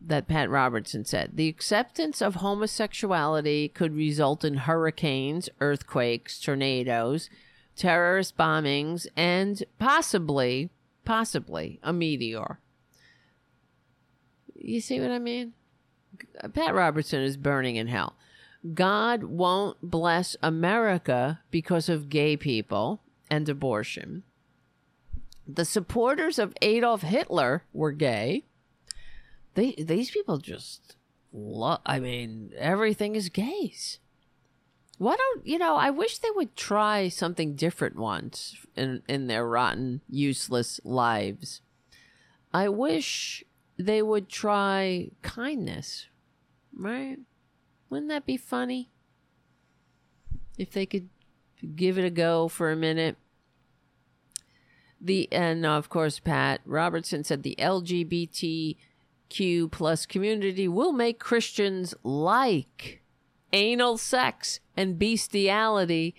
that 0.04 0.28
Pat 0.28 0.48
Robertson 0.48 1.04
said. 1.04 1.32
The 1.34 1.48
acceptance 1.48 2.22
of 2.22 2.36
homosexuality 2.36 3.68
could 3.68 3.94
result 3.94 4.44
in 4.44 4.54
hurricanes, 4.54 5.48
earthquakes, 5.60 6.40
tornadoes, 6.40 7.28
terrorist 7.76 8.36
bombings, 8.36 9.06
and 9.16 9.62
possibly, 9.78 10.70
possibly 11.04 11.78
a 11.82 11.92
meteor. 11.92 12.58
You 14.54 14.80
see 14.80 15.00
what 15.00 15.10
I 15.10 15.18
mean? 15.18 15.54
Pat 16.52 16.74
Robertson 16.74 17.20
is 17.22 17.36
burning 17.36 17.76
in 17.76 17.86
hell. 17.86 18.14
God 18.74 19.24
won't 19.24 19.78
bless 19.82 20.36
America 20.42 21.40
because 21.50 21.88
of 21.88 22.08
gay 22.08 22.36
people 22.36 23.00
and 23.30 23.48
abortion. 23.48 24.24
The 25.46 25.64
supporters 25.64 26.38
of 26.38 26.54
Adolf 26.60 27.02
Hitler 27.02 27.64
were 27.72 27.92
gay. 27.92 28.44
They, 29.54 29.72
these 29.72 30.10
people 30.10 30.38
just 30.38 30.96
love, 31.32 31.80
I 31.84 32.00
mean, 32.00 32.52
everything 32.56 33.16
is 33.16 33.28
gays. 33.28 33.98
Why 34.98 35.14
don't 35.14 35.46
you 35.46 35.58
know? 35.58 35.76
I 35.76 35.90
wish 35.90 36.18
they 36.18 36.30
would 36.32 36.56
try 36.56 37.08
something 37.08 37.54
different 37.54 37.96
once 37.96 38.56
in 38.74 39.02
in 39.08 39.28
their 39.28 39.46
rotten, 39.46 40.00
useless 40.08 40.80
lives. 40.84 41.62
I 42.52 42.68
wish 42.68 43.44
they 43.78 44.02
would 44.02 44.28
try 44.28 45.10
kindness, 45.22 46.06
right? 46.76 47.18
Wouldn't 47.88 48.08
that 48.08 48.26
be 48.26 48.36
funny? 48.36 48.90
If 50.58 50.72
they 50.72 50.84
could 50.84 51.08
give 51.76 51.96
it 51.96 52.04
a 52.04 52.10
go 52.10 52.48
for 52.48 52.70
a 52.70 52.76
minute. 52.76 53.16
The 55.00 55.32
and 55.32 55.64
of 55.64 55.88
course, 55.88 56.18
Pat 56.18 56.60
Robertson 56.64 57.22
said 57.22 57.44
the 57.44 57.56
LGBTQ 59.28 59.70
plus 59.70 60.06
community 60.06 60.68
will 60.68 60.92
make 60.92 61.18
Christians 61.18 61.94
like 62.02 63.02
anal 63.52 63.96
sex 63.96 64.60
and 64.76 64.98
bestiality. 64.98 66.14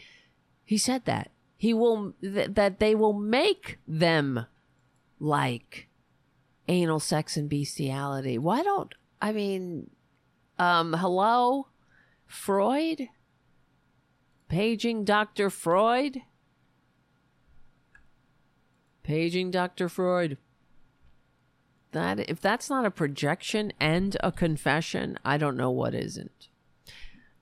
He 0.64 0.78
said 0.78 1.06
that 1.06 1.32
he 1.58 1.74
will 1.74 2.14
th- 2.22 2.52
that 2.54 2.80
they 2.80 2.96
will 2.96 3.14
make 3.14 3.80
them 3.88 4.46
like 5.20 5.90
anal 6.68 7.00
sex 7.00 7.38
and 7.38 7.50
bestiality. 7.50 8.38
Why 8.38 8.64
don't 8.64 8.94
I 9.22 9.32
mean 9.32 9.90
um 10.58 10.94
hello 10.94 11.68
Freud 12.26 13.10
paging 14.48 15.04
Dr. 15.04 15.50
Freud 15.50 16.22
paging 19.04 19.52
Dr. 19.52 19.90
Freud 19.90 20.38
that 21.92 22.20
if 22.30 22.40
that's 22.40 22.70
not 22.70 22.86
a 22.86 22.92
projection 22.92 23.74
and 23.80 24.16
a 24.22 24.32
confession, 24.32 25.18
I 25.26 25.38
don't 25.38 25.58
know 25.58 25.72
what 25.72 25.94
isn't. 25.94 26.48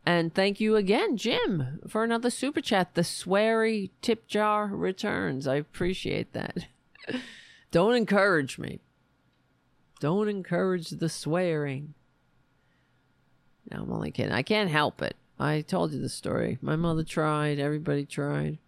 And 0.05 0.33
thank 0.33 0.61
you 0.61 0.77
again, 0.77 1.17
Jim, 1.17 1.81
for 1.87 2.03
another 2.03 2.29
super 2.29 2.61
chat. 2.61 2.95
The 2.95 3.01
sweary 3.01 3.89
tip 4.01 4.25
jar 4.27 4.67
returns. 4.67 5.47
I 5.47 5.55
appreciate 5.55 6.31
that. 6.31 6.67
Don't 7.71 7.93
encourage 7.93 8.57
me. 8.57 8.79
Don't 9.99 10.29
encourage 10.29 10.91
the 10.91 11.09
swearing. 11.09 11.93
No, 13.69 13.81
I'm 13.81 13.91
only 13.91 14.11
kidding. 14.11 14.31
I 14.31 14.43
can't 14.43 14.69
help 14.69 15.01
it. 15.01 15.17
I 15.37 15.59
told 15.61 15.91
you 15.91 15.99
the 15.99 16.07
story. 16.07 16.57
My 16.61 16.77
mother 16.77 17.03
tried, 17.03 17.59
everybody 17.59 18.05
tried 18.05 18.59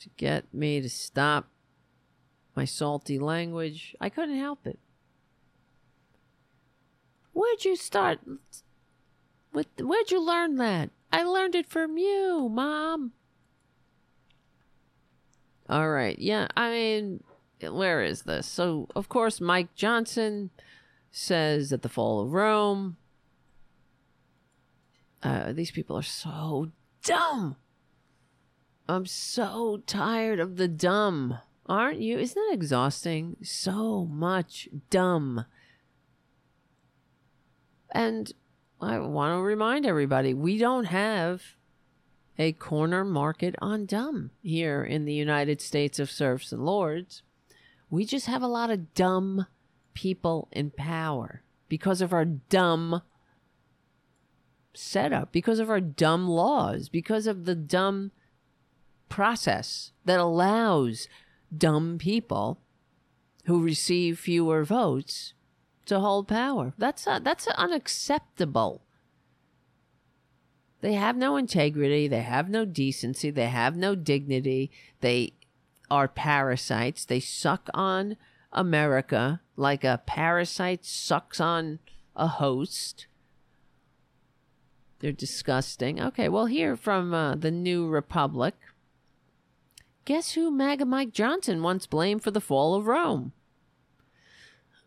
to 0.00 0.10
get 0.18 0.52
me 0.52 0.80
to 0.82 0.90
stop 0.90 1.48
my 2.56 2.64
salty 2.64 3.18
language. 3.18 3.94
I 4.00 4.08
couldn't 4.08 4.38
help 4.38 4.66
it. 4.66 4.78
Where'd 7.32 7.64
you 7.64 7.76
start? 7.76 8.20
What, 9.52 9.66
where'd 9.78 10.10
you 10.10 10.20
learn 10.20 10.56
that? 10.56 10.90
I 11.12 11.22
learned 11.22 11.54
it 11.54 11.68
from 11.68 11.98
you, 11.98 12.48
Mom. 12.50 13.12
All 15.68 15.90
right. 15.90 16.18
Yeah, 16.18 16.48
I 16.56 16.70
mean, 16.70 17.24
where 17.60 18.02
is 18.02 18.22
this? 18.22 18.46
So, 18.46 18.88
of 18.96 19.08
course, 19.08 19.40
Mike 19.40 19.74
Johnson 19.74 20.50
says 21.10 21.70
that 21.70 21.82
the 21.82 21.88
fall 21.88 22.20
of 22.20 22.32
Rome. 22.32 22.96
Uh, 25.22 25.52
these 25.52 25.70
people 25.70 25.96
are 25.96 26.02
so 26.02 26.70
dumb. 27.02 27.56
I'm 28.88 29.06
so 29.06 29.82
tired 29.86 30.38
of 30.38 30.56
the 30.56 30.68
dumb. 30.68 31.38
Aren't 31.68 32.00
you? 32.00 32.18
Isn't 32.18 32.40
that 32.48 32.54
exhausting? 32.54 33.36
So 33.42 34.04
much 34.04 34.68
dumb. 34.88 35.46
And 37.90 38.32
I 38.80 38.98
want 38.98 39.32
to 39.32 39.42
remind 39.42 39.84
everybody 39.84 40.32
we 40.32 40.58
don't 40.58 40.84
have 40.84 41.42
a 42.38 42.52
corner 42.52 43.04
market 43.04 43.56
on 43.60 43.86
dumb 43.86 44.30
here 44.42 44.84
in 44.84 45.06
the 45.06 45.14
United 45.14 45.60
States 45.60 45.98
of 45.98 46.10
serfs 46.10 46.52
and 46.52 46.64
lords. 46.64 47.22
We 47.90 48.04
just 48.04 48.26
have 48.26 48.42
a 48.42 48.48
lot 48.48 48.70
of 48.70 48.94
dumb 48.94 49.46
people 49.94 50.48
in 50.52 50.70
power 50.70 51.42
because 51.68 52.00
of 52.00 52.12
our 52.12 52.24
dumb 52.24 53.02
setup, 54.74 55.32
because 55.32 55.58
of 55.58 55.70
our 55.70 55.80
dumb 55.80 56.28
laws, 56.28 56.88
because 56.88 57.26
of 57.26 57.44
the 57.44 57.54
dumb 57.54 58.12
process 59.08 59.92
that 60.04 60.20
allows 60.20 61.08
dumb 61.56 61.98
people 61.98 62.58
who 63.44 63.62
receive 63.62 64.18
fewer 64.18 64.64
votes 64.64 65.34
to 65.86 66.00
hold 66.00 66.28
power. 66.28 66.72
That's 66.78 67.06
uh, 67.06 67.20
that's 67.20 67.46
unacceptable. 67.48 68.82
They 70.80 70.94
have 70.94 71.16
no 71.16 71.36
integrity, 71.36 72.06
they 72.06 72.22
have 72.22 72.48
no 72.48 72.64
decency, 72.64 73.30
they 73.30 73.48
have 73.48 73.76
no 73.76 73.94
dignity. 73.94 74.70
They 75.00 75.32
are 75.90 76.08
parasites. 76.08 77.04
They 77.04 77.20
suck 77.20 77.68
on 77.72 78.16
America 78.52 79.40
like 79.56 79.84
a 79.84 80.02
parasite 80.06 80.84
sucks 80.84 81.40
on 81.40 81.78
a 82.14 82.26
host. 82.26 83.06
They're 84.98 85.12
disgusting. 85.12 86.00
Okay, 86.00 86.28
well, 86.28 86.46
here 86.46 86.76
from 86.76 87.12
uh, 87.12 87.34
the 87.36 87.50
New 87.50 87.86
Republic. 87.86 88.54
Guess 90.06 90.34
who 90.34 90.52
MAGA 90.52 90.84
Mike 90.84 91.12
Johnson 91.12 91.64
once 91.64 91.84
blamed 91.84 92.22
for 92.22 92.30
the 92.30 92.40
fall 92.40 92.76
of 92.76 92.86
Rome? 92.86 93.32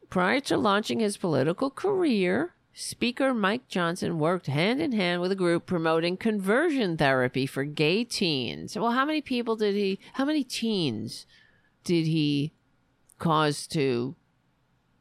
Prior 0.10 0.40
to 0.40 0.56
launching 0.56 1.02
his 1.02 1.18
political 1.18 1.70
career, 1.70 2.56
Speaker 2.74 3.34
Mike 3.34 3.68
Johnson 3.68 4.18
worked 4.18 4.48
hand 4.48 4.82
in 4.82 4.94
hand 4.94 5.22
with 5.22 5.34
a 5.34 5.36
group 5.36 5.66
promoting 5.66 6.16
conversion 6.16 6.96
therapy 6.96 7.46
for 7.46 7.66
gay 7.66 8.06
teens. 8.06 8.78
Well, 8.78 8.92
how 8.92 9.04
many 9.04 9.20
people 9.20 9.58
did 9.58 9.76
he, 9.76 10.00
how 10.14 10.24
many 10.24 10.46
teens 10.46 11.28
did 11.84 12.06
he 12.06 12.54
cause 13.18 13.68
to, 13.68 14.16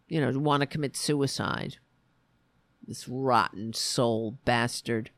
you 0.08 0.20
know, 0.20 0.36
want 0.36 0.62
to 0.62 0.66
commit 0.66 0.96
suicide? 0.96 1.76
This 2.84 3.08
rotten 3.08 3.72
soul 3.72 4.36
bastard. 4.44 5.12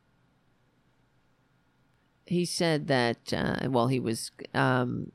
He 2.31 2.45
said 2.45 2.87
that, 2.87 3.33
uh, 3.33 3.69
well, 3.69 3.89
he 3.89 3.99
was 3.99 4.31
um, 4.55 5.11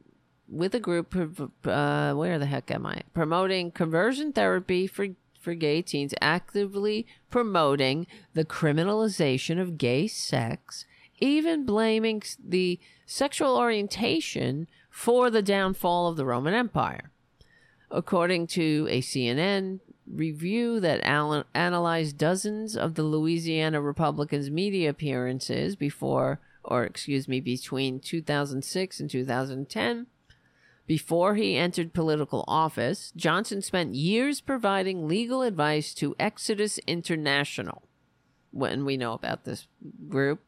with 0.49 0.75
a 0.75 0.81
group 0.81 1.15
uh, 1.15 2.13
where 2.13 2.37
the 2.37 2.45
heck 2.45 2.69
am 2.69 2.85
I? 2.85 3.03
Promoting 3.13 3.71
conversion 3.71 4.33
therapy 4.33 4.85
for, 4.85 5.07
for 5.39 5.53
gay 5.53 5.81
teens, 5.81 6.13
actively 6.19 7.07
promoting 7.31 8.05
the 8.33 8.43
criminalization 8.43 9.61
of 9.61 9.77
gay 9.77 10.07
sex, 10.07 10.83
even 11.19 11.65
blaming 11.65 12.21
the 12.43 12.81
sexual 13.05 13.55
orientation 13.55 14.67
for 14.89 15.29
the 15.29 15.41
downfall 15.41 16.09
of 16.09 16.17
the 16.17 16.25
Roman 16.25 16.53
Empire. 16.53 17.11
According 17.89 18.47
to 18.47 18.87
a 18.89 18.99
CNN 18.99 19.79
review 20.05 20.81
that 20.81 20.99
al- 21.05 21.45
analyzed 21.53 22.17
dozens 22.17 22.75
of 22.75 22.95
the 22.95 23.03
Louisiana 23.03 23.79
Republicans' 23.79 24.51
media 24.51 24.89
appearances 24.89 25.77
before, 25.77 26.41
or 26.65 26.83
excuse 26.83 27.27
me, 27.27 27.39
between 27.39 27.99
2006 27.99 28.99
and 28.99 29.09
2010. 29.09 30.07
Before 30.87 31.33
he 31.33 31.57
entered 31.57 31.93
political 31.93 32.43
office, 32.47 33.11
Johnson 33.15 33.61
spent 33.61 33.95
years 33.95 34.39
providing 34.39 35.07
legal 35.07 35.41
advice 35.41 35.93
to 35.95 36.15
Exodus 36.19 36.77
International, 36.85 37.81
when 38.51 38.85
we 38.85 38.95
know 38.95 39.13
about 39.13 39.45
this 39.45 39.67
group, 40.07 40.47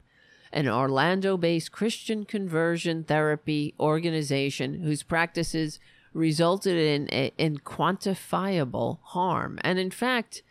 an 0.53 0.67
Orlando 0.67 1.37
based 1.37 1.71
Christian 1.71 2.23
conversion 2.23 3.03
therapy 3.03 3.73
organization 3.79 4.81
whose 4.81 5.03
practices 5.03 5.79
resulted 6.13 6.77
in, 6.77 7.07
in 7.07 7.57
quantifiable 7.59 8.99
harm. 9.03 9.59
And 9.61 9.79
in 9.79 9.91
fact, 9.91 10.43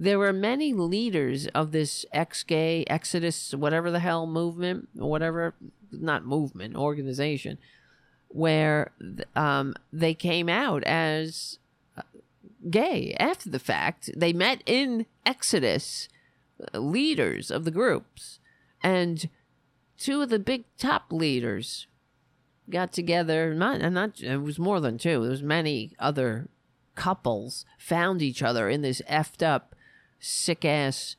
there 0.00 0.18
were 0.18 0.32
many 0.32 0.72
leaders 0.72 1.46
of 1.48 1.72
this 1.72 2.06
ex 2.10 2.42
gay, 2.42 2.84
Exodus, 2.88 3.54
whatever 3.54 3.90
the 3.90 3.98
hell 3.98 4.26
movement, 4.26 4.88
whatever, 4.94 5.54
not 5.92 6.24
movement, 6.24 6.74
organization, 6.74 7.58
where 8.28 8.92
um, 9.36 9.74
they 9.92 10.14
came 10.14 10.48
out 10.48 10.82
as 10.84 11.58
uh, 11.98 12.02
gay 12.70 13.14
after 13.20 13.50
the 13.50 13.58
fact. 13.58 14.08
They 14.16 14.32
met 14.32 14.62
in 14.64 15.04
Exodus, 15.26 16.08
uh, 16.72 16.78
leaders 16.78 17.50
of 17.50 17.66
the 17.66 17.70
groups, 17.70 18.38
and 18.82 19.28
two 19.98 20.22
of 20.22 20.30
the 20.30 20.38
big 20.38 20.64
top 20.78 21.12
leaders 21.12 21.86
got 22.70 22.90
together. 22.94 23.52
Not, 23.52 23.82
and 23.82 23.94
not 23.96 24.22
it 24.22 24.38
was 24.38 24.58
more 24.58 24.80
than 24.80 24.96
two. 24.96 25.20
There 25.20 25.30
was 25.30 25.42
many 25.42 25.92
other 25.98 26.48
couples 26.94 27.66
found 27.78 28.22
each 28.22 28.42
other 28.42 28.70
in 28.70 28.80
this 28.80 29.02
effed 29.06 29.42
up, 29.46 29.74
sick 30.20 30.64
ass 30.64 31.16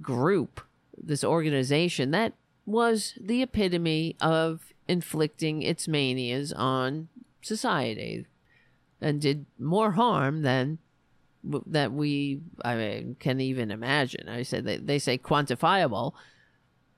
group, 0.00 0.60
this 0.96 1.24
organization 1.24 2.10
that 2.12 2.34
was 2.66 3.14
the 3.20 3.42
epitome 3.42 4.16
of 4.20 4.72
inflicting 4.86 5.62
its 5.62 5.88
manias 5.88 6.52
on 6.52 7.08
society, 7.42 8.26
and 9.00 9.20
did 9.20 9.46
more 9.58 9.92
harm 9.92 10.42
than 10.42 10.78
that 11.66 11.92
we 11.92 12.40
I 12.64 12.76
mean, 12.76 13.16
can 13.18 13.40
even 13.40 13.70
imagine. 13.70 14.28
I 14.28 14.42
said 14.42 14.64
they, 14.64 14.76
they 14.78 14.98
say 14.98 15.18
quantifiable, 15.18 16.12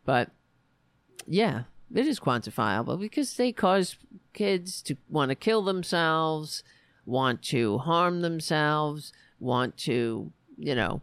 but 0.05 0.31
yeah, 1.27 1.65
it 1.95 2.07
is 2.07 2.21
quantifiable 2.21 2.99
because 2.99 3.35
they 3.35 3.53
cause 3.53 3.97
kids 4.33 4.83
to 4.83 4.97
want 5.09 5.31
to 5.31 5.35
kill 5.35 5.63
themselves, 5.63 6.63
want 7.05 7.43
to 7.43 7.79
harm 7.79 8.21
themselves, 8.21 9.13
want 9.39 9.77
to, 9.79 10.33
you 10.57 10.75
know, 10.75 11.03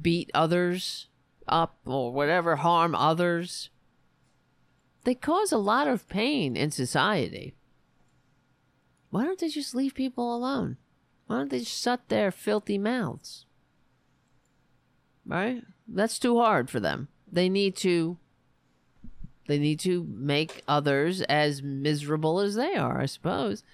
beat 0.00 0.30
others 0.34 1.08
up 1.48 1.76
or 1.84 2.12
whatever, 2.12 2.56
harm 2.56 2.94
others. 2.94 3.70
They 5.04 5.14
cause 5.14 5.52
a 5.52 5.58
lot 5.58 5.88
of 5.88 6.08
pain 6.08 6.56
in 6.56 6.70
society. 6.70 7.54
Why 9.10 9.24
don't 9.24 9.38
they 9.38 9.48
just 9.48 9.74
leave 9.74 9.94
people 9.94 10.34
alone? 10.34 10.76
Why 11.26 11.38
don't 11.38 11.50
they 11.50 11.60
just 11.60 11.82
shut 11.82 12.08
their 12.08 12.30
filthy 12.30 12.78
mouths? 12.78 13.46
Right? 15.26 15.62
That's 15.86 16.18
too 16.18 16.38
hard 16.38 16.70
for 16.70 16.80
them. 16.80 17.08
They 17.30 17.48
need 17.48 17.76
to 17.76 18.18
they 19.46 19.58
need 19.58 19.80
to 19.80 20.04
make 20.04 20.62
others 20.68 21.20
as 21.22 21.62
miserable 21.62 22.40
as 22.40 22.54
they 22.54 22.74
are, 22.74 23.00
I 23.00 23.06
suppose. 23.06 23.64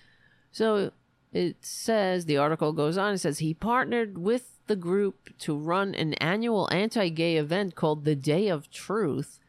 So 0.51 0.93
it 1.33 1.57
says, 1.61 2.25
the 2.25 2.39
article 2.39 2.73
goes 2.73 2.97
on, 2.97 3.15
it 3.15 3.19
says 3.19 3.39
he 3.39 3.53
partnered 3.55 4.19
with 4.19 4.58
the 4.69 4.77
group 4.77 5.37
to 5.41 5.57
run 5.57 5.95
an 5.95 6.15
annual 6.15 6.69
anti 6.73 7.09
gay 7.09 7.37
event 7.37 7.75
called 7.75 8.05
the 8.05 8.15
Day 8.15 8.49
of 8.49 8.71
Truth, 8.71 9.41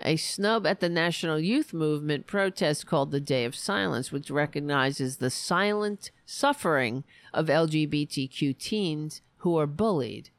a 0.00 0.16
snub 0.16 0.66
at 0.66 0.80
the 0.80 0.88
National 0.88 1.38
Youth 1.38 1.72
Movement 1.72 2.26
protest 2.26 2.86
called 2.86 3.10
the 3.10 3.20
Day 3.20 3.44
of 3.44 3.54
Silence, 3.54 4.10
which 4.10 4.30
recognizes 4.30 5.16
the 5.16 5.30
silent 5.30 6.10
suffering 6.24 7.04
of 7.34 7.46
LGBTQ 7.46 8.56
teens 8.58 9.22
who 9.38 9.56
are 9.58 9.66
bullied. 9.66 10.30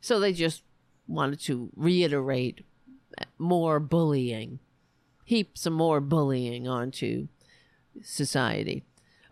So 0.00 0.18
they 0.18 0.32
just 0.32 0.62
wanted 1.06 1.40
to 1.40 1.70
reiterate 1.76 2.64
more 3.38 3.80
bullying 3.80 4.60
heap 5.30 5.56
some 5.56 5.72
more 5.72 6.00
bullying 6.00 6.66
onto 6.66 7.28
society. 8.02 8.82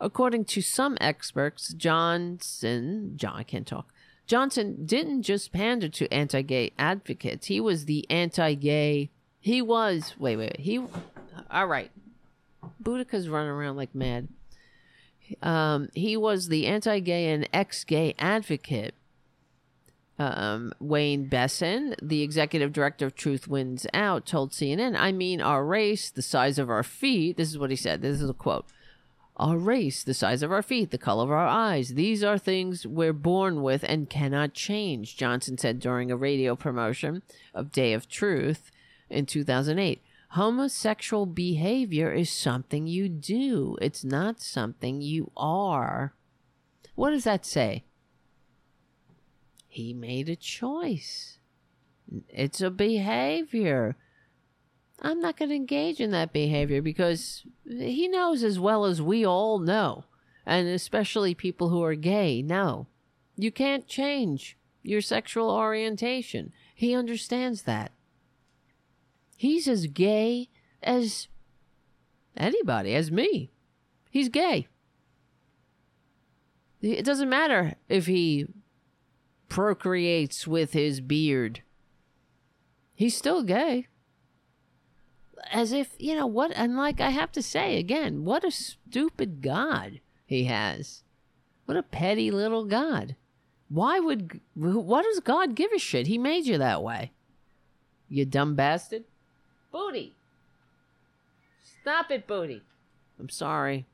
According 0.01 0.45
to 0.45 0.63
some 0.63 0.97
experts, 1.01 1.75
Johnson, 1.75 3.15
John, 3.17 3.35
I 3.35 3.43
can't 3.43 3.67
talk. 3.67 3.93
Johnson 4.29 4.87
didn't 4.87 5.23
just 5.23 5.53
pander 5.53 5.89
to 5.89 6.13
anti-gay 6.13 6.73
advocates. 6.79 7.47
He 7.47 7.61
was 7.61 7.87
the 7.87 8.09
anti-gay. 8.09 9.11
He 9.41 9.63
was 9.63 10.15
wait, 10.19 10.37
wait, 10.37 10.61
he. 10.61 10.81
All 11.51 11.67
right, 11.67 11.91
Boudica's 12.79 13.29
running 13.29 13.51
around 13.51 13.77
like 13.77 13.95
mad. 13.95 14.29
Um, 15.43 15.89
he 15.95 16.17
was 16.17 16.49
the 16.49 16.67
anti-gay 16.67 17.31
and 17.31 17.49
ex-gay 17.53 18.15
advocate 18.19 18.95
um, 20.19 20.73
Wayne 20.81 21.29
Besen, 21.29 21.95
the 22.03 22.23
executive 22.23 22.73
director 22.73 23.07
of 23.07 23.15
Truth 23.15 23.47
Wins 23.47 23.87
Out, 23.95 24.27
told 24.27 24.51
CNN, 24.51 24.97
I 24.99 25.13
mean, 25.13 25.41
our 25.41 25.65
race, 25.65 26.11
the 26.11 26.23
size 26.23 26.59
of 26.59 26.69
our 26.69 26.83
feet. 26.83 27.37
This 27.37 27.49
is 27.49 27.59
what 27.59 27.71
he 27.71 27.77
said. 27.77 28.03
This 28.03 28.21
is 28.21 28.29
a 28.29 28.35
quote. 28.35 28.67
Our 29.39 29.57
race, 29.57 30.03
the 30.03 30.15
size 30.15 30.43
of 30.43 30.51
our 30.51 30.63
feet, 30.63 30.91
the 30.91 30.99
color 30.99 31.25
of 31.25 31.31
our 31.31 31.47
eyes, 31.47 31.91
these 31.91 32.25
are 32.25 32.39
things 32.39 32.87
we're 32.87 33.13
born 33.13 33.63
with 33.63 33.85
and 33.85 34.11
cannot 34.11 34.53
change, 34.53 35.17
Johnson 35.17 35.57
said 35.57 35.79
during 35.79 36.11
a 36.11 36.17
radio 36.17 36.57
promotion 36.57 37.23
of 37.55 37.71
Day 37.71 37.93
of 37.93 38.09
Truth 38.09 38.71
in 39.09 39.27
2008. 39.27 40.03
Homosexual 40.31 41.27
behavior 41.27 42.13
is 42.13 42.31
something 42.31 42.87
you 42.87 43.09
do, 43.09 43.77
it's 43.81 44.05
not 44.05 44.41
something 44.41 45.01
you 45.01 45.31
are. 45.37 46.15
What 46.97 47.11
does 47.11 47.25
that 47.25 47.47
say? 47.47 47.85
he 49.79 49.95
made 49.95 50.29
a 50.29 50.35
choice. 50.35 51.39
It's 52.29 52.61
a 52.61 52.71
behavior. 52.71 53.97
I'm 55.01 55.21
not 55.21 55.37
going 55.37 55.51
to 55.51 55.55
engage 55.55 56.01
in 56.01 56.11
that 56.11 56.33
behavior 56.33 56.83
because 56.83 57.45
he 57.65 58.09
knows 58.09 58.43
as 58.43 58.59
well 58.59 58.85
as 58.85 59.01
we 59.01 59.25
all 59.25 59.59
know, 59.59 60.05
and 60.45 60.67
especially 60.69 61.35
people 61.35 61.69
who 61.69 61.83
are 61.83 61.95
gay 61.95 62.43
know. 62.43 62.89
You 63.37 63.53
can't 63.53 63.87
change 63.87 64.57
your 64.83 65.01
sexual 65.01 65.51
orientation. 65.51 66.53
He 66.75 66.95
understands 66.95 67.63
that. 67.63 67.93
He's 69.37 69.69
as 69.69 69.87
gay 69.87 70.49
as 70.83 71.29
anybody, 72.37 72.95
as 72.95 73.13
me. 73.13 73.51
He's 74.11 74.29
gay. 74.29 74.67
It 76.81 77.05
doesn't 77.05 77.29
matter 77.29 77.75
if 77.89 78.07
he 78.07 78.47
procreates 79.49 80.47
with 80.47 80.73
his 80.73 81.01
beard. 81.01 81.63
He's 82.95 83.17
still 83.17 83.43
gay. 83.45 83.87
As 85.53 85.73
if, 85.73 85.95
you 85.99 86.15
know, 86.15 86.27
what, 86.27 86.53
and 86.55 86.77
like 86.77 87.01
I 87.01 87.11
have 87.11 87.33
to 87.33 87.43
say 87.43 87.79
again, 87.79 88.25
what 88.25 88.45
a 88.45 88.51
stupid 88.51 89.41
God 89.43 90.01
he 90.27 90.45
has. 90.45 91.03
What 91.65 91.77
a 91.77 91.83
petty 91.83 92.31
little 92.31 92.65
God. 92.65 93.17
Why 93.69 94.01
would, 94.01 94.41
what 94.55 95.05
does 95.05 95.21
God 95.21 95.55
give 95.55 95.73
a 95.73 95.79
shit? 95.79 96.07
He 96.07 96.19
made 96.19 96.47
you 96.47 96.59
that 96.59 96.83
way. 96.83 97.13
You 98.09 98.25
dumb 98.25 98.55
bastard. 98.55 99.05
Booty. 99.71 100.15
Stop 101.83 102.11
it, 102.11 102.27
Booty. 102.27 102.63
I'm 103.19 103.29
sorry. 103.29 103.87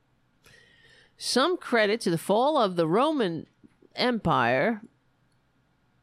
Some 1.17 1.57
credit 1.57 2.01
to 2.01 2.09
the 2.09 2.17
fall 2.17 2.57
of 2.57 2.75
the 2.75 2.87
Roman 2.87 3.47
Empire. 3.95 4.81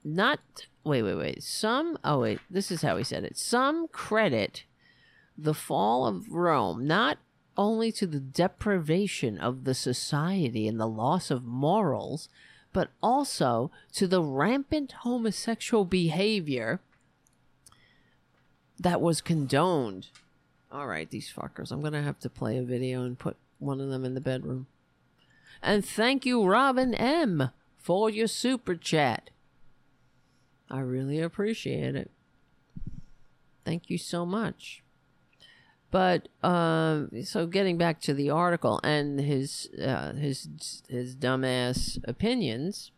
Not, 0.04 0.40
wait, 0.84 1.02
wait, 1.02 1.14
wait. 1.14 1.42
Some, 1.42 1.98
oh, 2.04 2.20
wait, 2.20 2.40
this 2.50 2.70
is 2.70 2.82
how 2.82 2.96
he 2.96 3.04
said 3.04 3.24
it. 3.24 3.36
Some 3.36 3.88
credit 3.88 4.64
the 5.42 5.54
fall 5.54 6.06
of 6.06 6.30
Rome 6.30 6.86
not 6.86 7.18
only 7.56 7.92
to 7.92 8.06
the 8.06 8.20
deprivation 8.20 9.38
of 9.38 9.64
the 9.64 9.74
society 9.74 10.66
and 10.66 10.80
the 10.80 10.86
loss 10.86 11.30
of 11.30 11.44
morals, 11.44 12.28
but 12.72 12.90
also 13.02 13.70
to 13.92 14.06
the 14.06 14.22
rampant 14.22 14.92
homosexual 15.00 15.84
behavior 15.84 16.80
that 18.78 19.00
was 19.00 19.20
condoned. 19.20 20.08
All 20.70 20.86
right, 20.86 21.10
these 21.10 21.30
fuckers. 21.30 21.70
I'm 21.70 21.82
going 21.82 21.92
to 21.92 22.02
have 22.02 22.18
to 22.20 22.30
play 22.30 22.56
a 22.56 22.62
video 22.62 23.04
and 23.04 23.18
put 23.18 23.36
one 23.58 23.80
of 23.80 23.90
them 23.90 24.04
in 24.04 24.14
the 24.14 24.20
bedroom. 24.20 24.66
And 25.62 25.84
thank 25.84 26.24
you, 26.24 26.44
Robin 26.44 26.94
M., 26.94 27.50
for 27.76 28.08
your 28.08 28.26
super 28.26 28.74
chat. 28.74 29.30
I 30.70 30.80
really 30.80 31.20
appreciate 31.20 31.94
it. 31.94 32.10
Thank 33.64 33.90
you 33.90 33.98
so 33.98 34.24
much. 34.24 34.82
But 35.92 36.28
um, 36.42 37.10
so 37.22 37.46
getting 37.46 37.76
back 37.76 38.00
to 38.00 38.14
the 38.14 38.30
article 38.30 38.80
and 38.82 39.20
his 39.20 39.68
uh, 39.80 40.14
his 40.14 40.82
his 40.88 41.14
dumbass 41.14 42.00
opinions, 42.08 42.90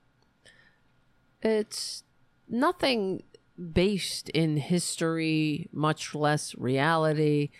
it's 1.43 2.05
nothing 2.49 3.25
based 3.73 4.29
in 4.29 4.59
history, 4.59 5.69
much 5.73 6.15
less 6.15 6.55
reality. 6.55 7.51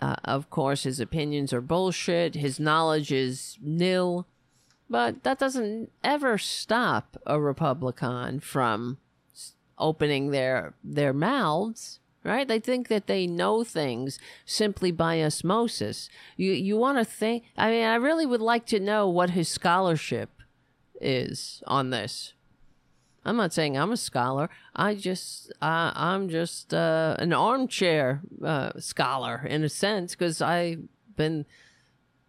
Uh, 0.00 0.16
of 0.24 0.48
course, 0.48 0.84
his 0.84 1.00
opinions 1.00 1.52
are 1.52 1.60
bullshit. 1.60 2.34
His 2.34 2.58
knowledge 2.58 3.12
is 3.12 3.58
nil. 3.60 4.26
But 4.88 5.22
that 5.22 5.38
doesn't 5.38 5.92
ever 6.02 6.38
stop 6.38 7.18
a 7.26 7.38
Republican 7.38 8.40
from 8.40 8.96
opening 9.78 10.30
their 10.30 10.72
their 10.82 11.12
mouths, 11.12 12.00
right? 12.24 12.46
They 12.46 12.60
think 12.60 12.88
that 12.88 13.06
they 13.06 13.26
know 13.26 13.64
things 13.64 14.18
simply 14.44 14.90
by 14.90 15.22
osmosis. 15.22 16.08
You 16.36 16.52
you 16.52 16.76
want 16.76 16.98
to 16.98 17.04
think? 17.04 17.44
I 17.56 17.70
mean, 17.70 17.84
I 17.84 17.96
really 17.96 18.26
would 18.26 18.40
like 18.40 18.66
to 18.66 18.80
know 18.80 19.08
what 19.08 19.30
his 19.30 19.48
scholarship 19.48 20.30
is 21.00 21.62
on 21.66 21.90
this. 21.90 22.34
I'm 23.24 23.36
not 23.36 23.52
saying 23.52 23.76
I'm 23.76 23.92
a 23.92 23.96
scholar. 23.96 24.50
I 24.74 24.94
just 24.94 25.52
uh, 25.62 25.92
I'm 25.94 26.28
just 26.28 26.74
uh, 26.74 27.16
an 27.18 27.32
armchair 27.32 28.20
uh, 28.44 28.72
scholar 28.78 29.46
in 29.46 29.62
a 29.62 29.68
sense 29.68 30.14
because 30.14 30.42
I've 30.42 30.82
been 31.16 31.46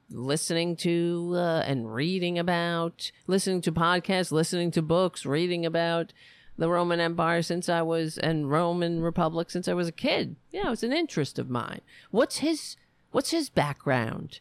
listening 0.10 0.76
to 0.76 1.34
uh, 1.36 1.64
and 1.65 1.91
reading 1.91 2.38
about, 2.38 3.11
listening 3.26 3.61
to 3.61 3.72
podcasts, 3.72 4.32
listening 4.32 4.70
to 4.72 4.82
books, 4.82 5.26
reading 5.26 5.65
about 5.65 6.14
the 6.57 6.69
Roman 6.69 6.99
Empire 6.99 7.41
since 7.41 7.67
I 7.69 7.81
was 7.81 8.17
and 8.17 8.49
Roman 8.49 9.01
Republic 9.01 9.49
since 9.49 9.67
I 9.67 9.73
was 9.73 9.88
a 9.88 9.91
kid. 9.91 10.35
Yeah, 10.51 10.71
it's 10.71 10.84
an 10.84 10.93
interest 10.93 11.39
of 11.39 11.49
mine. 11.49 11.81
What's 12.11 12.38
his 12.38 12.75
What's 13.11 13.30
his 13.30 13.49
background? 13.49 14.39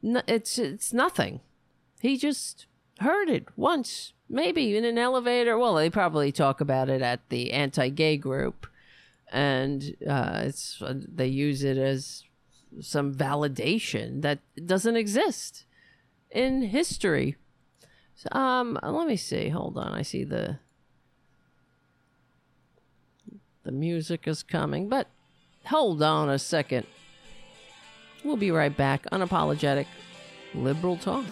No, 0.00 0.22
it's 0.26 0.58
it's 0.58 0.92
nothing. 0.92 1.40
He 2.00 2.16
just 2.16 2.66
heard 3.00 3.28
it 3.28 3.46
once, 3.56 4.12
maybe 4.28 4.76
in 4.76 4.84
an 4.84 4.96
elevator. 4.96 5.58
Well, 5.58 5.74
they 5.74 5.90
probably 5.90 6.30
talk 6.30 6.60
about 6.60 6.88
it 6.88 7.02
at 7.02 7.20
the 7.28 7.52
anti-gay 7.52 8.16
group, 8.16 8.66
and 9.32 9.96
uh, 10.08 10.42
it's 10.44 10.80
they 10.86 11.26
use 11.26 11.64
it 11.64 11.78
as 11.78 12.24
some 12.80 13.12
validation 13.12 14.22
that 14.22 14.38
doesn't 14.64 14.96
exist 14.96 15.64
in 16.30 16.62
history. 16.62 17.36
So, 18.14 18.28
um, 18.38 18.78
let 18.82 19.06
me 19.08 19.16
see. 19.16 19.48
Hold 19.48 19.76
on. 19.78 19.92
I 19.92 20.02
see 20.02 20.24
the 20.24 20.58
the 23.64 23.72
music 23.72 24.26
is 24.26 24.42
coming, 24.42 24.88
but 24.88 25.06
hold 25.66 26.02
on 26.02 26.28
a 26.28 26.38
second. 26.38 26.86
We'll 28.24 28.36
be 28.36 28.50
right 28.50 28.74
back. 28.74 29.04
Unapologetic 29.10 29.86
liberal 30.54 30.96
talk. 30.96 31.24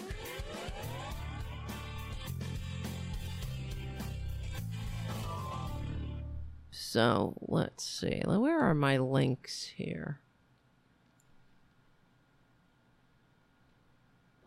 So 6.70 7.34
let's 7.42 7.84
see. 7.84 8.22
Where 8.24 8.60
are 8.60 8.74
my 8.74 8.96
links 8.96 9.64
here? 9.76 10.20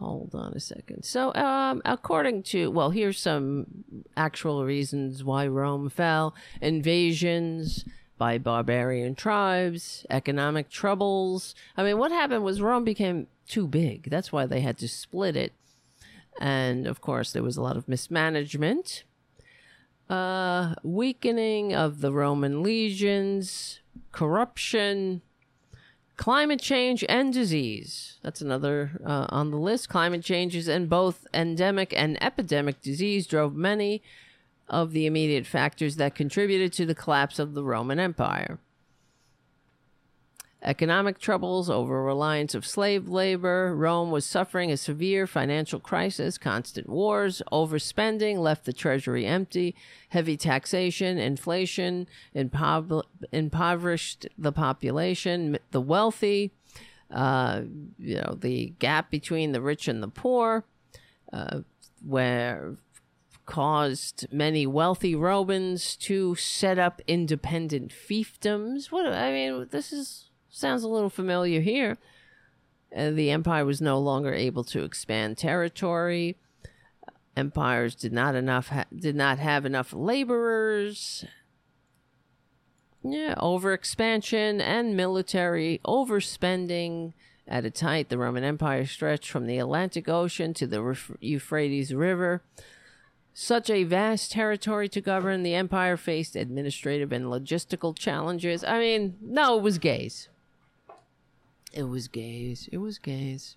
Hold 0.01 0.33
on 0.33 0.53
a 0.53 0.59
second. 0.59 1.03
So, 1.03 1.31
um, 1.35 1.83
according 1.85 2.41
to, 2.43 2.71
well, 2.71 2.89
here's 2.89 3.19
some 3.19 3.67
actual 4.17 4.65
reasons 4.65 5.23
why 5.23 5.45
Rome 5.45 5.89
fell 5.89 6.33
invasions 6.59 7.85
by 8.17 8.39
barbarian 8.39 9.13
tribes, 9.13 10.03
economic 10.09 10.71
troubles. 10.71 11.53
I 11.77 11.83
mean, 11.83 11.99
what 11.99 12.11
happened 12.11 12.43
was 12.43 12.61
Rome 12.61 12.83
became 12.83 13.27
too 13.47 13.67
big. 13.67 14.09
That's 14.09 14.31
why 14.31 14.47
they 14.47 14.61
had 14.61 14.79
to 14.79 14.87
split 14.87 15.35
it. 15.35 15.53
And 16.39 16.87
of 16.87 16.99
course, 16.99 17.31
there 17.31 17.43
was 17.43 17.57
a 17.57 17.61
lot 17.61 17.77
of 17.77 17.87
mismanagement, 17.87 19.03
uh, 20.09 20.73
weakening 20.81 21.75
of 21.75 22.01
the 22.01 22.11
Roman 22.11 22.63
legions, 22.63 23.81
corruption, 24.11 25.21
Climate 26.21 26.61
change 26.61 27.03
and 27.09 27.33
disease. 27.33 28.19
That's 28.21 28.41
another 28.41 28.91
uh, 29.03 29.25
on 29.29 29.49
the 29.49 29.57
list. 29.57 29.89
Climate 29.89 30.23
changes 30.23 30.67
and 30.67 30.87
both 30.87 31.25
endemic 31.33 31.95
and 31.97 32.21
epidemic 32.21 32.79
disease 32.79 33.25
drove 33.25 33.55
many 33.55 34.03
of 34.69 34.91
the 34.91 35.07
immediate 35.07 35.47
factors 35.47 35.95
that 35.95 36.13
contributed 36.13 36.73
to 36.73 36.85
the 36.85 36.93
collapse 36.93 37.39
of 37.39 37.55
the 37.55 37.63
Roman 37.63 37.99
Empire. 37.99 38.59
Economic 40.63 41.17
troubles, 41.17 41.71
over 41.71 42.03
reliance 42.03 42.53
of 42.53 42.67
slave 42.67 43.09
labor, 43.09 43.75
Rome 43.75 44.11
was 44.11 44.25
suffering 44.25 44.71
a 44.71 44.77
severe 44.77 45.25
financial 45.25 45.79
crisis, 45.79 46.37
constant 46.37 46.87
wars, 46.87 47.41
overspending 47.51 48.37
left 48.37 48.65
the 48.65 48.73
treasury 48.73 49.25
empty, 49.25 49.75
heavy 50.09 50.37
taxation, 50.37 51.17
inflation 51.17 52.07
impo- 52.35 53.03
impoverished 53.31 54.27
the 54.37 54.51
population, 54.51 55.57
the 55.71 55.81
wealthy, 55.81 56.51
uh, 57.09 57.61
you 57.97 58.17
know, 58.17 58.37
the 58.39 58.73
gap 58.77 59.09
between 59.09 59.53
the 59.53 59.61
rich 59.61 59.87
and 59.87 60.03
the 60.03 60.07
poor, 60.07 60.63
uh, 61.33 61.61
where 62.05 62.75
caused 63.47 64.31
many 64.31 64.67
wealthy 64.67 65.15
Romans 65.15 65.95
to 65.95 66.35
set 66.35 66.77
up 66.77 67.01
independent 67.07 67.91
fiefdoms. 67.91 68.91
What 68.91 69.07
I 69.07 69.31
mean, 69.31 69.67
this 69.71 69.91
is 69.91 70.30
Sounds 70.51 70.83
a 70.83 70.87
little 70.89 71.09
familiar 71.09 71.61
here. 71.61 71.97
Uh, 72.95 73.09
the 73.09 73.31
empire 73.31 73.63
was 73.63 73.81
no 73.81 73.97
longer 73.97 74.33
able 74.33 74.65
to 74.65 74.83
expand 74.83 75.37
territory. 75.37 76.37
Empires 77.37 77.95
did 77.95 78.11
not 78.11 78.35
enough 78.35 78.67
ha- 78.67 78.85
did 78.93 79.15
not 79.15 79.39
have 79.39 79.65
enough 79.65 79.93
laborers. 79.93 81.23
Yeah, 83.01 83.33
overexpansion 83.35 84.59
and 84.61 84.95
military 84.95 85.79
overspending. 85.85 87.13
At 87.47 87.65
its 87.65 87.79
height, 87.81 88.09
the 88.09 88.17
Roman 88.17 88.43
Empire 88.43 88.85
stretched 88.85 89.29
from 89.29 89.47
the 89.47 89.57
Atlantic 89.57 90.07
Ocean 90.07 90.53
to 90.55 90.67
the 90.67 90.97
Euphrates 91.21 91.93
River. 91.93 92.43
such 93.33 93.69
a 93.69 93.85
vast 93.85 94.33
territory 94.33 94.89
to 94.89 94.99
govern, 94.99 95.41
the 95.43 95.55
empire 95.55 95.95
faced 95.95 96.35
administrative 96.35 97.13
and 97.13 97.25
logistical 97.25 97.97
challenges. 97.97 98.61
I 98.65 98.79
mean, 98.79 99.15
no, 99.21 99.57
it 99.57 99.63
was 99.63 99.77
gays. 99.77 100.27
It 101.73 101.83
was 101.83 102.07
gays. 102.07 102.67
It 102.71 102.77
was 102.77 102.97
gays. 102.97 103.55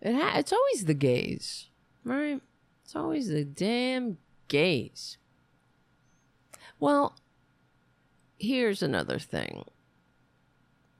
It 0.00 0.14
ha- 0.14 0.38
it's 0.38 0.52
always 0.52 0.84
the 0.84 0.94
gays, 0.94 1.68
right? 2.04 2.40
It's 2.84 2.94
always 2.94 3.28
the 3.28 3.44
damn 3.44 4.18
gays. 4.48 5.18
Well, 6.78 7.16
here's 8.38 8.82
another 8.82 9.18
thing. 9.18 9.64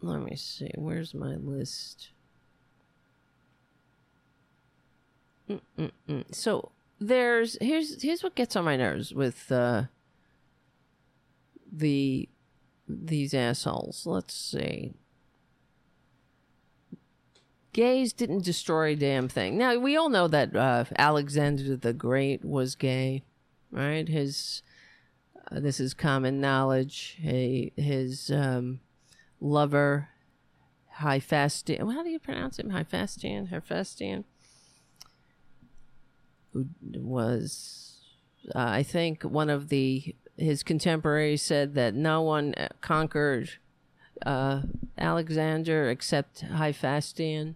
Let 0.00 0.20
me 0.20 0.36
see. 0.36 0.70
Where's 0.74 1.14
my 1.14 1.34
list? 1.36 2.10
Mm-mm-mm. 5.48 6.34
So 6.34 6.72
there's 7.00 7.56
here's 7.60 8.02
here's 8.02 8.22
what 8.22 8.34
gets 8.34 8.56
on 8.56 8.64
my 8.64 8.76
nerves 8.76 9.14
with 9.14 9.50
uh, 9.50 9.84
the 11.70 12.28
these 12.88 13.34
assholes. 13.34 14.06
Let's 14.06 14.34
see. 14.34 14.94
Gays 17.78 18.12
didn't 18.12 18.44
destroy 18.44 18.94
a 18.94 18.96
damn 18.96 19.28
thing. 19.28 19.56
Now 19.56 19.78
we 19.78 19.96
all 19.96 20.08
know 20.08 20.26
that 20.26 20.56
uh, 20.56 20.82
Alexander 20.98 21.76
the 21.76 21.92
Great 21.92 22.44
was 22.44 22.74
gay, 22.74 23.22
right? 23.70 24.08
His 24.08 24.62
uh, 25.48 25.60
this 25.60 25.78
is 25.78 25.94
common 25.94 26.40
knowledge. 26.40 27.18
He, 27.20 27.72
his 27.76 28.32
um, 28.32 28.80
lover, 29.40 30.08
Hephaestion. 30.94 31.88
How 31.88 32.02
do 32.02 32.10
you 32.10 32.18
pronounce 32.18 32.58
it? 32.58 32.66
Hephaestion, 32.68 33.46
Hephaestion, 33.46 34.24
who 36.52 36.66
was, 36.96 38.00
uh, 38.56 38.58
I 38.58 38.82
think, 38.82 39.22
one 39.22 39.48
of 39.48 39.68
the 39.68 40.16
his 40.36 40.64
contemporaries 40.64 41.42
said 41.42 41.74
that 41.74 41.94
no 41.94 42.22
one 42.22 42.56
conquered 42.80 43.50
uh, 44.26 44.62
Alexander 44.98 45.88
except 45.90 46.40
Hephaestion, 46.40 47.54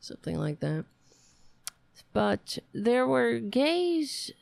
something 0.00 0.36
like 0.36 0.60
that. 0.60 0.84
But 2.12 2.58
there 2.72 3.06
were 3.06 3.38
gays 3.38 4.32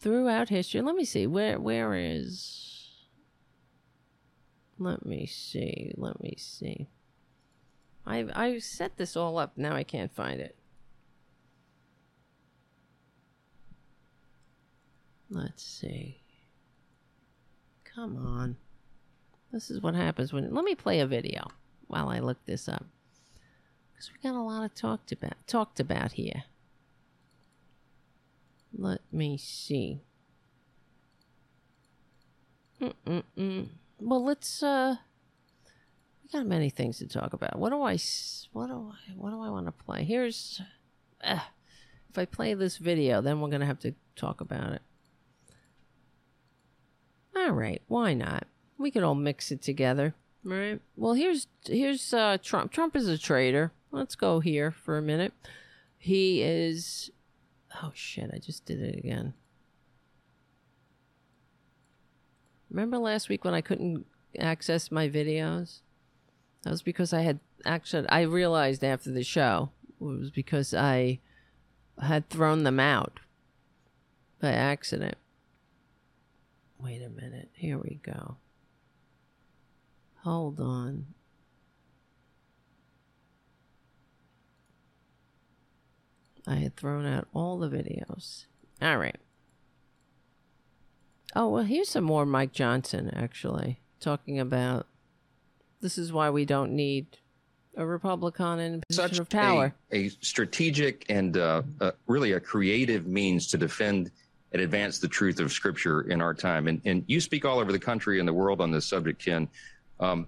throughout 0.00 0.50
history. 0.50 0.82
Let 0.82 0.96
me 0.96 1.04
see. 1.04 1.26
Where 1.26 1.58
where 1.58 1.94
is 1.94 3.06
Let 4.78 5.06
me 5.06 5.26
see. 5.26 5.92
Let 5.96 6.22
me 6.22 6.34
see. 6.36 6.88
I 8.04 8.26
I 8.34 8.58
set 8.58 8.98
this 8.98 9.16
all 9.16 9.38
up. 9.38 9.56
Now 9.56 9.74
I 9.74 9.84
can't 9.84 10.14
find 10.14 10.40
it. 10.40 10.56
Let's 15.30 15.62
see. 15.62 16.20
Come 17.84 18.16
on. 18.16 18.56
This 19.52 19.70
is 19.70 19.80
what 19.80 19.94
happens 19.94 20.32
when 20.32 20.52
let 20.54 20.64
me 20.64 20.74
play 20.74 21.00
a 21.00 21.06
video 21.06 21.46
while 21.86 22.08
I 22.08 22.18
look 22.18 22.44
this 22.44 22.68
up. 22.68 22.84
Cuz 23.96 24.10
we 24.12 24.28
got 24.28 24.38
a 24.38 24.42
lot 24.42 24.64
of 24.64 24.74
talked 24.74 25.12
about 25.12 25.34
talked 25.46 25.80
about 25.80 26.12
here. 26.12 26.44
Let 28.72 29.00
me 29.10 29.38
see. 29.38 30.02
Mm-mm-mm. 32.80 33.68
Well, 33.98 34.24
let's. 34.24 34.62
uh 34.62 34.96
We 36.22 36.28
got 36.38 36.46
many 36.46 36.68
things 36.68 36.98
to 36.98 37.06
talk 37.06 37.32
about. 37.32 37.58
What 37.58 37.70
do 37.70 37.80
I? 37.82 37.98
What 38.52 38.66
do 38.66 38.92
I? 38.92 39.12
What 39.14 39.30
do 39.30 39.40
I 39.40 39.48
want 39.48 39.66
to 39.66 39.72
play? 39.72 40.04
Here's. 40.04 40.60
Uh, 41.24 41.40
if 42.10 42.18
I 42.18 42.26
play 42.26 42.54
this 42.54 42.76
video, 42.76 43.20
then 43.22 43.40
we're 43.40 43.48
gonna 43.48 43.66
have 43.66 43.80
to 43.80 43.94
talk 44.14 44.40
about 44.40 44.72
it. 44.72 44.82
All 47.34 47.52
right, 47.52 47.82
why 47.88 48.14
not? 48.14 48.46
We 48.78 48.90
could 48.90 49.02
all 49.02 49.14
mix 49.14 49.50
it 49.50 49.62
together, 49.62 50.14
right? 50.44 50.80
Well, 50.96 51.14
here's 51.14 51.46
here's 51.64 52.12
uh, 52.12 52.36
Trump. 52.42 52.72
Trump 52.72 52.94
is 52.96 53.08
a 53.08 53.16
traitor. 53.18 53.72
Let's 53.90 54.14
go 54.14 54.40
here 54.40 54.70
for 54.70 54.98
a 54.98 55.02
minute. 55.02 55.32
He 55.98 56.42
is 56.42 57.10
Oh 57.82 57.92
shit, 57.94 58.30
I 58.32 58.38
just 58.38 58.64
did 58.64 58.80
it 58.80 58.96
again. 58.96 59.34
Remember 62.70 62.98
last 62.98 63.28
week 63.28 63.44
when 63.44 63.54
I 63.54 63.60
couldn't 63.60 64.06
access 64.38 64.90
my 64.90 65.08
videos? 65.08 65.80
That 66.62 66.70
was 66.70 66.82
because 66.82 67.12
I 67.12 67.22
had 67.22 67.40
actually 67.64 68.08
I 68.08 68.22
realized 68.22 68.84
after 68.84 69.10
the 69.10 69.24
show 69.24 69.70
it 70.00 70.04
was 70.04 70.30
because 70.30 70.74
I 70.74 71.20
had 72.00 72.28
thrown 72.28 72.64
them 72.64 72.80
out 72.80 73.20
by 74.40 74.52
accident. 74.52 75.16
Wait 76.78 77.02
a 77.02 77.08
minute. 77.08 77.50
Here 77.54 77.78
we 77.78 78.00
go. 78.02 78.36
Hold 80.22 80.60
on. 80.60 81.06
I 86.46 86.56
had 86.56 86.76
thrown 86.76 87.06
out 87.06 87.26
all 87.34 87.58
the 87.58 87.68
videos. 87.68 88.46
All 88.80 88.98
right. 88.98 89.16
Oh, 91.34 91.48
well, 91.48 91.64
here's 91.64 91.88
some 91.88 92.04
more 92.04 92.24
Mike 92.24 92.52
Johnson, 92.52 93.10
actually, 93.14 93.80
talking 94.00 94.38
about 94.38 94.86
this 95.80 95.98
is 95.98 96.12
why 96.12 96.30
we 96.30 96.44
don't 96.44 96.72
need 96.72 97.18
a 97.76 97.84
Republican 97.84 98.58
in 98.58 98.74
a 98.74 98.80
position 98.86 99.08
Such 99.08 99.18
of 99.18 99.28
power. 99.28 99.74
A, 99.92 100.06
a 100.06 100.08
strategic 100.20 101.04
and 101.10 101.36
uh, 101.36 101.62
uh, 101.80 101.90
really 102.06 102.32
a 102.32 102.40
creative 102.40 103.06
means 103.06 103.46
to 103.48 103.58
defend 103.58 104.10
and 104.52 104.62
advance 104.62 104.98
the 104.98 105.08
truth 105.08 105.40
of 105.40 105.52
Scripture 105.52 106.02
in 106.02 106.22
our 106.22 106.32
time. 106.32 106.68
And, 106.68 106.80
and 106.84 107.04
you 107.06 107.20
speak 107.20 107.44
all 107.44 107.58
over 107.58 107.72
the 107.72 107.78
country 107.78 108.18
and 108.18 108.26
the 108.26 108.32
world 108.32 108.60
on 108.60 108.70
this 108.70 108.86
subject, 108.86 109.22
Ken. 109.22 109.48
Um, 110.00 110.26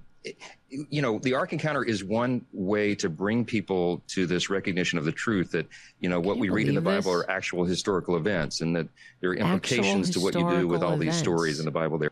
you 0.69 1.03
know, 1.03 1.19
the 1.19 1.35
Ark 1.35 1.53
Encounter 1.53 1.85
is 1.85 2.05
one 2.05 2.45
way 2.53 2.95
to 2.97 3.09
bring 3.09 3.45
people 3.45 4.03
to 4.09 4.27
this 4.27 4.51
recognition 4.51 4.99
of 4.99 5.05
the 5.05 5.13
truth 5.13 5.51
that, 5.53 5.67
you 6.01 6.09
know, 6.09 6.21
what 6.21 6.35
Can 6.35 6.41
we 6.41 6.51
read 6.51 6.69
in 6.69 6.75
the 6.75 6.81
Bible 6.81 7.13
this? 7.13 7.25
are 7.25 7.31
actual 7.31 7.65
historical 7.65 8.17
events 8.17 8.61
and 8.61 8.77
that 8.77 8.89
there 9.21 9.31
are 9.31 9.35
implications 9.35 10.11
to 10.11 10.21
what 10.21 10.35
you 10.35 10.49
do 10.51 10.69
with 10.69 10.83
all 10.83 10.97
these 10.97 11.17
stories 11.17 11.59
in 11.59 11.65
the 11.65 11.71
Bible 11.71 11.99
there. 11.99 12.11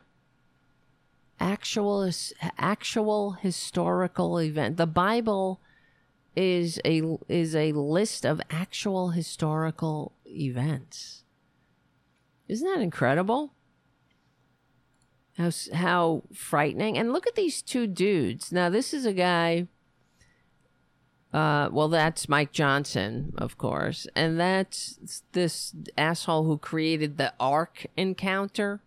actual 1.38 2.10
actual 2.58 3.32
historical 3.32 4.40
event. 4.40 4.76
The 4.76 4.86
Bible 4.86 5.60
is 6.34 6.78
a 6.84 7.02
is 7.28 7.54
a 7.54 7.72
list 7.72 8.24
of 8.24 8.40
actual 8.50 9.10
historical 9.10 10.12
events. 10.26 11.24
Isn't 12.48 12.66
that 12.66 12.82
incredible? 12.82 13.52
How 15.36 15.50
how 15.74 16.22
frightening! 16.32 16.96
And 16.96 17.12
look 17.12 17.26
at 17.26 17.34
these 17.34 17.60
two 17.62 17.86
dudes. 17.86 18.52
Now 18.52 18.70
this 18.70 18.94
is 18.94 19.04
a 19.04 19.12
guy. 19.12 19.66
Uh, 21.32 21.68
well, 21.70 21.88
that's 21.88 22.28
Mike 22.28 22.52
Johnson, 22.52 23.34
of 23.36 23.58
course, 23.58 24.06
and 24.14 24.40
that's 24.40 25.22
this 25.32 25.74
asshole 25.98 26.44
who 26.44 26.56
created 26.56 27.18
the 27.18 27.34
Ark 27.38 27.86
encounter 27.96 28.80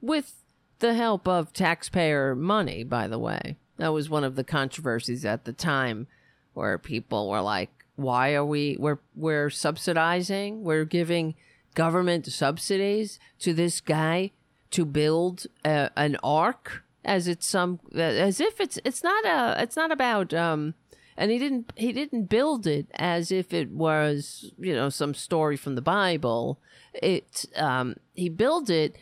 with 0.00 0.42
the 0.80 0.94
help 0.94 1.28
of 1.28 1.52
taxpayer 1.52 2.34
money, 2.34 2.82
by 2.82 3.06
the 3.06 3.18
way. 3.18 3.56
That 3.76 3.92
was 3.92 4.10
one 4.10 4.24
of 4.24 4.34
the 4.36 4.44
controversies 4.44 5.24
at 5.24 5.44
the 5.44 5.52
time 5.52 6.08
where 6.54 6.78
people 6.78 7.28
were 7.28 7.42
like, 7.42 7.70
why 7.94 8.34
are 8.34 8.44
we 8.44 8.76
we're 8.78 8.98
we're 9.14 9.50
subsidizing, 9.50 10.64
we're 10.64 10.84
giving 10.84 11.34
government 11.74 12.26
subsidies 12.26 13.18
to 13.38 13.54
this 13.54 13.80
guy 13.80 14.32
to 14.70 14.84
build 14.84 15.46
a, 15.64 15.90
an 15.96 16.16
ark 16.22 16.82
as 17.04 17.28
it's 17.28 17.46
some 17.46 17.78
as 17.94 18.40
if 18.40 18.60
it's 18.60 18.78
it's 18.84 19.02
not 19.02 19.24
a 19.24 19.62
it's 19.62 19.76
not 19.76 19.92
about 19.92 20.34
um 20.34 20.74
and 21.16 21.30
he 21.30 21.38
didn't 21.38 21.72
he 21.76 21.92
didn't 21.92 22.24
build 22.24 22.66
it 22.66 22.86
as 22.94 23.30
if 23.30 23.54
it 23.54 23.70
was 23.70 24.52
you 24.58 24.74
know 24.74 24.88
some 24.88 25.14
story 25.14 25.56
from 25.56 25.76
the 25.76 25.82
bible 25.82 26.60
it 26.92 27.44
um 27.56 27.94
he 28.14 28.28
built 28.28 28.68
it 28.68 28.96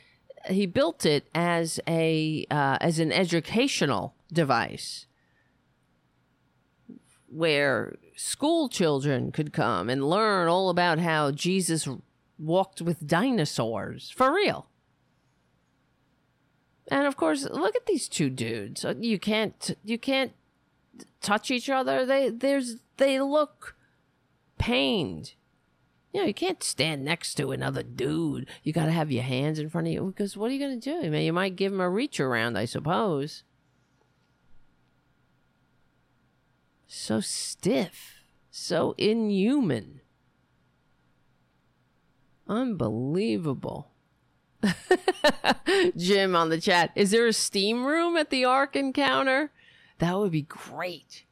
he 0.49 0.67
built 0.67 1.07
it 1.07 1.29
as 1.35 1.81
a 1.89 2.47
uh, 2.51 2.77
as 2.81 2.99
an 2.99 3.11
educational 3.11 4.15
device 4.33 5.07
where 7.29 7.97
school 8.17 8.69
children 8.69 9.33
could 9.33 9.53
come 9.53 9.91
and 9.91 10.09
learn 10.09 10.49
all 10.49 10.71
about 10.71 11.01
how 11.01 11.33
Jesus 11.33 11.89
walked 12.39 12.81
with 12.81 13.07
dinosaurs 13.07 14.13
for 14.15 14.33
real. 14.33 14.69
And 16.89 17.07
of 17.07 17.17
course, 17.17 17.45
look 17.49 17.75
at 17.77 17.87
these 17.87 18.09
two 18.09 18.31
dudes. 18.31 18.85
Uh, 18.85 18.95
You 18.99 19.19
can't 19.19 19.77
you 19.85 19.99
can't 19.99 20.33
touch 21.21 21.51
each 21.51 21.71
other. 21.71 22.05
They 22.05 22.31
there's 22.31 22.77
they 22.99 23.21
look 23.21 23.77
pained. 24.59 25.35
You 26.13 26.21
know, 26.21 26.27
you 26.29 26.35
can't 26.35 26.63
stand 26.63 27.05
next 27.05 27.35
to 27.35 27.51
another 27.51 27.83
dude. 27.83 28.49
You 28.63 28.73
got 28.73 28.85
to 28.87 28.93
have 28.93 29.11
your 29.11 29.25
hands 29.25 29.59
in 29.59 29.69
front 29.69 29.89
of 29.89 29.93
you 29.93 30.05
because 30.07 30.37
what 30.37 30.51
are 30.51 30.55
you 30.55 30.61
going 30.61 30.79
to 30.81 30.91
do? 30.93 31.05
I 31.05 31.09
mean, 31.09 31.25
you 31.25 31.33
might 31.33 31.57
give 31.57 31.73
him 31.73 31.81
a 31.81 31.91
reach 31.91 32.21
around, 32.21 32.57
I 32.57 32.67
suppose. 32.67 33.43
So 36.87 37.19
stiff, 37.19 38.21
so 38.53 38.95
inhuman. 38.97 40.03
Unbelievable. 42.47 43.91
Jim 45.97 46.37
on 46.37 46.49
the 46.49 46.61
chat. 46.61 46.91
Is 46.95 47.11
there 47.11 47.27
a 47.27 47.33
steam 47.33 47.85
room 47.85 48.17
at 48.17 48.31
the 48.31 48.45
Ark 48.45 48.77
encounter? 48.77 49.51
That 49.99 50.19
would 50.19 50.33
be 50.33 50.43
great. 50.43 51.25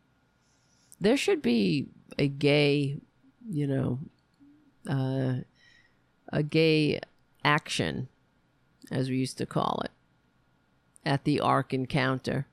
There 1.00 1.16
should 1.16 1.42
be 1.42 1.88
a 2.18 2.28
gay, 2.28 2.98
you 3.48 3.66
know, 3.66 3.98
uh, 4.88 5.42
a 6.32 6.42
gay 6.42 7.00
action, 7.44 8.08
as 8.90 9.08
we 9.08 9.16
used 9.16 9.38
to 9.38 9.46
call 9.46 9.82
it, 9.84 9.90
at 11.04 11.24
the 11.24 11.40
Ark 11.40 11.74
encounter. 11.74 12.46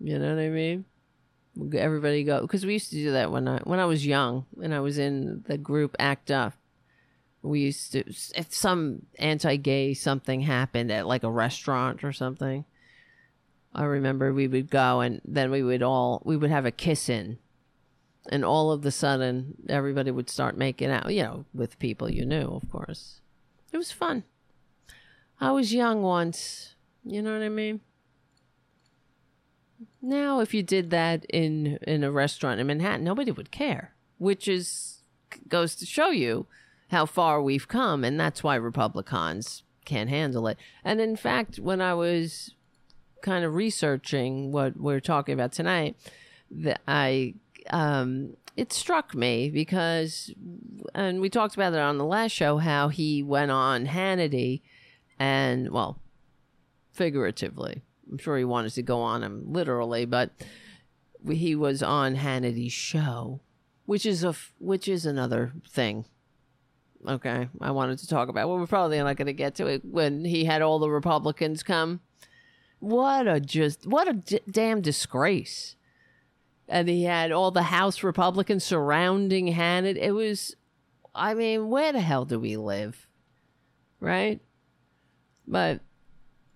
You 0.00 0.18
know 0.18 0.34
what 0.34 0.42
I 0.42 0.48
mean? 0.48 0.84
Everybody 1.74 2.22
go 2.22 2.42
because 2.42 2.66
we 2.66 2.74
used 2.74 2.90
to 2.90 2.96
do 2.96 3.12
that 3.12 3.32
when 3.32 3.48
I 3.48 3.58
when 3.60 3.80
I 3.80 3.86
was 3.86 4.06
young 4.06 4.44
and 4.62 4.74
I 4.74 4.80
was 4.80 4.98
in 4.98 5.42
the 5.46 5.56
group 5.56 5.96
Act 5.98 6.30
Up. 6.30 6.52
We 7.46 7.60
used 7.60 7.92
to 7.92 8.04
if 8.08 8.52
some 8.54 9.06
anti-gay 9.18 9.94
something 9.94 10.40
happened 10.42 10.90
at 10.90 11.06
like 11.06 11.22
a 11.22 11.30
restaurant 11.30 12.04
or 12.04 12.12
something. 12.12 12.64
I 13.74 13.84
remember 13.84 14.32
we 14.32 14.48
would 14.48 14.70
go 14.70 15.00
and 15.00 15.20
then 15.24 15.50
we 15.50 15.62
would 15.62 15.82
all 15.82 16.22
we 16.24 16.36
would 16.36 16.50
have 16.50 16.66
a 16.66 16.70
kiss 16.70 17.08
in 17.08 17.38
and 18.30 18.44
all 18.44 18.72
of 18.72 18.82
the 18.82 18.90
sudden 18.90 19.54
everybody 19.68 20.10
would 20.10 20.30
start 20.30 20.56
making 20.56 20.90
out 20.90 21.12
you 21.12 21.22
know 21.22 21.44
with 21.54 21.78
people 21.78 22.10
you 22.10 22.24
knew 22.24 22.48
of 22.62 22.68
course. 22.70 23.20
It 23.72 23.76
was 23.76 23.92
fun. 23.92 24.24
I 25.40 25.50
was 25.52 25.74
young 25.74 26.02
once 26.02 26.74
you 27.04 27.22
know 27.22 27.32
what 27.32 27.42
i 27.42 27.48
mean? 27.48 27.80
Now 30.02 30.40
if 30.40 30.54
you 30.54 30.62
did 30.62 30.90
that 30.90 31.24
in 31.26 31.78
in 31.82 32.02
a 32.02 32.10
restaurant 32.10 32.60
in 32.60 32.66
manhattan 32.66 33.04
nobody 33.04 33.30
would 33.30 33.50
care 33.50 33.92
which 34.18 34.48
is 34.48 35.02
goes 35.48 35.74
to 35.76 35.86
show 35.86 36.10
you 36.10 36.46
how 36.90 37.06
far 37.06 37.42
we've 37.42 37.68
come 37.68 38.04
and 38.04 38.18
that's 38.18 38.42
why 38.42 38.54
republicans 38.54 39.62
can't 39.84 40.10
handle 40.10 40.46
it 40.46 40.58
and 40.84 41.00
in 41.00 41.16
fact 41.16 41.58
when 41.58 41.80
i 41.80 41.94
was 41.94 42.54
kind 43.22 43.44
of 43.44 43.54
researching 43.54 44.52
what 44.52 44.76
we're 44.76 45.00
talking 45.00 45.32
about 45.32 45.52
tonight 45.52 45.96
that 46.50 46.80
i 46.86 47.34
um, 47.70 48.36
it 48.56 48.72
struck 48.72 49.14
me 49.14 49.50
because, 49.50 50.32
and 50.94 51.20
we 51.20 51.28
talked 51.28 51.54
about 51.54 51.74
it 51.74 51.78
on 51.78 51.98
the 51.98 52.04
last 52.04 52.32
show, 52.32 52.58
how 52.58 52.88
he 52.88 53.22
went 53.22 53.50
on 53.50 53.86
Hannity 53.86 54.62
and, 55.18 55.70
well, 55.70 55.98
figuratively. 56.92 57.82
I'm 58.10 58.18
sure 58.18 58.38
he 58.38 58.44
wanted 58.44 58.72
to 58.74 58.82
go 58.82 59.00
on 59.00 59.22
him 59.22 59.52
literally, 59.52 60.06
but 60.06 60.30
he 61.28 61.54
was 61.54 61.82
on 61.82 62.16
Hannity's 62.16 62.72
show, 62.72 63.40
which 63.84 64.06
is 64.06 64.22
a 64.22 64.34
which 64.58 64.86
is 64.86 65.04
another 65.04 65.52
thing. 65.68 66.04
Okay, 67.06 67.48
I 67.60 67.70
wanted 67.70 67.98
to 68.00 68.08
talk 68.08 68.28
about. 68.28 68.48
Well, 68.48 68.58
we're 68.58 68.66
probably 68.66 68.98
not 68.98 69.16
going 69.16 69.26
to 69.26 69.32
get 69.32 69.54
to 69.56 69.66
it 69.66 69.84
when 69.84 70.24
he 70.24 70.44
had 70.44 70.62
all 70.62 70.78
the 70.78 70.90
Republicans 70.90 71.62
come. 71.62 72.00
What 72.80 73.26
a 73.26 73.40
just 73.40 73.86
what 73.86 74.08
a 74.08 74.12
d- 74.14 74.40
damn 74.50 74.80
disgrace! 74.80 75.76
and 76.68 76.88
he 76.88 77.04
had 77.04 77.32
all 77.32 77.50
the 77.50 77.62
House 77.62 78.02
Republicans 78.02 78.64
surrounding 78.64 79.52
Hannity. 79.52 79.98
It 79.98 80.12
was, 80.12 80.56
I 81.14 81.34
mean, 81.34 81.68
where 81.68 81.92
the 81.92 82.00
hell 82.00 82.24
do 82.24 82.38
we 82.38 82.56
live, 82.56 83.08
right? 84.00 84.40
But 85.46 85.80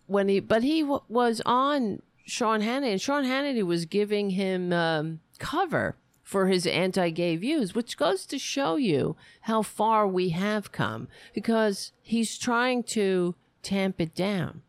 when 0.07 0.29
he, 0.29 0.41
but 0.41 0.63
he 0.63 0.83
w- 0.83 1.03
was 1.09 1.41
on 1.47 2.03
Sean 2.27 2.61
Hannity, 2.61 2.93
and 2.93 3.01
Sean 3.01 3.25
Hannity 3.25 3.63
was 3.63 3.85
giving 3.85 4.31
him 4.31 4.73
um, 4.73 5.21
cover 5.39 5.97
for 6.31 6.47
his 6.47 6.67
anti-gay 6.67 7.37
views, 7.37 7.75
which 7.75 7.97
goes 7.97 8.25
to 8.27 8.39
show 8.39 8.77
you 8.77 9.17
how 9.43 9.63
far 9.63 10.07
we 10.07 10.29
have 10.31 10.71
come, 10.71 11.09
because 11.35 11.93
he's 12.01 12.39
trying 12.39 12.83
to 12.85 13.35
tamp 13.63 14.01
it 14.01 14.15
down. 14.15 14.63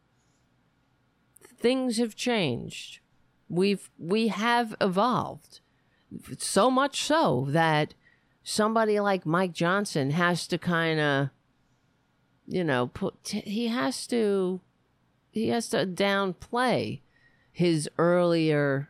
Things 1.59 1.97
have 1.97 2.15
changed 2.15 3.01
we've 3.51 3.89
we 3.99 4.29
have 4.29 4.73
evolved 4.79 5.59
so 6.37 6.71
much 6.71 7.03
so 7.03 7.45
that 7.49 7.93
somebody 8.43 8.99
like 8.99 9.25
Mike 9.25 9.53
Johnson 9.53 10.11
has 10.11 10.47
to 10.47 10.57
kind 10.57 10.99
of 10.99 11.29
you 12.47 12.63
know 12.63 12.87
put 12.87 13.15
he 13.27 13.67
has 13.67 14.07
to 14.07 14.61
he 15.31 15.49
has 15.49 15.69
to 15.69 15.85
downplay 15.85 17.01
his 17.51 17.89
earlier 17.97 18.89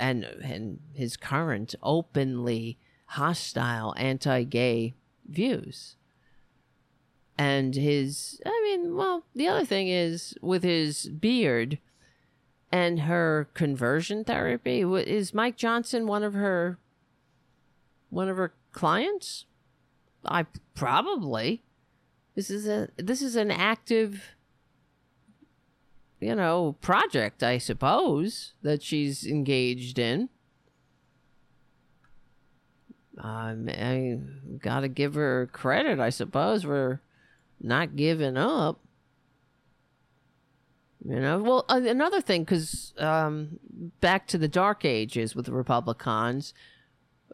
and 0.00 0.24
and 0.24 0.80
his 0.92 1.16
current 1.16 1.74
openly 1.82 2.78
hostile 3.06 3.94
anti-gay 3.96 4.94
views 5.28 5.96
and 7.38 7.74
his 7.74 8.40
i 8.44 8.60
mean 8.64 8.96
well 8.96 9.24
the 9.34 9.46
other 9.46 9.64
thing 9.64 9.88
is 9.88 10.34
with 10.40 10.62
his 10.62 11.08
beard 11.08 11.78
and 12.72 13.00
her 13.00 13.48
conversion 13.54 14.22
therapy 14.24 14.82
is 14.82 15.34
Mike 15.34 15.56
Johnson 15.56 16.06
one 16.06 16.22
of 16.22 16.34
her 16.34 16.78
one 18.10 18.28
of 18.28 18.36
her 18.36 18.52
clients? 18.72 19.46
I 20.24 20.46
probably. 20.74 21.62
This 22.34 22.50
is 22.50 22.68
a 22.68 22.88
this 22.96 23.22
is 23.22 23.36
an 23.36 23.50
active 23.50 24.36
you 26.20 26.34
know, 26.34 26.76
project, 26.80 27.42
I 27.42 27.58
suppose, 27.58 28.52
that 28.62 28.82
she's 28.82 29.26
engaged 29.26 29.98
in. 29.98 30.28
Um, 33.18 33.68
I 33.68 34.18
got 34.58 34.80
to 34.80 34.88
give 34.88 35.14
her 35.14 35.48
credit, 35.52 35.98
I 35.98 36.10
suppose, 36.10 36.62
for 36.62 37.00
not 37.60 37.96
giving 37.96 38.36
up. 38.36 38.80
You 41.06 41.20
know, 41.20 41.42
well, 41.42 41.64
uh, 41.68 41.80
another 41.82 42.20
thing, 42.20 42.44
because 42.44 42.92
um, 42.98 43.58
back 44.00 44.26
to 44.28 44.38
the 44.38 44.48
dark 44.48 44.84
ages 44.84 45.34
with 45.34 45.46
the 45.46 45.52
Republicans, 45.52 46.52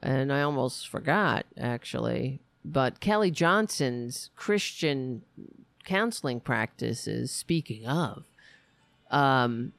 and 0.03 0.33
I 0.33 0.43
almost 0.43 0.89
forgot 0.89 1.47
actually, 1.59 2.41
but 2.65 3.01
Kelly 3.01 3.33
Johnson's 3.33 4.31
Christian 4.37 5.23
counseling 5.85 6.41
practices, 6.41 7.33
speaking 7.33 7.87
of, 7.87 8.25
um, 9.11 9.73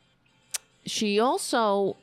she 0.86 1.20
also 1.20 1.98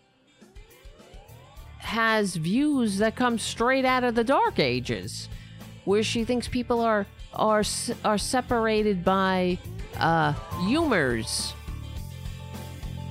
has 1.78 2.36
views 2.36 2.98
that 2.98 3.14
come 3.16 3.38
straight 3.38 3.84
out 3.84 4.04
of 4.04 4.14
the 4.14 4.24
dark 4.24 4.58
ages, 4.58 5.28
where 5.84 6.02
she 6.02 6.24
thinks 6.24 6.48
people 6.48 6.80
are 6.80 7.06
are 7.32 7.64
are 8.04 8.18
separated 8.18 9.04
by 9.04 9.58
uh, 9.98 10.32
humors 10.66 11.54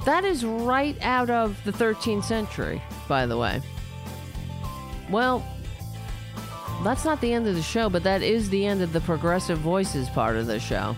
that 0.06 0.26
is 0.26 0.44
right 0.44 0.98
out 1.02 1.30
of 1.30 1.62
the 1.64 1.72
13th 1.72 2.26
century, 2.26 2.82
by 3.08 3.26
the 3.26 3.38
way. 3.38 3.62
Well, 5.10 5.46
that's 6.84 7.06
not 7.06 7.22
the 7.22 7.32
end 7.32 7.48
of 7.48 7.56
the 7.56 7.62
show, 7.62 7.90
but 7.90 8.04
that 8.04 8.22
is 8.22 8.50
the 8.50 8.66
end 8.66 8.82
of 8.82 8.92
the 8.92 9.00
Progressive 9.02 9.60
Voices 9.60 10.10
part 10.10 10.36
of 10.36 10.48
the 10.48 10.60
show. 10.60 10.96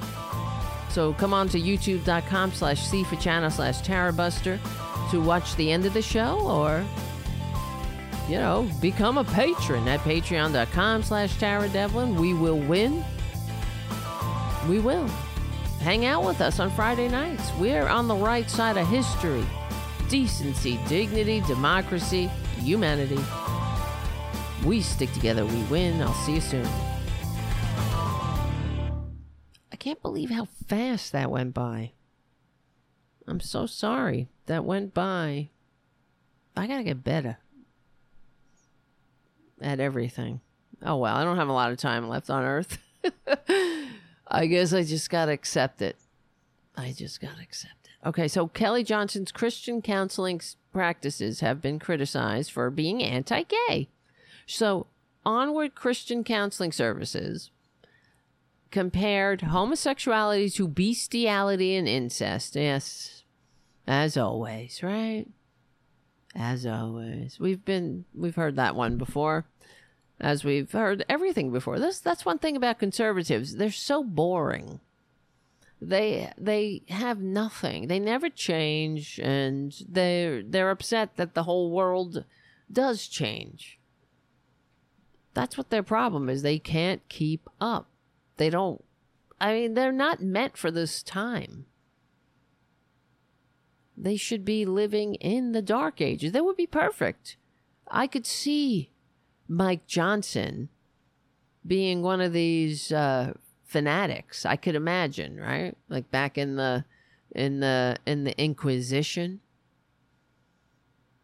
So 0.96 1.12
come 1.12 1.34
on 1.34 1.50
to 1.50 1.60
youtube.com 1.60 2.54
slash 2.54 2.82
C 2.88 3.04
for 3.04 3.18
channel 3.18 3.52
slash 3.52 3.82
Tarabuster 3.82 4.58
to 5.12 5.22
watch 5.22 5.54
the 5.58 5.70
end 5.70 5.86
of 5.86 5.94
the 5.94 6.02
show 6.02 6.40
or, 6.40 6.86
you 8.30 8.38
know, 8.38 8.66
become 8.80 9.18
a 9.18 9.26
patron 9.26 9.90
at 9.90 10.00
patreon.com 10.00 11.04
slash 11.04 11.38
Tara 11.38 11.68
Devlin. 11.68 12.16
We 12.16 12.34
will 12.34 12.60
win. 12.60 13.04
We 14.70 14.80
will. 14.80 15.06
Hang 15.82 16.06
out 16.06 16.24
with 16.24 16.40
us 16.40 16.62
on 16.62 16.72
Friday 16.72 17.10
nights. 17.10 17.52
We're 17.60 17.90
on 17.90 18.08
the 18.08 18.16
right 18.16 18.50
side 18.50 18.78
of 18.78 18.88
history 18.88 19.46
decency, 20.08 20.80
dignity, 20.88 21.42
democracy, 21.42 22.28
humanity. 22.62 23.20
We 24.64 24.82
stick 24.82 25.12
together, 25.12 25.46
we 25.46 25.62
win. 25.64 26.02
I'll 26.02 26.14
see 26.14 26.36
you 26.36 26.42
soon. 26.42 26.85
Can't 29.86 30.02
believe 30.02 30.32
how 30.32 30.45
fast 30.45 31.12
that 31.12 31.30
went 31.30 31.53
by. 31.53 31.91
I'm 33.28 33.40
so 33.40 33.68
sorry 33.68 34.28
that 34.48 34.66
went 34.66 34.95
by. 34.95 35.49
I 36.57 36.66
gotta 36.66 36.82
get 36.82 37.03
better 37.03 37.38
at 39.62 39.80
everything. 39.80 40.41
Oh 40.82 40.98
well, 40.98 41.16
I 41.16 41.24
don't 41.24 41.38
have 41.38 41.49
a 41.49 41.53
lot 41.53 41.72
of 41.72 41.78
time 41.78 42.10
left 42.10 42.32
on 42.32 42.44
Earth. 42.44 42.80
I 44.28 44.48
guess 44.48 44.74
I 44.74 44.82
just 44.82 45.12
got 45.12 45.26
to 45.26 45.32
accept 45.32 45.84
it. 45.84 45.98
I 46.76 46.91
just 46.91 47.22
got 47.22 47.36
to 47.36 47.44
accept 47.44 47.86
it. 47.86 48.07
Okay, 48.07 48.28
so 48.28 48.48
Kelly 48.48 48.84
Johnson's 48.84 49.32
Christian 49.32 49.84
counseling 49.84 50.41
practices 50.74 51.41
have 51.41 51.62
been 51.62 51.78
criticized 51.78 52.49
for 52.49 52.72
being 52.72 53.03
anti 53.03 53.44
gay. 53.44 53.90
So, 54.48 54.88
Onward 55.24 55.76
Christian 55.76 56.24
Counseling 56.24 56.72
Services 56.72 57.52
compared 58.76 59.40
homosexuality 59.44 60.50
to 60.50 60.68
bestiality 60.68 61.78
and 61.78 61.88
incest. 61.88 62.58
Yes, 62.58 63.24
as 63.88 64.18
always, 64.18 64.84
right? 64.84 65.28
As 66.36 66.66
always. 66.66 67.40
We've 67.40 67.64
been, 67.64 68.04
we've 68.14 68.36
heard 68.36 68.58
that 68.58 68.76
one 68.76 68.98
before. 68.98 69.46
as 70.20 70.44
we've 70.44 70.72
heard 70.72 71.06
everything 71.08 71.52
before. 71.52 71.80
This 71.80 72.02
that's 72.02 72.26
one 72.26 72.38
thing 72.40 72.56
about 72.58 72.80
conservatives. 72.80 73.56
They're 73.56 73.72
so 73.72 74.04
boring. 74.04 74.82
They 75.82 76.32
they 76.38 76.84
have 76.90 77.20
nothing. 77.22 77.88
They 77.88 78.00
never 78.00 78.30
change 78.30 79.20
and 79.24 79.74
they're 79.88 80.44
they're 80.44 80.70
upset 80.70 81.16
that 81.18 81.34
the 81.34 81.44
whole 81.44 81.72
world 81.72 82.26
does 82.72 83.08
change. 83.08 83.80
That's 85.34 85.58
what 85.58 85.70
their 85.70 85.84
problem 85.84 86.30
is. 86.30 86.42
They 86.42 86.60
can't 86.60 87.02
keep 87.10 87.50
up. 87.60 87.88
They 88.38 88.49
don't 88.49 88.84
I 89.40 89.53
mean, 89.53 89.74
they're 89.74 89.91
not 89.91 90.22
meant 90.22 90.57
for 90.57 90.72
this 90.72 91.03
time. 91.03 91.66
They 93.98 94.18
should 94.18 94.45
be 94.45 94.66
living 94.66 95.16
in 95.16 95.52
the 95.52 95.62
dark 95.62 96.02
ages. 96.02 96.32
That 96.32 96.45
would 96.45 96.57
be 96.57 96.68
perfect. 96.68 97.38
I 97.90 98.07
could 98.07 98.26
see 98.26 98.91
Mike 99.48 99.88
Johnson 99.88 100.70
being 101.66 102.02
one 102.02 102.22
of 102.22 102.34
these 102.34 102.91
uh, 102.91 103.34
fanatics. 103.64 104.45
I 104.45 104.56
could 104.56 104.76
imagine, 104.76 105.40
right? 105.40 105.78
Like 105.90 106.12
back 106.12 106.38
in 106.38 106.56
the 106.56 106.86
in 107.34 107.60
the 107.60 107.98
in 108.06 108.24
the 108.24 108.38
Inquisition. 108.41 109.41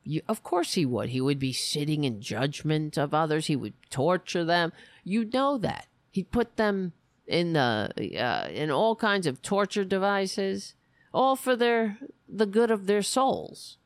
You, 0.03 0.21
of 0.27 0.43
course 0.43 0.73
he 0.73 0.85
would. 0.85 1.09
He 1.09 1.21
would 1.21 1.39
be 1.39 1.53
sitting 1.53 2.03
in 2.03 2.21
judgment 2.21 2.97
of 2.97 3.13
others. 3.13 3.47
He 3.47 3.55
would 3.55 3.73
torture 3.89 4.43
them. 4.43 4.73
You 5.03 5.25
know 5.25 5.57
that. 5.59 5.87
He'd 6.09 6.31
put 6.31 6.57
them 6.57 6.93
in 7.31 7.53
the 7.53 7.91
uh, 8.19 8.47
in 8.49 8.69
all 8.69 8.95
kinds 8.95 9.25
of 9.25 9.41
torture 9.41 9.85
devices, 9.85 10.75
all 11.13 11.35
for 11.35 11.55
their 11.55 11.97
the 12.27 12.45
good 12.45 12.69
of 12.69 12.85
their 12.85 13.01
souls. 13.01 13.77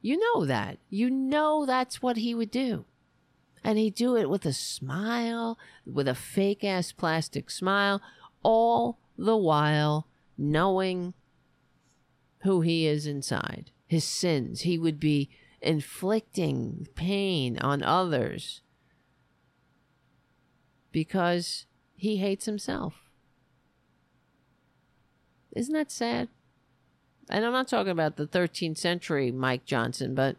You 0.00 0.18
know 0.18 0.44
that. 0.44 0.78
You 0.88 1.10
know 1.10 1.66
that's 1.66 2.00
what 2.00 2.16
he 2.16 2.34
would 2.34 2.52
do. 2.52 2.84
And 3.64 3.76
he'd 3.78 3.96
do 3.96 4.16
it 4.16 4.30
with 4.30 4.46
a 4.46 4.52
smile, 4.52 5.58
with 5.84 6.06
a 6.06 6.14
fake 6.14 6.62
ass 6.62 6.92
plastic 6.92 7.50
smile, 7.50 8.00
all 8.42 8.98
the 9.16 9.36
while 9.36 10.06
knowing 10.38 11.14
who 12.42 12.60
he 12.60 12.86
is 12.86 13.06
inside, 13.06 13.72
his 13.88 14.04
sins. 14.04 14.60
He 14.60 14.78
would 14.78 15.00
be 15.00 15.28
inflicting 15.60 16.86
pain 16.94 17.58
on 17.58 17.82
others 17.82 18.62
because 20.92 21.66
he 21.98 22.18
hates 22.18 22.46
himself. 22.46 22.94
Isn't 25.54 25.74
that 25.74 25.90
sad? 25.90 26.28
And 27.28 27.44
I'm 27.44 27.52
not 27.52 27.66
talking 27.66 27.90
about 27.90 28.16
the 28.16 28.26
13th 28.26 28.78
century 28.78 29.32
Mike 29.32 29.64
Johnson, 29.64 30.14
but 30.14 30.36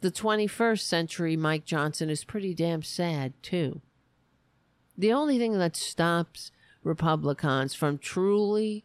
the 0.00 0.10
21st 0.10 0.80
century 0.80 1.36
Mike 1.36 1.66
Johnson 1.66 2.08
is 2.08 2.24
pretty 2.24 2.54
damn 2.54 2.82
sad, 2.82 3.34
too. 3.42 3.82
The 4.96 5.12
only 5.12 5.38
thing 5.38 5.58
that 5.58 5.76
stops 5.76 6.50
Republicans 6.82 7.74
from 7.74 7.98
truly 7.98 8.84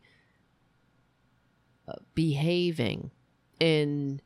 uh, 1.88 1.94
behaving 2.14 3.12
in 3.60 4.22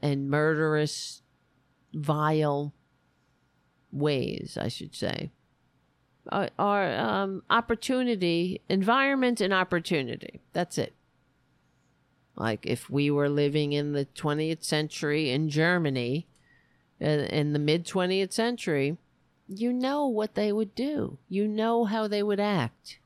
in 0.00 0.28
murderous, 0.28 1.22
vile 1.94 2.72
ways, 3.90 4.58
I 4.60 4.68
should 4.68 4.94
say, 4.94 5.30
are, 6.30 6.50
are 6.58 6.92
um, 6.94 7.42
opportunity, 7.50 8.60
environment, 8.68 9.40
and 9.40 9.52
opportunity. 9.52 10.40
That's 10.52 10.78
it. 10.78 10.94
Like 12.36 12.64
if 12.64 12.88
we 12.88 13.10
were 13.10 13.28
living 13.28 13.72
in 13.72 13.92
the 13.92 14.06
20th 14.14 14.64
century 14.64 15.30
in 15.30 15.48
Germany, 15.48 16.26
in, 16.98 17.20
in 17.20 17.52
the 17.52 17.58
mid 17.58 17.84
20th 17.84 18.32
century, 18.32 18.96
you 19.48 19.72
know 19.72 20.06
what 20.06 20.34
they 20.34 20.52
would 20.52 20.74
do. 20.74 21.18
You 21.28 21.46
know 21.46 21.84
how 21.84 22.08
they 22.08 22.22
would 22.22 22.40
act. 22.40 22.98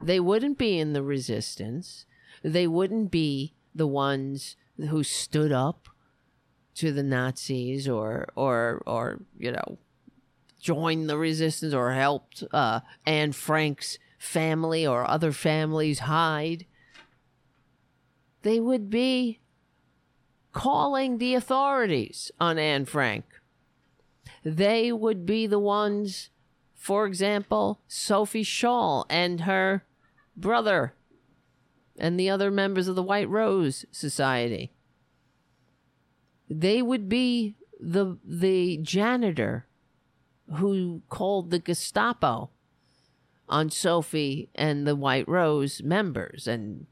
They 0.00 0.20
wouldn't 0.20 0.58
be 0.58 0.78
in 0.78 0.94
the 0.94 1.02
resistance. 1.02 2.06
They 2.42 2.66
wouldn't 2.66 3.10
be 3.10 3.54
the 3.74 3.86
ones 3.86 4.56
who 4.88 5.02
stood 5.02 5.52
up 5.52 5.88
to 6.74 6.92
the 6.92 7.02
Nazis 7.02 7.88
or 7.88 8.28
or 8.34 8.82
or 8.86 9.20
you 9.38 9.52
know 9.52 9.78
joined 10.62 11.10
the 11.10 11.18
resistance 11.18 11.74
or 11.74 11.92
helped 11.92 12.42
uh, 12.52 12.80
Anne 13.04 13.32
Frank's 13.32 13.98
family 14.18 14.86
or 14.86 15.04
other 15.08 15.32
families 15.32 15.98
hide 16.00 16.64
they 18.42 18.60
would 18.60 18.90
be 18.90 19.40
calling 20.52 21.18
the 21.18 21.34
authorities 21.34 22.30
on 22.40 22.58
Anne 22.58 22.84
Frank. 22.84 23.24
They 24.44 24.92
would 24.92 25.24
be 25.24 25.46
the 25.46 25.58
ones, 25.58 26.30
for 26.74 27.06
example, 27.06 27.80
Sophie 27.86 28.44
Scholl 28.44 29.06
and 29.08 29.42
her 29.42 29.84
brother 30.36 30.94
and 31.96 32.18
the 32.18 32.28
other 32.28 32.50
members 32.50 32.88
of 32.88 32.96
the 32.96 33.02
White 33.02 33.28
Rose 33.28 33.84
Society. 33.92 34.72
They 36.50 36.82
would 36.82 37.08
be 37.08 37.56
the 37.80 38.18
the 38.24 38.78
janitor 38.82 39.66
who 40.54 41.02
called 41.08 41.50
the 41.50 41.58
Gestapo 41.58 42.50
on 43.48 43.70
Sophie 43.70 44.48
and 44.54 44.86
the 44.86 44.96
White 44.96 45.28
Rose 45.28 45.82
members 45.82 46.46
and 46.46 46.86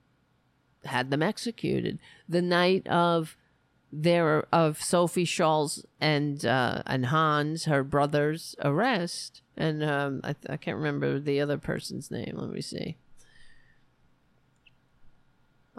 had 0.85 1.11
them 1.11 1.23
executed. 1.23 1.99
The 2.29 2.43
night 2.43 2.87
of 2.87 3.37
their 3.93 4.47
of 4.53 4.83
Sophie 4.83 5.25
Scholl's 5.25 5.85
and 6.01 6.45
uh, 6.45 6.83
and 6.87 7.07
Hans, 7.07 7.65
her 7.65 7.83
brother's 7.83 8.55
arrest, 8.63 9.43
and 9.57 9.83
um, 9.83 10.21
I, 10.23 10.35
I 10.49 10.57
can't 10.57 10.77
remember 10.77 11.19
the 11.19 11.41
other 11.41 11.59
person's 11.59 12.11
name. 12.11 12.35
Let 12.37 12.51
me 12.51 12.61
see. 12.61 12.97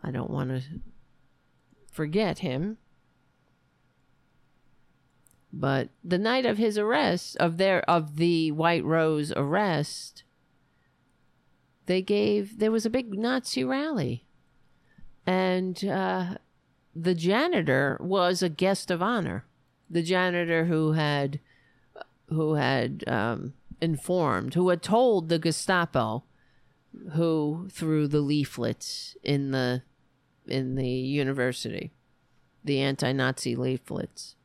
I 0.04 0.12
don't 0.12 0.30
want 0.30 0.50
to 0.50 0.62
forget 1.92 2.40
him. 2.40 2.78
But 5.54 5.90
the 6.04 6.18
night 6.18 6.46
of 6.46 6.58
his 6.58 6.78
arrest, 6.78 7.36
of 7.38 7.58
their 7.58 7.82
of 7.90 8.16
the 8.16 8.52
White 8.52 8.84
Rose 8.84 9.34
arrest, 9.36 10.24
they 11.86 12.02
gave 12.02 12.60
there 12.60 12.72
was 12.72 12.86
a 12.86 12.90
big 12.90 13.14
Nazi 13.18 13.64
rally 13.64 14.26
and 15.26 15.84
uh, 15.86 16.36
the 16.96 17.16
janitor 17.16 17.98
was 18.02 18.42
a 18.42 18.50
guest 18.50 18.92
of 18.92 19.02
honor. 19.02 19.46
The 19.90 20.04
janitor 20.04 20.66
who 20.66 20.94
had 20.94 21.40
who 22.30 22.54
had 22.56 23.04
um, 23.08 23.54
informed, 23.82 24.54
who 24.54 24.70
had 24.70 24.82
told 24.82 25.28
the 25.28 25.40
Gestapo, 25.40 26.24
who 27.14 27.68
threw 27.70 28.08
the 28.08 28.22
leaflets 28.22 29.16
in 29.24 29.52
the 29.52 29.84
in 30.48 30.76
the 30.76 30.90
university, 30.90 31.92
the 32.64 32.80
anti-Nazi 32.80 33.56
leaflets. 33.56 34.36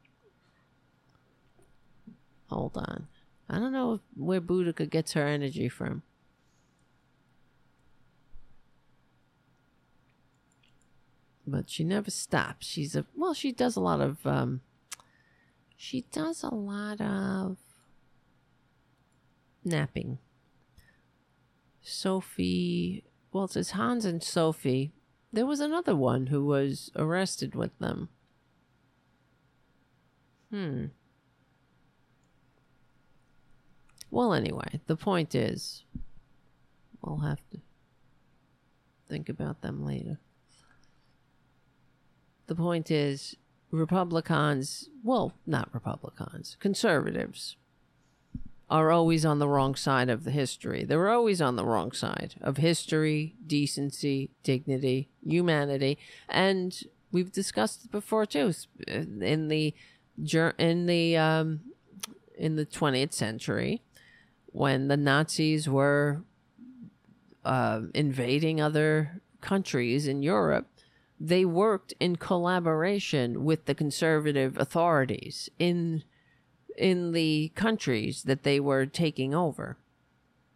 Hold 2.48 2.76
on, 2.76 3.08
I 3.48 3.58
don't 3.58 3.72
know 3.72 4.00
where 4.14 4.40
Boudica 4.40 4.88
gets 4.88 5.12
her 5.12 5.26
energy 5.26 5.68
from. 5.68 6.02
but 11.46 11.70
she 11.70 11.84
never 11.84 12.10
stops. 12.10 12.66
She's 12.66 12.96
a 12.96 13.06
well, 13.14 13.32
she 13.32 13.52
does 13.52 13.76
a 13.76 13.80
lot 13.80 14.00
of 14.00 14.26
um 14.26 14.62
she 15.76 16.04
does 16.10 16.42
a 16.42 16.54
lot 16.54 17.00
of 17.00 17.58
napping. 19.64 20.18
Sophie, 21.82 23.04
well, 23.32 23.44
it 23.44 23.52
says 23.52 23.70
Hans 23.70 24.04
and 24.04 24.22
Sophie. 24.22 24.92
There 25.32 25.46
was 25.46 25.60
another 25.60 25.94
one 25.94 26.28
who 26.28 26.44
was 26.44 26.90
arrested 26.96 27.54
with 27.54 27.78
them. 27.78 28.08
Hmm. 30.50 30.86
Well, 34.16 34.32
anyway, 34.32 34.80
the 34.86 34.96
point 34.96 35.34
is, 35.34 35.84
we'll 37.02 37.18
have 37.18 37.40
to 37.50 37.58
think 39.08 39.28
about 39.28 39.60
them 39.60 39.84
later 39.84 40.18
the 42.46 42.54
point 42.54 42.90
is 42.90 43.36
Republicans, 43.70 44.88
well, 45.02 45.32
not 45.46 45.72
Republicans, 45.72 46.56
conservatives 46.60 47.56
are 48.68 48.90
always 48.90 49.24
on 49.24 49.38
the 49.38 49.48
wrong 49.48 49.74
side 49.76 50.08
of 50.08 50.24
the 50.24 50.30
history. 50.30 50.84
They're 50.84 51.08
always 51.10 51.40
on 51.40 51.56
the 51.56 51.64
wrong 51.64 51.92
side 51.92 52.34
of 52.40 52.56
history, 52.56 53.36
decency, 53.46 54.30
dignity, 54.42 55.08
humanity, 55.24 55.98
and 56.28 56.76
we've 57.12 57.30
discussed 57.30 57.84
it 57.84 57.92
before 57.92 58.26
too. 58.26 58.52
In 58.88 59.48
the 59.48 59.74
in 60.58 60.86
the 60.86 61.16
um, 61.16 61.60
in 62.36 62.56
the 62.56 62.66
20th 62.66 63.12
century, 63.12 63.82
when 64.46 64.88
the 64.88 64.96
Nazis 64.96 65.68
were 65.68 66.22
uh, 67.44 67.82
invading 67.94 68.60
other 68.60 69.20
countries 69.40 70.06
in 70.06 70.22
Europe, 70.22 70.66
they 71.18 71.44
worked 71.44 71.94
in 72.00 72.16
collaboration 72.16 73.44
with 73.44 73.64
the 73.66 73.74
conservative 73.74 74.58
authorities 74.58 75.48
in 75.58 76.02
in 76.76 77.12
the 77.12 77.50
countries 77.54 78.24
that 78.24 78.42
they 78.42 78.60
were 78.60 78.84
taking 78.84 79.34
over. 79.34 79.78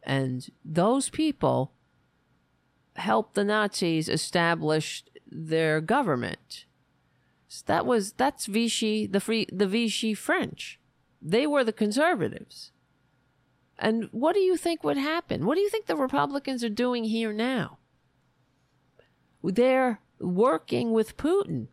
And 0.03 0.51
those 0.63 1.09
people 1.09 1.73
helped 2.97 3.35
the 3.35 3.45
Nazis 3.45 4.09
establish 4.09 5.03
their 5.27 5.81
government. 5.81 6.67
So 7.49 7.65
that 7.67 7.87
was 7.87 8.13
that's 8.13 8.47
Vichy 8.47 9.07
the 9.07 9.21
free 9.21 9.47
the 9.53 9.67
Vichy 9.67 10.15
French. 10.15 10.79
They 11.23 11.47
were 11.47 11.65
the 11.65 11.73
conservatives. 11.73 12.73
And 13.81 14.09
what 14.13 14.35
do 14.35 14.41
you 14.41 14.57
think 14.57 14.85
would 14.85 14.99
happen? 14.99 15.47
What 15.47 15.55
do 15.55 15.63
you 15.63 15.71
think 15.71 15.87
the 15.87 15.97
Republicans 15.97 16.63
are 16.63 16.69
doing 16.69 17.05
here 17.05 17.33
now? 17.33 17.79
They're 19.43 20.01
working 20.21 20.93
with 20.93 21.17
Putin. 21.17 21.69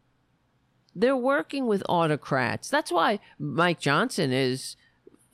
They're 0.96 1.18
working 1.18 1.68
with 1.68 1.84
autocrats. 1.90 2.70
That's 2.70 2.92
why 2.92 3.20
Mike 3.38 3.80
Johnson 3.80 4.32
is 4.32 4.78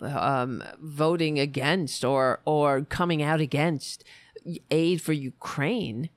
um, 0.02 0.64
voting 0.80 1.40
against 1.40 2.04
or 2.04 2.41
or 2.44 2.82
coming 2.82 3.22
out 3.22 3.40
against 3.40 4.04
aid 4.72 5.02
for 5.02 5.14
Ukraine 5.14 6.10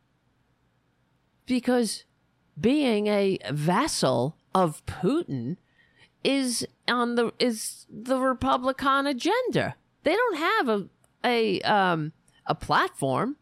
because 1.44 2.04
being 2.60 3.06
a 3.06 3.38
vassal 3.50 4.36
of 4.54 4.84
Putin 4.86 5.58
is 6.24 6.66
on 6.88 7.14
the 7.14 7.32
is 7.38 7.86
the 7.88 8.18
Republican 8.18 9.06
agenda. 9.06 9.76
They 10.06 10.14
don't 10.14 10.36
have 10.36 10.68
a 10.68 10.88
a 11.24 11.60
um 11.62 12.12
a 12.46 12.54
platform. 12.54 13.38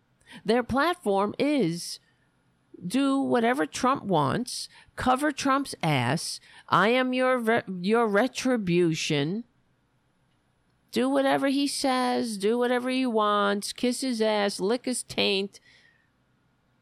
Their 0.46 0.62
platform 0.62 1.34
is 1.38 2.00
do 2.86 3.20
whatever 3.20 3.66
Trump 3.66 4.04
wants, 4.04 4.70
cover 4.96 5.30
Trump's 5.30 5.74
ass. 5.82 6.40
I 6.70 6.88
am 6.88 7.12
your 7.12 7.36
re- 7.36 7.62
your 7.82 8.08
retribution. 8.08 9.44
Do 10.90 11.10
whatever 11.10 11.48
he 11.48 11.68
says, 11.68 12.38
do 12.38 12.56
whatever 12.56 12.88
he 12.88 13.04
wants, 13.04 13.74
kiss 13.74 14.00
his 14.00 14.22
ass, 14.22 14.58
lick 14.58 14.86
his 14.86 15.02
taint, 15.02 15.60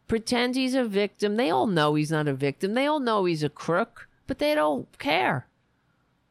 pretend 0.07 0.55
he's 0.55 0.77
a 0.77 0.85
victim. 0.85 1.35
They 1.35 1.51
all 1.51 1.67
know 1.67 1.97
he's 1.97 2.13
not 2.13 2.29
a 2.29 2.35
victim. 2.35 2.75
They 2.75 2.87
all 2.87 3.01
know 3.01 3.25
he's 3.25 3.43
a 3.43 3.49
crook, 3.49 4.09
but 4.29 4.39
they 4.39 4.55
don't 4.55 4.97
care. 5.01 5.49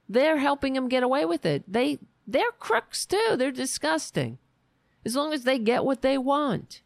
They're 0.08 0.38
helping 0.38 0.78
him 0.78 0.88
get 0.88 1.04
away 1.04 1.26
with 1.26 1.46
it. 1.46 1.64
They 1.68 2.00
they're 2.28 2.52
crooks 2.60 3.06
too. 3.06 3.36
They're 3.38 3.52
disgusting. 3.52 4.38
As 5.06 5.16
long 5.16 5.34
as 5.34 5.44
they 5.44 5.58
get 5.58 5.84
what 5.84 6.02
they 6.02 6.18
want. 6.18 6.82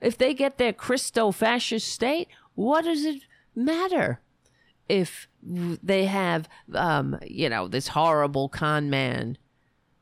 If 0.00 0.16
they 0.16 0.32
get 0.32 0.56
their 0.56 0.72
Christo 0.72 1.30
fascist 1.30 1.88
state, 1.88 2.28
what 2.54 2.84
does 2.84 3.04
it 3.04 3.22
matter? 3.54 4.20
If 4.88 5.28
they 5.42 6.06
have, 6.06 6.48
um, 6.74 7.18
you 7.24 7.48
know, 7.48 7.68
this 7.68 7.88
horrible 7.88 8.48
con 8.48 8.88
man 8.88 9.36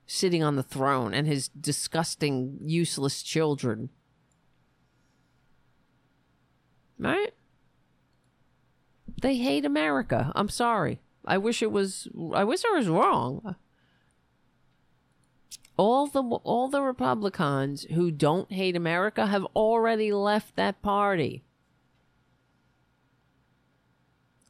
sitting 0.07 0.43
on 0.43 0.57
the 0.57 0.63
throne 0.63 1.13
and 1.13 1.27
his 1.27 1.49
disgusting, 1.49 2.59
useless 2.63 3.23
children. 3.23 3.91
Right? 6.99 7.35
They 9.21 9.37
hate 9.37 9.65
America. 9.65 10.33
I'm 10.35 10.49
sorry. 10.49 11.01
I 11.25 11.37
wish 11.37 11.61
it 11.61 11.73
was, 11.73 12.09
I 12.33 12.45
wish 12.45 12.65
I 12.65 12.77
was 12.77 12.89
wrong 12.89 13.57
all 15.79 16.09
the 16.09 16.21
all 16.21 16.69
the 16.69 16.83
Republicans 16.83 17.87
who 17.95 18.11
don't 18.11 18.53
hate 18.53 18.77
America 18.77 19.27
have 19.27 19.47
already 19.57 20.13
left 20.13 20.57
that 20.57 20.83
party. 20.83 21.45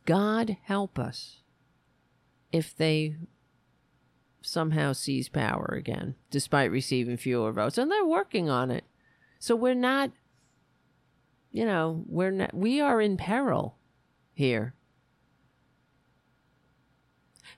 God 0.05 0.56
help 0.64 0.98
us 0.98 1.42
if 2.50 2.74
they 2.74 3.16
somehow 4.40 4.94
seize 4.94 5.28
power 5.28 5.74
again, 5.78 6.14
despite 6.30 6.70
receiving 6.70 7.18
fewer 7.18 7.52
votes, 7.52 7.76
and 7.76 7.90
they're 7.90 8.06
working 8.06 8.48
on 8.48 8.70
it. 8.70 8.84
So 9.38 9.55
we're 9.55 9.74
not, 9.74 10.10
you 11.52 11.66
know, 11.66 12.05
we're 12.09 12.30
not. 12.30 12.55
We 12.55 12.80
are 12.80 13.02
in 13.02 13.18
peril 13.18 13.76
here. 14.32 14.74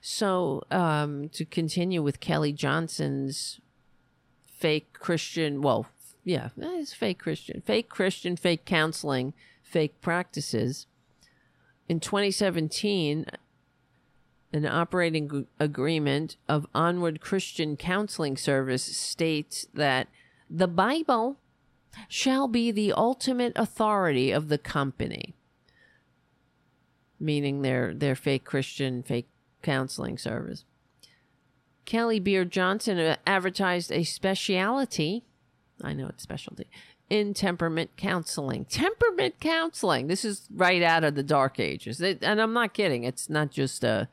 So, 0.01 0.63
um, 0.71 1.29
to 1.29 1.45
continue 1.45 2.01
with 2.01 2.19
Kelly 2.19 2.51
Johnson's 2.51 3.61
fake 4.47 4.93
Christian, 4.93 5.61
well, 5.61 5.85
yeah, 6.23 6.49
it's 6.57 6.93
fake 6.93 7.19
Christian, 7.19 7.61
fake 7.61 7.87
Christian, 7.87 8.35
fake 8.35 8.65
counseling, 8.65 9.33
fake 9.61 10.01
practices. 10.01 10.87
In 11.87 11.99
2017, 11.99 13.27
an 14.53 14.65
operating 14.65 15.29
g- 15.29 15.45
agreement 15.59 16.35
of 16.49 16.65
Onward 16.73 17.21
Christian 17.21 17.77
Counseling 17.77 18.37
Service 18.37 18.83
states 18.83 19.67
that 19.73 20.07
the 20.49 20.67
Bible 20.67 21.37
shall 22.07 22.47
be 22.47 22.71
the 22.71 22.91
ultimate 22.93 23.53
authority 23.55 24.31
of 24.31 24.49
the 24.49 24.57
company, 24.57 25.35
meaning 27.19 27.61
their 27.61 27.93
their 27.93 28.15
fake 28.15 28.43
Christian, 28.43 29.03
fake 29.03 29.27
counseling 29.61 30.17
service. 30.17 30.65
Kelly 31.85 32.19
Beard 32.19 32.51
Johnson 32.51 32.99
uh, 32.99 33.17
advertised 33.25 33.91
a 33.91 34.03
specialty. 34.03 35.23
I 35.81 35.93
know 35.93 36.07
it's 36.07 36.23
specialty 36.23 36.67
in 37.11 37.33
temperament 37.33 37.91
counseling. 37.97 38.63
Temperament 38.63 39.35
counseling. 39.41 40.07
This 40.07 40.23
is 40.23 40.47
right 40.55 40.81
out 40.81 41.03
of 41.03 41.15
the 41.15 41.23
dark 41.23 41.59
ages, 41.59 41.99
it, 41.99 42.19
and 42.21 42.41
I'm 42.41 42.53
not 42.53 42.73
kidding. 42.73 43.03
It's 43.03 43.29
not 43.29 43.51
just 43.51 43.83
a, 43.83 44.07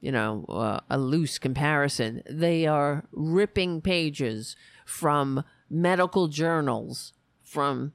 you 0.00 0.12
know, 0.12 0.44
uh, 0.48 0.78
a 0.88 0.96
loose 0.96 1.40
comparison. 1.40 2.22
They 2.30 2.68
are 2.68 3.04
ripping 3.10 3.80
pages 3.80 4.54
from 4.86 5.42
medical 5.68 6.28
journals 6.28 7.12
from 7.42 7.94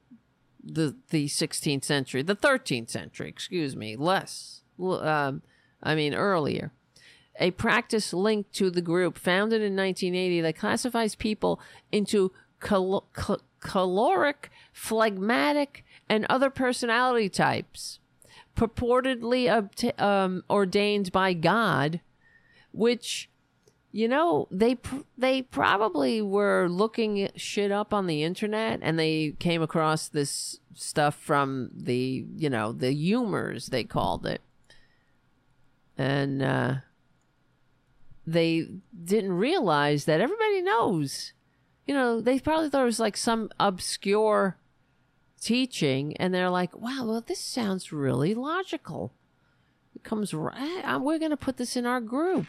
the 0.61 0.97
the 1.11 1.27
16th 1.27 1.85
century, 1.85 2.21
the 2.21 2.35
13th 2.35 2.89
century. 2.89 3.29
Excuse 3.29 3.73
me, 3.73 3.95
less. 3.95 4.63
Um, 4.77 5.43
I 5.85 5.95
mean 5.95 6.13
earlier. 6.13 6.71
A 7.39 7.51
practice 7.51 8.13
linked 8.13 8.53
to 8.53 8.69
the 8.69 8.81
group 8.81 9.17
founded 9.17 9.61
in 9.61 9.75
1980 9.75 10.41
that 10.41 10.57
classifies 10.57 11.15
people 11.15 11.59
into 11.91 12.31
cal- 12.59 13.05
cal- 13.13 13.41
choleric, 13.59 14.49
phlegmatic, 14.71 15.83
and 16.07 16.25
other 16.29 16.49
personality 16.49 17.29
types, 17.29 17.99
purportedly 18.55 19.49
um, 19.99 20.43
ordained 20.49 21.11
by 21.11 21.33
God, 21.33 21.99
which 22.71 23.29
you 23.91 24.07
know 24.09 24.47
they 24.51 24.77
they 25.17 25.41
probably 25.41 26.21
were 26.21 26.67
looking 26.69 27.29
shit 27.35 27.71
up 27.71 27.93
on 27.93 28.07
the 28.07 28.23
internet 28.23 28.79
and 28.81 28.99
they 28.99 29.33
came 29.39 29.61
across 29.61 30.09
this 30.09 30.59
stuff 30.73 31.15
from 31.15 31.69
the 31.73 32.25
you 32.35 32.49
know 32.49 32.73
the 32.73 32.93
humors 32.93 33.67
they 33.67 33.85
called 33.85 34.25
it 34.25 34.41
and 35.97 36.41
uh 36.41 36.75
they 38.27 38.67
didn't 39.03 39.33
realize 39.33 40.05
that 40.05 40.19
everybody 40.21 40.61
knows. 40.61 41.33
You 41.85 41.93
know, 41.93 42.21
they 42.21 42.39
probably 42.39 42.69
thought 42.69 42.81
it 42.81 42.85
was 42.85 42.99
like 42.99 43.17
some 43.17 43.49
obscure 43.59 44.57
teaching, 45.39 46.17
and 46.17 46.33
they're 46.33 46.49
like, 46.49 46.75
wow, 46.75 47.05
well, 47.05 47.21
this 47.21 47.39
sounds 47.39 47.91
really 47.91 48.33
logical. 48.33 49.13
It 49.95 50.03
comes 50.03 50.33
right, 50.33 50.97
we're 50.99 51.19
going 51.19 51.31
to 51.31 51.37
put 51.37 51.57
this 51.57 51.75
in 51.75 51.85
our 51.85 52.01
group. 52.01 52.47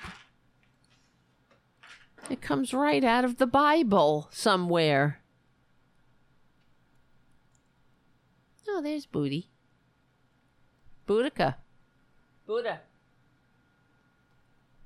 It 2.31 2.41
comes 2.41 2.73
right 2.75 3.05
out 3.05 3.25
of 3.25 3.37
the 3.37 3.47
Bible 3.47 4.29
somewhere. 4.33 5.21
Oh, 8.69 8.81
there's 8.83 9.07
Booty. 9.07 9.51
Boudica. 11.07 11.57
Buddha. 12.47 12.81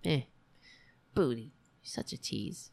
Eh 0.04 0.22
booty. 1.14 1.52
Such 1.82 2.12
a 2.12 2.18
tease. 2.18 2.70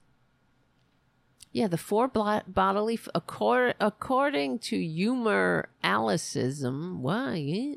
Yeah, 1.51 1.67
the 1.67 1.77
four 1.77 2.07
bodily, 2.07 2.95
f- 2.95 3.07
accord, 3.15 3.75
according 3.79 4.59
to 4.59 4.77
humor 4.77 5.69
alicism, 5.83 6.99
why? 6.99 7.75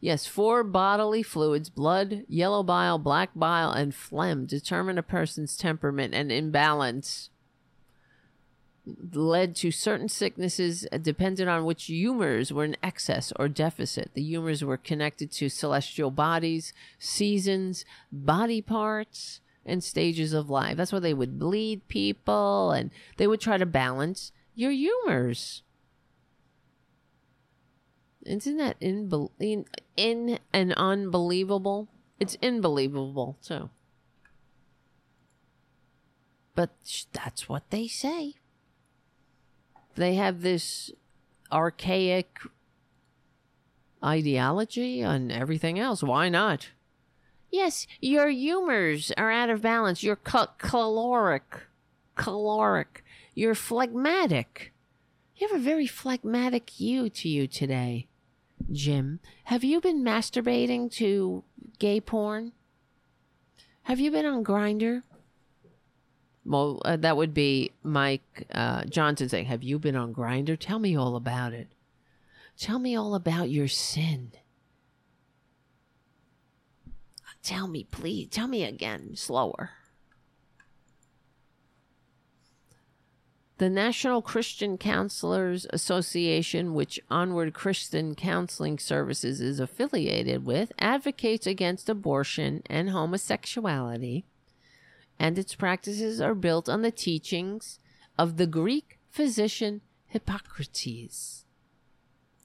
Yes, 0.00 0.26
four 0.26 0.64
bodily 0.64 1.22
fluids, 1.22 1.68
blood, 1.68 2.24
yellow 2.28 2.62
bile, 2.62 2.98
black 2.98 3.30
bile, 3.34 3.70
and 3.70 3.94
phlegm 3.94 4.46
determine 4.46 4.98
a 4.98 5.02
person's 5.02 5.56
temperament 5.56 6.14
and 6.14 6.32
imbalance 6.32 7.30
led 8.86 9.54
to 9.56 9.70
certain 9.70 10.08
sicknesses 10.08 10.86
uh, 10.90 10.98
depended 10.98 11.48
on 11.48 11.64
which 11.64 11.84
humors 11.84 12.52
were 12.52 12.64
in 12.64 12.76
excess 12.82 13.32
or 13.36 13.48
deficit. 13.48 14.10
The 14.14 14.22
humors 14.22 14.64
were 14.64 14.76
connected 14.76 15.30
to 15.32 15.48
celestial 15.48 16.10
bodies, 16.10 16.72
seasons, 16.98 17.84
body 18.10 18.62
parts, 18.62 19.40
and 19.66 19.84
stages 19.84 20.32
of 20.32 20.50
life. 20.50 20.76
That's 20.76 20.92
why 20.92 20.98
they 20.98 21.14
would 21.14 21.38
bleed 21.38 21.86
people 21.88 22.72
and 22.72 22.90
they 23.16 23.26
would 23.26 23.40
try 23.40 23.58
to 23.58 23.66
balance 23.66 24.32
your 24.54 24.70
humors. 24.70 25.62
Isn't 28.24 28.58
that 28.58 28.76
in, 28.80 29.10
in, 29.38 29.64
in 29.96 30.38
and 30.52 30.72
unbelievable? 30.74 31.88
It's 32.18 32.36
unbelievable 32.42 33.38
too. 33.42 33.70
But 36.54 36.70
that's 37.12 37.48
what 37.48 37.70
they 37.70 37.86
say. 37.86 38.34
They 39.94 40.14
have 40.14 40.42
this 40.42 40.90
archaic 41.52 42.38
ideology 44.02 45.02
on 45.04 45.30
everything 45.30 45.78
else. 45.78 46.02
Why 46.02 46.28
not? 46.28 46.70
Yes, 47.50 47.86
your 48.00 48.28
humors 48.28 49.12
are 49.16 49.30
out 49.30 49.50
of 49.50 49.62
balance. 49.62 50.02
You're 50.02 50.16
ca- 50.16 50.54
choleric. 50.58 51.66
Choleric. 52.16 53.04
You're 53.34 53.54
phlegmatic. 53.54 54.72
You 55.36 55.48
have 55.48 55.60
a 55.60 55.62
very 55.62 55.86
phlegmatic 55.86 56.78
you 56.78 57.08
to 57.10 57.28
you 57.28 57.46
today, 57.46 58.06
Jim. 58.70 59.20
Have 59.44 59.64
you 59.64 59.80
been 59.80 60.04
masturbating 60.04 60.92
to 60.92 61.42
gay 61.78 62.00
porn? 62.00 62.52
Have 63.84 63.98
you 63.98 64.10
been 64.10 64.26
on 64.26 64.44
Grindr? 64.44 65.02
Well, 66.44 66.80
uh, 66.84 66.96
that 66.96 67.16
would 67.16 67.34
be 67.34 67.72
Mike 67.82 68.46
uh, 68.52 68.84
Johnson 68.84 69.28
saying, 69.28 69.46
"Have 69.46 69.62
you 69.62 69.78
been 69.78 69.96
on 69.96 70.14
Grindr? 70.14 70.58
Tell 70.58 70.78
me 70.78 70.96
all 70.96 71.16
about 71.16 71.52
it. 71.52 71.68
Tell 72.58 72.78
me 72.78 72.96
all 72.96 73.14
about 73.14 73.50
your 73.50 73.68
sin. 73.68 74.32
Tell 77.42 77.68
me, 77.68 77.84
please. 77.90 78.28
Tell 78.30 78.48
me 78.48 78.64
again, 78.64 79.16
slower." 79.16 79.70
The 83.58 83.68
National 83.68 84.22
Christian 84.22 84.78
Counselors 84.78 85.66
Association, 85.68 86.72
which 86.72 86.98
Onward 87.10 87.52
Christian 87.52 88.14
Counseling 88.14 88.78
Services 88.78 89.42
is 89.42 89.60
affiliated 89.60 90.46
with, 90.46 90.72
advocates 90.78 91.46
against 91.46 91.90
abortion 91.90 92.62
and 92.70 92.88
homosexuality, 92.88 94.24
and 95.20 95.38
its 95.38 95.54
practices 95.54 96.18
are 96.18 96.34
built 96.34 96.66
on 96.66 96.80
the 96.80 96.90
teachings 96.90 97.78
of 98.18 98.38
the 98.38 98.46
Greek 98.46 98.98
physician 99.10 99.82
Hippocrates. 100.06 101.44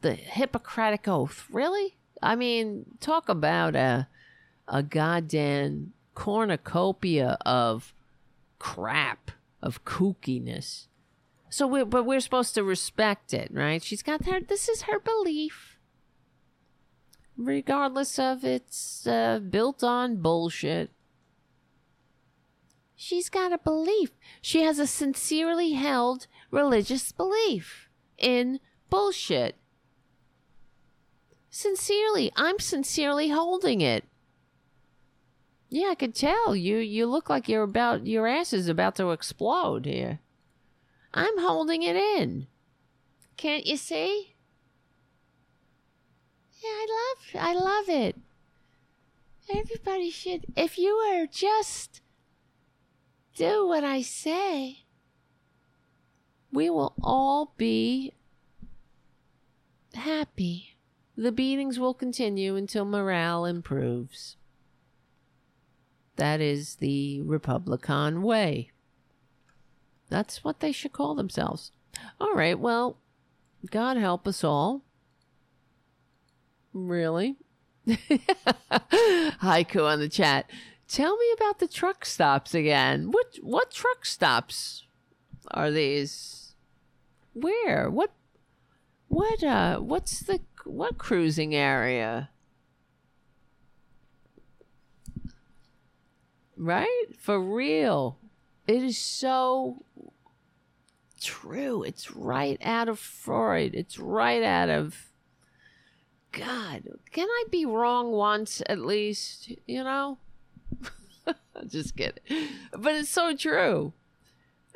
The 0.01 0.13
Hippocratic 0.13 1.07
Oath. 1.07 1.47
Really? 1.49 1.95
I 2.21 2.35
mean, 2.35 2.85
talk 2.99 3.29
about 3.29 3.77
a, 3.77 4.09
a 4.67 4.83
goddamn 4.83 5.93
cornucopia 6.15 7.37
of 7.45 7.93
crap, 8.59 9.31
of 9.61 9.85
kookiness. 9.85 10.87
So 11.49 11.67
we 11.67 11.85
but 11.85 12.05
we're 12.05 12.19
supposed 12.19 12.55
to 12.55 12.63
respect 12.63 13.33
it, 13.33 13.49
right? 13.53 13.81
She's 13.81 14.03
got 14.03 14.25
her 14.25 14.41
this 14.41 14.67
is 14.67 14.83
her 14.83 14.99
belief. 14.99 15.79
Regardless 17.37 18.19
of 18.19 18.43
it's 18.43 19.07
uh, 19.07 19.39
built 19.39 19.81
on 19.81 20.17
bullshit. 20.17 20.91
She's 22.95 23.29
got 23.29 23.51
a 23.51 23.57
belief. 23.57 24.11
She 24.41 24.61
has 24.61 24.79
a 24.79 24.87
sincerely 24.87 25.73
held 25.73 26.27
religious 26.49 27.11
belief 27.11 27.89
in 28.17 28.59
bullshit. 28.89 29.55
Sincerely, 31.49 32.31
I'm 32.35 32.59
sincerely 32.59 33.29
holding 33.29 33.81
it. 33.81 34.05
Yeah, 35.69 35.89
I 35.89 35.95
could 35.95 36.15
tell. 36.15 36.55
You 36.55 36.77
you 36.77 37.05
look 37.05 37.29
like 37.29 37.49
you're 37.49 37.63
about 37.63 38.05
your 38.05 38.27
ass 38.27 38.53
is 38.53 38.69
about 38.69 38.95
to 38.95 39.11
explode 39.11 39.85
here. 39.85 40.19
I'm 41.13 41.39
holding 41.39 41.83
it 41.83 41.95
in. 41.95 42.47
Can't 43.35 43.65
you 43.65 43.75
see? 43.77 44.35
Yeah, 46.61 46.69
I 46.69 47.13
love 47.35 47.41
I 47.41 47.53
love 47.53 47.89
it. 47.89 48.15
Everybody 49.53 50.09
should 50.09 50.45
if 50.55 50.77
you 50.77 50.95
were 50.95 51.27
just 51.27 52.01
do 53.35 53.67
what 53.67 53.83
I 53.83 54.01
say, 54.01 54.85
we 56.51 56.69
will 56.69 56.93
all 57.03 57.53
be 57.57 58.13
happy. 59.93 60.77
The 61.17 61.31
beatings 61.31 61.79
will 61.79 61.93
continue 61.93 62.55
until 62.55 62.85
morale 62.85 63.45
improves. 63.45 64.37
That 66.15 66.39
is 66.39 66.75
the 66.75 67.21
Republican 67.21 68.21
way. 68.21 68.71
That's 70.09 70.43
what 70.43 70.59
they 70.59 70.71
should 70.71 70.93
call 70.93 71.15
themselves. 71.15 71.71
All 72.19 72.33
right, 72.33 72.57
well, 72.57 72.97
God 73.69 73.97
help 73.97 74.27
us 74.27 74.43
all. 74.43 74.83
Really? 76.73 77.37
Haiku 77.87 79.85
on 79.85 79.99
the 79.99 80.09
chat. 80.09 80.49
Tell 80.87 81.17
me 81.17 81.25
about 81.35 81.59
the 81.59 81.67
truck 81.67 82.05
stops 82.05 82.53
again. 82.53 83.11
What 83.11 83.37
what 83.41 83.71
truck 83.71 84.05
stops 84.05 84.83
are 85.51 85.71
these? 85.71 86.53
Where? 87.33 87.89
What 87.89 88.11
what 89.07 89.43
uh 89.43 89.79
what's 89.79 90.19
the 90.19 90.41
what 90.63 90.97
cruising 90.97 91.55
area? 91.55 92.29
Right? 96.55 97.05
For 97.17 97.41
real. 97.41 98.17
It 98.67 98.83
is 98.83 98.97
so 98.97 99.83
true. 101.19 101.83
It's 101.83 102.11
right 102.11 102.59
out 102.63 102.89
of 102.89 102.99
Freud. 102.99 103.73
It's 103.73 103.99
right 103.99 104.43
out 104.43 104.69
of 104.69 105.09
God. 106.31 106.83
Can 107.11 107.27
I 107.27 107.43
be 107.49 107.65
wrong 107.65 108.11
once 108.11 108.61
at 108.67 108.79
least? 108.79 109.51
You 109.65 109.83
know? 109.83 110.19
Just 111.67 111.95
kidding. 111.95 112.23
But 112.77 112.95
it's 112.95 113.09
so 113.09 113.35
true. 113.35 113.93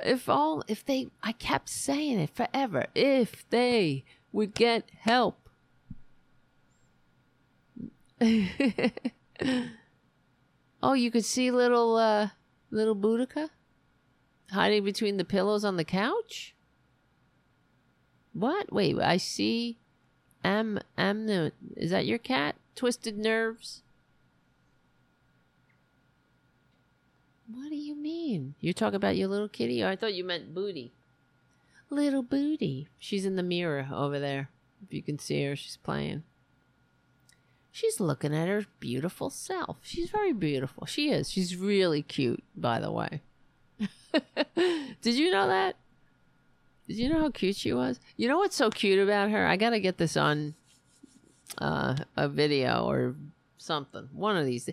If 0.01 0.29
all, 0.29 0.63
if 0.67 0.85
they, 0.85 1.07
I 1.21 1.33
kept 1.33 1.69
saying 1.69 2.19
it 2.19 2.29
forever. 2.29 2.87
If 2.95 3.47
they 3.49 4.05
would 4.31 4.53
get 4.53 4.89
help. 4.99 5.49
oh, 10.81 10.93
you 10.93 11.11
could 11.11 11.25
see 11.25 11.51
little, 11.51 11.95
uh, 11.97 12.29
little 12.71 12.95
Boudica 12.95 13.49
hiding 14.51 14.83
between 14.83 15.17
the 15.17 15.25
pillows 15.25 15.63
on 15.63 15.77
the 15.77 15.83
couch. 15.83 16.55
What? 18.33 18.71
Wait, 18.71 18.97
I 18.99 19.17
see. 19.17 19.79
M 20.43 20.79
M. 20.97 21.51
Is 21.75 21.91
that 21.91 22.05
your 22.05 22.17
cat? 22.17 22.55
Twisted 22.75 23.17
nerves. 23.17 23.83
What 27.51 27.69
do 27.69 27.75
you 27.75 27.95
mean? 27.95 28.53
You 28.59 28.73
talk 28.73 28.93
about 28.93 29.15
your 29.17 29.27
little 29.27 29.47
kitty? 29.47 29.83
I 29.83 29.95
thought 29.95 30.13
you 30.13 30.23
meant 30.23 30.53
booty. 30.53 30.91
Little 31.89 32.21
booty. 32.21 32.87
She's 32.99 33.25
in 33.25 33.35
the 33.35 33.43
mirror 33.43 33.87
over 33.91 34.19
there. 34.19 34.49
If 34.83 34.93
you 34.93 35.01
can 35.01 35.17
see 35.17 35.43
her, 35.45 35.55
she's 35.55 35.77
playing. 35.77 36.23
She's 37.71 37.99
looking 37.99 38.35
at 38.35 38.47
her 38.47 38.65
beautiful 38.79 39.29
self. 39.29 39.77
She's 39.81 40.09
very 40.09 40.33
beautiful. 40.33 40.85
She 40.85 41.09
is. 41.09 41.31
She's 41.31 41.55
really 41.55 42.03
cute, 42.03 42.43
by 42.55 42.79
the 42.79 42.91
way. 42.91 43.21
Did 45.01 45.15
you 45.15 45.31
know 45.31 45.47
that? 45.47 45.75
Did 46.87 46.97
you 46.97 47.09
know 47.09 47.19
how 47.19 47.29
cute 47.31 47.55
she 47.55 47.73
was? 47.73 47.99
You 48.15 48.27
know 48.27 48.37
what's 48.37 48.55
so 48.55 48.69
cute 48.69 48.99
about 48.99 49.31
her? 49.31 49.47
I 49.47 49.57
got 49.57 49.71
to 49.71 49.79
get 49.79 49.97
this 49.97 50.17
on 50.17 50.55
uh, 51.57 51.95
a 52.15 52.27
video 52.27 52.85
or 52.85 53.15
something. 53.57 54.09
One 54.13 54.37
of 54.37 54.45
these. 54.45 54.69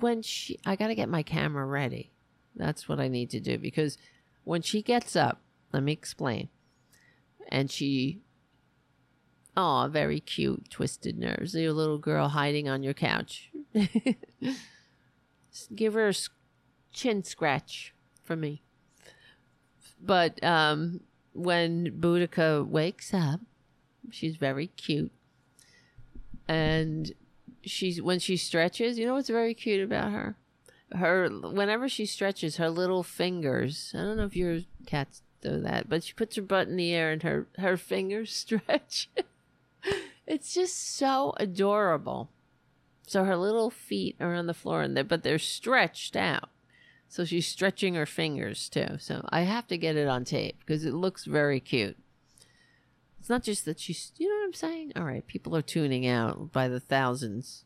When 0.00 0.22
she, 0.22 0.58
I 0.66 0.74
got 0.74 0.88
to 0.88 0.94
get 0.96 1.08
my 1.08 1.22
camera 1.22 1.64
ready. 1.64 2.10
That's 2.56 2.88
what 2.88 2.98
I 2.98 3.08
need 3.08 3.30
to 3.30 3.40
do 3.40 3.58
because 3.58 3.98
when 4.44 4.62
she 4.62 4.82
gets 4.82 5.14
up, 5.14 5.40
let 5.72 5.82
me 5.82 5.92
explain. 5.92 6.48
And 7.48 7.70
she, 7.70 8.22
oh, 9.56 9.88
very 9.90 10.20
cute, 10.20 10.70
twisted 10.70 11.18
nerves. 11.18 11.54
Your 11.54 11.72
little 11.72 11.98
girl 11.98 12.28
hiding 12.28 12.68
on 12.68 12.82
your 12.82 12.94
couch. 12.94 13.50
Give 15.74 15.94
her 15.94 16.08
a 16.08 16.14
chin 16.92 17.24
scratch 17.24 17.94
for 18.24 18.36
me. 18.36 18.62
But 20.00 20.42
um, 20.42 21.00
when 21.32 21.92
Boudica 22.00 22.66
wakes 22.66 23.12
up, 23.12 23.40
she's 24.10 24.36
very 24.36 24.68
cute. 24.68 25.12
And 26.48 27.12
she's 27.62 28.00
when 28.00 28.18
she 28.18 28.36
stretches, 28.36 28.98
you 28.98 29.06
know 29.06 29.14
what's 29.14 29.28
very 29.28 29.54
cute 29.54 29.82
about 29.82 30.12
her? 30.12 30.36
Her 30.92 31.28
whenever 31.28 31.88
she 31.88 32.06
stretches, 32.06 32.56
her 32.56 32.70
little 32.70 33.02
fingers. 33.02 33.92
I 33.94 33.98
don't 33.98 34.16
know 34.16 34.24
if 34.24 34.36
your 34.36 34.60
cats 34.86 35.22
do 35.42 35.60
that, 35.60 35.88
but 35.88 36.04
she 36.04 36.12
puts 36.12 36.36
her 36.36 36.42
butt 36.42 36.68
in 36.68 36.76
the 36.76 36.92
air 36.92 37.10
and 37.10 37.22
her 37.22 37.48
her 37.58 37.76
fingers 37.76 38.32
stretch. 38.34 39.10
it's 40.26 40.54
just 40.54 40.96
so 40.96 41.34
adorable. 41.38 42.30
So 43.06 43.24
her 43.24 43.36
little 43.36 43.70
feet 43.70 44.16
are 44.20 44.34
on 44.34 44.46
the 44.46 44.54
floor 44.54 44.82
and 44.82 44.96
they 44.96 45.02
but 45.02 45.22
they're 45.22 45.38
stretched 45.38 46.16
out. 46.16 46.50
So 47.08 47.24
she's 47.24 47.46
stretching 47.46 47.94
her 47.94 48.06
fingers 48.06 48.68
too. 48.68 48.96
So 48.98 49.24
I 49.30 49.42
have 49.42 49.66
to 49.68 49.78
get 49.78 49.96
it 49.96 50.08
on 50.08 50.24
tape 50.24 50.58
because 50.60 50.84
it 50.84 50.94
looks 50.94 51.24
very 51.24 51.60
cute. 51.60 51.96
It's 53.20 53.30
not 53.30 53.42
just 53.42 53.64
that 53.64 53.80
she's, 53.80 54.12
you 54.18 54.28
know 54.28 54.36
what 54.36 54.44
I'm 54.44 54.52
saying? 54.52 54.92
All 54.94 55.04
right, 55.04 55.26
people 55.26 55.56
are 55.56 55.62
tuning 55.62 56.06
out 56.06 56.52
by 56.52 56.68
the 56.68 56.78
thousands. 56.78 57.64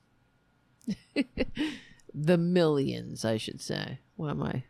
the 2.15 2.39
millions, 2.39 3.25
I 3.25 3.37
should 3.37 3.61
say. 3.61 3.99
What 4.17 4.31
am 4.31 4.43
I? 4.43 4.65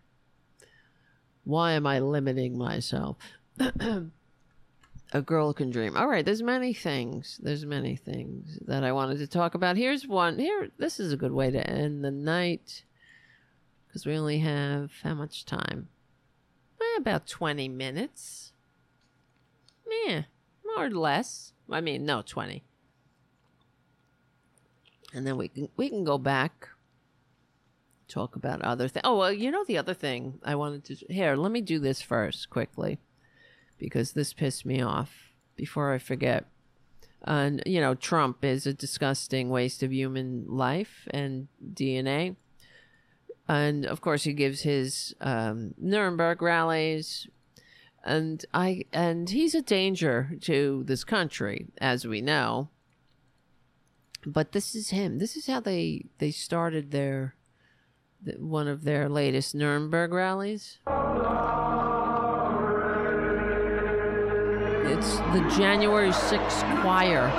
Why 1.44 1.72
am 1.72 1.86
I 1.86 1.98
limiting 1.98 2.56
myself? 2.56 3.16
a 5.12 5.22
girl 5.22 5.52
can 5.52 5.70
dream. 5.70 5.96
All 5.96 6.08
right, 6.08 6.24
there's 6.24 6.42
many 6.42 6.72
things. 6.72 7.40
There's 7.42 7.66
many 7.66 7.96
things 7.96 8.58
that 8.66 8.84
I 8.84 8.92
wanted 8.92 9.18
to 9.18 9.26
talk 9.26 9.54
about. 9.54 9.76
Here's 9.76 10.06
one. 10.06 10.38
Here, 10.38 10.70
this 10.78 11.00
is 11.00 11.12
a 11.12 11.16
good 11.16 11.32
way 11.32 11.50
to 11.50 11.68
end 11.68 12.04
the 12.04 12.10
night 12.10 12.84
because 13.86 14.06
we 14.06 14.16
only 14.16 14.38
have 14.38 14.92
how 15.02 15.14
much 15.14 15.44
time? 15.44 15.88
Eh, 16.80 16.98
about 16.98 17.26
20 17.26 17.68
minutes. 17.68 18.52
Yeah, 20.06 20.22
more 20.64 20.86
or 20.86 20.90
less. 20.90 21.52
I 21.68 21.80
mean, 21.80 22.04
no, 22.04 22.22
20. 22.22 22.62
And 25.12 25.26
then 25.26 25.36
we 25.36 25.48
can 25.48 25.68
we 25.76 25.88
can 25.88 26.04
go 26.04 26.18
back 26.18 26.68
talk 28.10 28.36
about 28.36 28.62
other 28.62 28.88
things. 28.88 29.02
Oh, 29.04 29.16
well, 29.16 29.32
you 29.32 29.50
know 29.50 29.64
the 29.64 29.78
other 29.78 29.94
thing 29.94 30.40
I 30.44 30.54
wanted 30.54 30.84
to 30.84 30.94
here, 31.12 31.36
let 31.36 31.52
me 31.52 31.60
do 31.60 31.78
this 31.78 32.02
first 32.02 32.50
quickly 32.50 32.98
because 33.78 34.12
this 34.12 34.32
pissed 34.32 34.66
me 34.66 34.82
off 34.82 35.32
before 35.56 35.92
I 35.92 35.98
forget. 35.98 36.46
And 37.22 37.62
you 37.66 37.80
know, 37.80 37.94
Trump 37.94 38.44
is 38.44 38.66
a 38.66 38.74
disgusting 38.74 39.50
waste 39.50 39.82
of 39.82 39.92
human 39.92 40.44
life 40.48 41.08
and 41.10 41.48
DNA. 41.74 42.36
And 43.48 43.84
of 43.84 44.00
course, 44.00 44.22
he 44.22 44.32
gives 44.32 44.62
his 44.62 45.14
um, 45.20 45.74
Nuremberg 45.76 46.40
rallies, 46.40 47.26
and 48.04 48.44
I 48.54 48.84
and 48.92 49.28
he's 49.28 49.56
a 49.56 49.60
danger 49.60 50.36
to 50.42 50.84
this 50.86 51.02
country, 51.02 51.66
as 51.78 52.06
we 52.06 52.20
know. 52.20 52.68
But 54.24 54.52
this 54.52 54.74
is 54.74 54.90
him. 54.90 55.18
This 55.18 55.36
is 55.36 55.46
how 55.46 55.60
they 55.60 56.06
they 56.18 56.30
started 56.30 56.90
their 56.90 57.34
one 58.38 58.68
of 58.68 58.84
their 58.84 59.08
latest 59.08 59.54
Nuremberg 59.54 60.12
rallies. 60.12 60.78
It's 64.86 65.16
the 65.16 65.54
January 65.56 66.10
6th 66.10 66.82
choir. 66.82 67.30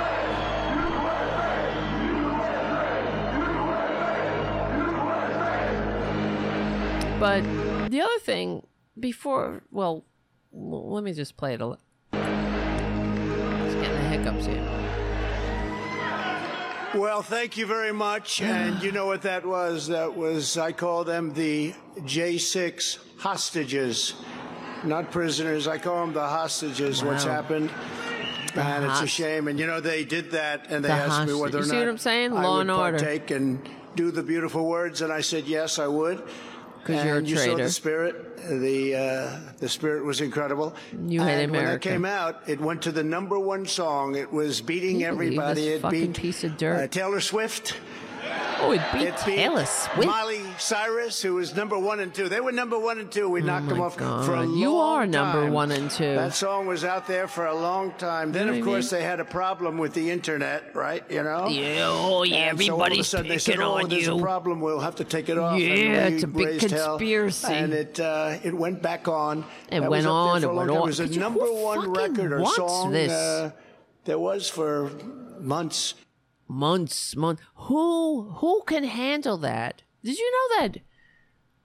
But 7.20 7.42
the 7.90 8.00
other 8.00 8.18
thing, 8.18 8.66
before, 8.98 9.62
well, 9.70 10.04
let 10.50 11.04
me 11.04 11.12
just 11.12 11.36
play 11.36 11.54
it 11.54 11.60
a 11.60 11.66
little. 11.66 11.84
Well, 16.94 17.22
thank 17.22 17.56
you 17.56 17.66
very 17.66 17.92
much. 17.92 18.40
And 18.42 18.82
you 18.82 18.92
know 18.92 19.06
what 19.06 19.22
that 19.22 19.44
was? 19.46 19.88
That 19.88 20.14
was, 20.16 20.58
I 20.58 20.72
call 20.72 21.04
them 21.04 21.32
the 21.32 21.74
J6 22.00 22.98
hostages, 23.18 24.14
not 24.84 25.10
prisoners. 25.10 25.66
I 25.66 25.78
call 25.78 26.04
them 26.04 26.12
the 26.12 26.20
hostages. 26.26 27.02
What's 27.02 27.24
Wow. 27.24 27.32
happened? 27.32 27.70
And 28.54 28.84
it's 28.84 29.00
a 29.00 29.06
shame. 29.06 29.48
And 29.48 29.58
you 29.58 29.66
know, 29.66 29.80
they 29.80 30.04
did 30.04 30.32
that 30.32 30.66
and 30.68 30.84
they 30.84 30.88
The 30.88 30.94
asked 30.94 31.08
me 31.26 31.32
hostage- 31.32 31.40
whether 31.40 31.58
or 31.58 31.60
you 31.62 31.66
not 31.68 31.72
see 31.72 31.78
what 31.78 31.88
I'm 31.88 31.98
saying? 31.98 32.32
I 32.36 32.42
Law 32.42 32.56
would 32.56 32.60
and 32.62 32.70
order. 32.70 32.98
partake 32.98 33.30
and 33.30 33.66
do 33.96 34.10
the 34.10 34.22
beautiful 34.22 34.66
words. 34.66 35.00
And 35.00 35.10
I 35.12 35.22
said, 35.22 35.44
yes, 35.46 35.78
I 35.78 35.86
would. 35.86 36.22
'Cause 36.84 37.04
you're 37.04 37.18
a 37.18 37.22
you 37.22 37.36
saw 37.36 37.56
the 37.56 37.70
spirit. 37.70 38.36
The 38.48 38.96
uh, 38.96 39.38
the 39.58 39.68
spirit 39.68 40.04
was 40.04 40.20
incredible. 40.20 40.74
You 41.06 41.22
hate 41.22 41.44
and 41.44 41.52
when 41.52 41.64
that 41.64 41.80
came 41.80 42.04
out, 42.04 42.42
it 42.48 42.60
went 42.60 42.82
to 42.82 42.92
the 42.92 43.04
number 43.04 43.38
one 43.38 43.66
song. 43.66 44.16
It 44.16 44.32
was 44.32 44.60
beating 44.60 45.00
Can 45.00 45.00
you 45.00 45.06
believe 45.06 45.38
everybody. 45.38 45.68
It 45.68 45.80
fucking 45.82 46.00
beat 46.12 46.16
piece 46.16 46.42
of 46.44 46.56
dirt? 46.56 46.76
Uh, 46.76 46.86
Taylor 46.88 47.20
Swift. 47.20 47.76
Oh, 48.60 48.72
it 48.72 48.80
beat 48.92 49.02
It 49.02 49.14
beat 49.24 49.36
Taylor 49.36 49.64
Swift. 49.64 50.06
Miley 50.08 50.41
Cyrus, 50.62 51.20
who 51.22 51.34
was 51.34 51.54
number 51.54 51.78
one 51.78 52.00
and 52.00 52.14
two. 52.14 52.28
They 52.28 52.40
were 52.40 52.52
number 52.52 52.78
one 52.78 52.98
and 52.98 53.10
two. 53.10 53.28
We 53.28 53.40
knocked 53.42 53.68
them 53.68 53.80
Oh 53.80 53.84
off 53.84 53.94
for 53.96 54.02
a 54.02 54.06
God. 54.06 54.28
long 54.48 54.56
You 54.56 54.76
are 54.76 55.06
number 55.06 55.42
time. 55.42 55.52
one 55.52 55.70
and 55.72 55.90
two. 55.90 56.14
That 56.14 56.34
song 56.34 56.66
was 56.66 56.84
out 56.84 57.06
there 57.06 57.26
for 57.28 57.46
a 57.46 57.54
long 57.54 57.92
time. 57.98 58.32
Then, 58.32 58.46
know 58.46 58.54
of 58.54 58.64
course, 58.64 58.92
mean? 58.92 59.00
they 59.00 59.06
had 59.06 59.20
a 59.20 59.24
problem 59.24 59.76
with 59.78 59.92
the 59.94 60.10
internet, 60.10 60.74
right? 60.74 61.02
You 61.10 61.22
know. 61.24 61.48
Yeah, 61.48 61.88
oh 61.90 62.22
yeah, 62.22 62.50
And 62.50 62.60
so 62.62 62.74
all 62.80 62.92
of 62.92 62.98
a 62.98 63.02
sudden 63.04 63.28
they 63.28 63.38
said, 63.38 63.58
"Oh, 63.60 63.84
there's 63.86 64.06
you. 64.06 64.16
a 64.18 64.20
problem. 64.20 64.60
We'll 64.60 64.80
have 64.80 64.96
to 64.96 65.04
take 65.04 65.28
it 65.28 65.36
off." 65.38 65.58
Yeah, 65.58 65.68
and 66.06 66.14
it's 66.14 66.24
a 66.24 66.28
big 66.28 66.46
raised 66.46 66.70
hell. 66.70 66.96
conspiracy. 66.98 67.52
and 67.52 67.72
it 67.72 67.98
uh, 68.00 68.38
it 68.42 68.54
went 68.54 68.82
back 68.82 69.08
on. 69.08 69.44
It 69.70 69.80
That 69.80 69.90
went 69.90 70.06
on, 70.06 70.42
it 70.44 70.52
went 70.54 70.70
on. 70.70 70.76
It 70.76 70.80
was 70.86 71.00
a 71.00 71.08
Could 71.08 71.16
number 71.18 71.40
one 71.52 71.90
record 71.92 72.32
or 72.32 72.46
song. 72.46 72.92
this? 72.92 73.10
Uh, 73.12 73.50
there 74.04 74.18
was 74.18 74.48
for 74.48 74.90
months. 75.40 75.94
months, 76.48 77.16
months. 77.16 77.42
Who 77.66 78.30
who 78.40 78.62
can 78.66 78.84
handle 78.84 79.38
that? 79.38 79.82
Did 80.04 80.18
you 80.18 80.32
know 80.32 80.60
that 80.60 80.78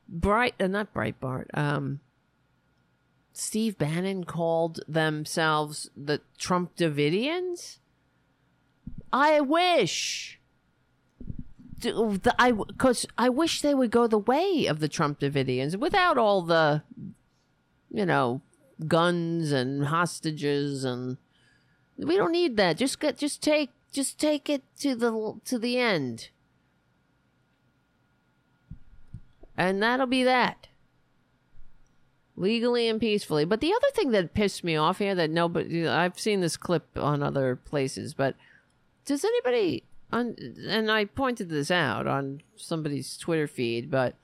Bright, 0.09 0.55
uh, 0.59 0.67
not 0.67 0.93
Breitbart, 0.93 1.47
um, 1.53 1.99
Steve 3.33 3.77
Bannon 3.77 4.23
called 4.23 4.79
themselves 4.87 5.89
the 5.95 6.21
Trump 6.37 6.75
Davidians? 6.75 7.79
I 9.11 9.41
wish. 9.41 10.39
The- 11.79 12.35
I 12.39 12.51
because 12.51 13.05
I 13.17 13.29
wish 13.29 13.61
they 13.61 13.75
would 13.75 13.91
go 13.91 14.07
the 14.07 14.17
way 14.17 14.65
of 14.65 14.79
the 14.79 14.87
Trump 14.87 15.19
Davidians 15.19 15.77
without 15.77 16.17
all 16.17 16.41
the, 16.41 16.81
you 17.91 18.05
know, 18.05 18.41
guns 18.87 19.51
and 19.51 19.85
hostages 19.85 20.83
and 20.83 21.17
we 21.97 22.15
don't 22.15 22.31
need 22.31 22.57
that. 22.57 22.77
Just 22.77 22.99
get, 22.99 23.17
just 23.17 23.41
take, 23.41 23.71
just 23.91 24.19
take 24.19 24.49
it 24.49 24.63
to 24.79 24.95
the 24.95 25.39
to 25.45 25.59
the 25.59 25.77
end, 25.77 26.29
and 29.57 29.81
that'll 29.81 30.05
be 30.05 30.23
that. 30.23 30.67
Legally 32.35 32.87
and 32.87 32.99
peacefully. 32.99 33.45
But 33.45 33.61
the 33.61 33.73
other 33.73 33.87
thing 33.93 34.11
that 34.11 34.33
pissed 34.33 34.63
me 34.63 34.75
off 34.75 34.99
here 34.99 35.15
that 35.15 35.31
nobody, 35.31 35.87
I've 35.87 36.19
seen 36.19 36.41
this 36.41 36.55
clip 36.55 36.85
on 36.95 37.23
other 37.23 37.55
places, 37.55 38.13
but 38.13 38.35
does 39.05 39.25
anybody 39.25 39.83
on? 40.11 40.35
And 40.67 40.91
I 40.91 41.05
pointed 41.05 41.49
this 41.49 41.71
out 41.71 42.05
on 42.05 42.41
somebody's 42.55 43.17
Twitter 43.17 43.47
feed, 43.47 43.89
but. 43.89 44.15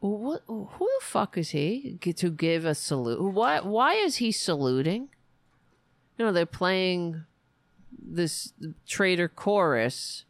What? 0.00 0.42
Who 0.46 0.68
the 0.78 1.04
fuck 1.04 1.38
is 1.38 1.50
he 1.50 1.98
to 2.02 2.30
give 2.30 2.64
a 2.64 2.74
salute? 2.74 3.20
Why? 3.20 3.60
Why 3.60 3.94
is 3.94 4.16
he 4.16 4.30
saluting? 4.30 5.08
you 6.18 6.24
know 6.24 6.32
they're 6.32 6.46
playing 6.46 7.24
this 7.90 8.52
traitor 8.86 9.28
chorus 9.28 10.24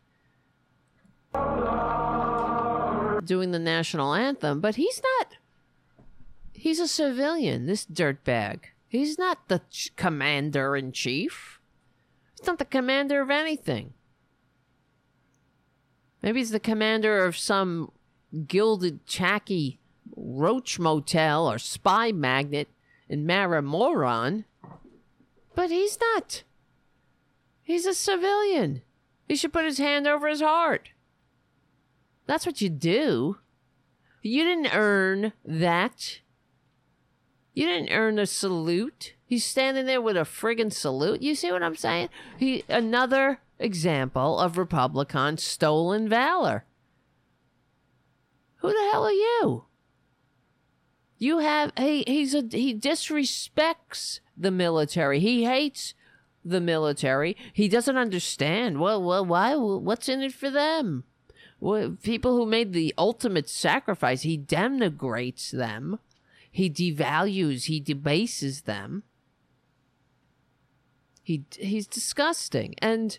doing 3.26 3.50
the 3.50 3.58
national 3.58 4.14
anthem 4.14 4.60
but 4.60 4.76
he's 4.76 5.00
not 5.18 5.36
he's 6.52 6.78
a 6.78 6.88
civilian 6.88 7.66
this 7.66 7.84
dirtbag 7.84 8.60
he's 8.88 9.18
not 9.18 9.48
the 9.48 9.60
ch- 9.70 9.94
commander 9.96 10.76
in 10.76 10.92
chief 10.92 11.60
he's 12.38 12.46
not 12.46 12.58
the 12.58 12.64
commander 12.64 13.20
of 13.20 13.30
anything 13.30 13.92
maybe 16.22 16.40
he's 16.40 16.50
the 16.50 16.60
commander 16.60 17.24
of 17.24 17.36
some 17.36 17.90
gilded 18.46 19.06
tacky 19.06 19.78
roach 20.16 20.78
motel 20.78 21.50
or 21.50 21.58
spy 21.58 22.12
magnet 22.12 22.68
in 23.08 23.26
Maramoron. 23.26 24.44
But 25.54 25.70
he's 25.70 25.98
not. 26.00 26.42
He's 27.62 27.86
a 27.86 27.94
civilian. 27.94 28.82
He 29.28 29.36
should 29.36 29.52
put 29.52 29.64
his 29.64 29.78
hand 29.78 30.06
over 30.06 30.28
his 30.28 30.40
heart. 30.40 30.90
That's 32.26 32.46
what 32.46 32.60
you 32.60 32.70
do. 32.70 33.38
You 34.22 34.44
didn't 34.44 34.74
earn 34.74 35.32
that. 35.44 36.20
You 37.52 37.66
didn't 37.66 37.92
earn 37.92 38.18
a 38.18 38.26
salute. 38.26 39.14
He's 39.26 39.44
standing 39.44 39.86
there 39.86 40.00
with 40.00 40.16
a 40.16 40.20
friggin' 40.20 40.72
salute. 40.72 41.22
You 41.22 41.34
see 41.34 41.52
what 41.52 41.62
I'm 41.62 41.76
saying? 41.76 42.08
He 42.38 42.64
another 42.68 43.40
example 43.58 44.38
of 44.38 44.58
Republican 44.58 45.38
stolen 45.38 46.08
valor. 46.08 46.64
Who 48.56 48.68
the 48.68 48.90
hell 48.90 49.04
are 49.04 49.12
you? 49.12 49.64
You 51.18 51.38
have 51.38 51.72
he 51.76 52.04
he's 52.06 52.34
a 52.34 52.42
he 52.50 52.74
disrespects 52.74 54.20
the 54.36 54.50
military. 54.50 55.20
He 55.20 55.44
hates 55.44 55.94
the 56.44 56.60
military. 56.60 57.36
He 57.52 57.68
doesn't 57.68 57.96
understand. 57.96 58.80
Well, 58.80 59.02
well, 59.02 59.24
why? 59.24 59.54
What's 59.54 60.08
in 60.08 60.22
it 60.22 60.32
for 60.32 60.50
them? 60.50 61.04
Well, 61.64 61.96
people 62.02 62.36
who 62.36 62.44
made 62.44 62.72
the 62.72 62.94
ultimate 62.98 63.48
sacrifice. 63.48 64.22
He 64.22 64.36
denigrates 64.36 65.50
them. 65.50 65.98
He 66.50 66.68
devalues. 66.68 67.64
He 67.64 67.80
debases 67.80 68.62
them. 68.62 69.02
He 71.22 71.44
he's 71.58 71.86
disgusting, 71.86 72.74
and 72.78 73.18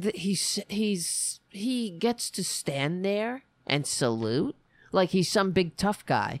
th- 0.00 0.18
he's 0.18 0.58
he's 0.68 1.40
he 1.50 1.90
gets 1.90 2.30
to 2.30 2.42
stand 2.42 3.04
there 3.04 3.42
and 3.66 3.86
salute 3.86 4.56
like 4.90 5.10
he's 5.10 5.30
some 5.30 5.50
big 5.50 5.76
tough 5.76 6.06
guy 6.06 6.40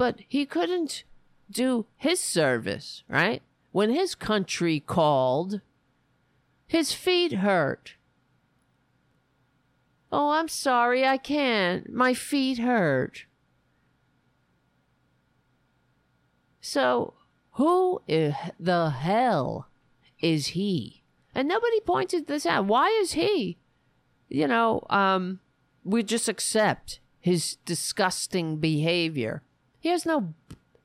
but 0.00 0.20
he 0.26 0.46
couldn't 0.46 1.04
do 1.50 1.84
his 1.98 2.20
service, 2.20 3.02
right? 3.06 3.42
When 3.70 3.90
his 3.90 4.14
country 4.14 4.80
called, 4.80 5.60
his 6.66 6.94
feet 6.94 7.32
hurt. 7.32 7.96
Oh, 10.12 10.30
I'm 10.30 10.48
sorry, 10.48 11.06
I 11.06 11.16
can't. 11.16 11.92
My 11.92 12.14
feet 12.14 12.58
hurt. 12.58 13.26
So, 16.60 17.14
who 17.52 18.00
the 18.08 18.90
hell 18.90 19.68
is 20.20 20.48
he? 20.48 21.02
And 21.34 21.46
nobody 21.48 21.80
pointed 21.80 22.26
this 22.26 22.44
out. 22.44 22.66
Why 22.66 22.88
is 23.00 23.12
he? 23.12 23.58
You 24.28 24.48
know, 24.48 24.84
um, 24.90 25.40
we 25.84 26.02
just 26.02 26.28
accept 26.28 27.00
his 27.20 27.56
disgusting 27.64 28.56
behavior. 28.56 29.42
He 29.78 29.88
has 29.88 30.04
no 30.04 30.34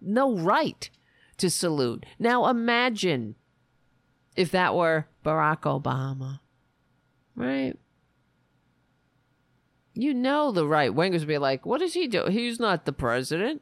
no 0.02 0.36
right 0.36 0.90
to 1.38 1.50
salute. 1.50 2.06
Now 2.20 2.48
imagine 2.48 3.36
if 4.36 4.52
that 4.52 4.76
were 4.76 5.08
Barack 5.24 5.62
Obama. 5.62 6.40
Right? 7.36 7.78
You 9.96 10.14
know 10.14 10.52
the 10.52 10.68
right 10.68 10.92
wingers 10.92 11.26
be 11.26 11.38
like, 11.38 11.66
what 11.66 11.80
does 11.80 11.94
he 11.94 12.08
do? 12.08 12.26
He's 12.26 12.60
not 12.60 12.86
the 12.86 12.94
president. 12.94 13.62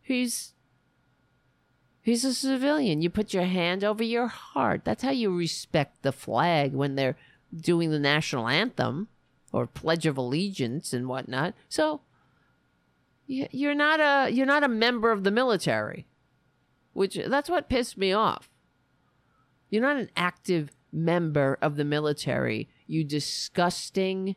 He's 0.00 0.54
he's 2.00 2.24
a 2.24 2.34
civilian. 2.34 3.02
You 3.02 3.10
put 3.10 3.34
your 3.34 3.44
hand 3.44 3.84
over 3.84 4.02
your 4.02 4.26
heart. 4.26 4.82
That's 4.84 5.02
how 5.02 5.10
you 5.10 5.36
respect 5.36 6.02
the 6.02 6.12
flag 6.12 6.72
when 6.72 6.96
they're 6.96 7.18
doing 7.54 7.90
the 7.90 7.98
national 7.98 8.48
anthem 8.48 9.08
or 9.52 9.66
pledge 9.66 10.06
of 10.06 10.16
allegiance 10.16 10.94
and 10.94 11.06
whatnot. 11.06 11.54
So 11.68 12.00
you're 13.26 13.74
not 13.74 14.00
a 14.00 14.30
you're 14.30 14.46
not 14.46 14.64
a 14.64 14.68
member 14.68 15.12
of 15.12 15.22
the 15.22 15.30
military, 15.30 16.06
which 16.94 17.18
that's 17.26 17.50
what 17.50 17.68
pissed 17.68 17.98
me 17.98 18.12
off. 18.12 18.48
You're 19.68 19.82
not 19.82 19.96
an 19.96 20.10
active 20.16 20.70
member 20.92 21.58
of 21.62 21.76
the 21.76 21.84
military. 21.84 22.68
You 22.86 23.04
disgusting 23.04 24.36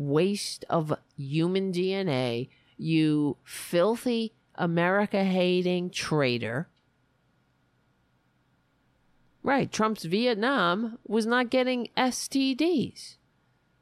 waste 0.00 0.64
of 0.70 0.94
human 1.16 1.72
DNA. 1.72 2.48
You 2.76 3.36
filthy 3.44 4.32
America 4.54 5.24
hating 5.24 5.90
traitor. 5.90 6.68
Right, 9.42 9.70
Trump's 9.70 10.04
Vietnam 10.04 10.98
was 11.06 11.24
not 11.24 11.50
getting 11.50 11.88
STDs, 11.96 13.16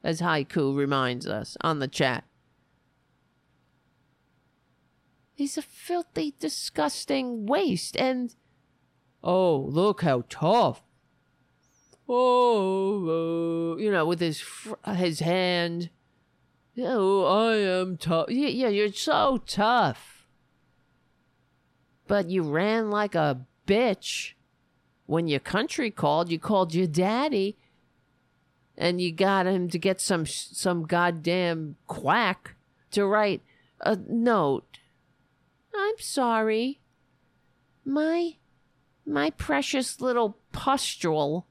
as 0.03 0.21
Haiku 0.21 0.75
reminds 0.75 1.27
us 1.27 1.57
on 1.61 1.79
the 1.79 1.87
chat. 1.87 2.23
He's 5.35 5.57
a 5.57 5.61
filthy, 5.61 6.33
disgusting 6.39 7.45
waste. 7.45 7.95
And, 7.97 8.35
oh, 9.23 9.57
look 9.69 10.01
how 10.01 10.23
tough. 10.29 10.81
Oh, 12.07 13.75
uh, 13.75 13.77
you 13.77 13.91
know, 13.91 14.05
with 14.05 14.19
his 14.19 14.39
fr- 14.39 14.73
his 14.91 15.19
hand. 15.19 15.89
Oh, 16.77 17.25
I 17.25 17.55
am 17.57 17.97
tough. 17.97 18.29
Yeah, 18.29 18.47
yeah, 18.47 18.67
you're 18.69 18.93
so 18.93 19.41
tough. 19.45 20.27
But 22.07 22.29
you 22.29 22.43
ran 22.43 22.89
like 22.89 23.15
a 23.15 23.45
bitch 23.67 24.33
when 25.05 25.27
your 25.27 25.39
country 25.39 25.91
called. 25.91 26.31
You 26.31 26.39
called 26.39 26.73
your 26.73 26.87
daddy, 26.87 27.57
and 28.77 29.01
you 29.01 29.11
got 29.11 29.45
him 29.45 29.69
to 29.69 29.77
get 29.77 29.99
some 29.99 30.25
some 30.25 30.83
goddamn 30.85 31.75
quack 31.87 32.55
to 32.91 33.05
write 33.05 33.41
a 33.81 33.97
note. 34.07 34.79
I'm 35.75 35.99
sorry. 35.99 36.81
My 37.85 38.37
my 39.05 39.31
precious 39.31 39.99
little 39.99 40.37
pustule. 40.51 41.47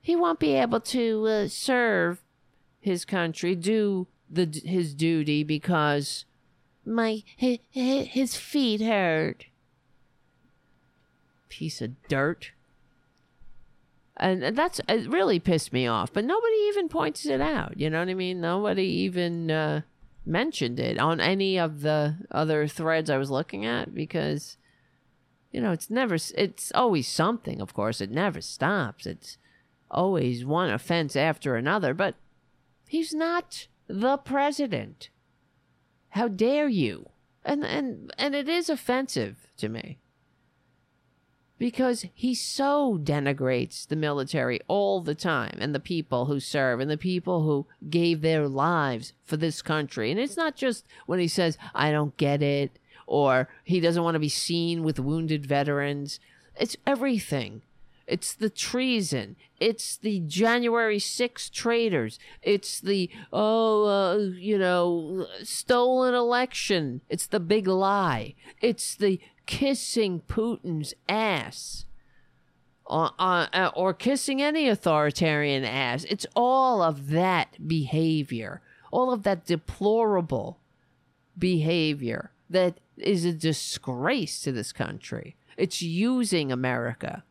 He 0.00 0.16
won't 0.16 0.40
be 0.40 0.54
able 0.54 0.80
to 0.80 1.26
uh, 1.26 1.48
serve 1.48 2.24
his 2.80 3.04
country, 3.04 3.54
do 3.54 4.08
the 4.32 4.62
his 4.64 4.94
duty 4.94 5.44
because 5.44 6.24
my 6.84 7.22
his, 7.36 7.58
his 7.70 8.36
feet 8.36 8.80
hurt. 8.80 9.46
Piece 11.48 11.82
of 11.82 11.90
dirt. 12.08 12.52
And 14.16 14.56
that's 14.56 14.80
it 14.88 15.08
really 15.08 15.40
pissed 15.40 15.72
me 15.72 15.86
off, 15.86 16.12
but 16.12 16.24
nobody 16.24 16.54
even 16.68 16.88
points 16.88 17.26
it 17.26 17.40
out. 17.40 17.78
You 17.78 17.90
know 17.90 17.98
what 17.98 18.08
I 18.08 18.14
mean? 18.14 18.40
Nobody 18.40 18.84
even 18.84 19.50
uh, 19.50 19.82
mentioned 20.24 20.78
it 20.78 20.98
on 20.98 21.20
any 21.20 21.58
of 21.58 21.80
the 21.80 22.16
other 22.30 22.68
threads 22.68 23.10
I 23.10 23.16
was 23.16 23.30
looking 23.30 23.64
at 23.66 23.94
because 23.94 24.56
you 25.50 25.60
know 25.60 25.72
it's 25.72 25.90
never 25.90 26.16
it's 26.36 26.72
always 26.74 27.08
something. 27.08 27.60
Of 27.60 27.74
course, 27.74 28.00
it 28.00 28.10
never 28.10 28.40
stops. 28.40 29.06
It's 29.06 29.38
always 29.90 30.44
one 30.44 30.70
offense 30.70 31.16
after 31.16 31.56
another. 31.56 31.92
But 31.92 32.14
he's 32.86 33.12
not 33.14 33.66
the 33.92 34.16
president. 34.16 35.10
How 36.10 36.28
dare 36.28 36.68
you? 36.68 37.10
And 37.44 37.64
and 37.64 38.12
and 38.16 38.34
it 38.34 38.48
is 38.48 38.70
offensive 38.70 39.48
to 39.58 39.68
me 39.68 39.98
because 41.58 42.06
he 42.14 42.34
so 42.34 42.98
denigrates 43.00 43.86
the 43.86 43.96
military 43.96 44.60
all 44.66 45.00
the 45.00 45.14
time 45.14 45.58
and 45.60 45.74
the 45.74 45.80
people 45.80 46.26
who 46.26 46.40
serve 46.40 46.80
and 46.80 46.90
the 46.90 46.96
people 46.96 47.42
who 47.42 47.66
gave 47.90 48.20
their 48.20 48.48
lives 48.48 49.12
for 49.24 49.36
this 49.36 49.62
country. 49.62 50.10
And 50.10 50.18
it's 50.18 50.36
not 50.36 50.56
just 50.56 50.86
when 51.06 51.18
he 51.18 51.28
says, 51.28 51.58
I 51.74 51.90
don't 51.90 52.16
get 52.16 52.42
it, 52.42 52.78
or 53.06 53.48
he 53.64 53.78
doesn't 53.78 54.02
want 54.02 54.14
to 54.14 54.20
be 54.20 54.28
seen 54.28 54.82
with 54.82 54.98
wounded 54.98 55.46
veterans. 55.46 56.18
It's 56.58 56.76
everything. 56.86 57.62
It's 58.12 58.34
the 58.34 58.50
treason. 58.50 59.36
It's 59.58 59.96
the 59.96 60.20
January 60.20 60.98
6 60.98 61.48
traitors. 61.48 62.18
It's 62.42 62.78
the, 62.78 63.08
oh, 63.32 63.86
uh, 63.86 64.16
you 64.36 64.58
know, 64.58 65.26
stolen 65.42 66.12
election. 66.12 67.00
It's 67.08 67.26
the 67.26 67.40
big 67.40 67.66
lie. 67.66 68.34
It's 68.60 68.94
the 68.94 69.18
kissing 69.46 70.20
Putin's 70.28 70.92
ass. 71.08 71.86
Or, 72.84 73.12
uh, 73.18 73.70
or 73.74 73.94
kissing 73.94 74.42
any 74.42 74.68
authoritarian 74.68 75.64
ass. 75.64 76.04
It's 76.04 76.26
all 76.36 76.82
of 76.82 77.08
that 77.08 77.66
behavior. 77.66 78.60
All 78.90 79.10
of 79.10 79.22
that 79.22 79.46
deplorable 79.46 80.58
behavior 81.38 82.30
that 82.50 82.76
is 82.98 83.24
a 83.24 83.32
disgrace 83.32 84.42
to 84.42 84.52
this 84.52 84.70
country. 84.70 85.34
It's 85.56 85.80
using 85.80 86.52
America 86.52 87.24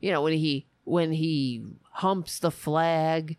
you 0.00 0.10
know 0.10 0.22
when 0.22 0.32
he 0.32 0.66
when 0.84 1.12
he 1.12 1.64
humps 1.92 2.38
the 2.38 2.50
flag 2.50 3.36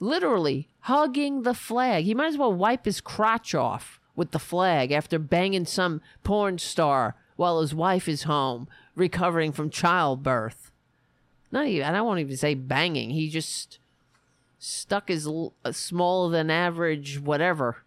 literally 0.00 0.68
hugging 0.80 1.42
the 1.42 1.54
flag. 1.54 2.04
He 2.04 2.14
might 2.14 2.28
as 2.28 2.38
well 2.38 2.52
wipe 2.52 2.84
his 2.84 3.00
crotch 3.00 3.54
off 3.54 4.00
with 4.16 4.30
the 4.30 4.38
flag 4.38 4.92
after 4.92 5.18
banging 5.18 5.66
some 5.66 6.00
porn 6.22 6.58
star 6.58 7.16
while 7.36 7.60
his 7.60 7.74
wife 7.74 8.08
is 8.08 8.24
home 8.24 8.68
recovering 8.94 9.52
from 9.52 9.70
childbirth. 9.70 10.70
Not 11.50 11.66
even 11.66 11.94
i 11.94 12.02
won't 12.02 12.20
even 12.20 12.36
say 12.36 12.54
banging. 12.54 13.10
He 13.10 13.28
just 13.28 13.78
stuck 14.58 15.08
his 15.08 15.26
l- 15.26 15.54
uh, 15.64 15.72
smaller 15.72 16.30
than 16.30 16.50
average 16.50 17.20
whatever 17.20 17.78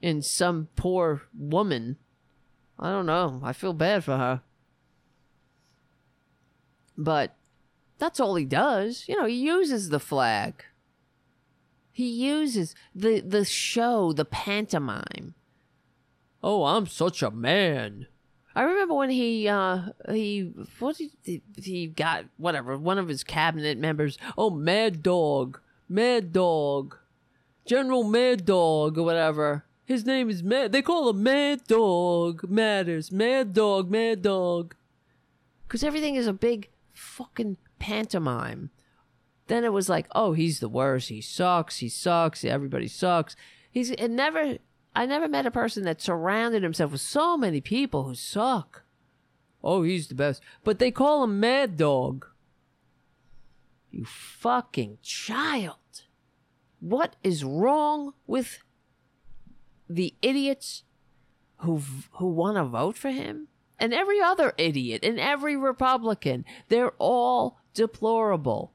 in 0.00 0.22
some 0.22 0.68
poor 0.76 1.22
woman. 1.36 1.96
I 2.78 2.90
don't 2.90 3.06
know. 3.06 3.40
I 3.42 3.52
feel 3.52 3.72
bad 3.72 4.04
for 4.04 4.16
her. 4.16 4.42
But 6.96 7.36
that's 7.98 8.20
all 8.20 8.34
he 8.36 8.44
does. 8.44 9.04
You 9.08 9.16
know, 9.16 9.26
he 9.26 9.36
uses 9.36 9.88
the 9.88 10.00
flag. 10.00 10.64
He 11.92 12.08
uses 12.08 12.74
the 12.94 13.20
the 13.20 13.44
show, 13.44 14.12
the 14.12 14.24
pantomime. 14.24 15.34
Oh, 16.42 16.64
I'm 16.64 16.86
such 16.86 17.22
a 17.22 17.30
man. 17.30 18.06
I 18.54 18.62
remember 18.62 18.94
when 18.94 19.10
he 19.10 19.48
uh 19.48 19.90
he 20.08 20.52
what 20.78 20.96
he, 20.96 21.42
he 21.56 21.86
got 21.86 22.26
whatever 22.36 22.76
one 22.78 22.98
of 22.98 23.08
his 23.08 23.24
cabinet 23.24 23.78
members. 23.78 24.16
Oh, 24.36 24.50
Mad 24.50 25.02
Dog, 25.02 25.60
Mad 25.88 26.32
Dog, 26.32 26.96
General 27.66 28.04
Mad 28.04 28.44
Dog 28.44 28.96
or 28.98 29.02
whatever. 29.02 29.64
His 29.84 30.04
name 30.04 30.28
is 30.28 30.42
Mad. 30.42 30.72
They 30.72 30.82
call 30.82 31.08
him 31.08 31.22
Mad 31.22 31.64
Dog. 31.66 32.42
Mattis. 32.42 33.10
Mad 33.10 33.54
Dog. 33.54 33.90
Mad 33.90 34.22
Dog. 34.22 34.74
Because 35.66 35.82
everything 35.82 36.14
is 36.14 36.26
a 36.26 36.32
big 36.32 36.68
fucking 36.92 37.56
pantomime. 37.78 38.70
Then 39.48 39.64
it 39.64 39.72
was 39.72 39.88
like, 39.88 40.06
oh, 40.14 40.34
he's 40.34 40.60
the 40.60 40.68
worst. 40.68 41.08
He 41.08 41.20
sucks. 41.20 41.78
He 41.78 41.88
sucks. 41.88 42.44
Everybody 42.44 42.86
sucks. 42.86 43.34
He's 43.70 43.90
it 43.90 44.08
never. 44.08 44.58
I 44.94 45.06
never 45.06 45.28
met 45.28 45.46
a 45.46 45.50
person 45.50 45.84
that 45.84 46.02
surrounded 46.02 46.62
himself 46.62 46.92
with 46.92 47.00
so 47.00 47.36
many 47.36 47.60
people 47.60 48.04
who 48.04 48.14
suck. 48.14 48.82
Oh, 49.62 49.82
he's 49.82 50.08
the 50.08 50.14
best. 50.14 50.42
But 50.64 50.78
they 50.78 50.90
call 50.90 51.24
him 51.24 51.40
Mad 51.40 51.76
Dog. 51.76 52.26
You 53.90 54.04
fucking 54.04 54.98
child. 55.02 55.76
What 56.80 57.16
is 57.24 57.42
wrong 57.42 58.12
with 58.26 58.62
the 59.88 60.14
idiots 60.22 60.84
who 61.58 61.82
who 62.12 62.28
want 62.28 62.56
to 62.56 62.64
vote 62.64 62.96
for 62.96 63.10
him? 63.10 63.48
And 63.80 63.94
every 63.94 64.20
other 64.20 64.54
idiot 64.58 65.04
and 65.04 65.20
every 65.20 65.56
Republican, 65.56 66.44
they're 66.68 66.92
all 66.98 67.60
deplorable. 67.78 68.72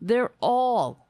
They're 0.00 0.32
all 0.40 1.08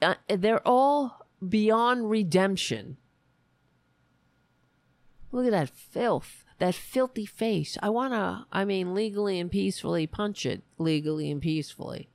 uh, 0.00 0.14
they're 0.28 0.66
all 0.66 1.26
beyond 1.46 2.08
redemption. 2.08 2.96
Look 5.32 5.46
at 5.46 5.52
that 5.52 5.70
filth. 5.70 6.44
that 6.58 6.74
filthy 6.74 7.26
face. 7.26 7.76
I 7.82 7.88
want 7.90 8.12
to, 8.12 8.46
I 8.52 8.64
mean, 8.64 8.94
legally 8.94 9.40
and 9.40 9.50
peacefully 9.50 10.06
punch 10.06 10.46
it, 10.46 10.62
legally 10.78 11.28
and 11.30 11.40
peacefully. 11.42 12.08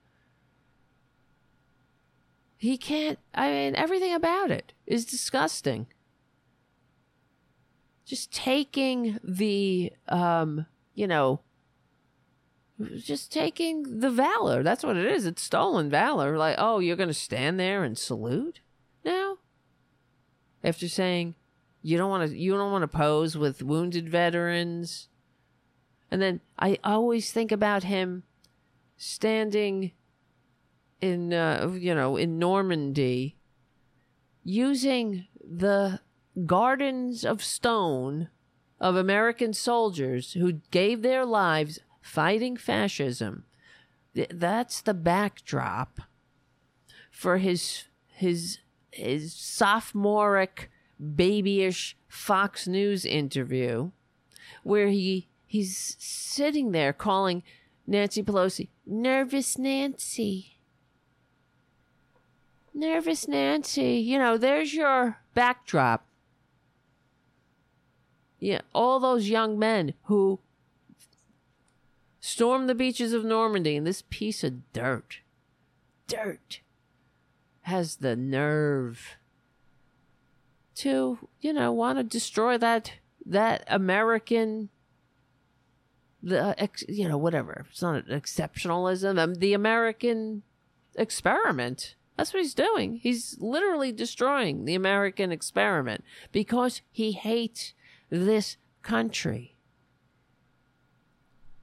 He 2.57 2.77
can't, 2.77 3.19
I 3.35 3.49
mean, 3.49 3.75
everything 3.75 4.13
about 4.13 4.49
it 4.51 4.73
is 4.85 5.05
disgusting. 5.05 5.87
Just 8.05 8.31
taking 8.31 9.19
the, 9.23 9.91
um, 10.07 10.65
you 10.95 11.07
know, 11.07 11.41
just 12.97 13.31
taking 13.31 13.99
the 13.99 14.11
valor. 14.11 14.63
That's 14.63 14.83
what 14.83 14.97
it 14.97 15.05
is. 15.05 15.25
It's 15.25 15.41
stolen 15.41 15.89
valor. 15.89 16.37
Like, 16.37 16.55
oh, 16.57 16.79
you're 16.79 16.95
going 16.95 17.09
to 17.09 17.13
stand 17.13 17.59
there 17.59 17.83
and 17.83 17.97
salute 17.97 18.61
now? 19.03 19.37
After 20.63 20.87
saying 20.87 21.35
you 21.81 21.97
don't 21.97 22.09
want 22.09 22.29
to 22.29 22.37
you 22.37 22.53
don't 22.53 22.71
want 22.71 22.83
to 22.83 22.87
pose 22.87 23.37
with 23.37 23.63
wounded 23.63 24.09
veterans. 24.09 25.07
And 26.11 26.21
then 26.21 26.41
I 26.57 26.77
always 26.83 27.31
think 27.31 27.51
about 27.51 27.83
him 27.83 28.23
standing 28.97 29.91
in 31.01 31.33
uh, 31.33 31.71
you 31.77 31.93
know, 31.93 32.17
in 32.17 32.39
Normandy 32.39 33.37
using 34.43 35.27
the 35.43 35.99
gardens 36.45 37.25
of 37.25 37.43
stone 37.43 38.29
of 38.79 38.95
American 38.95 39.53
soldiers 39.53 40.33
who 40.33 40.53
gave 40.71 41.01
their 41.01 41.25
lives 41.25 41.79
fighting 42.07 42.55
fascism. 42.55 43.43
That's 44.13 44.81
the 44.81 44.93
backdrop 44.93 45.99
for 47.11 47.37
his 47.37 47.83
his 48.07 48.59
his 48.91 49.33
sophomoric 49.33 50.71
babyish 50.99 51.95
Fox 52.07 52.67
News 52.67 53.05
interview 53.05 53.91
where 54.63 54.87
he 54.87 55.27
he's 55.45 55.95
sitting 55.99 56.71
there 56.71 56.93
calling 56.93 57.43
Nancy 57.85 58.23
Pelosi 58.23 58.69
nervous 58.85 59.57
Nancy. 59.57 60.53
Nervous 62.73 63.27
Nancy, 63.27 63.95
you 63.95 64.17
know, 64.17 64.37
there's 64.37 64.73
your 64.73 65.17
backdrop. 65.33 66.05
Yeah, 68.39 68.61
all 68.73 68.99
those 68.99 69.29
young 69.29 69.57
men 69.57 69.95
who 70.03 70.39
stormed 72.27 72.67
the 72.67 72.75
beaches 72.75 73.13
of 73.13 73.23
Normandy 73.23 73.77
and 73.77 73.87
this 73.87 74.03
piece 74.09 74.43
of 74.43 74.73
dirt, 74.73 75.21
dirt, 76.07 76.59
has 77.61 77.97
the 77.97 78.17
nerve 78.17 79.15
to, 80.75 81.17
you 81.39 81.53
know, 81.53 81.71
want 81.71 81.97
to 81.97 82.03
destroy 82.03 82.57
that 82.57 82.93
that 83.25 83.63
American 83.67 84.69
the 86.21 86.53
ex, 86.57 86.83
you 86.89 87.07
know 87.07 87.17
whatever. 87.17 87.65
It's 87.69 87.81
not 87.81 88.07
an 88.07 88.19
exceptionalism. 88.19 89.17
Um, 89.17 89.35
the 89.35 89.53
american 89.53 90.43
experiment. 90.95 91.95
That's 92.17 92.33
what 92.33 92.41
he's 92.41 92.55
doing. 92.55 92.97
He's 92.97 93.37
literally 93.39 93.91
destroying 93.91 94.65
the 94.65 94.75
american 94.75 95.31
experiment 95.31 96.03
because 96.31 96.81
he 96.91 97.13
hates 97.13 97.73
this 98.09 98.57
country 98.81 99.56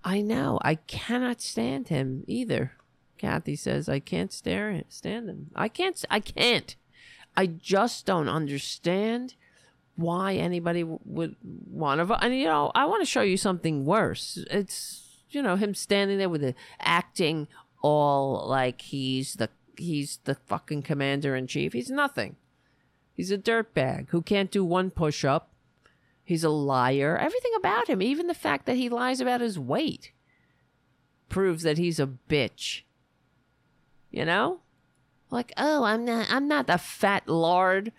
i 0.04 0.20
know 0.20 0.58
i 0.62 0.74
cannot 0.74 1.40
stand 1.40 1.88
him 1.88 2.22
either 2.26 2.72
kathy 3.18 3.56
says 3.56 3.88
i 3.88 3.98
can't 3.98 4.32
stare 4.32 4.82
stand 4.88 5.28
him 5.28 5.50
i 5.56 5.68
can't 5.68 6.04
i 6.10 6.20
can't 6.20 6.76
I 7.36 7.46
just 7.46 8.06
don't 8.06 8.28
understand 8.28 9.34
why 9.96 10.34
anybody 10.34 10.84
would 10.84 11.36
want 11.42 12.06
to. 12.06 12.24
And 12.24 12.36
you 12.36 12.46
know, 12.46 12.70
I 12.74 12.84
want 12.86 13.02
to 13.02 13.10
show 13.10 13.22
you 13.22 13.36
something 13.36 13.84
worse. 13.84 14.38
It's 14.50 15.02
you 15.30 15.42
know 15.42 15.56
him 15.56 15.74
standing 15.74 16.18
there 16.18 16.28
with 16.28 16.42
the 16.42 16.54
acting 16.80 17.48
all 17.82 18.46
like 18.48 18.82
he's 18.82 19.34
the 19.34 19.50
he's 19.76 20.20
the 20.24 20.34
fucking 20.34 20.82
commander 20.82 21.34
in 21.34 21.46
chief. 21.46 21.72
He's 21.72 21.90
nothing. 21.90 22.36
He's 23.12 23.30
a 23.30 23.38
dirtbag 23.38 24.08
who 24.10 24.22
can't 24.22 24.50
do 24.50 24.64
one 24.64 24.90
push 24.90 25.24
up. 25.24 25.50
He's 26.24 26.42
a 26.42 26.48
liar. 26.48 27.18
Everything 27.18 27.52
about 27.56 27.88
him, 27.88 28.00
even 28.00 28.26
the 28.26 28.34
fact 28.34 28.64
that 28.66 28.76
he 28.76 28.88
lies 28.88 29.20
about 29.20 29.42
his 29.42 29.58
weight, 29.58 30.12
proves 31.28 31.62
that 31.62 31.78
he's 31.78 32.00
a 32.00 32.08
bitch. 32.28 32.82
You 34.10 34.24
know? 34.24 34.60
Like, 35.30 35.52
oh, 35.56 35.84
I'm 35.84 36.04
not, 36.04 36.26
I'm 36.30 36.48
not 36.48 36.66
the 36.66 36.78
fat 36.78 37.28
lard. 37.28 37.92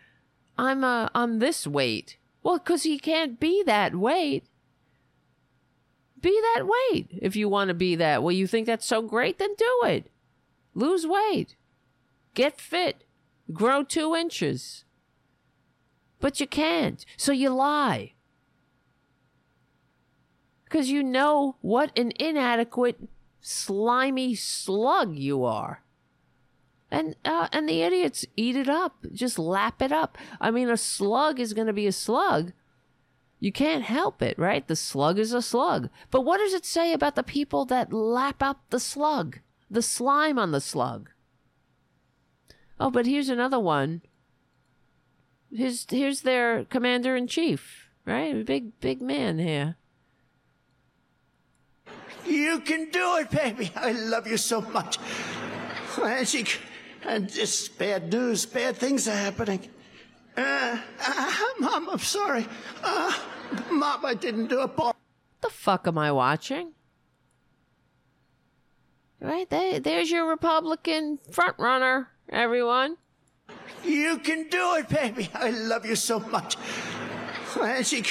I'm, 0.57 0.83
uh, 0.83 1.09
I'm 1.13 1.39
this 1.39 1.67
weight. 1.67 2.17
Well, 2.41 2.57
because 2.57 2.83
he 2.83 2.97
can't 2.97 3.39
be 3.39 3.61
that 3.63 3.95
weight. 3.95 4.45
Be 6.19 6.41
that 6.41 6.63
weight 6.65 7.09
if 7.21 7.35
you 7.35 7.47
want 7.47 7.67
to 7.67 7.75
be 7.75 7.95
that. 7.95 8.23
Well, 8.23 8.31
you 8.31 8.47
think 8.47 8.65
that's 8.65 8.85
so 8.85 9.03
great? 9.03 9.37
Then 9.37 9.53
do 9.55 9.81
it. 9.83 10.09
Lose 10.73 11.05
weight. 11.05 11.55
Get 12.33 12.59
fit. 12.59 13.03
Grow 13.53 13.83
two 13.83 14.15
inches. 14.15 14.85
But 16.19 16.39
you 16.39 16.47
can't. 16.47 17.05
So 17.17 17.31
you 17.31 17.49
lie. 17.49 18.13
Because 20.75 20.89
you 20.89 21.03
know 21.03 21.55
what 21.61 21.97
an 21.97 22.11
inadequate, 22.19 22.99
slimy 23.39 24.35
slug 24.35 25.15
you 25.15 25.45
are 25.45 25.85
and 26.91 27.15
uh, 27.23 27.47
and 27.53 27.69
the 27.69 27.81
idiots 27.81 28.25
eat 28.35 28.57
it 28.57 28.67
up, 28.67 28.97
just 29.13 29.39
lap 29.39 29.81
it 29.81 29.93
up. 29.93 30.17
I 30.41 30.51
mean, 30.51 30.69
a 30.69 30.75
slug 30.75 31.39
is 31.39 31.53
going 31.53 31.67
to 31.67 31.71
be 31.71 31.87
a 31.87 31.93
slug. 31.93 32.51
You 33.39 33.53
can't 33.53 33.85
help 33.85 34.21
it, 34.21 34.37
right? 34.37 34.67
The 34.67 34.75
slug 34.75 35.17
is 35.17 35.31
a 35.31 35.41
slug. 35.41 35.87
But 36.11 36.25
what 36.25 36.39
does 36.39 36.53
it 36.53 36.65
say 36.65 36.91
about 36.91 37.15
the 37.15 37.23
people 37.23 37.63
that 37.67 37.93
lap 37.93 38.43
up 38.43 38.59
the 38.69 38.81
slug, 38.81 39.39
the 39.71 39.81
slime 39.81 40.37
on 40.37 40.51
the 40.51 40.59
slug? 40.59 41.09
Oh, 42.81 42.91
but 42.91 43.05
here's 43.05 43.29
another 43.29 43.61
one. 43.61 44.01
Here's 45.53 45.85
here's 45.89 46.23
their 46.23 46.65
commander 46.65 47.15
in 47.15 47.27
chief, 47.27 47.87
right? 48.05 48.45
Big 48.45 48.77
big 48.81 49.01
man 49.01 49.39
here. 49.39 49.77
You 52.25 52.59
can 52.59 52.89
do 52.89 53.17
it, 53.17 53.29
baby. 53.29 53.71
I 53.75 53.91
love 53.91 54.27
you 54.27 54.37
so 54.37 54.61
much. 54.61 54.97
And 56.01 56.27
she 56.27 56.45
and 57.05 57.31
just 57.31 57.77
bad 57.77 58.11
news, 58.11 58.45
bad 58.45 58.77
things 58.77 59.07
are 59.07 59.15
happening. 59.15 59.69
Uh, 60.35 60.77
uh, 61.05 61.31
Mom, 61.59 61.89
I'm 61.89 61.99
sorry. 61.99 62.45
Uh, 62.83 63.13
Mom, 63.71 64.05
I 64.05 64.15
didn't 64.15 64.47
do 64.47 64.63
it. 64.63 64.71
What 64.75 64.95
the 65.41 65.49
fuck 65.49 65.87
am 65.87 65.97
I 65.97 66.11
watching? 66.11 66.71
Right 69.21 69.49
there, 69.49 69.79
there's 69.79 70.11
your 70.11 70.27
Republican 70.27 71.19
front 71.31 71.57
runner, 71.57 72.09
everyone. 72.29 72.97
You 73.83 74.17
can 74.17 74.49
do 74.49 74.75
it, 74.75 74.89
baby. 74.89 75.29
I 75.33 75.51
love 75.51 75.85
you 75.85 75.95
so 75.95 76.19
much. 76.19 76.57
And 77.61 77.85
she, 77.85 78.03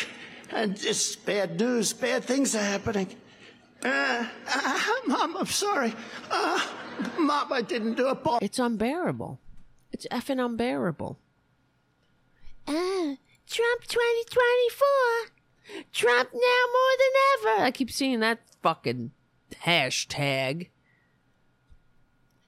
and 0.51 0.77
just 0.77 1.27
bad 1.27 1.59
news, 1.61 1.93
bad 1.93 2.25
things 2.25 2.55
are 2.55 2.63
happening. 2.63 3.09
Uh, 3.83 4.27
uh, 4.49 4.81
Mom, 5.07 5.37
I'm 5.37 5.47
sorry. 5.47 5.95
Uh, 6.31 6.67
Mom, 7.19 7.53
I 7.53 7.63
didn't 7.63 7.95
do 7.95 8.09
it. 8.09 8.19
It's 8.43 8.59
unbearable. 8.59 9.41
It's 9.93 10.07
effing 10.11 10.45
unbearable. 10.45 11.19
Ah, 12.67 13.17
Trump 13.47 13.83
2024. 13.83 14.87
Trump 15.93 16.31
now 16.33 16.63
more 16.73 16.97
than 16.99 17.57
ever. 17.57 17.65
I 17.65 17.71
keep 17.71 17.91
seeing 17.91 18.21
that 18.21 18.41
fucking 18.63 19.13
hashtag. 19.65 20.69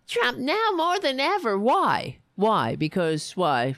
Trump 0.06 0.38
now 0.38 0.70
more 0.74 0.98
than 0.98 1.20
ever. 1.20 1.58
Why? 1.58 2.18
Why? 2.36 2.76
Because 2.76 3.36
why? 3.36 3.76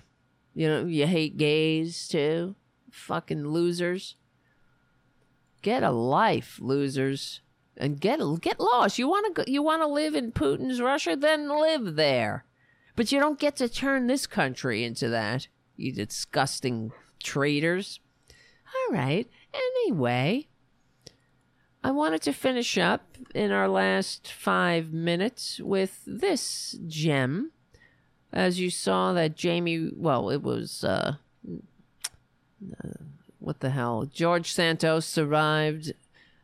You 0.54 0.68
know, 0.68 0.84
you 0.86 1.06
hate 1.06 1.36
gays 1.36 2.08
too? 2.08 2.54
Fucking 2.90 3.46
losers. 3.48 4.16
Get 5.62 5.82
a 5.82 5.90
life, 5.90 6.59
losers 6.60 7.40
and 7.78 8.01
get 8.01 8.20
get 8.40 8.60
lost. 8.60 8.98
You 8.98 9.09
want 9.09 9.36
to 9.36 9.51
you 9.51 9.62
want 9.62 9.82
to 9.82 9.86
live 9.86 10.14
in 10.14 10.32
Putin's 10.32 10.80
Russia, 10.80 11.16
then 11.16 11.48
live 11.48 11.97
there. 11.97 12.44
But 12.97 13.12
you 13.12 13.20
don't 13.20 13.39
get 13.39 13.56
to 13.56 13.68
turn 13.68 14.06
this 14.06 14.26
country 14.26 14.85
into 14.85 15.09
that. 15.09 15.47
You 15.76 15.93
disgusting 15.93 16.93
traitors. 17.22 18.01
All 18.66 18.94
right. 18.94 19.30
Anyway, 19.55 20.48
I 21.85 21.93
wanted 21.93 22.22
to 22.22 22.32
finish 22.32 22.76
up 22.76 23.16
in 23.35 23.52
our 23.52 23.68
last 23.68 24.32
5 24.32 24.93
minutes 24.93 25.60
with 25.60 26.02
this 26.06 26.76
gem. 26.89 27.52
As 28.32 28.59
you 28.59 28.68
saw 28.68 29.12
that 29.12 29.36
Jamie, 29.36 29.90
well, 29.94 30.28
it 30.28 30.43
was 30.43 30.82
uh, 30.82 31.14
uh 31.48 32.89
what 33.39 33.60
the 33.60 33.70
hell? 33.70 34.09
George 34.12 34.52
Santos 34.52 35.06
survived 35.06 35.93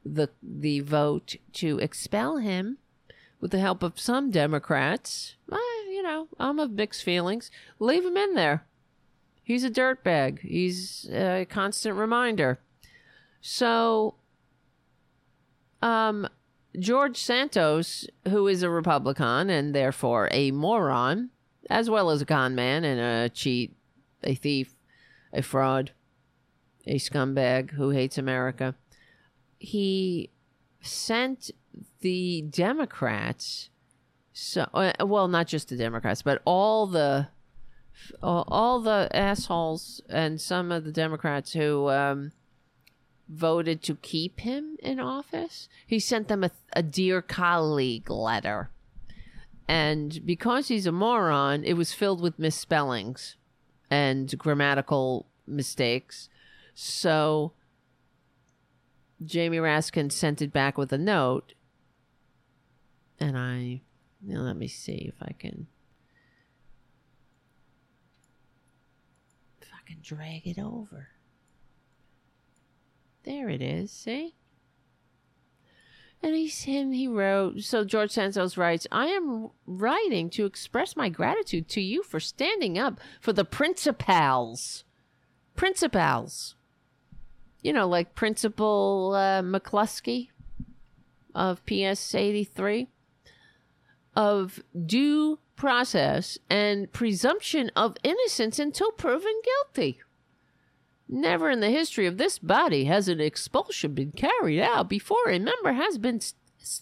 the 0.04 0.28
the 0.42 0.80
vote 0.80 1.36
to 1.54 1.78
expel 1.78 2.36
him 2.38 2.78
with 3.40 3.50
the 3.50 3.60
help 3.60 3.82
of 3.82 3.98
some 3.98 4.30
Democrats. 4.30 5.34
I, 5.50 5.86
you 5.90 6.02
know, 6.02 6.28
I'm 6.38 6.58
of 6.58 6.70
mixed 6.70 7.02
feelings. 7.02 7.50
Leave 7.78 8.04
him 8.04 8.16
in 8.16 8.34
there. 8.34 8.64
He's 9.42 9.64
a 9.64 9.70
dirtbag. 9.70 10.40
He's 10.40 11.08
a 11.12 11.46
constant 11.48 11.96
reminder. 11.96 12.58
So, 13.42 14.14
um, 15.82 16.26
George 16.78 17.18
Santos, 17.18 18.06
who 18.28 18.48
is 18.48 18.62
a 18.62 18.70
Republican 18.70 19.50
and 19.50 19.74
therefore 19.74 20.28
a 20.30 20.50
moron, 20.50 21.28
as 21.68 21.90
well 21.90 22.08
as 22.10 22.22
a 22.22 22.26
con 22.26 22.54
man 22.54 22.84
and 22.84 23.00
a 23.00 23.28
cheat, 23.28 23.76
a 24.22 24.34
thief, 24.34 24.74
a 25.32 25.42
fraud, 25.42 25.90
a 26.86 26.98
scumbag 26.98 27.72
who 27.72 27.90
hates 27.90 28.18
America, 28.18 28.74
he 29.58 30.30
sent 30.80 31.50
the 32.00 32.42
Democrats, 32.42 33.70
so 34.32 34.68
uh, 34.74 34.92
well, 35.04 35.28
not 35.28 35.46
just 35.46 35.68
the 35.68 35.76
Democrats, 35.76 36.22
but 36.22 36.42
all 36.44 36.86
the 36.86 37.28
all, 38.22 38.44
all 38.48 38.80
the 38.80 39.08
assholes 39.12 40.00
and 40.08 40.40
some 40.40 40.72
of 40.72 40.84
the 40.84 40.92
Democrats 40.92 41.52
who 41.52 41.88
um, 41.88 42.32
voted 43.28 43.82
to 43.82 43.96
keep 43.96 44.40
him 44.40 44.76
in 44.82 45.00
office. 45.00 45.68
He 45.86 45.98
sent 45.98 46.28
them 46.28 46.44
a, 46.44 46.50
a 46.74 46.82
dear 46.82 47.22
colleague 47.22 48.10
letter. 48.10 48.70
And 49.66 50.24
because 50.26 50.68
he's 50.68 50.86
a 50.86 50.92
moron, 50.92 51.64
it 51.64 51.74
was 51.74 51.94
filled 51.94 52.20
with 52.20 52.38
misspellings 52.38 53.36
and 53.90 54.36
grammatical 54.36 55.26
mistakes. 55.46 56.28
So 56.74 57.52
Jamie 59.24 59.58
Raskin 59.58 60.10
sent 60.10 60.42
it 60.42 60.52
back 60.52 60.76
with 60.76 60.92
a 60.92 60.98
note. 60.98 61.54
And 63.20 63.38
I, 63.38 63.80
let 64.26 64.56
me 64.56 64.66
see 64.66 65.12
if 65.14 65.22
I 65.22 65.32
can. 65.38 65.68
If 69.62 69.68
I 69.72 69.88
can 69.88 69.98
drag 70.02 70.46
it 70.46 70.58
over. 70.58 71.08
There 73.22 73.48
it 73.48 73.62
is. 73.62 73.90
See? 73.90 74.34
And 76.22 76.34
he's 76.34 76.62
him. 76.62 76.92
He 76.92 77.06
wrote. 77.06 77.60
So 77.60 77.84
George 77.84 78.10
Santos 78.10 78.56
writes, 78.56 78.86
"I 78.90 79.06
am 79.08 79.50
writing 79.66 80.30
to 80.30 80.46
express 80.46 80.96
my 80.96 81.08
gratitude 81.10 81.68
to 81.68 81.80
you 81.80 82.02
for 82.02 82.18
standing 82.18 82.78
up 82.78 82.98
for 83.20 83.32
the 83.32 83.44
principals, 83.44 84.84
principals. 85.54 86.56
You 87.64 87.72
know, 87.72 87.88
like 87.88 88.14
Principal 88.14 89.14
uh, 89.14 89.42
McCluskey 89.42 90.28
of 91.34 91.64
PS 91.66 92.14
eighty 92.14 92.44
three, 92.44 92.88
of 94.14 94.62
due 94.86 95.40
process 95.56 96.38
and 96.48 96.92
presumption 96.92 97.70
of 97.74 97.96
innocence 98.04 98.60
until 98.60 98.92
proven 98.92 99.34
guilty." 99.44 100.00
Never 101.08 101.50
in 101.50 101.60
the 101.60 101.70
history 101.70 102.06
of 102.06 102.18
this 102.18 102.38
body 102.38 102.84
has 102.84 103.08
an 103.08 103.20
expulsion 103.20 103.94
been 103.94 104.12
carried 104.12 104.60
out 104.60 104.88
before 104.88 105.30
a 105.30 105.38
member 105.38 105.72
has 105.72 105.98
been 105.98 106.20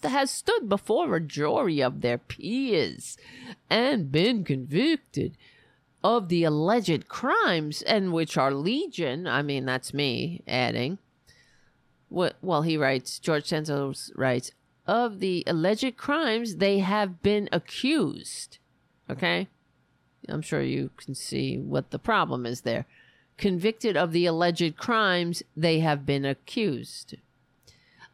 has 0.03 0.31
stood 0.31 0.69
before 0.69 1.17
a 1.17 1.21
jury 1.21 1.83
of 1.83 2.01
their 2.01 2.19
peers 2.19 3.17
and 3.69 4.13
been 4.13 4.45
convicted 4.45 5.37
of 6.05 6.29
the 6.29 6.45
alleged 6.45 7.09
crimes 7.09 7.83
and 7.83 8.13
which 8.13 8.37
are 8.37 8.53
legion. 8.53 9.27
I 9.27 9.43
mean, 9.43 9.65
that's 9.65 9.95
me 9.95 10.43
adding. 10.47 10.99
What? 12.09 12.37
Well, 12.43 12.63
he 12.63 12.77
writes. 12.77 13.19
George 13.19 13.47
Santos 13.47 14.11
writes 14.15 14.53
of 14.87 15.21
the 15.21 15.45
alleged 15.47 15.97
crimes 15.97 16.57
they 16.57 16.81
have 16.81 17.23
been 17.23 17.49
accused. 17.53 18.59
Okay, 19.09 19.49
I'm 20.29 20.43
sure 20.43 20.63
you 20.63 20.91
can 20.97 21.15
see 21.15 21.59
what 21.59 21.91
the 21.91 21.99
problem 21.99 22.47
is 22.47 22.63
there 22.63 22.87
convicted 23.39 23.97
of 23.97 24.13
the 24.13 24.27
alleged 24.27 24.77
crimes 24.77 25.43
they 25.57 25.81
have 25.81 26.07
been 26.07 26.25
accused. 26.25 27.17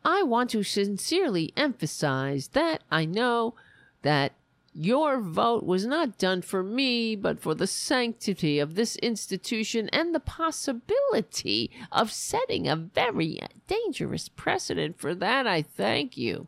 I 0.05 0.23
want 0.23 0.51
to 0.51 0.63
sincerely 0.63 1.53
emphasize 1.57 2.49
that 2.49 2.83
I 2.91 3.05
know 3.05 3.55
that 4.03 4.33
your 4.81 5.21
vote 5.21 5.65
was 5.65 5.85
not 5.85 6.19
done 6.19 6.41
for 6.41 6.63
me, 6.63 7.17
but 7.17 7.41
for 7.41 7.53
the 7.53 7.67
sanctity 7.67 8.61
of 8.61 8.77
this 8.77 8.95
institution 8.99 9.89
and 9.89 10.15
the 10.15 10.21
possibility 10.21 11.69
of 11.91 12.13
setting 12.13 12.69
a 12.69 12.77
very 12.77 13.41
dangerous 13.67 14.29
precedent. 14.29 14.97
For 14.97 15.17
that, 15.17 15.49
I 15.49 15.63
thank 15.63 16.17
you. 16.17 16.47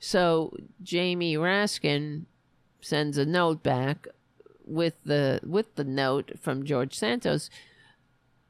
So, 0.00 0.56
Jamie 0.82 1.36
Raskin 1.36 2.24
sends 2.80 3.16
a 3.16 3.24
note 3.24 3.62
back 3.62 4.08
with 4.64 4.94
the 5.04 5.38
with 5.44 5.72
the 5.76 5.84
note 5.84 6.32
from 6.40 6.64
George 6.64 6.94
Santos 6.94 7.50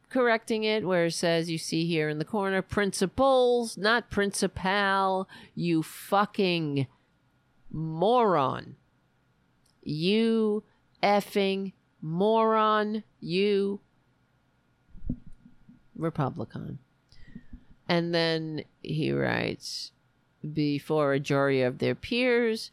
correcting 0.09 0.64
it 0.64 0.86
where 0.86 1.06
it 1.06 1.12
says 1.12 1.51
you 1.51 1.59
see 1.59 1.86
here 1.86 2.09
in 2.09 2.18
the 2.18 2.24
corner 2.24 2.62
principals, 2.62 3.76
not 3.76 4.10
principal, 4.10 5.28
you 5.55 5.82
fucking 5.82 6.86
moron. 7.70 8.76
You 9.82 10.65
effing 11.02 11.73
moron, 12.01 13.05
you 13.20 13.81
Republican. 15.97 16.78
And 17.89 18.15
then 18.15 18.65
he 18.82 19.12
writes, 19.12 19.93
before 20.52 21.12
a 21.12 21.20
jury 21.20 21.62
of 21.62 21.78
their 21.78 21.94
peers 21.94 22.70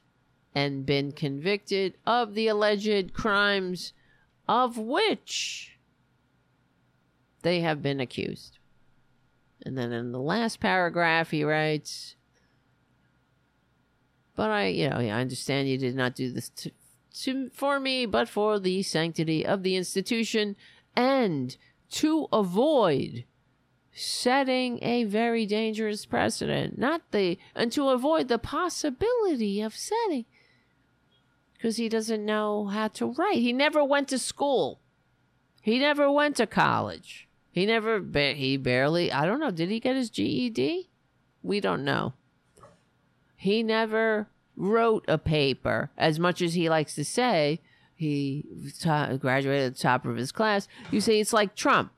and 0.55 0.85
been 0.85 1.11
convicted 1.11 1.97
of 2.05 2.33
the 2.33 2.47
alleged 2.47 3.13
crimes 3.13 3.93
of 4.47 4.77
which 4.77 5.77
they 7.41 7.61
have 7.61 7.81
been 7.81 7.99
accused. 7.99 8.57
And 9.65 9.77
then 9.77 9.91
in 9.91 10.11
the 10.11 10.19
last 10.19 10.59
paragraph, 10.59 11.31
he 11.31 11.43
writes, 11.43 12.15
But 14.35 14.51
I, 14.51 14.67
you 14.67 14.89
know, 14.89 14.97
I 14.97 15.09
understand 15.09 15.67
you 15.67 15.77
did 15.77 15.95
not 15.95 16.15
do 16.15 16.31
this 16.31 16.49
to, 16.49 16.71
to, 17.23 17.49
for 17.53 17.79
me, 17.79 18.05
but 18.05 18.29
for 18.29 18.59
the 18.59 18.83
sanctity 18.83 19.45
of 19.45 19.63
the 19.63 19.75
institution 19.75 20.55
and 20.95 21.57
to 21.89 22.27
avoid 22.33 23.25
setting 23.93 24.83
a 24.83 25.03
very 25.05 25.45
dangerous 25.45 26.05
precedent. 26.05 26.77
Not 26.77 27.01
the, 27.11 27.37
and 27.55 27.71
to 27.71 27.89
avoid 27.89 28.27
the 28.27 28.37
possibility 28.37 29.61
of 29.61 29.75
setting. 29.75 30.25
Because 31.53 31.77
he 31.77 31.89
doesn't 31.89 32.23
know 32.23 32.67
how 32.67 32.89
to 32.89 33.07
write. 33.13 33.37
He 33.37 33.53
never 33.53 33.83
went 33.83 34.07
to 34.09 34.19
school. 34.19 34.79
He 35.61 35.79
never 35.79 36.11
went 36.11 36.35
to 36.35 36.45
college. 36.45 37.27
He 37.51 37.65
never, 37.65 37.99
he 38.13 38.57
barely, 38.57 39.11
I 39.11 39.25
don't 39.25 39.39
know, 39.39 39.49
did 39.49 39.69
he 39.69 39.79
get 39.79 39.95
his 39.95 40.11
GED? 40.11 40.89
We 41.41 41.59
don't 41.59 41.83
know. 41.83 42.13
He 43.35 43.63
never 43.63 44.27
wrote 44.57 45.05
a 45.07 45.17
paper, 45.17 45.91
as 45.97 46.19
much 46.19 46.41
as 46.41 46.55
he 46.55 46.67
likes 46.67 46.95
to 46.95 47.05
say 47.05 47.61
he 47.95 48.43
t- 48.79 49.17
graduated 49.17 49.67
at 49.67 49.75
the 49.75 49.81
top 49.81 50.05
of 50.05 50.17
his 50.17 50.31
class. 50.31 50.67
You 50.91 50.99
say 50.99 51.19
it's 51.19 51.33
like 51.33 51.55
Trump 51.55 51.91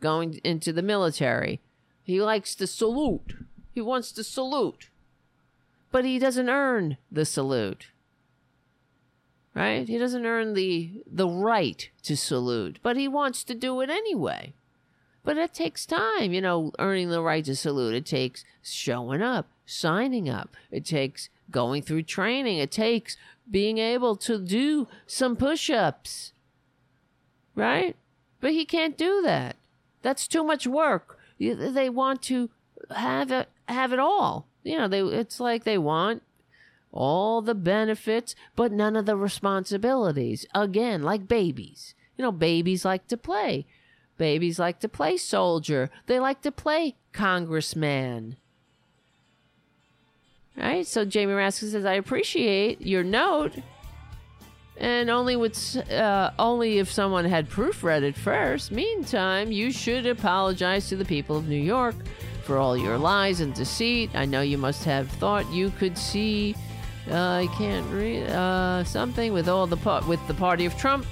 going 0.00 0.40
into 0.42 0.72
the 0.72 0.82
military. 0.82 1.60
He 2.02 2.20
likes 2.20 2.54
to 2.56 2.66
salute. 2.66 3.34
He 3.72 3.80
wants 3.80 4.12
to 4.12 4.24
salute. 4.24 4.90
But 5.90 6.04
he 6.04 6.18
doesn't 6.18 6.48
earn 6.48 6.98
the 7.10 7.24
salute. 7.24 7.88
Right? 9.54 9.88
He 9.88 9.96
doesn't 9.96 10.26
earn 10.26 10.52
the 10.52 11.02
the 11.10 11.28
right 11.28 11.88
to 12.02 12.14
salute, 12.14 12.78
but 12.82 12.98
he 12.98 13.08
wants 13.08 13.42
to 13.44 13.54
do 13.54 13.80
it 13.80 13.88
anyway. 13.88 14.52
But 15.24 15.38
it 15.38 15.54
takes 15.54 15.86
time, 15.86 16.34
you 16.34 16.42
know, 16.42 16.72
earning 16.78 17.08
the 17.08 17.22
right 17.22 17.44
to 17.46 17.56
salute. 17.56 17.94
It 17.94 18.04
takes 18.04 18.44
showing 18.62 19.22
up, 19.22 19.48
signing 19.64 20.28
up. 20.28 20.54
It 20.70 20.84
takes 20.84 21.30
going 21.50 21.82
through 21.82 22.02
training. 22.02 22.58
It 22.58 22.70
takes 22.70 23.16
being 23.50 23.78
able 23.78 24.16
to 24.16 24.38
do 24.38 24.88
some 25.06 25.36
push 25.36 25.70
ups. 25.70 26.32
Right? 27.54 27.96
But 28.40 28.52
he 28.52 28.64
can't 28.64 28.98
do 28.98 29.22
that. 29.22 29.56
That's 30.02 30.28
too 30.28 30.44
much 30.44 30.66
work. 30.66 31.18
They 31.38 31.88
want 31.88 32.22
to 32.22 32.50
have 32.90 33.30
it, 33.32 33.48
have 33.68 33.92
it 33.92 33.98
all. 33.98 34.46
You 34.62 34.78
know, 34.78 34.88
they, 34.88 35.00
it's 35.00 35.40
like 35.40 35.64
they 35.64 35.78
want 35.78 36.22
all 36.92 37.42
the 37.42 37.54
benefits, 37.54 38.34
but 38.54 38.72
none 38.72 38.96
of 38.96 39.06
the 39.06 39.16
responsibilities. 39.16 40.46
Again, 40.54 41.02
like 41.02 41.28
babies. 41.28 41.94
You 42.16 42.24
know, 42.24 42.32
babies 42.32 42.84
like 42.84 43.06
to 43.08 43.16
play. 43.16 43.66
Babies 44.16 44.58
like 44.58 44.80
to 44.80 44.88
play 44.88 45.16
soldier. 45.16 45.90
They 46.06 46.18
like 46.18 46.40
to 46.42 46.52
play 46.52 46.96
congressman. 47.12 48.36
Right? 50.56 50.86
So 50.86 51.04
Jamie 51.04 51.34
Raskin 51.34 51.70
says, 51.70 51.84
I 51.84 51.94
appreciate 51.94 52.80
your 52.80 53.04
note. 53.04 53.52
And 54.78 55.08
only 55.08 55.36
with 55.36 55.76
uh, 55.90 56.32
only 56.38 56.78
if 56.78 56.92
someone 56.92 57.24
had 57.24 57.48
proofread 57.48 58.02
it 58.02 58.14
first. 58.14 58.70
Meantime, 58.70 59.50
you 59.50 59.70
should 59.70 60.06
apologize 60.06 60.88
to 60.90 60.96
the 60.96 61.04
people 61.04 61.36
of 61.36 61.48
New 61.48 61.60
York 61.60 61.94
for 62.44 62.58
all 62.58 62.76
your 62.76 62.98
lies 62.98 63.40
and 63.40 63.54
deceit. 63.54 64.10
I 64.14 64.26
know 64.26 64.42
you 64.42 64.58
must 64.58 64.84
have 64.84 65.08
thought 65.12 65.50
you 65.50 65.70
could 65.70 65.96
see. 65.96 66.54
Uh, 67.10 67.14
I 67.14 67.48
can't 67.56 67.90
read 67.90 68.24
uh, 68.28 68.84
something 68.84 69.32
with 69.32 69.48
all 69.48 69.66
the 69.66 69.78
pa- 69.78 70.04
with 70.06 70.24
the 70.28 70.34
party 70.34 70.66
of 70.66 70.76
Trump, 70.76 71.06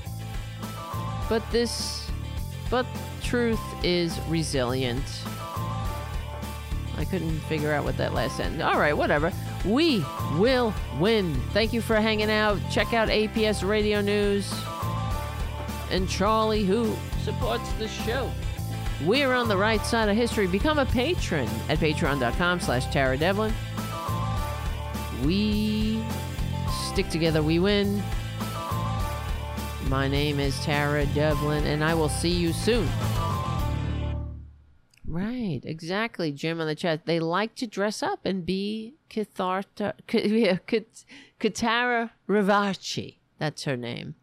but 1.29 1.43
this 1.51 2.11
but 2.71 2.87
truth 3.23 3.61
is 3.83 4.19
resilient. 4.29 5.05
I 7.05 7.07
couldn't 7.07 7.39
figure 7.41 7.71
out 7.71 7.85
what 7.85 7.99
that 7.99 8.15
last 8.15 8.39
sentence. 8.39 8.63
All 8.63 8.79
right, 8.79 8.97
whatever. 8.97 9.31
We 9.67 10.03
will 10.39 10.73
win. 10.99 11.35
Thank 11.53 11.75
you 11.75 11.83
for 11.83 11.97
hanging 11.97 12.31
out. 12.31 12.59
Check 12.71 12.95
out 12.95 13.09
APS 13.09 13.67
Radio 13.67 14.01
News 14.01 14.51
and 15.91 16.09
Charlie, 16.09 16.65
who 16.65 16.97
supports 17.23 17.71
the 17.75 17.89
show. 17.89 18.31
We're 19.05 19.35
on 19.35 19.49
the 19.49 19.57
right 19.57 19.85
side 19.85 20.09
of 20.09 20.17
history. 20.17 20.47
Become 20.47 20.79
a 20.79 20.87
patron 20.87 21.47
at 21.69 21.79
patreon.com 21.79 22.61
slash 22.61 22.87
Tara 22.87 23.19
Devlin. 23.19 23.53
We 25.23 26.03
stick 26.89 27.11
together, 27.11 27.43
we 27.43 27.59
win. 27.59 28.03
My 29.89 30.09
name 30.09 30.41
is 30.41 30.59
Tara 30.65 31.05
Devlin, 31.05 31.67
and 31.67 31.85
I 31.85 31.93
will 31.93 32.09
see 32.09 32.31
you 32.31 32.55
soon. 32.55 32.89
Right, 35.15 35.61
exactly, 35.63 36.33
Jim 36.33 36.61
on 36.61 36.67
the 36.67 36.75
chat. 36.75 37.07
They 37.07 37.21
like 37.21 37.55
to 37.57 37.69
dress 37.69 38.03
up 38.03 38.27
and 38.27 38.45
be 38.45 38.97
Katharta, 39.09 39.95
K- 40.09 40.59
Katara 41.41 42.11
Ravachi. 42.29 43.19
That's 43.39 43.63
her 43.63 43.77
name. 43.77 44.17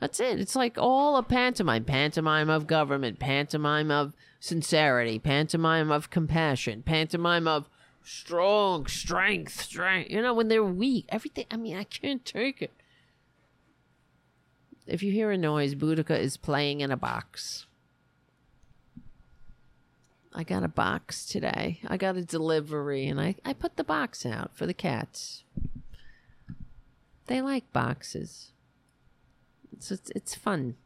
That's 0.00 0.18
it. 0.18 0.40
It's 0.40 0.56
like 0.56 0.78
all 0.78 1.16
a 1.16 1.22
pantomime. 1.22 1.84
Pantomime 1.84 2.50
of 2.50 2.66
government, 2.66 3.20
pantomime 3.20 3.92
of 3.92 4.14
sincerity, 4.40 5.20
pantomime 5.20 5.92
of 5.92 6.10
compassion, 6.10 6.82
pantomime 6.82 7.46
of 7.46 7.68
strong 8.02 8.88
strength, 8.88 9.60
strength. 9.60 10.10
You 10.10 10.22
know, 10.22 10.34
when 10.34 10.48
they're 10.48 10.64
weak, 10.64 11.06
everything. 11.08 11.46
I 11.52 11.56
mean, 11.56 11.76
I 11.76 11.84
can't 11.84 12.24
take 12.24 12.62
it. 12.62 12.72
If 14.88 15.04
you 15.04 15.12
hear 15.12 15.30
a 15.30 15.38
noise, 15.38 15.76
Boudica 15.76 16.18
is 16.18 16.36
playing 16.36 16.80
in 16.80 16.90
a 16.90 16.96
box. 16.96 17.67
I 20.34 20.44
got 20.44 20.62
a 20.62 20.68
box 20.68 21.24
today. 21.24 21.80
I 21.86 21.96
got 21.96 22.16
a 22.16 22.24
delivery 22.24 23.06
and 23.06 23.20
I, 23.20 23.36
I 23.44 23.52
put 23.52 23.76
the 23.76 23.84
box 23.84 24.26
out 24.26 24.56
for 24.56 24.66
the 24.66 24.74
cats. 24.74 25.44
They 27.26 27.40
like 27.42 27.72
boxes. 27.72 28.52
So 29.80 29.94
it's, 29.94 30.10
it's 30.14 30.34
fun. 30.34 30.76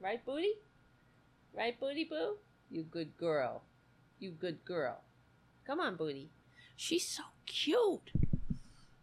Right, 0.00 0.24
Booty? 0.24 0.54
Right, 1.56 1.78
Booty 1.78 2.04
Boo? 2.04 2.36
You 2.70 2.82
good 2.84 3.16
girl. 3.16 3.62
You 4.18 4.30
good 4.30 4.64
girl. 4.64 5.02
Come 5.66 5.80
on, 5.80 5.96
Booty. 5.96 6.30
She's 6.76 7.06
so 7.06 7.22
cute. 7.46 8.12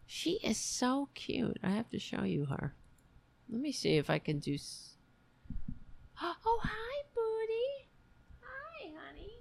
She 0.06 0.40
is 0.44 0.58
so 0.58 1.10
cute. 1.14 1.58
I 1.64 1.70
have 1.70 1.90
to 1.90 2.00
show 2.00 2.24
you 2.24 2.46
her. 2.46 2.74
Let 3.50 3.62
me 3.62 3.72
see 3.72 3.98
if 3.98 4.10
I 4.10 4.20
can 4.20 4.40
do. 4.40 4.56
S- 4.56 4.96
oh, 6.22 6.60
hi, 6.64 7.04
Booty. 7.14 7.90
Hi, 8.42 8.92
honey. 8.98 9.34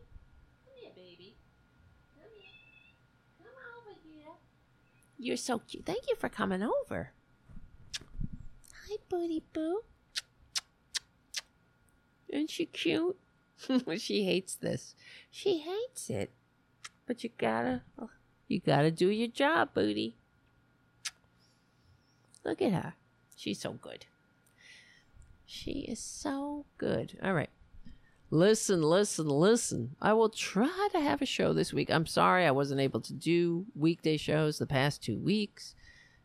Come 0.65 0.75
here, 0.81 0.91
baby. 0.95 1.37
Come 2.15 2.31
here. 2.39 2.95
Come 3.39 3.57
over 3.79 3.99
here. 4.05 4.35
You're 5.18 5.36
so 5.36 5.59
cute. 5.60 5.86
Thank 5.86 6.09
you 6.09 6.16
for 6.16 6.28
coming 6.28 6.62
over. 6.62 7.12
Hi, 8.88 8.97
Booty 9.09 9.43
Boo. 9.52 9.82
Isn't 12.28 12.51
she 12.51 12.66
cute? 12.66 13.16
she 13.98 14.24
hates 14.24 14.55
this. 14.55 14.94
She 15.30 15.59
hates 15.59 16.10
it. 16.10 16.32
But 17.06 17.24
you 17.24 17.30
gotta, 17.38 17.82
oh, 17.98 18.10
you 18.48 18.60
gotta 18.60 18.90
do 18.90 19.09
your 19.09 19.28
job, 19.28 19.70
Booty. 19.74 20.16
Look 22.44 22.60
at 22.60 22.72
her. 22.72 22.94
She's 23.36 23.60
so 23.60 23.72
good. 23.72 24.06
She 25.47 25.86
is 25.88 26.01
so 26.01 26.66
good. 26.78 27.18
All 27.22 27.32
right. 27.32 27.51
Listen, 28.31 28.82
listen, 28.82 29.28
listen. 29.28 29.94
I 30.03 30.12
will 30.12 30.28
try 30.28 30.89
to 30.93 31.01
have 31.01 31.23
a 31.23 31.27
show 31.27 31.53
this 31.53 31.73
week. 31.73 31.90
I'm 31.90 32.07
sorry 32.07 32.44
I 32.44 32.51
wasn't 32.51 32.81
able 32.81 33.01
to 33.03 33.12
do 33.12 33.66
weekday 33.77 34.16
shows 34.16 34.59
the 34.59 34.66
past 34.66 35.03
two 35.03 35.16
weeks 35.16 35.77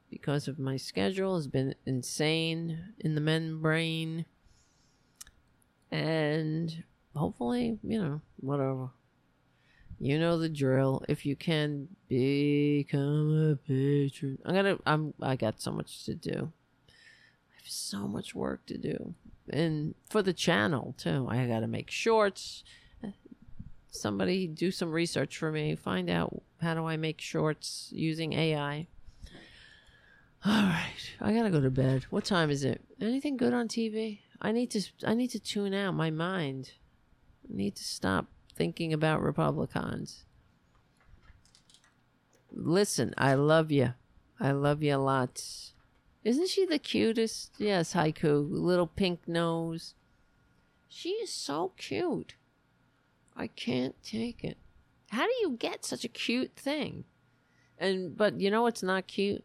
because 0.09 0.47
of 0.47 0.57
my 0.57 0.77
schedule 0.77 1.35
has 1.35 1.47
been 1.47 1.75
insane 1.85 2.95
in 2.99 3.13
the 3.13 3.21
membrane. 3.21 4.25
And 5.91 6.83
hopefully, 7.15 7.77
you 7.83 8.01
know, 8.01 8.21
whatever. 8.37 8.89
You 9.99 10.17
know 10.17 10.39
the 10.39 10.49
drill. 10.49 11.03
If 11.07 11.27
you 11.27 11.35
can 11.35 11.87
become 12.09 13.51
a 13.51 13.55
patron. 13.55 14.39
I'm 14.43 14.55
gonna 14.55 14.77
I'm 14.87 15.13
I 15.21 15.35
got 15.35 15.61
so 15.61 15.71
much 15.71 16.05
to 16.05 16.15
do. 16.15 16.51
I 16.89 17.61
have 17.61 17.67
so 17.67 18.07
much 18.07 18.33
work 18.33 18.65
to 18.65 18.79
do. 18.79 19.13
And 19.51 19.95
for 20.09 20.23
the 20.23 20.33
channel 20.33 20.95
too. 20.97 21.27
I 21.29 21.45
gotta 21.45 21.67
make 21.67 21.91
shorts. 21.91 22.63
Somebody 23.89 24.47
do 24.47 24.71
some 24.71 24.89
research 24.89 25.37
for 25.37 25.51
me. 25.51 25.75
Find 25.75 26.09
out 26.09 26.41
how 26.61 26.73
do 26.73 26.85
I 26.85 26.95
make 26.95 27.19
shorts 27.19 27.89
using 27.91 28.31
AI. 28.31 28.87
All 30.43 30.63
right, 30.63 31.11
I 31.19 31.33
gotta 31.33 31.49
go 31.51 31.59
to 31.59 31.69
bed. 31.69 32.05
What 32.09 32.23
time 32.23 32.49
is 32.49 32.63
it? 32.63 32.81
Anything 32.99 33.35
good 33.35 33.53
on 33.53 33.67
TV? 33.67 34.19
I 34.41 34.51
need 34.51 34.71
to. 34.71 34.81
I 35.05 35.13
need 35.13 35.29
to 35.31 35.39
tune 35.39 35.73
out 35.73 35.93
my 35.93 36.09
mind. 36.09 36.71
I 37.47 37.55
need 37.57 37.75
to 37.75 37.83
stop 37.83 38.27
thinking 38.55 38.93
about 38.93 39.21
Republicans. 39.21 40.23
Listen, 42.51 43.13
I 43.17 43.35
love 43.35 43.71
you. 43.71 43.93
I 44.39 44.51
love 44.51 44.81
you 44.81 44.95
a 44.95 44.97
lot. 44.97 45.43
Isn't 46.23 46.49
she 46.49 46.65
the 46.65 46.79
cutest? 46.79 47.53
Yes, 47.57 47.93
Haiku. 47.93 48.47
Little 48.49 48.87
pink 48.87 49.27
nose. 49.27 49.95
She 50.87 51.09
is 51.09 51.31
so 51.31 51.71
cute. 51.77 52.35
I 53.35 53.47
can't 53.47 53.95
take 54.03 54.43
it. 54.43 54.57
How 55.09 55.25
do 55.25 55.33
you 55.41 55.55
get 55.57 55.85
such 55.85 56.03
a 56.03 56.09
cute 56.09 56.55
thing? 56.55 57.05
And 57.77 58.15
but 58.15 58.39
you 58.39 58.51
know 58.51 58.61
what's 58.61 58.83
not 58.83 59.07
cute? 59.07 59.43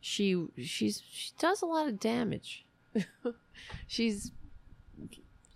She 0.00 0.46
she's 0.58 1.02
she 1.10 1.32
does 1.38 1.60
a 1.60 1.66
lot 1.66 1.88
of 1.88 1.98
damage. 1.98 2.64
she's 3.86 4.32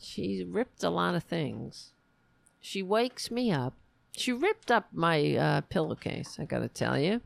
she's 0.00 0.44
ripped 0.44 0.82
a 0.82 0.90
lot 0.90 1.14
of 1.14 1.22
things. 1.22 1.92
She 2.60 2.82
wakes 2.82 3.30
me 3.30 3.52
up. 3.52 3.74
She 4.12 4.32
ripped 4.32 4.70
up 4.70 4.88
my 4.92 5.36
uh, 5.36 5.60
pillowcase, 5.62 6.38
I 6.38 6.44
gotta 6.44 6.68
tell 6.68 6.98
you. 6.98 7.20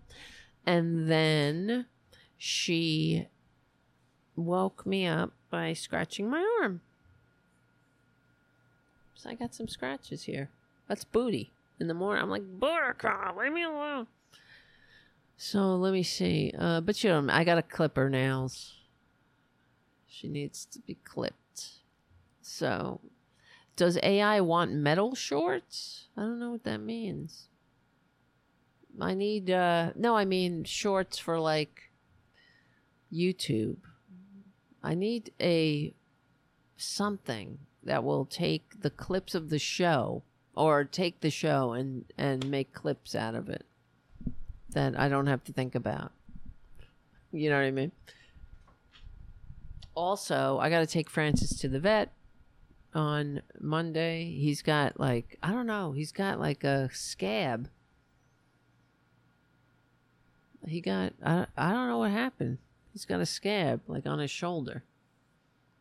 And 0.64 1.10
then 1.10 1.86
she 2.38 3.26
woke 4.34 4.84
me 4.84 5.06
up 5.06 5.32
by 5.50 5.72
scratching 5.72 6.28
my 6.28 6.46
arm. 6.60 6.80
So 9.14 9.30
I 9.30 9.34
got 9.34 9.54
some 9.54 9.68
scratches 9.68 10.24
here. 10.24 10.50
That's 10.88 11.04
booty. 11.04 11.50
In 11.78 11.88
the 11.88 11.94
morning, 11.94 12.22
I'm 12.22 12.30
like, 12.30 12.58
Buttercup, 12.58 13.36
leave 13.36 13.52
me 13.52 13.62
alone. 13.62 14.06
So 15.36 15.76
let 15.76 15.92
me 15.92 16.02
see. 16.02 16.52
Uh, 16.58 16.80
but 16.80 17.02
you 17.02 17.10
know, 17.10 17.26
I 17.30 17.44
got 17.44 17.56
to 17.56 17.62
clip 17.62 17.96
her 17.96 18.08
nails. 18.08 18.74
She 20.06 20.28
needs 20.28 20.64
to 20.66 20.78
be 20.78 20.96
clipped. 21.04 21.72
So, 22.40 23.00
does 23.74 23.98
AI 24.02 24.40
want 24.40 24.72
metal 24.72 25.14
shorts? 25.14 26.06
I 26.16 26.22
don't 26.22 26.38
know 26.38 26.52
what 26.52 26.64
that 26.64 26.80
means. 26.80 27.48
I 28.98 29.12
need, 29.12 29.50
uh, 29.50 29.90
no, 29.94 30.16
I 30.16 30.24
mean 30.24 30.64
shorts 30.64 31.18
for 31.18 31.38
like 31.38 31.90
YouTube. 33.12 33.76
I 34.82 34.94
need 34.94 35.32
a 35.40 35.94
something 36.76 37.58
that 37.82 38.04
will 38.04 38.24
take 38.24 38.82
the 38.82 38.90
clips 38.90 39.34
of 39.34 39.48
the 39.48 39.58
show 39.58 40.22
or 40.54 40.84
take 40.84 41.20
the 41.20 41.30
show 41.30 41.72
and, 41.72 42.04
and 42.18 42.50
make 42.50 42.72
clips 42.72 43.14
out 43.14 43.34
of 43.34 43.48
it 43.48 43.64
that 44.70 44.98
I 44.98 45.08
don't 45.08 45.26
have 45.26 45.44
to 45.44 45.52
think 45.52 45.74
about. 45.74 46.12
You 47.32 47.50
know 47.50 47.56
what 47.56 47.64
I 47.64 47.70
mean? 47.70 47.92
Also, 49.94 50.58
I 50.58 50.68
got 50.68 50.80
to 50.80 50.86
take 50.86 51.08
Francis 51.08 51.58
to 51.60 51.68
the 51.68 51.80
vet 51.80 52.12
on 52.94 53.42
Monday. 53.60 54.36
He's 54.38 54.62
got 54.62 54.98
like, 54.98 55.38
I 55.42 55.52
don't 55.52 55.66
know, 55.66 55.92
he's 55.92 56.12
got 56.12 56.38
like 56.40 56.64
a 56.64 56.90
scab. 56.92 57.68
He 60.66 60.80
got, 60.80 61.12
I, 61.24 61.46
I 61.56 61.72
don't 61.72 61.88
know 61.88 61.98
what 61.98 62.10
happened. 62.10 62.58
He's 62.96 63.04
got 63.04 63.20
a 63.20 63.26
scab 63.26 63.82
like 63.88 64.06
on 64.06 64.20
his 64.20 64.30
shoulder. 64.30 64.82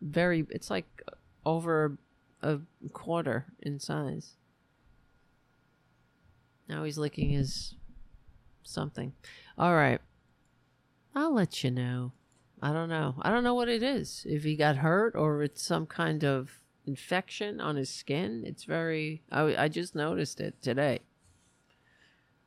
Very, 0.01 0.45
it's 0.49 0.69
like 0.69 1.01
over 1.45 1.97
a 2.41 2.59
quarter 2.91 3.45
in 3.61 3.79
size. 3.79 4.33
Now 6.67 6.83
he's 6.83 6.97
licking 6.97 7.29
his 7.29 7.75
something. 8.63 9.13
All 9.57 9.73
right. 9.73 10.01
I'll 11.15 11.33
let 11.33 11.63
you 11.63 11.71
know. 11.71 12.11
I 12.61 12.73
don't 12.73 12.89
know. 12.89 13.15
I 13.21 13.29
don't 13.29 13.45
know 13.45 13.55
what 13.55 13.69
it 13.69 13.81
is. 13.81 14.25
If 14.27 14.43
he 14.43 14.57
got 14.57 14.75
hurt 14.75 15.15
or 15.15 15.41
it's 15.41 15.61
some 15.61 15.85
kind 15.85 16.25
of 16.25 16.59
infection 16.85 17.61
on 17.61 17.77
his 17.77 17.89
skin. 17.89 18.43
It's 18.45 18.65
very. 18.65 19.23
I, 19.31 19.55
I 19.55 19.67
just 19.69 19.95
noticed 19.95 20.41
it 20.41 20.61
today. 20.61 20.99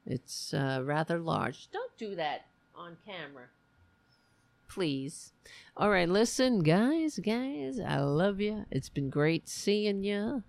It's 0.05 0.53
uh, 0.53 0.83
rather 0.85 1.19
large. 1.19 1.71
Don't 1.71 1.97
do 1.97 2.15
that 2.17 2.45
on 2.77 2.99
camera. 3.07 3.47
Please. 4.69 5.33
All 5.77 5.91
right, 5.91 6.09
listen, 6.09 6.61
guys, 6.61 7.19
guys, 7.19 7.81
I 7.81 8.01
love 8.01 8.41
you. 8.41 8.67
It's 8.71 8.89
been 8.89 9.11
great 9.11 9.49
seeing 9.49 10.05
you. 10.05 10.43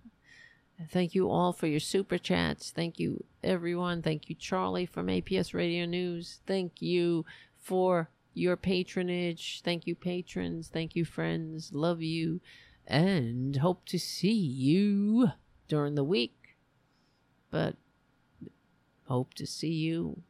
Thank 0.90 1.14
you 1.14 1.30
all 1.30 1.52
for 1.52 1.66
your 1.66 1.80
super 1.80 2.18
chats. 2.18 2.70
Thank 2.70 2.98
you, 2.98 3.24
everyone. 3.42 4.02
Thank 4.02 4.28
you, 4.28 4.34
Charlie 4.34 4.86
from 4.86 5.08
APS 5.08 5.52
Radio 5.52 5.84
News. 5.84 6.40
Thank 6.46 6.80
you 6.80 7.24
for 7.58 8.10
your 8.34 8.56
patronage. 8.56 9.62
Thank 9.64 9.86
you, 9.86 9.94
patrons. 9.94 10.68
Thank 10.68 10.96
you, 10.96 11.04
friends. 11.04 11.72
Love 11.72 12.02
you. 12.02 12.40
And 12.86 13.56
hope 13.56 13.84
to 13.86 13.98
see 13.98 14.32
you 14.32 15.32
during 15.68 15.94
the 15.94 16.04
week. 16.04 16.56
But 17.50 17.76
hope 19.04 19.34
to 19.34 19.46
see 19.46 19.72
you 19.72 20.22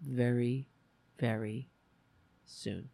very, 0.00 0.68
very 1.18 1.69
soon. 2.50 2.88